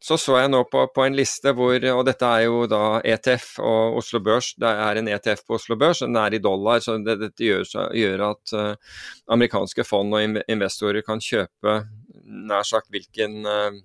så 0.00 0.16
så 0.16 0.38
jeg 0.40 0.48
nå 0.48 0.62
på, 0.72 0.86
på, 0.94 1.04
en 1.04 1.16
liste 1.16 1.52
hvor, 1.56 1.76
og 1.92 2.06
dette 2.08 2.24
er 2.24 2.46
jo 2.46 2.62
da 2.70 3.00
ETF 3.04 3.58
og 3.60 3.98
Oslo 4.00 4.22
Børs, 4.24 4.54
det 4.56 4.70
er 4.86 4.96
en 4.96 5.10
ETF 5.12 5.44
på 5.44 5.58
Oslo 5.58 5.76
Børs, 5.80 6.00
den 6.00 6.16
er 6.16 6.36
i 6.36 6.40
dollar, 6.40 6.80
så 6.80 6.96
det, 7.04 7.18
dette 7.20 7.44
gjør, 7.44 7.68
gjør, 7.96 8.24
at 8.30 8.54
uh, 8.56 8.96
amerikanske 9.36 9.84
fond 9.84 10.16
og 10.16 10.40
investorer 10.48 11.04
kan 11.04 11.20
kjøpe 11.20 11.82
nær 12.24 12.64
sagt 12.64 12.88
hvilken, 12.94 13.44
uh, 13.44 13.76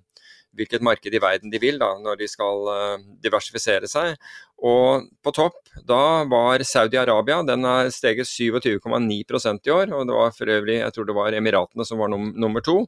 hvilket 0.56 0.88
marked 0.88 1.12
i 1.12 1.20
verden 1.20 1.52
de 1.52 1.60
vil 1.60 1.76
da, 1.82 1.92
når 2.00 2.16
de 2.22 2.30
skal 2.32 2.64
uh, 2.64 3.06
diversifisere 3.20 3.92
seg. 3.92 4.16
Og 4.64 5.04
på 5.20 5.36
topp, 5.36 5.60
da 5.84 6.24
var 6.32 6.64
Saudi-Arabia, 6.64 7.42
den 7.44 7.68
har 7.68 7.92
steget 7.92 8.32
27,9% 8.32 9.68
i 9.68 9.76
år, 9.76 9.92
og 9.92 10.08
det 10.08 10.16
var 10.16 10.32
for 10.32 10.56
øvrig, 10.56 10.80
jeg 10.80 10.96
tror 10.96 11.12
det 11.12 11.20
var 11.20 11.36
Emiratene 11.36 11.84
som 11.84 12.00
var 12.00 12.08
num 12.08 12.32
nummer 12.40 12.64
to. 12.64 12.86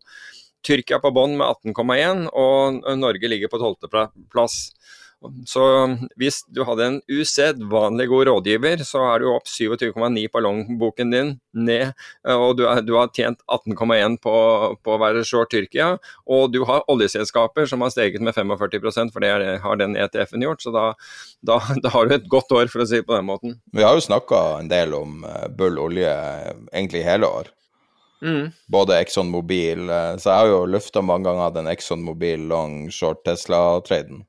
Tyrkia 0.67 0.99
på 1.03 1.13
bånn 1.15 1.37
med 1.39 1.47
18,1, 1.75 2.27
og 2.33 2.83
Norge 2.99 3.31
ligger 3.31 3.53
på 3.53 3.61
tolvteplass. 3.63 4.59
Så 5.51 5.63
hvis 6.19 6.45
du 6.55 6.61
hadde 6.67 6.85
en 6.87 6.99
usedvanlig 7.11 8.07
god 8.11 8.29
rådgiver, 8.29 8.85
så 8.87 9.03
er 9.09 9.23
du 9.23 9.33
opp 9.33 9.49
27,9 9.51 10.29
på 10.31 10.43
longboken 10.45 11.11
din 11.11 11.33
ned, 11.59 11.91
og 12.23 12.53
du, 12.61 12.63
er, 12.71 12.85
du 12.87 12.95
har 12.95 13.11
tjent 13.15 13.43
18,1 13.51 14.21
på, 14.23 14.35
å 14.79 14.99
være 15.03 15.25
short 15.27 15.51
Tyrkia, 15.51 15.97
og 16.23 16.55
du 16.55 16.61
har 16.71 16.87
oljeselskaper 16.93 17.67
som 17.67 17.83
har 17.83 17.91
steget 17.95 18.23
med 18.23 18.37
45% 18.37 19.11
for 19.15 19.27
det 19.27 19.59
har 19.65 19.83
den 19.83 19.99
ETF-en 19.99 20.47
gjort, 20.47 20.63
så 20.63 20.75
da, 20.77 20.87
da, 21.43 21.59
da, 21.83 21.93
har 21.97 22.07
du 22.07 22.15
et 22.15 22.31
godt 22.31 22.55
år, 22.55 22.71
for 22.71 22.85
å 22.85 22.89
si 22.89 23.03
det 23.03 23.09
på 23.11 23.19
den 23.19 23.27
måten. 23.27 23.59
Vi 23.75 23.83
har 23.83 23.99
jo 23.99 24.07
snakka 24.07 24.45
en 24.63 24.71
del 24.71 24.95
om 24.95 25.25
eh, 25.27 25.49
Bull 25.59 25.83
olje 25.83 26.15
egentlig 26.71 27.03
hele 27.07 27.27
år. 27.27 27.51
Mm. 28.23 28.49
Både 28.66 28.97
Exxon 28.99 29.28
Mobil 29.31 29.90
eh, 29.95 30.16
Så 30.19 30.32
jeg 30.32 30.40
har 30.40 30.49
jo 30.51 30.62
lufta 30.66 30.99
mange 31.07 31.28
ganger 31.28 31.53
den 31.55 31.69
Exxon 31.70 32.03
Mobil 32.03 32.49
long 32.51 32.89
short 32.90 33.23
Tesla-traden. 33.24 34.24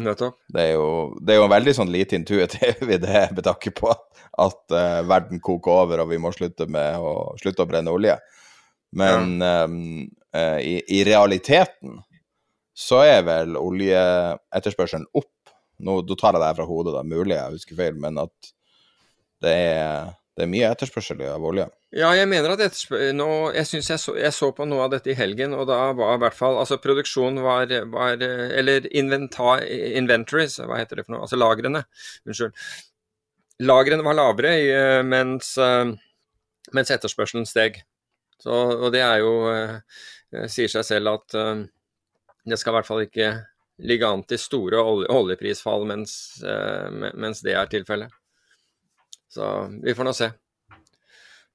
Nettopp. 0.00 0.38
Det 0.48 0.62
er, 0.62 0.70
jo, 0.78 1.16
det 1.20 1.34
er 1.34 1.40
jo 1.40 1.44
en 1.44 1.52
veldig 1.52 1.74
sånn 1.76 1.92
lite 1.92 2.16
intuitiv 2.16 2.92
idé 2.96 3.26
med 3.34 3.44
tanke 3.44 3.72
på 3.76 3.90
at, 3.92 4.06
at 4.40 4.62
uh, 4.72 5.00
verden 5.08 5.42
koker 5.44 5.82
over 5.82 6.04
og 6.04 6.12
vi 6.12 6.20
må 6.22 6.32
slutte 6.32 6.64
med 6.70 6.96
å, 6.96 7.34
slutte 7.40 7.66
å 7.66 7.68
brenne 7.68 7.92
olje. 7.92 8.16
Men 8.96 9.36
ja. 9.38 9.66
um, 9.68 10.06
uh, 10.34 10.56
i, 10.56 10.78
i, 10.88 11.02
realiteten 11.06 12.00
så 12.72 13.02
er 13.04 13.26
vel 13.26 13.58
oljeetterspørselen 13.60 15.10
opp. 15.12 15.52
Nå, 15.84 16.00
nå 16.06 16.16
tar 16.16 16.34
jeg 16.34 16.42
det 16.42 16.48
her 16.48 16.58
fra 16.62 16.68
hodet, 16.68 16.96
da, 16.96 17.04
mulig 17.04 17.36
jeg 17.36 17.58
husker 17.58 17.76
feil, 17.76 18.00
men 18.00 18.18
at 18.24 18.50
det 19.44 19.52
er, 19.52 20.10
det 20.40 20.46
er 20.46 20.52
mye 20.54 20.68
etterspørsel 20.72 21.20
av 21.28 21.44
olje. 21.44 21.66
Ja, 21.92 22.10
jeg 22.16 22.28
mener 22.30 22.54
at 22.54 22.78
nå, 23.16 23.28
jeg 23.52 23.68
synes 23.68 23.90
jeg 23.90 24.20
jeg 24.22 24.32
så, 24.32 24.48
på 24.56 24.64
noe 24.68 24.86
av 24.86 24.94
dette 24.94 25.12
i 25.12 25.16
helgen, 25.18 25.52
og 25.52 25.66
da 25.68 25.90
var 25.96 26.16
i 26.16 26.22
hvert 26.22 26.36
fall 26.38 26.56
altså 26.60 26.78
produksjonen 26.80 27.42
var, 27.44 27.72
var 27.92 28.22
Eller 28.22 28.86
inventar, 28.96 29.66
inventories, 29.68 30.56
hva 30.64 30.78
heter 30.80 31.00
det 31.00 31.04
for 31.04 31.16
noe? 31.16 31.26
Altså 31.26 31.36
lagrene. 31.40 31.84
Unnskyld. 32.24 32.54
Lagrene 33.60 34.06
var 34.06 34.16
lavere 34.16 34.54
eh, 34.64 35.02
mens, 35.04 35.52
eh, 35.60 35.92
mens 36.72 36.94
etterspørselen 36.94 37.44
steg. 37.48 37.82
Så, 38.40 38.54
og 38.54 38.88
det 38.94 39.04
er 39.04 39.20
jo 39.20 39.34
eh, 39.52 39.76
Sier 40.48 40.70
seg 40.70 40.86
selv 40.86 41.10
at 41.10 41.34
det 42.46 42.56
skal 42.60 42.70
i 42.70 42.74
hvert 42.76 42.86
fall 42.86 43.00
ikke 43.02 43.32
ligge 43.82 44.06
an 44.06 44.20
til 44.30 44.38
store 44.38 44.78
oljeprisfall 45.10 45.82
mens, 45.90 46.12
mens 47.18 47.40
det 47.42 47.56
er 47.58 47.66
tilfellet. 47.72 48.14
Så 49.30 49.46
vi 49.82 49.94
får 49.94 50.08
nå 50.08 50.14
se 50.16 50.30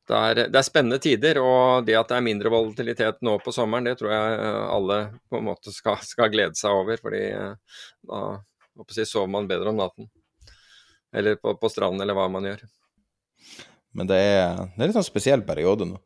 det 0.05 0.17
er, 0.17 0.39
det 0.53 0.59
er, 0.59 0.65
spennende 0.65 0.99
tider, 1.01 1.39
og 1.41 1.85
det 1.87 1.95
at 1.97 2.11
det 2.11 2.19
er 2.19 2.25
mindre 2.27 2.51
volatilitet 2.53 3.23
nå 3.25 3.39
på 3.41 3.53
sommeren, 3.55 3.87
det 3.87 3.95
tror 3.97 4.11
jeg 4.13 4.35
eh, 4.37 4.65
alle 4.75 4.97
på 5.31 5.39
en 5.39 5.47
måte 5.47 5.73
skal, 5.73 5.97
skal 6.05 6.29
glede 6.33 6.53
seg 6.59 6.77
over. 6.77 6.99
fordi 7.01 7.23
eh, 7.33 7.79
da 8.05 8.19
si, 8.93 9.05
sover 9.09 9.31
man 9.33 9.49
bedre 9.49 9.73
om 9.73 9.81
natten. 9.81 10.09
Eller 11.15 11.39
på, 11.41 11.55
på 11.57 11.71
stranden, 11.71 12.03
eller 12.05 12.17
hva 12.17 12.27
man 12.29 12.45
gjør. 12.45 12.61
Men 13.97 14.11
det 14.11 14.19
er, 14.19 14.61
det 14.75 14.83
er 14.83 14.91
litt 14.91 14.99
sånn 14.99 15.07
spesiell 15.07 15.45
periode 15.47 15.87
nå. 15.89 15.97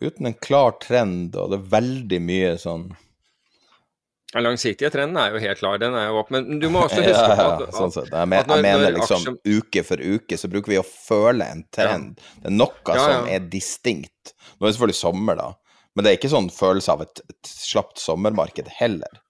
Uten 0.00 0.30
en 0.30 0.40
klar 0.40 0.78
trend, 0.80 1.36
og 1.36 1.52
det 1.52 1.60
er 1.60 1.70
veldig 1.76 2.22
mye 2.24 2.54
sånn 2.62 2.88
den 4.36 4.46
langsiktige 4.46 4.90
trenden 4.92 5.18
er 5.20 5.34
jo 5.34 5.42
helt 5.42 5.60
klar, 5.60 5.78
den 5.82 5.96
er 5.98 6.08
jo 6.10 6.20
opp. 6.20 6.32
Men 6.34 6.60
du 6.62 6.68
må 6.72 6.84
også 6.86 7.02
huske 7.02 7.12
ja, 7.12 7.36
ja, 7.36 7.50
at, 7.56 7.76
sånn 7.76 7.94
sett. 7.94 8.10
Jeg, 8.12 8.30
men, 8.32 8.46
når, 8.48 8.62
jeg 8.62 8.66
mener 8.66 8.96
liksom 8.98 9.22
aksjen... 9.22 9.38
uke 9.44 9.84
for 9.88 10.02
uke 10.16 10.40
så 10.40 10.50
bruker 10.52 10.74
vi 10.74 10.80
å 10.80 10.86
føle 10.86 11.50
en 11.56 11.62
trend. 11.74 12.20
Ja. 12.20 12.40
Det 12.42 12.52
er 12.52 12.56
noe 12.56 12.98
som 13.00 13.30
er 13.36 13.46
distinkt. 13.52 14.34
Nå 14.56 14.64
er 14.64 14.70
det 14.70 14.76
selvfølgelig 14.78 15.00
sommer, 15.00 15.40
da, 15.40 15.52
men 15.96 16.04
det 16.04 16.12
er 16.12 16.18
ikke 16.18 16.32
sånn 16.32 16.50
følelse 16.52 16.92
av 16.92 17.06
et, 17.06 17.22
et 17.32 17.50
slapt 17.50 18.00
sommermarked 18.02 18.68
heller. 18.78 19.22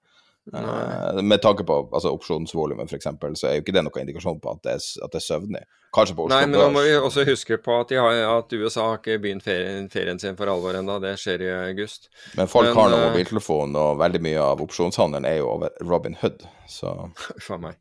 Uh, 0.55 1.23
med 1.23 1.43
tanke 1.43 1.65
på 1.67 1.77
altså, 1.93 2.13
opsjonsvolumet, 2.15 2.87
f.eks., 2.87 3.09
så 3.41 3.49
er 3.49 3.57
jo 3.57 3.65
ikke 3.65 3.75
det 3.75 3.83
noen 3.83 4.05
indikasjon 4.05 4.39
på 4.43 4.53
at 4.53 4.61
det 4.63 4.77
er, 4.77 4.85
at 5.03 5.15
det 5.15 5.19
er 5.19 5.25
søvnig. 5.25 5.63
Kanskje 5.97 6.15
på 6.15 6.27
Oslo 6.27 6.37
Nei, 6.37 6.47
men 6.47 6.61
da 6.61 6.69
må 6.71 6.83
vi 6.85 6.93
også 6.95 7.25
huske 7.27 7.59
på 7.63 7.79
at, 7.81 7.95
har, 7.99 8.21
at 8.31 8.55
USA 8.55 8.85
har 8.93 9.01
ikke 9.01 9.19
begynt 9.25 9.47
ferien, 9.47 9.89
ferien 9.91 10.21
sin 10.23 10.39
for 10.39 10.51
alvor 10.53 10.79
ennå. 10.79 11.01
Det 11.03 11.17
skjer 11.19 11.43
i 11.43 11.51
august. 11.57 12.11
Men 12.39 12.51
folk 12.53 12.69
men, 12.69 12.77
har 12.79 12.93
nå 12.93 13.01
uh, 13.01 13.07
mobiltelefon, 13.09 13.75
og 13.81 13.99
veldig 14.05 14.23
mye 14.29 14.45
av 14.45 14.63
opsjonshandelen 14.63 15.27
er 15.27 15.41
jo 15.41 15.51
over 15.57 15.75
Robin 15.83 16.19
Hood, 16.23 16.47
så 16.71 16.95
For 17.47 17.59
meg. 17.63 17.81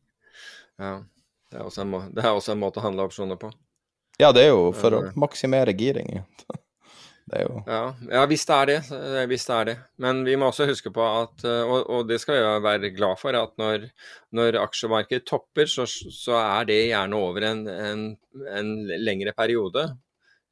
Ja. 0.81 0.97
Det 1.53 1.61
er, 1.61 1.81
en, 1.85 1.93
det 2.11 2.23
er, 2.23 2.33
også 2.33 2.55
en, 2.55 2.59
måte 2.59 2.81
å 2.81 2.83
handle 2.83 3.05
opsjoner 3.05 3.37
på. 3.39 3.53
Ja, 4.19 4.31
det 4.35 4.47
er 4.47 4.55
jo 4.55 4.71
for 4.75 4.95
å 4.95 5.01
maksimere 5.19 5.75
giring. 5.77 6.17
Det 7.25 7.41
jo 7.41 7.61
ja, 7.65 7.81
ja, 8.11 8.23
hvis 8.29 8.43
det 8.45 8.55
er 8.55 8.69
det. 8.69 8.79
Hvis 9.31 9.47
det 9.47 9.55
er 9.55 9.67
det. 9.71 9.75
Men 10.01 10.21
vi 10.27 10.35
må 10.37 10.51
også 10.51 10.67
huske 10.69 10.91
på 10.93 11.05
at, 11.23 11.45
eh, 11.47 11.63
og, 11.65 11.89
og 11.89 12.09
det 12.09 12.19
skal 12.21 12.37
vi 12.37 12.65
være 12.65 12.91
glad 12.93 13.17
for, 13.17 13.37
at 13.37 13.55
når, 13.57 13.87
når 14.37 14.59
aksjemarkedet 14.61 15.25
topper, 15.25 15.65
så, 15.65 15.87
så, 15.89 16.37
er 16.37 16.67
det 16.69 16.79
gjerne 16.91 17.17
over 17.17 17.47
en, 17.49 17.63
en, 17.67 18.03
en 18.59 18.73
lengre 19.01 19.33
periode. 19.37 19.87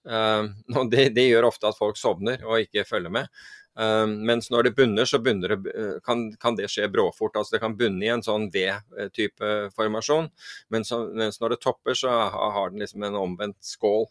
Uh, 0.04 0.50
og 0.80 0.90
det, 0.92 1.14
det, 1.16 1.30
gjør 1.30 1.48
ofte 1.48 1.70
at 1.70 1.78
folk 1.78 1.96
sovner 1.96 2.42
og 2.44 2.66
ikke 2.66 2.88
følger 2.90 3.14
med. 3.22 3.30
Uh, 3.74 4.06
mens 4.06 4.52
når 4.54 4.68
det 4.68 4.76
bunner, 4.78 5.08
så 5.10 5.18
bunner 5.24 5.56
det, 5.56 5.74
uh, 5.74 5.98
kan, 6.06 6.28
kan, 6.38 6.58
det 6.58 6.70
skje 6.70 6.86
bråfort. 6.94 7.38
altså 7.40 7.56
Det 7.56 7.62
kan 7.64 7.78
bunne 7.78 8.06
i 8.06 8.12
en 8.14 8.24
sånn 8.26 8.48
V-type 8.54 9.52
formasjon. 9.74 10.30
Mens, 10.74 10.94
mens, 11.18 11.40
når 11.42 11.56
det 11.56 11.62
topper, 11.64 11.98
så 11.98 12.14
har 12.30 12.74
den 12.74 12.84
liksom 12.84 13.06
en 13.08 13.18
omvendt 13.18 13.58
skål 13.66 14.06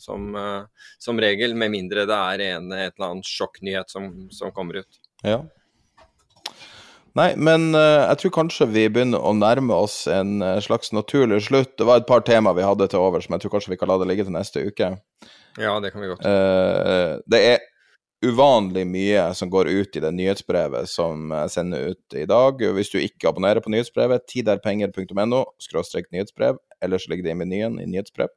som, 0.00 0.34
uh, 0.36 0.88
som 1.00 1.20
regel. 1.22 1.56
Med 1.56 1.72
mindre 1.72 2.04
det 2.08 2.18
er 2.36 2.48
en, 2.52 2.72
et 2.76 2.92
eller 2.92 3.14
annet 3.14 3.30
sjokknyhet 3.30 3.92
som, 3.92 4.10
som 4.34 4.52
kommer 4.56 4.82
ut. 4.84 5.00
Ja. 5.24 5.40
Nei, 7.16 7.30
men 7.40 7.70
jeg 7.72 8.18
tror 8.20 8.32
kanskje 8.34 8.66
vi 8.68 8.82
begynner 8.92 9.22
å 9.24 9.30
nærme 9.32 9.72
oss 9.72 10.02
en 10.12 10.44
slags 10.60 10.92
naturlig 10.92 11.38
slutt. 11.46 11.70
Det 11.80 11.86
var 11.88 12.02
et 12.02 12.08
par 12.10 12.20
tema 12.28 12.52
vi 12.52 12.66
hadde 12.66 12.90
til 12.92 13.00
over 13.00 13.24
som 13.24 13.32
jeg 13.32 13.46
tror 13.46 13.54
kanskje 13.54 13.72
vi 13.72 13.78
kan 13.80 13.88
la 13.88 13.96
det 14.02 14.08
ligge 14.10 14.26
til 14.28 14.36
neste 14.36 14.66
uke. 14.68 14.90
Ja, 15.56 15.78
det 15.80 15.94
kan 15.94 16.04
vi 16.04 16.10
godt. 16.12 16.28
det 17.24 17.40
er 17.54 17.64
uvanlig 18.24 18.86
mye 18.88 19.34
som 19.34 19.50
går 19.52 19.68
ut 19.68 19.96
i 19.96 20.00
det 20.00 20.10
nyhetsbrevet 20.16 20.88
som 20.88 21.30
jeg 21.34 21.52
sender 21.52 21.92
ut 21.92 22.16
i 22.16 22.24
dag. 22.28 22.62
Hvis 22.76 22.90
du 22.92 22.98
ikke 23.00 23.28
abonnerer 23.30 23.60
på 23.64 23.72
nyhetsbrevet, 23.72 24.24
tiderpenger.no 24.30 25.42
skråstrek 25.62 26.08
nyhetsbrev, 26.14 26.58
ellers 26.82 27.08
ligger 27.10 27.28
det 27.28 27.36
i 27.36 27.40
menyen 27.42 27.80
i 27.82 27.88
nyhetsbrev. 27.90 28.32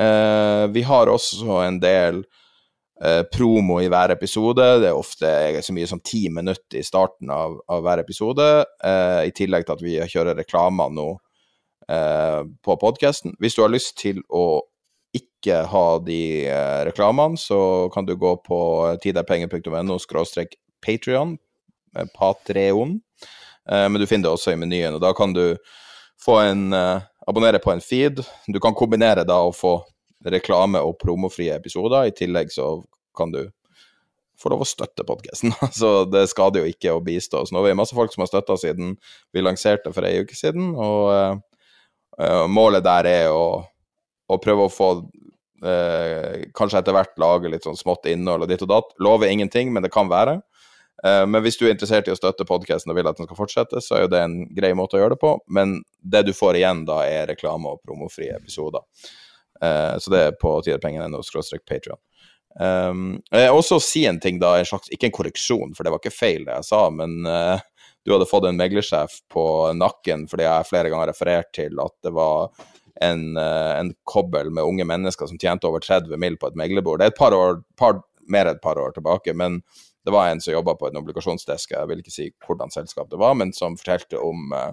Eh, 0.00 0.66
vi 0.74 0.82
har 0.82 1.10
også 1.10 1.60
en 1.62 1.78
del 1.80 2.24
eh, 3.00 3.22
promo 3.32 3.78
i 3.80 3.88
hver 3.88 4.12
episode. 4.14 4.66
Det 4.82 4.90
er 4.90 4.98
ofte 4.98 5.32
så 5.62 5.74
mye 5.76 5.88
som 5.90 6.02
ti 6.04 6.26
minutter 6.28 6.80
i 6.80 6.86
starten 6.86 7.32
av, 7.32 7.56
av 7.70 7.84
hver 7.86 8.02
episode, 8.04 8.48
eh, 8.84 9.22
i 9.30 9.34
tillegg 9.34 9.66
til 9.66 9.78
at 9.78 9.84
vi 9.84 10.00
kjører 10.02 10.42
reklamer 10.42 10.92
nå 10.92 11.12
på 11.84 12.74
podkasten. 12.80 13.34
Hvis 13.36 13.58
du 13.58 13.58
har 13.60 13.68
lyst 13.68 13.98
til 14.00 14.22
å 14.32 14.62
ikke 15.14 15.62
ha 15.70 15.86
de 16.04 16.20
eh, 16.48 16.82
reklamene, 16.88 17.38
så 17.40 17.88
kan 17.94 18.06
du 18.06 18.14
gå 18.16 18.36
på 18.46 18.58
tiderpenger.no 19.02 19.98
skråstrek 20.02 20.56
Patrion, 20.84 21.36
eh, 21.96 22.06
Patreon, 22.14 22.98
eh, 23.70 23.88
men 23.88 24.00
du 24.00 24.06
finner 24.06 24.28
det 24.28 24.36
også 24.36 24.54
i 24.54 24.60
menyen. 24.60 24.96
og 24.96 25.02
Da 25.04 25.12
kan 25.16 25.32
du 25.36 25.56
få 26.24 26.38
en 26.40 26.72
abonnere 26.74 27.58
på 27.60 27.72
en 27.72 27.82
feed. 27.84 28.22
Du 28.48 28.60
kan 28.60 28.74
kombinere 28.74 29.26
da 29.28 29.42
å 29.44 29.52
få 29.52 29.78
reklame 30.24 30.80
og 30.80 30.96
promofrie 31.02 31.52
episoder. 31.56 32.08
I 32.08 32.16
tillegg 32.16 32.52
så 32.52 32.78
kan 33.16 33.32
du 33.34 33.42
få 34.40 34.50
lov 34.50 34.64
å 34.64 34.68
støtte 34.68 35.06
podkasten. 35.06 35.52
Så 35.78 36.04
det 36.10 36.26
skader 36.32 36.64
jo 36.64 36.72
ikke 36.72 36.94
å 36.94 37.02
bistå 37.04 37.42
oss. 37.44 37.52
Nå 37.52 37.62
er 37.62 37.72
vi 37.72 37.78
masse 37.78 37.96
folk 37.96 38.12
som 38.14 38.24
har 38.24 38.30
støtta 38.30 38.56
siden 38.60 38.96
vi 39.34 39.44
lanserte 39.44 39.92
for 39.94 40.06
ei 40.08 40.24
uke 40.24 40.36
siden, 40.38 40.72
og 40.74 41.38
uh, 42.18 42.46
målet 42.50 42.84
der 42.86 43.10
er 43.10 43.28
å 43.34 43.46
og 44.30 44.42
prøve 44.44 44.66
å 44.66 44.72
få 44.72 44.88
eh, 45.64 46.44
Kanskje 46.56 46.80
etter 46.80 46.96
hvert 46.96 47.18
lage 47.20 47.50
litt 47.52 47.66
sånn 47.66 47.78
smått 47.78 48.08
innhold 48.10 48.46
og 48.46 48.50
ditt 48.50 48.64
og 48.64 48.70
datt. 48.72 48.94
Lover 49.02 49.30
ingenting, 49.30 49.72
men 49.74 49.84
det 49.84 49.92
kan 49.94 50.10
være. 50.12 50.38
Eh, 51.04 51.24
men 51.26 51.44
hvis 51.44 51.58
du 51.60 51.66
er 51.66 51.74
interessert 51.74 52.08
i 52.08 52.14
å 52.14 52.18
støtte 52.18 52.46
podkasten 52.48 52.92
og 52.92 52.98
vil 52.98 53.10
at 53.10 53.20
den 53.20 53.28
skal 53.28 53.40
fortsette, 53.40 53.82
så 53.84 53.98
er 53.98 54.06
jo 54.06 54.14
det 54.14 54.22
en 54.24 54.38
grei 54.56 54.72
måte 54.76 54.98
å 54.98 55.02
gjøre 55.02 55.16
det 55.16 55.22
på. 55.24 55.36
Men 55.52 55.78
det 56.00 56.24
du 56.28 56.32
får 56.36 56.60
igjen 56.60 56.84
da, 56.88 57.02
er 57.08 57.28
reklame 57.32 57.74
og 57.74 57.84
promofrie 57.84 58.36
episoder. 58.38 58.84
Eh, 59.62 59.94
så 60.00 60.14
det 60.14 60.24
er 60.28 60.40
på 60.40 60.56
tiderpengene.no 60.64 61.22
skråstrek 61.26 61.66
Patrion. 61.68 62.00
Um, 62.54 63.16
jeg 63.34 63.48
vil 63.50 63.56
også 63.58 63.80
si 63.82 64.04
en 64.06 64.20
ting, 64.22 64.36
da, 64.38 64.52
en 64.60 64.68
slags, 64.68 64.86
ikke 64.94 65.08
en 65.08 65.14
korreksjon, 65.16 65.72
for 65.74 65.82
det 65.82 65.90
var 65.90 65.98
ikke 65.98 66.14
feil 66.14 66.44
det 66.46 66.54
jeg 66.60 66.68
sa, 66.68 66.84
men 66.94 67.26
uh, 67.26 67.58
du 68.06 68.12
hadde 68.14 68.28
fått 68.30 68.46
en 68.46 68.60
meglersjef 68.60 69.16
på 69.32 69.44
nakken 69.74 70.28
fordi 70.30 70.46
jeg 70.46 70.68
flere 70.68 70.92
ganger 70.92 71.10
referert 71.10 71.50
til 71.56 71.82
at 71.82 71.94
det 72.06 72.12
var 72.14 72.52
en, 73.00 73.36
eh, 73.36 73.78
en 73.78 73.92
kobbel 74.04 74.50
med 74.50 74.64
unge 74.64 74.84
mennesker 74.84 75.26
som 75.26 75.38
tjente 75.38 75.66
over 75.66 75.80
30 75.80 76.16
mill. 76.16 76.36
på 76.36 76.46
et 76.46 76.56
meglerbord. 76.56 76.98
Det 76.98 77.04
er 77.04 77.12
et 77.12 77.18
par 77.18 77.32
år, 77.32 77.62
par, 77.76 78.02
mer 78.28 78.46
et 78.46 78.62
par 78.62 78.78
år 78.78 78.94
tilbake, 78.94 79.34
men 79.34 79.62
det 80.04 80.12
var 80.12 80.28
en 80.28 80.40
som 80.40 80.52
jobba 80.52 80.74
på 80.74 80.88
en 80.88 80.96
obligasjonsdesk, 81.00 81.70
jeg 81.70 81.88
vil 81.88 82.02
ikke 82.02 82.12
si 82.12 82.30
hvordan 82.46 82.70
selskap 82.70 83.08
det 83.10 83.18
var, 83.20 83.34
men 83.34 83.52
som 83.56 83.76
fortalte 83.76 84.20
om 84.20 84.52
uh, 84.52 84.72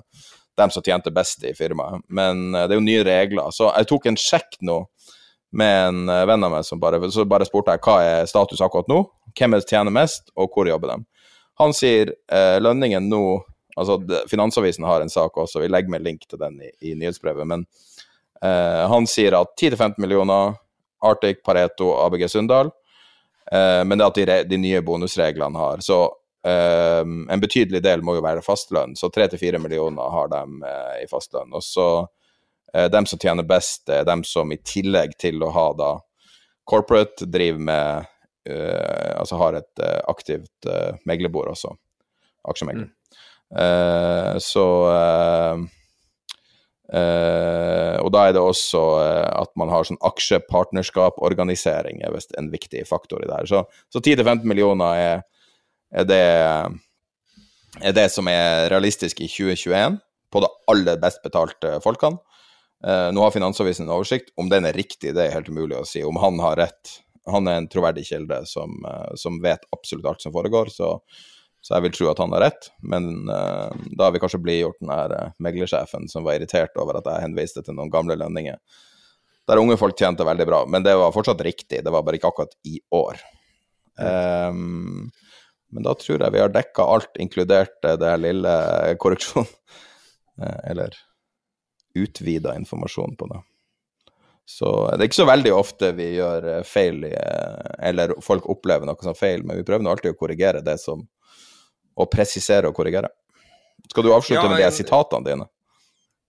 dem 0.60 0.74
som 0.74 0.84
tjente 0.84 1.12
best 1.12 1.44
i 1.48 1.54
firmaet. 1.56 2.04
Men 2.10 2.52
uh, 2.56 2.66
det 2.66 2.76
er 2.76 2.82
jo 2.82 2.84
nye 2.84 3.06
regler. 3.08 3.54
Så 3.56 3.70
jeg 3.72 3.88
tok 3.88 4.10
en 4.12 4.20
sjekk 4.20 4.60
nå 4.68 4.82
med 5.56 5.78
en 5.86 6.02
uh, 6.12 6.26
venn 6.28 6.44
av 6.44 6.52
meg 6.52 6.68
som 6.68 6.82
bare, 6.84 7.00
så 7.12 7.24
bare 7.24 7.48
spurte 7.48 7.78
jeg 7.78 7.84
hva 7.88 7.96
er 8.04 8.28
status 8.28 8.64
akkurat 8.64 8.92
nå, 8.92 9.06
hvem 9.40 9.56
er 9.56 9.64
tjener 9.64 9.96
mest, 9.96 10.34
og 10.36 10.52
hvor 10.52 10.68
jobber 10.68 10.98
de. 10.98 11.08
Han 11.64 11.76
sier 11.76 12.16
lønningen 12.64 13.10
nå 13.12 13.24
Altså, 13.80 13.96
Finansavisen 14.28 14.84
har 14.84 15.00
en 15.00 15.10
sak 15.10 15.38
også, 15.38 15.62
vi 15.64 15.70
legger 15.70 15.94
med 15.94 16.04
link 16.04 16.26
til 16.28 16.42
den 16.42 16.58
i, 16.60 16.72
i 16.90 16.96
nyhetsbrevet. 17.00 17.48
Men 17.48 17.64
eh, 18.44 18.84
han 18.90 19.08
sier 19.08 19.38
at 19.38 19.56
10-15 19.62 20.00
millioner, 20.02 20.56
Arctic, 21.02 21.44
Pareto, 21.44 21.94
ABG 22.06 22.30
Sundal. 22.30 22.72
Eh, 23.52 23.84
men 23.86 23.98
det 23.98 24.06
at 24.06 24.16
de, 24.16 24.44
de, 24.44 24.58
nye 24.58 24.82
bonusreglene 24.82 25.58
har. 25.58 25.82
Så 25.82 26.04
eh, 26.46 27.02
en 27.02 27.42
betydelig 27.42 27.82
del 27.84 28.04
må 28.06 28.16
jo 28.18 28.26
være 28.26 28.44
fastlønn. 28.46 28.96
Så 28.96 29.10
3-4 29.14 29.60
millioner 29.62 30.14
har 30.14 30.32
de 30.32 30.44
eh, 30.70 30.96
i 31.04 31.10
fastlønn. 31.10 31.52
Og 31.58 31.66
så 31.66 31.90
eh, 32.74 32.88
dem 32.92 33.10
som 33.10 33.20
tjener 33.20 33.48
best, 33.48 33.90
er 33.90 34.08
dem 34.08 34.24
som 34.28 34.54
i 34.54 34.62
tillegg 34.62 35.18
til 35.20 35.44
å 35.44 35.52
ha 35.56 35.68
da 35.78 35.92
corporate, 36.70 37.26
driver 37.26 37.60
med 37.60 38.10
uh, 38.48 39.18
Altså 39.18 39.36
har 39.38 39.58
et 39.58 39.82
aktivt 40.08 40.68
meglerbord 41.10 41.50
også. 41.52 41.74
Aksjemegler. 42.48 42.88
Mm. 43.52 44.40
så 44.40 44.64
og 46.92 48.10
da 48.12 48.26
er 48.28 48.34
det 48.36 48.42
også 48.44 48.80
at 49.32 49.52
man 49.56 49.70
har 49.72 49.86
sånn 49.88 50.00
aksjepartnerskap-organisering 50.04 52.02
er 52.04 52.12
visst 52.12 52.36
en 52.36 52.50
viktig 52.52 52.82
faktor 52.90 53.24
i 53.24 53.30
det 53.30 53.38
her. 53.38 53.48
Så, 53.48 53.62
så 53.88 54.02
10-15 54.02 54.44
millioner 54.44 55.00
er, 55.00 55.22
er, 55.96 56.10
det, 56.10 56.26
er 57.80 57.96
det 57.96 58.08
som 58.12 58.28
er 58.28 58.68
realistisk 58.74 59.24
i 59.24 59.30
2021 59.32 60.02
på 60.32 60.44
det 60.44 60.52
aller 60.72 61.00
best 61.00 61.24
betalte 61.24 61.78
folkene. 61.84 62.20
Uh, 62.82 63.12
nå 63.14 63.22
har 63.22 63.34
Finansavisen 63.34 63.86
en 63.86 63.96
oversikt. 63.96 64.32
Om 64.40 64.50
den 64.50 64.66
er 64.66 64.78
riktig, 64.78 65.14
det 65.14 65.26
er 65.26 65.36
helt 65.36 65.50
umulig 65.52 65.78
å 65.78 65.86
si. 65.88 66.02
Om 66.06 66.18
han 66.22 66.40
har 66.42 66.58
rett. 66.64 66.96
Han 67.30 67.46
er 67.50 67.60
en 67.60 67.70
troverdig 67.70 68.08
kilde 68.08 68.40
som, 68.50 68.80
uh, 68.88 69.12
som 69.20 69.38
vet 69.44 69.68
absolutt 69.76 70.08
alt 70.10 70.24
som 70.24 70.34
foregår, 70.34 70.72
så, 70.74 70.96
så, 71.62 71.76
jeg 71.76 71.86
vil 71.86 71.94
tro 71.94 72.08
at 72.10 72.22
han 72.24 72.32
har 72.34 72.42
rett. 72.48 72.70
Men 72.82 73.10
uh, 73.30 73.70
da 73.94 74.08
har 74.08 74.16
vi 74.16 74.22
kanskje 74.24 74.42
blidgjort 74.42 74.80
den 74.82 74.94
her 74.94 75.34
meglersjefen 75.42 76.08
som 76.10 76.26
var 76.26 76.40
irritert 76.40 76.78
over 76.82 76.98
at 76.98 77.10
jeg 77.10 77.28
henviste 77.28 77.62
til 77.66 77.78
noen 77.78 77.92
gamle 77.94 78.18
lønninger. 78.18 78.58
Der 79.50 79.62
unge 79.62 79.78
folk 79.78 79.98
tjente 79.98 80.26
veldig 80.26 80.48
bra, 80.50 80.64
men 80.70 80.86
det 80.86 80.96
var 80.98 81.14
fortsatt 81.14 81.42
riktig. 81.46 81.84
Det 81.86 81.94
var 81.94 82.06
bare 82.06 82.18
ikke 82.18 82.32
akkurat 82.32 82.58
i 82.66 82.80
år. 82.98 83.22
Um, 84.02 85.12
men 85.72 85.86
da 85.86 85.94
tror 85.98 86.18
jeg 86.18 86.34
vi 86.34 86.42
har 86.42 86.52
dekka 86.52 86.88
alt, 86.96 87.14
inkludert 87.22 87.78
det 87.84 88.12
lille 88.20 88.58
korreksjonen. 89.02 89.50
Eller 90.72 90.96
utvida 91.94 92.56
informasjon 92.58 93.16
på 93.20 93.28
det. 93.30 93.42
Så 94.48 94.68
det 94.96 95.04
er 95.04 95.08
ikke 95.10 95.22
så 95.22 95.30
veldig 95.30 95.52
ofte 95.54 95.92
vi 95.96 96.08
gjør 96.16 96.48
feil, 96.68 97.04
eller 97.08 98.16
folk 98.26 98.48
opplever 98.50 98.88
noe 98.90 99.06
som 99.06 99.16
feil, 99.16 99.44
men 99.46 99.60
vi 99.60 99.66
prøver 99.68 99.88
alltid 99.88 100.16
å 100.16 100.18
korrigere 100.18 100.64
det 100.66 100.78
som 100.82 101.04
Å 102.02 102.10
presisere 102.10 102.70
og 102.70 102.78
korrigere. 102.78 103.12
Skal 103.92 104.06
du 104.06 104.12
avslutte 104.14 104.44
ja, 104.46 104.50
med 104.50 104.62
de 104.62 104.70
sitatene 104.74 105.28
dine? 105.28 105.48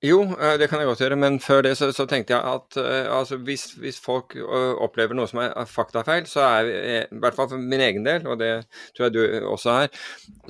Jo, 0.03 0.23
eh, 0.35 0.57
det 0.59 0.67
kan 0.67 0.81
jeg 0.83 0.89
godt 0.89 1.01
gjøre, 1.05 1.17
men 1.23 1.37
før 1.39 1.61
det 1.63 1.77
så, 1.79 1.93
så 1.95 2.09
tenkte 2.11 2.35
jeg 2.35 2.43
at 2.43 2.79
uh, 2.81 3.21
altså 3.21 3.37
hvis, 3.47 3.69
hvis, 3.79 4.01
folk 4.03 4.35
uh, 4.35 4.75
opplever 4.83 5.15
noe 5.15 5.29
som 5.31 5.39
er 5.45 5.53
faktafeil, 5.71 6.25
så 6.27 6.43
er 6.43 6.67
vi, 6.67 6.73
i 7.05 7.21
hvert 7.23 7.37
fall 7.39 7.47
for 7.53 7.63
min 7.63 7.85
egen 7.87 8.03
del, 8.03 8.27
og 8.27 8.41
det 8.41 8.51
tror 8.97 9.07
jeg 9.07 9.15
du 9.15 9.47
også 9.47 9.77
er, 9.85 10.01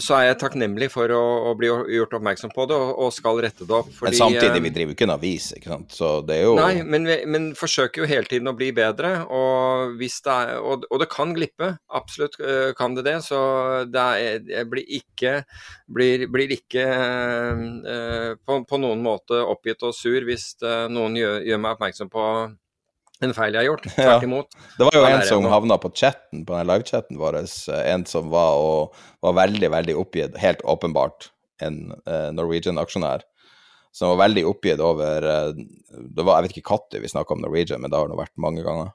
så 0.00 0.16
er 0.16 0.30
jeg 0.30 0.38
takknemlig 0.40 0.88
for 0.94 1.12
å, 1.12 1.20
å 1.50 1.52
bli 1.60 1.68
gjort 1.68 2.16
oppmerksom 2.16 2.54
på 2.54 2.64
det 2.70 2.78
og, 2.80 2.94
og 3.04 3.12
skal 3.12 3.42
rette 3.44 3.66
det 3.68 3.76
opp. 3.76 3.90
Fordi, 3.92 4.14
men 4.14 4.16
samtidig, 4.22 4.62
vi 4.64 4.72
driver 4.78 4.94
jo 4.94 4.96
ikke 4.96 5.08
en 5.10 5.14
avis, 5.18 5.50
ikke 5.58 5.72
sant, 5.74 5.92
så 6.00 6.14
det 6.24 6.38
er 6.38 6.48
jo 6.48 6.56
Nei, 6.56 6.72
men, 6.80 7.10
vi, 7.12 7.18
men 7.36 7.50
forsøker 7.58 8.06
jo 8.06 8.08
hele 8.08 8.32
tiden 8.32 8.48
å 8.48 8.56
bli 8.56 8.70
bedre, 8.72 9.12
og, 9.28 9.98
hvis 10.00 10.16
det 10.24 10.38
er, 10.38 10.54
og, 10.64 10.88
og 10.88 11.04
det 11.04 11.10
kan 11.12 11.36
glippe, 11.36 11.74
absolutt 11.92 12.40
uh, 12.40 12.72
kan 12.78 12.96
det 12.96 13.04
det, 13.10 13.18
så 13.28 13.42
det 13.84 14.08
er, 14.16 14.40
jeg 14.48 14.72
blir 14.72 14.96
ikke, 15.02 15.36
blir, 15.92 16.26
blir 16.32 16.56
ikke 16.56 16.88
på, 18.48 18.62
på 18.64 18.78
noen 18.80 19.02
måte 19.04 19.41
oppgitt 19.50 19.82
og 19.86 19.94
sur 19.96 20.26
hvis 20.26 20.52
uh, 20.64 20.86
noen 20.92 21.16
gjør, 21.18 21.40
gjør, 21.48 21.62
meg 21.62 21.76
oppmerksom 21.76 22.10
på 22.12 22.26
en 23.22 23.34
feil 23.36 23.54
jeg 23.54 23.62
har 23.62 23.68
gjort. 23.68 23.88
Tvert 23.96 24.26
imot. 24.26 24.54
Ja. 24.56 24.70
Det 24.78 24.88
var 24.88 24.96
jo 24.98 25.02
en 25.08 25.26
som 25.28 25.50
havna 25.50 25.78
på 25.82 25.92
chatten, 25.94 26.46
på 26.46 26.56
den 26.56 26.70
livechatten 26.70 27.20
vår, 27.20 27.42
eh, 27.42 27.82
en 27.92 28.06
som 28.08 28.30
var, 28.32 28.56
og, 28.58 29.04
var 29.24 29.36
veldig, 29.44 29.70
veldig 29.76 29.98
oppgitt, 30.00 30.40
helt 30.42 30.64
åpenbart 30.68 31.30
en 31.62 31.92
uh, 32.08 32.32
Norwegian-aksjonær, 32.34 33.22
som 33.94 34.10
var 34.14 34.24
veldig 34.24 34.42
oppgitt 34.48 34.80
over 34.82 35.22
uh, 35.22 35.52
det 35.54 36.24
var, 36.24 36.40
Jeg 36.40 36.48
vet 36.48 36.58
ikke 36.58 36.80
når 36.96 37.04
vi 37.04 37.12
snakka 37.12 37.36
om 37.36 37.44
Norwegian, 37.44 37.84
men 37.84 37.92
det 37.92 38.00
har 38.00 38.10
det 38.10 38.18
vært 38.18 38.36
mange 38.40 38.66
ganger. 38.66 38.90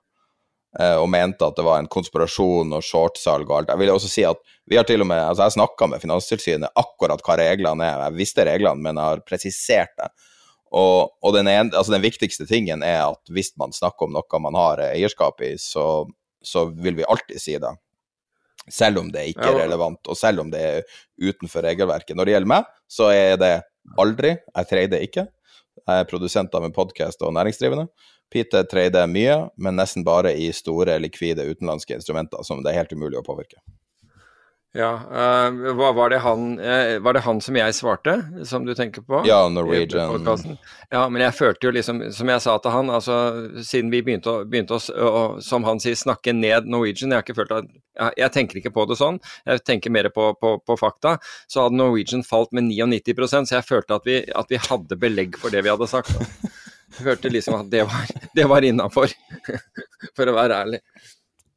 Og 0.78 1.07
mente 1.10 1.41
at 1.48 1.56
det 1.57 1.64
var 1.65 1.80
en 1.80 1.88
konspirasjon 1.90 2.76
og 2.76 2.84
shortsalg 2.86 3.48
og 3.48 3.53
alt. 3.56 3.69
Jeg 3.72 3.80
vil 3.82 3.90
også 3.90 4.10
si 4.11 4.26
at 4.28 4.38
vi 4.69 4.78
har 4.78 4.86
til 4.86 5.02
og 5.02 5.07
med, 5.10 5.18
altså 5.24 5.48
Jeg 5.48 5.56
snakka 5.56 5.88
med 5.90 6.03
Finanstilsynet 6.03 6.76
akkurat 6.78 7.24
hva 7.26 7.38
reglene 7.40 7.88
er. 7.88 8.03
Jeg 8.03 8.18
visste 8.19 8.45
reglene, 8.45 8.84
men 8.84 8.99
jeg 8.99 9.14
har 9.15 9.24
presisert 9.26 9.95
det. 9.98 10.11
Og, 10.76 11.14
og 11.23 11.34
den, 11.35 11.48
en, 11.48 11.72
altså 11.72 11.94
den, 11.94 12.03
viktigste 12.03 12.48
tingen 12.49 12.84
er 12.84 13.06
at 13.06 13.31
hvis 13.34 13.53
man 13.60 13.76
snakker 13.76 14.07
om 14.07 14.15
noe 14.15 14.41
man 14.44 14.57
har 14.57 14.84
eierskap 14.89 15.41
i, 15.45 15.53
så, 15.61 16.06
så 16.44 16.68
vil 16.72 16.98
vi 16.99 17.07
alltid 17.07 17.41
si 17.41 17.56
det. 17.61 17.73
Selv 18.68 18.99
om 18.99 19.11
det 19.14 19.30
ikke 19.31 19.48
er 19.48 19.61
relevant, 19.61 20.02
og 20.11 20.18
selv 20.19 20.44
om 20.44 20.52
det 20.52 20.60
er 20.60 20.99
utenfor 21.23 21.64
regelverket. 21.64 22.18
Når 22.18 22.27
det 22.27 22.34
gjelder 22.35 22.52
meg, 22.52 22.68
så 22.91 23.07
er 23.15 23.39
det 23.39 23.53
aldri. 23.95 24.34
Jeg 24.35 24.69
trader 24.73 25.06
ikke. 25.06 25.23
Jeg 25.77 26.03
er 26.03 26.10
produsent 26.10 26.56
av 26.57 26.65
en 26.68 26.76
podkast 26.76 27.22
og 27.23 27.31
næringsdrivende. 27.38 27.88
Peter 28.34 28.68
trader 28.68 29.07
mye, 29.07 29.38
men 29.56 29.80
nesten 29.80 30.03
bare 30.03 30.34
i 30.35 30.49
store, 30.52 30.98
likvide 30.99 31.48
utenlandske 31.48 31.95
instrumenter 31.95 32.44
som 32.44 32.60
det 32.64 32.73
er 32.73 32.81
helt 32.81 32.95
umulig 32.98 33.22
å 33.22 33.23
påvirke. 33.23 33.61
Ja, 34.78 34.91
uh, 35.49 35.74
var, 35.74 36.10
det 36.10 36.18
han, 36.22 36.60
uh, 36.60 36.99
var 36.99 37.14
det 37.14 37.24
han 37.26 37.40
som 37.41 37.56
jeg 37.58 37.74
svarte, 37.74 38.14
som 38.45 38.66
du 38.66 38.76
tenker 38.78 39.02
på? 39.02 39.24
Ja, 39.26 39.48
Norwegian. 39.49 40.28
Ja, 40.91 41.08
men 41.10 41.24
jeg 41.24 41.34
følte 41.34 41.66
jo 41.66 41.72
liksom, 41.74 42.04
som 42.14 42.30
jeg 42.30 42.44
sa 42.44 42.54
til 42.62 42.76
han, 42.76 42.91
altså 42.94 43.16
siden 43.66 43.90
vi 43.90 44.04
begynte, 44.06 44.30
å, 44.30 44.45
begynte 44.45 44.78
å, 44.78 45.10
å, 45.10 45.24
som 45.41 45.66
han 45.66 45.82
sier, 45.82 45.98
snakke 45.98 46.36
ned 46.38 46.70
Norwegian, 46.70 47.10
jeg 47.10 47.18
har 47.18 47.26
ikke 47.26 47.40
følt 47.40 47.56
at 47.58 47.74
jeg, 47.74 48.14
Jeg 48.22 48.34
tenker 48.36 48.62
ikke 48.62 48.76
på 48.76 48.86
det 48.86 48.99
sånn, 49.02 49.18
jeg 49.49 49.66
tenker 49.66 49.98
mer 49.98 50.12
på, 50.14 50.30
på, 50.38 50.54
på 50.62 50.78
fakta. 50.78 51.18
Så 51.49 51.66
hadde 51.66 51.82
Norwegian 51.82 52.22
falt 52.28 52.54
med 52.54 52.70
99% 52.70 53.49
så 53.49 53.58
jeg 53.58 53.66
følte 53.66 53.98
at 53.98 54.06
vi, 54.06 54.22
at 54.30 54.54
vi 54.54 54.62
hadde 54.62 55.02
belegg 55.02 55.41
for 55.41 55.49
det 55.54 55.66
vi 55.66 55.74
hadde 55.74 55.90
sagt. 55.90 56.14
Jeg 56.94 57.02
følte 57.02 57.34
liksom 57.34 57.58
at 57.64 57.74
det 57.74 57.88
var, 57.90 58.18
det 58.38 58.45
var 58.54 58.66
innafor, 58.70 59.10
for 60.18 60.30
å 60.30 60.38
være 60.38 60.62
ærlig. 60.68 60.86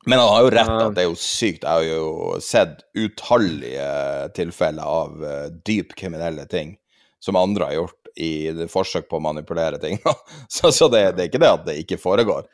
Men 0.06 0.18
han 0.18 0.28
har 0.28 0.44
jo 0.44 0.50
rett 0.54 0.70
at 0.72 0.94
det 0.96 1.02
er 1.02 1.10
jo 1.10 1.16
sykt. 1.18 1.64
Jeg 1.64 1.68
har 1.68 1.84
jo 1.84 2.36
sett 2.40 2.84
utallige 2.96 3.88
tilfeller 4.36 4.86
av 4.88 5.18
uh, 5.20 5.48
dypt 5.66 5.92
kriminelle 5.98 6.46
ting 6.48 6.76
som 7.20 7.36
andre 7.36 7.68
har 7.68 7.76
gjort 7.82 8.12
i 8.20 8.32
forsøk 8.72 9.10
på 9.10 9.18
å 9.18 9.24
manipulere 9.24 9.80
ting. 9.82 10.00
så, 10.48 10.72
så 10.72 10.88
det, 10.88 11.04
det, 11.16 11.24
er 11.24 11.30
ikke 11.30 11.42
det 11.42 11.52
at 11.52 11.66
det 11.68 11.76
ikke 11.82 12.00
foregår. 12.00 12.48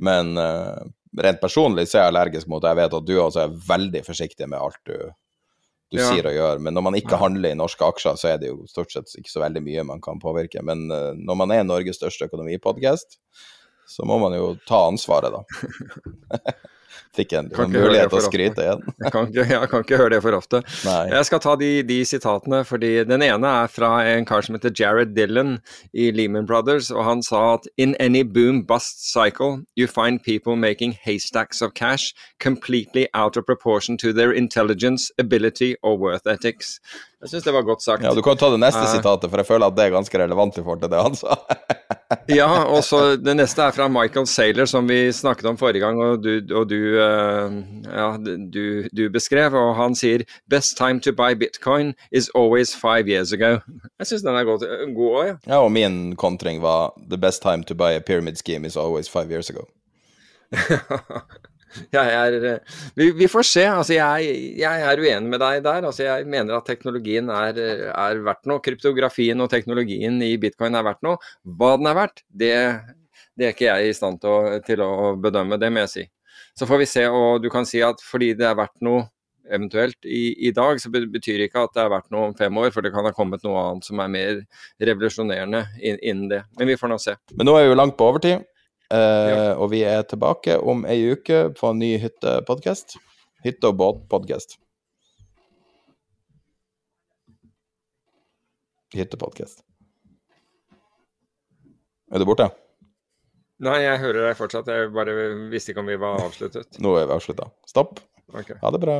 Men 0.00 0.32
uh, 0.40 0.80
rent 1.20 1.42
personlig 1.42 1.88
så 1.90 1.98
er 1.98 2.06
jeg 2.06 2.14
allergisk 2.14 2.48
mot 2.48 2.64
det. 2.64 2.72
Jeg 2.72 2.80
vet 2.80 2.96
at 3.00 3.08
du 3.10 3.14
også 3.20 3.44
er 3.44 3.58
veldig 3.68 4.02
forsiktig 4.06 4.48
med 4.48 4.60
alt 4.62 4.80
du, 4.88 4.96
du 5.92 6.00
ja. 6.00 6.08
sier 6.08 6.30
og 6.30 6.38
gjør. 6.38 6.64
Men 6.64 6.78
når 6.78 6.86
man 6.88 6.98
ikke 7.02 7.20
handler 7.20 7.52
i 7.52 7.58
norske 7.58 7.84
aksjer, 7.84 8.16
så 8.16 8.32
er 8.32 8.40
det 8.40 8.48
jo 8.54 8.64
stort 8.70 8.96
sett 8.96 9.12
ikke 9.20 9.34
så 9.34 9.44
veldig 9.44 9.64
mye 9.66 9.86
man 9.92 10.00
kan 10.04 10.24
påvirke. 10.24 10.64
Men 10.64 10.88
uh, 10.88 11.12
når 11.12 11.40
man 11.44 11.52
er 11.52 11.68
Norges 11.68 12.00
største 12.00 12.30
økonomipodkast, 12.30 13.20
så 13.88 14.08
må 14.08 14.18
man 14.20 14.34
jo 14.36 14.54
ta 14.68 14.86
ansvaret, 14.88 15.36
da. 15.36 16.56
fikk 17.16 17.34
en, 17.38 17.50
en 17.52 17.72
mulighet 17.72 18.12
til 18.12 18.20
å 18.20 18.24
skryte 18.24 18.64
igjen. 18.64 18.84
jeg, 19.04 19.12
kan 19.14 19.28
ikke, 19.30 19.46
jeg 19.50 19.70
kan 19.72 19.84
ikke 19.84 20.00
høre 20.00 20.12
det 20.16 20.20
for 20.24 20.38
ofte. 20.38 20.62
Nei. 20.86 21.00
Jeg 21.12 21.28
skal 21.28 21.42
ta 21.44 21.54
de, 21.60 21.70
de, 21.88 21.98
sitatene, 22.08 22.62
fordi 22.68 22.92
den 23.08 23.24
ene 23.24 23.54
er 23.64 23.72
fra 23.72 23.90
en 24.08 24.28
kar 24.28 24.46
som 24.46 24.56
heter 24.56 24.74
Jared 24.74 25.14
Dillon 25.16 25.58
i 25.92 26.10
Lehman 26.14 26.48
Brothers, 26.48 26.92
og 26.94 27.04
han 27.06 27.24
sa 27.26 27.42
at 27.56 27.68
in 27.76 27.96
any 28.00 28.22
boom 28.22 28.62
bust 28.66 29.04
cycle 29.10 29.62
you 29.76 29.86
find 29.86 30.22
people 30.22 30.56
making 30.56 30.96
haystacks 31.04 31.62
of 31.62 31.74
cash 31.74 32.14
completely 32.38 33.08
out 33.14 33.36
of 33.36 33.46
proportion 33.46 33.96
to 33.98 34.12
their 34.12 34.32
intelligence, 34.32 35.10
ability 35.18 35.76
or 35.82 35.96
worth 35.96 36.26
ethics. 36.26 36.80
Jeg 37.22 37.32
syns 37.32 37.46
det 37.48 37.54
var 37.54 37.66
godt 37.66 37.82
sagt. 37.82 38.04
Ja, 38.06 38.14
Du 38.14 38.22
kan 38.22 38.38
ta 38.38 38.50
det 38.52 38.60
neste 38.62 38.84
uh, 38.84 38.90
sitatet, 38.92 39.30
for 39.30 39.42
jeg 39.42 39.48
føler 39.48 39.66
at 39.66 39.76
det 39.76 39.88
er 39.88 39.96
ganske 39.96 40.20
relevant 40.20 40.58
i 40.58 40.62
forhold 40.62 40.84
til 40.84 40.92
det 40.92 41.02
han 41.02 41.18
sa. 41.18 41.38
ja, 42.40 42.64
og 42.64 42.80
så 42.84 43.16
det 43.20 43.34
neste 43.36 43.62
er 43.62 43.74
fra 43.76 43.88
Michael 43.92 44.26
Saylor, 44.26 44.68
som 44.68 44.88
vi 44.88 45.12
snakket 45.12 45.48
om 45.50 45.58
forrige 45.60 45.82
gang, 45.82 46.00
og 46.00 46.22
du, 46.24 46.40
og 46.56 46.68
du, 46.70 46.78
uh, 46.96 47.58
ja, 47.84 48.08
du, 48.54 48.88
du 48.96 49.02
beskrev. 49.12 49.54
Og 49.54 49.74
han 49.76 49.96
sier 49.98 50.24
'Best 50.48 50.76
time 50.76 51.00
to 51.00 51.12
buy 51.12 51.34
bitcoin 51.34 51.94
is 52.12 52.30
always 52.34 52.74
five 52.74 53.08
years 53.08 53.32
ago'. 53.32 53.60
Jeg 53.98 54.06
syns 54.06 54.22
den 54.22 54.34
er 54.34 54.44
god 54.44 54.62
òg, 54.64 55.26
ja. 55.26 55.36
ja. 55.46 55.58
Og 55.58 55.72
min 55.72 56.16
kontring 56.16 56.62
var 56.62 56.92
'The 56.96 57.18
best 57.18 57.42
time 57.42 57.64
to 57.64 57.74
buy 57.74 57.92
a 57.96 58.00
pyramid 58.00 58.36
scheme 58.36 58.66
is 58.66 58.76
always 58.76 59.08
five 59.08 59.30
years 59.30 59.50
ago'. 59.50 59.68
er 62.00 62.36
eh, 62.38 62.76
vi, 62.98 63.10
vi, 63.16 63.28
får 63.30 63.46
se. 63.48 63.64
Altså, 63.70 63.94
jeg, 63.96 64.36
jeg, 64.60 64.84
er 64.90 65.02
uenig 65.02 65.32
med 65.32 65.42
deg 65.42 65.62
der. 65.66 65.88
Altså, 65.88 66.04
jeg 66.06 66.28
mener 66.30 66.58
at 66.58 66.68
teknologien 66.68 67.30
er, 67.32 67.58
er, 67.92 68.22
verdt 68.26 68.48
noe. 68.50 68.62
Kryptografien 68.64 69.44
og 69.44 69.50
teknologien 69.52 70.20
i 70.24 70.34
bitcoin 70.40 70.78
er 70.78 70.86
verdt 70.86 71.04
noe. 71.06 71.20
Hva 71.58 71.74
den 71.80 71.90
er 71.90 71.98
verdt, 71.98 72.24
det, 72.28 72.54
det 73.38 73.48
er 73.48 73.54
ikke 73.56 73.68
jeg 73.68 73.90
i 73.90 73.96
stand 73.96 74.22
til 74.22 74.32
å, 74.32 74.56
til 74.66 74.82
å, 74.84 75.12
bedømme, 75.20 75.60
det 75.60 75.70
må 75.72 75.84
jeg 75.86 75.94
si. 75.94 76.08
Så 76.58 76.66
får 76.66 76.82
vi 76.82 76.90
se, 76.90 77.06
og 77.06 77.42
du 77.42 77.48
kan 77.52 77.66
si 77.68 77.80
at 77.86 78.02
fordi 78.02 78.32
det 78.38 78.48
er 78.48 78.58
verdt 78.58 78.80
noe 78.82 79.06
eventuelt 79.48 80.04
i, 80.04 80.34
i, 80.48 80.52
dag, 80.52 80.80
så 80.80 80.90
betyr 80.92 81.46
ikke 81.46 81.62
at 81.64 81.74
det 81.76 81.84
er 81.84 81.92
verdt 81.92 82.10
noe 82.12 82.28
om 82.28 82.36
fem 82.36 82.58
år, 82.60 82.70
for 82.74 82.84
det 82.84 82.92
kan 82.92 83.06
ha 83.06 83.14
kommet 83.16 83.44
noe 83.46 83.62
annet 83.62 83.86
som 83.86 84.02
er 84.02 84.10
mer 84.12 84.42
revolusjonerende 84.90 85.64
innen 85.80 86.26
det. 86.32 86.42
Men 86.58 86.68
vi 86.68 86.76
får 86.80 86.92
nå 86.92 86.98
se. 87.00 87.16
Men 87.36 87.48
nå 87.48 87.56
er 87.56 87.66
vi 87.66 87.72
jo 87.72 87.78
langt 87.78 87.96
på 87.98 88.10
overtid, 88.10 88.44
ja. 88.96 89.54
og 89.56 89.70
vi 89.72 89.82
er 89.84 90.02
tilbake 90.08 90.58
om 90.58 90.86
ei 90.88 91.12
uke 91.12 91.48
på 91.56 91.72
en 91.72 91.78
ny 91.82 91.98
hyttepodkast. 92.00 92.96
Hytte- 93.44 93.70
og 93.70 93.76
båtpodkast. 93.78 94.56
Hyttepodkast. 98.96 99.62
Er 102.10 102.18
du 102.18 102.24
borte? 102.24 102.48
Nei, 103.60 103.80
jeg 103.82 104.00
hører 104.00 104.28
deg 104.28 104.36
fortsatt. 104.38 104.68
Jeg 104.70 104.90
bare 104.94 105.14
visste 105.52 105.72
ikke 105.74 105.82
om 105.82 105.90
vi 105.90 105.98
var 106.00 106.22
avsluttet. 106.24 106.78
Nå 106.80 106.94
er 106.96 107.08
vi 107.10 107.16
avslutta. 107.18 107.50
Stopp. 107.68 108.00
Okay. 108.32 108.56
Ha 108.62 108.70
det 108.70 108.80
bra. 108.80 108.98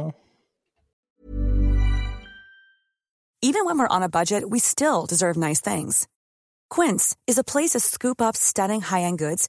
Even 3.40 3.64
when 3.64 3.78
we're 3.78 3.96
on 3.96 4.02
a 4.02 4.08
budget, 4.08 4.50
we 4.50 4.58
still 4.58 5.06
deserve 5.06 5.36
nice 5.36 5.60
things. 5.60 6.08
Quince 6.68 7.16
is 7.26 7.38
a 7.38 7.44
place 7.44 7.70
to 7.70 7.80
scoop 7.80 8.20
up 8.20 8.36
stunning 8.36 8.82
high-end 8.82 9.18
goods 9.18 9.48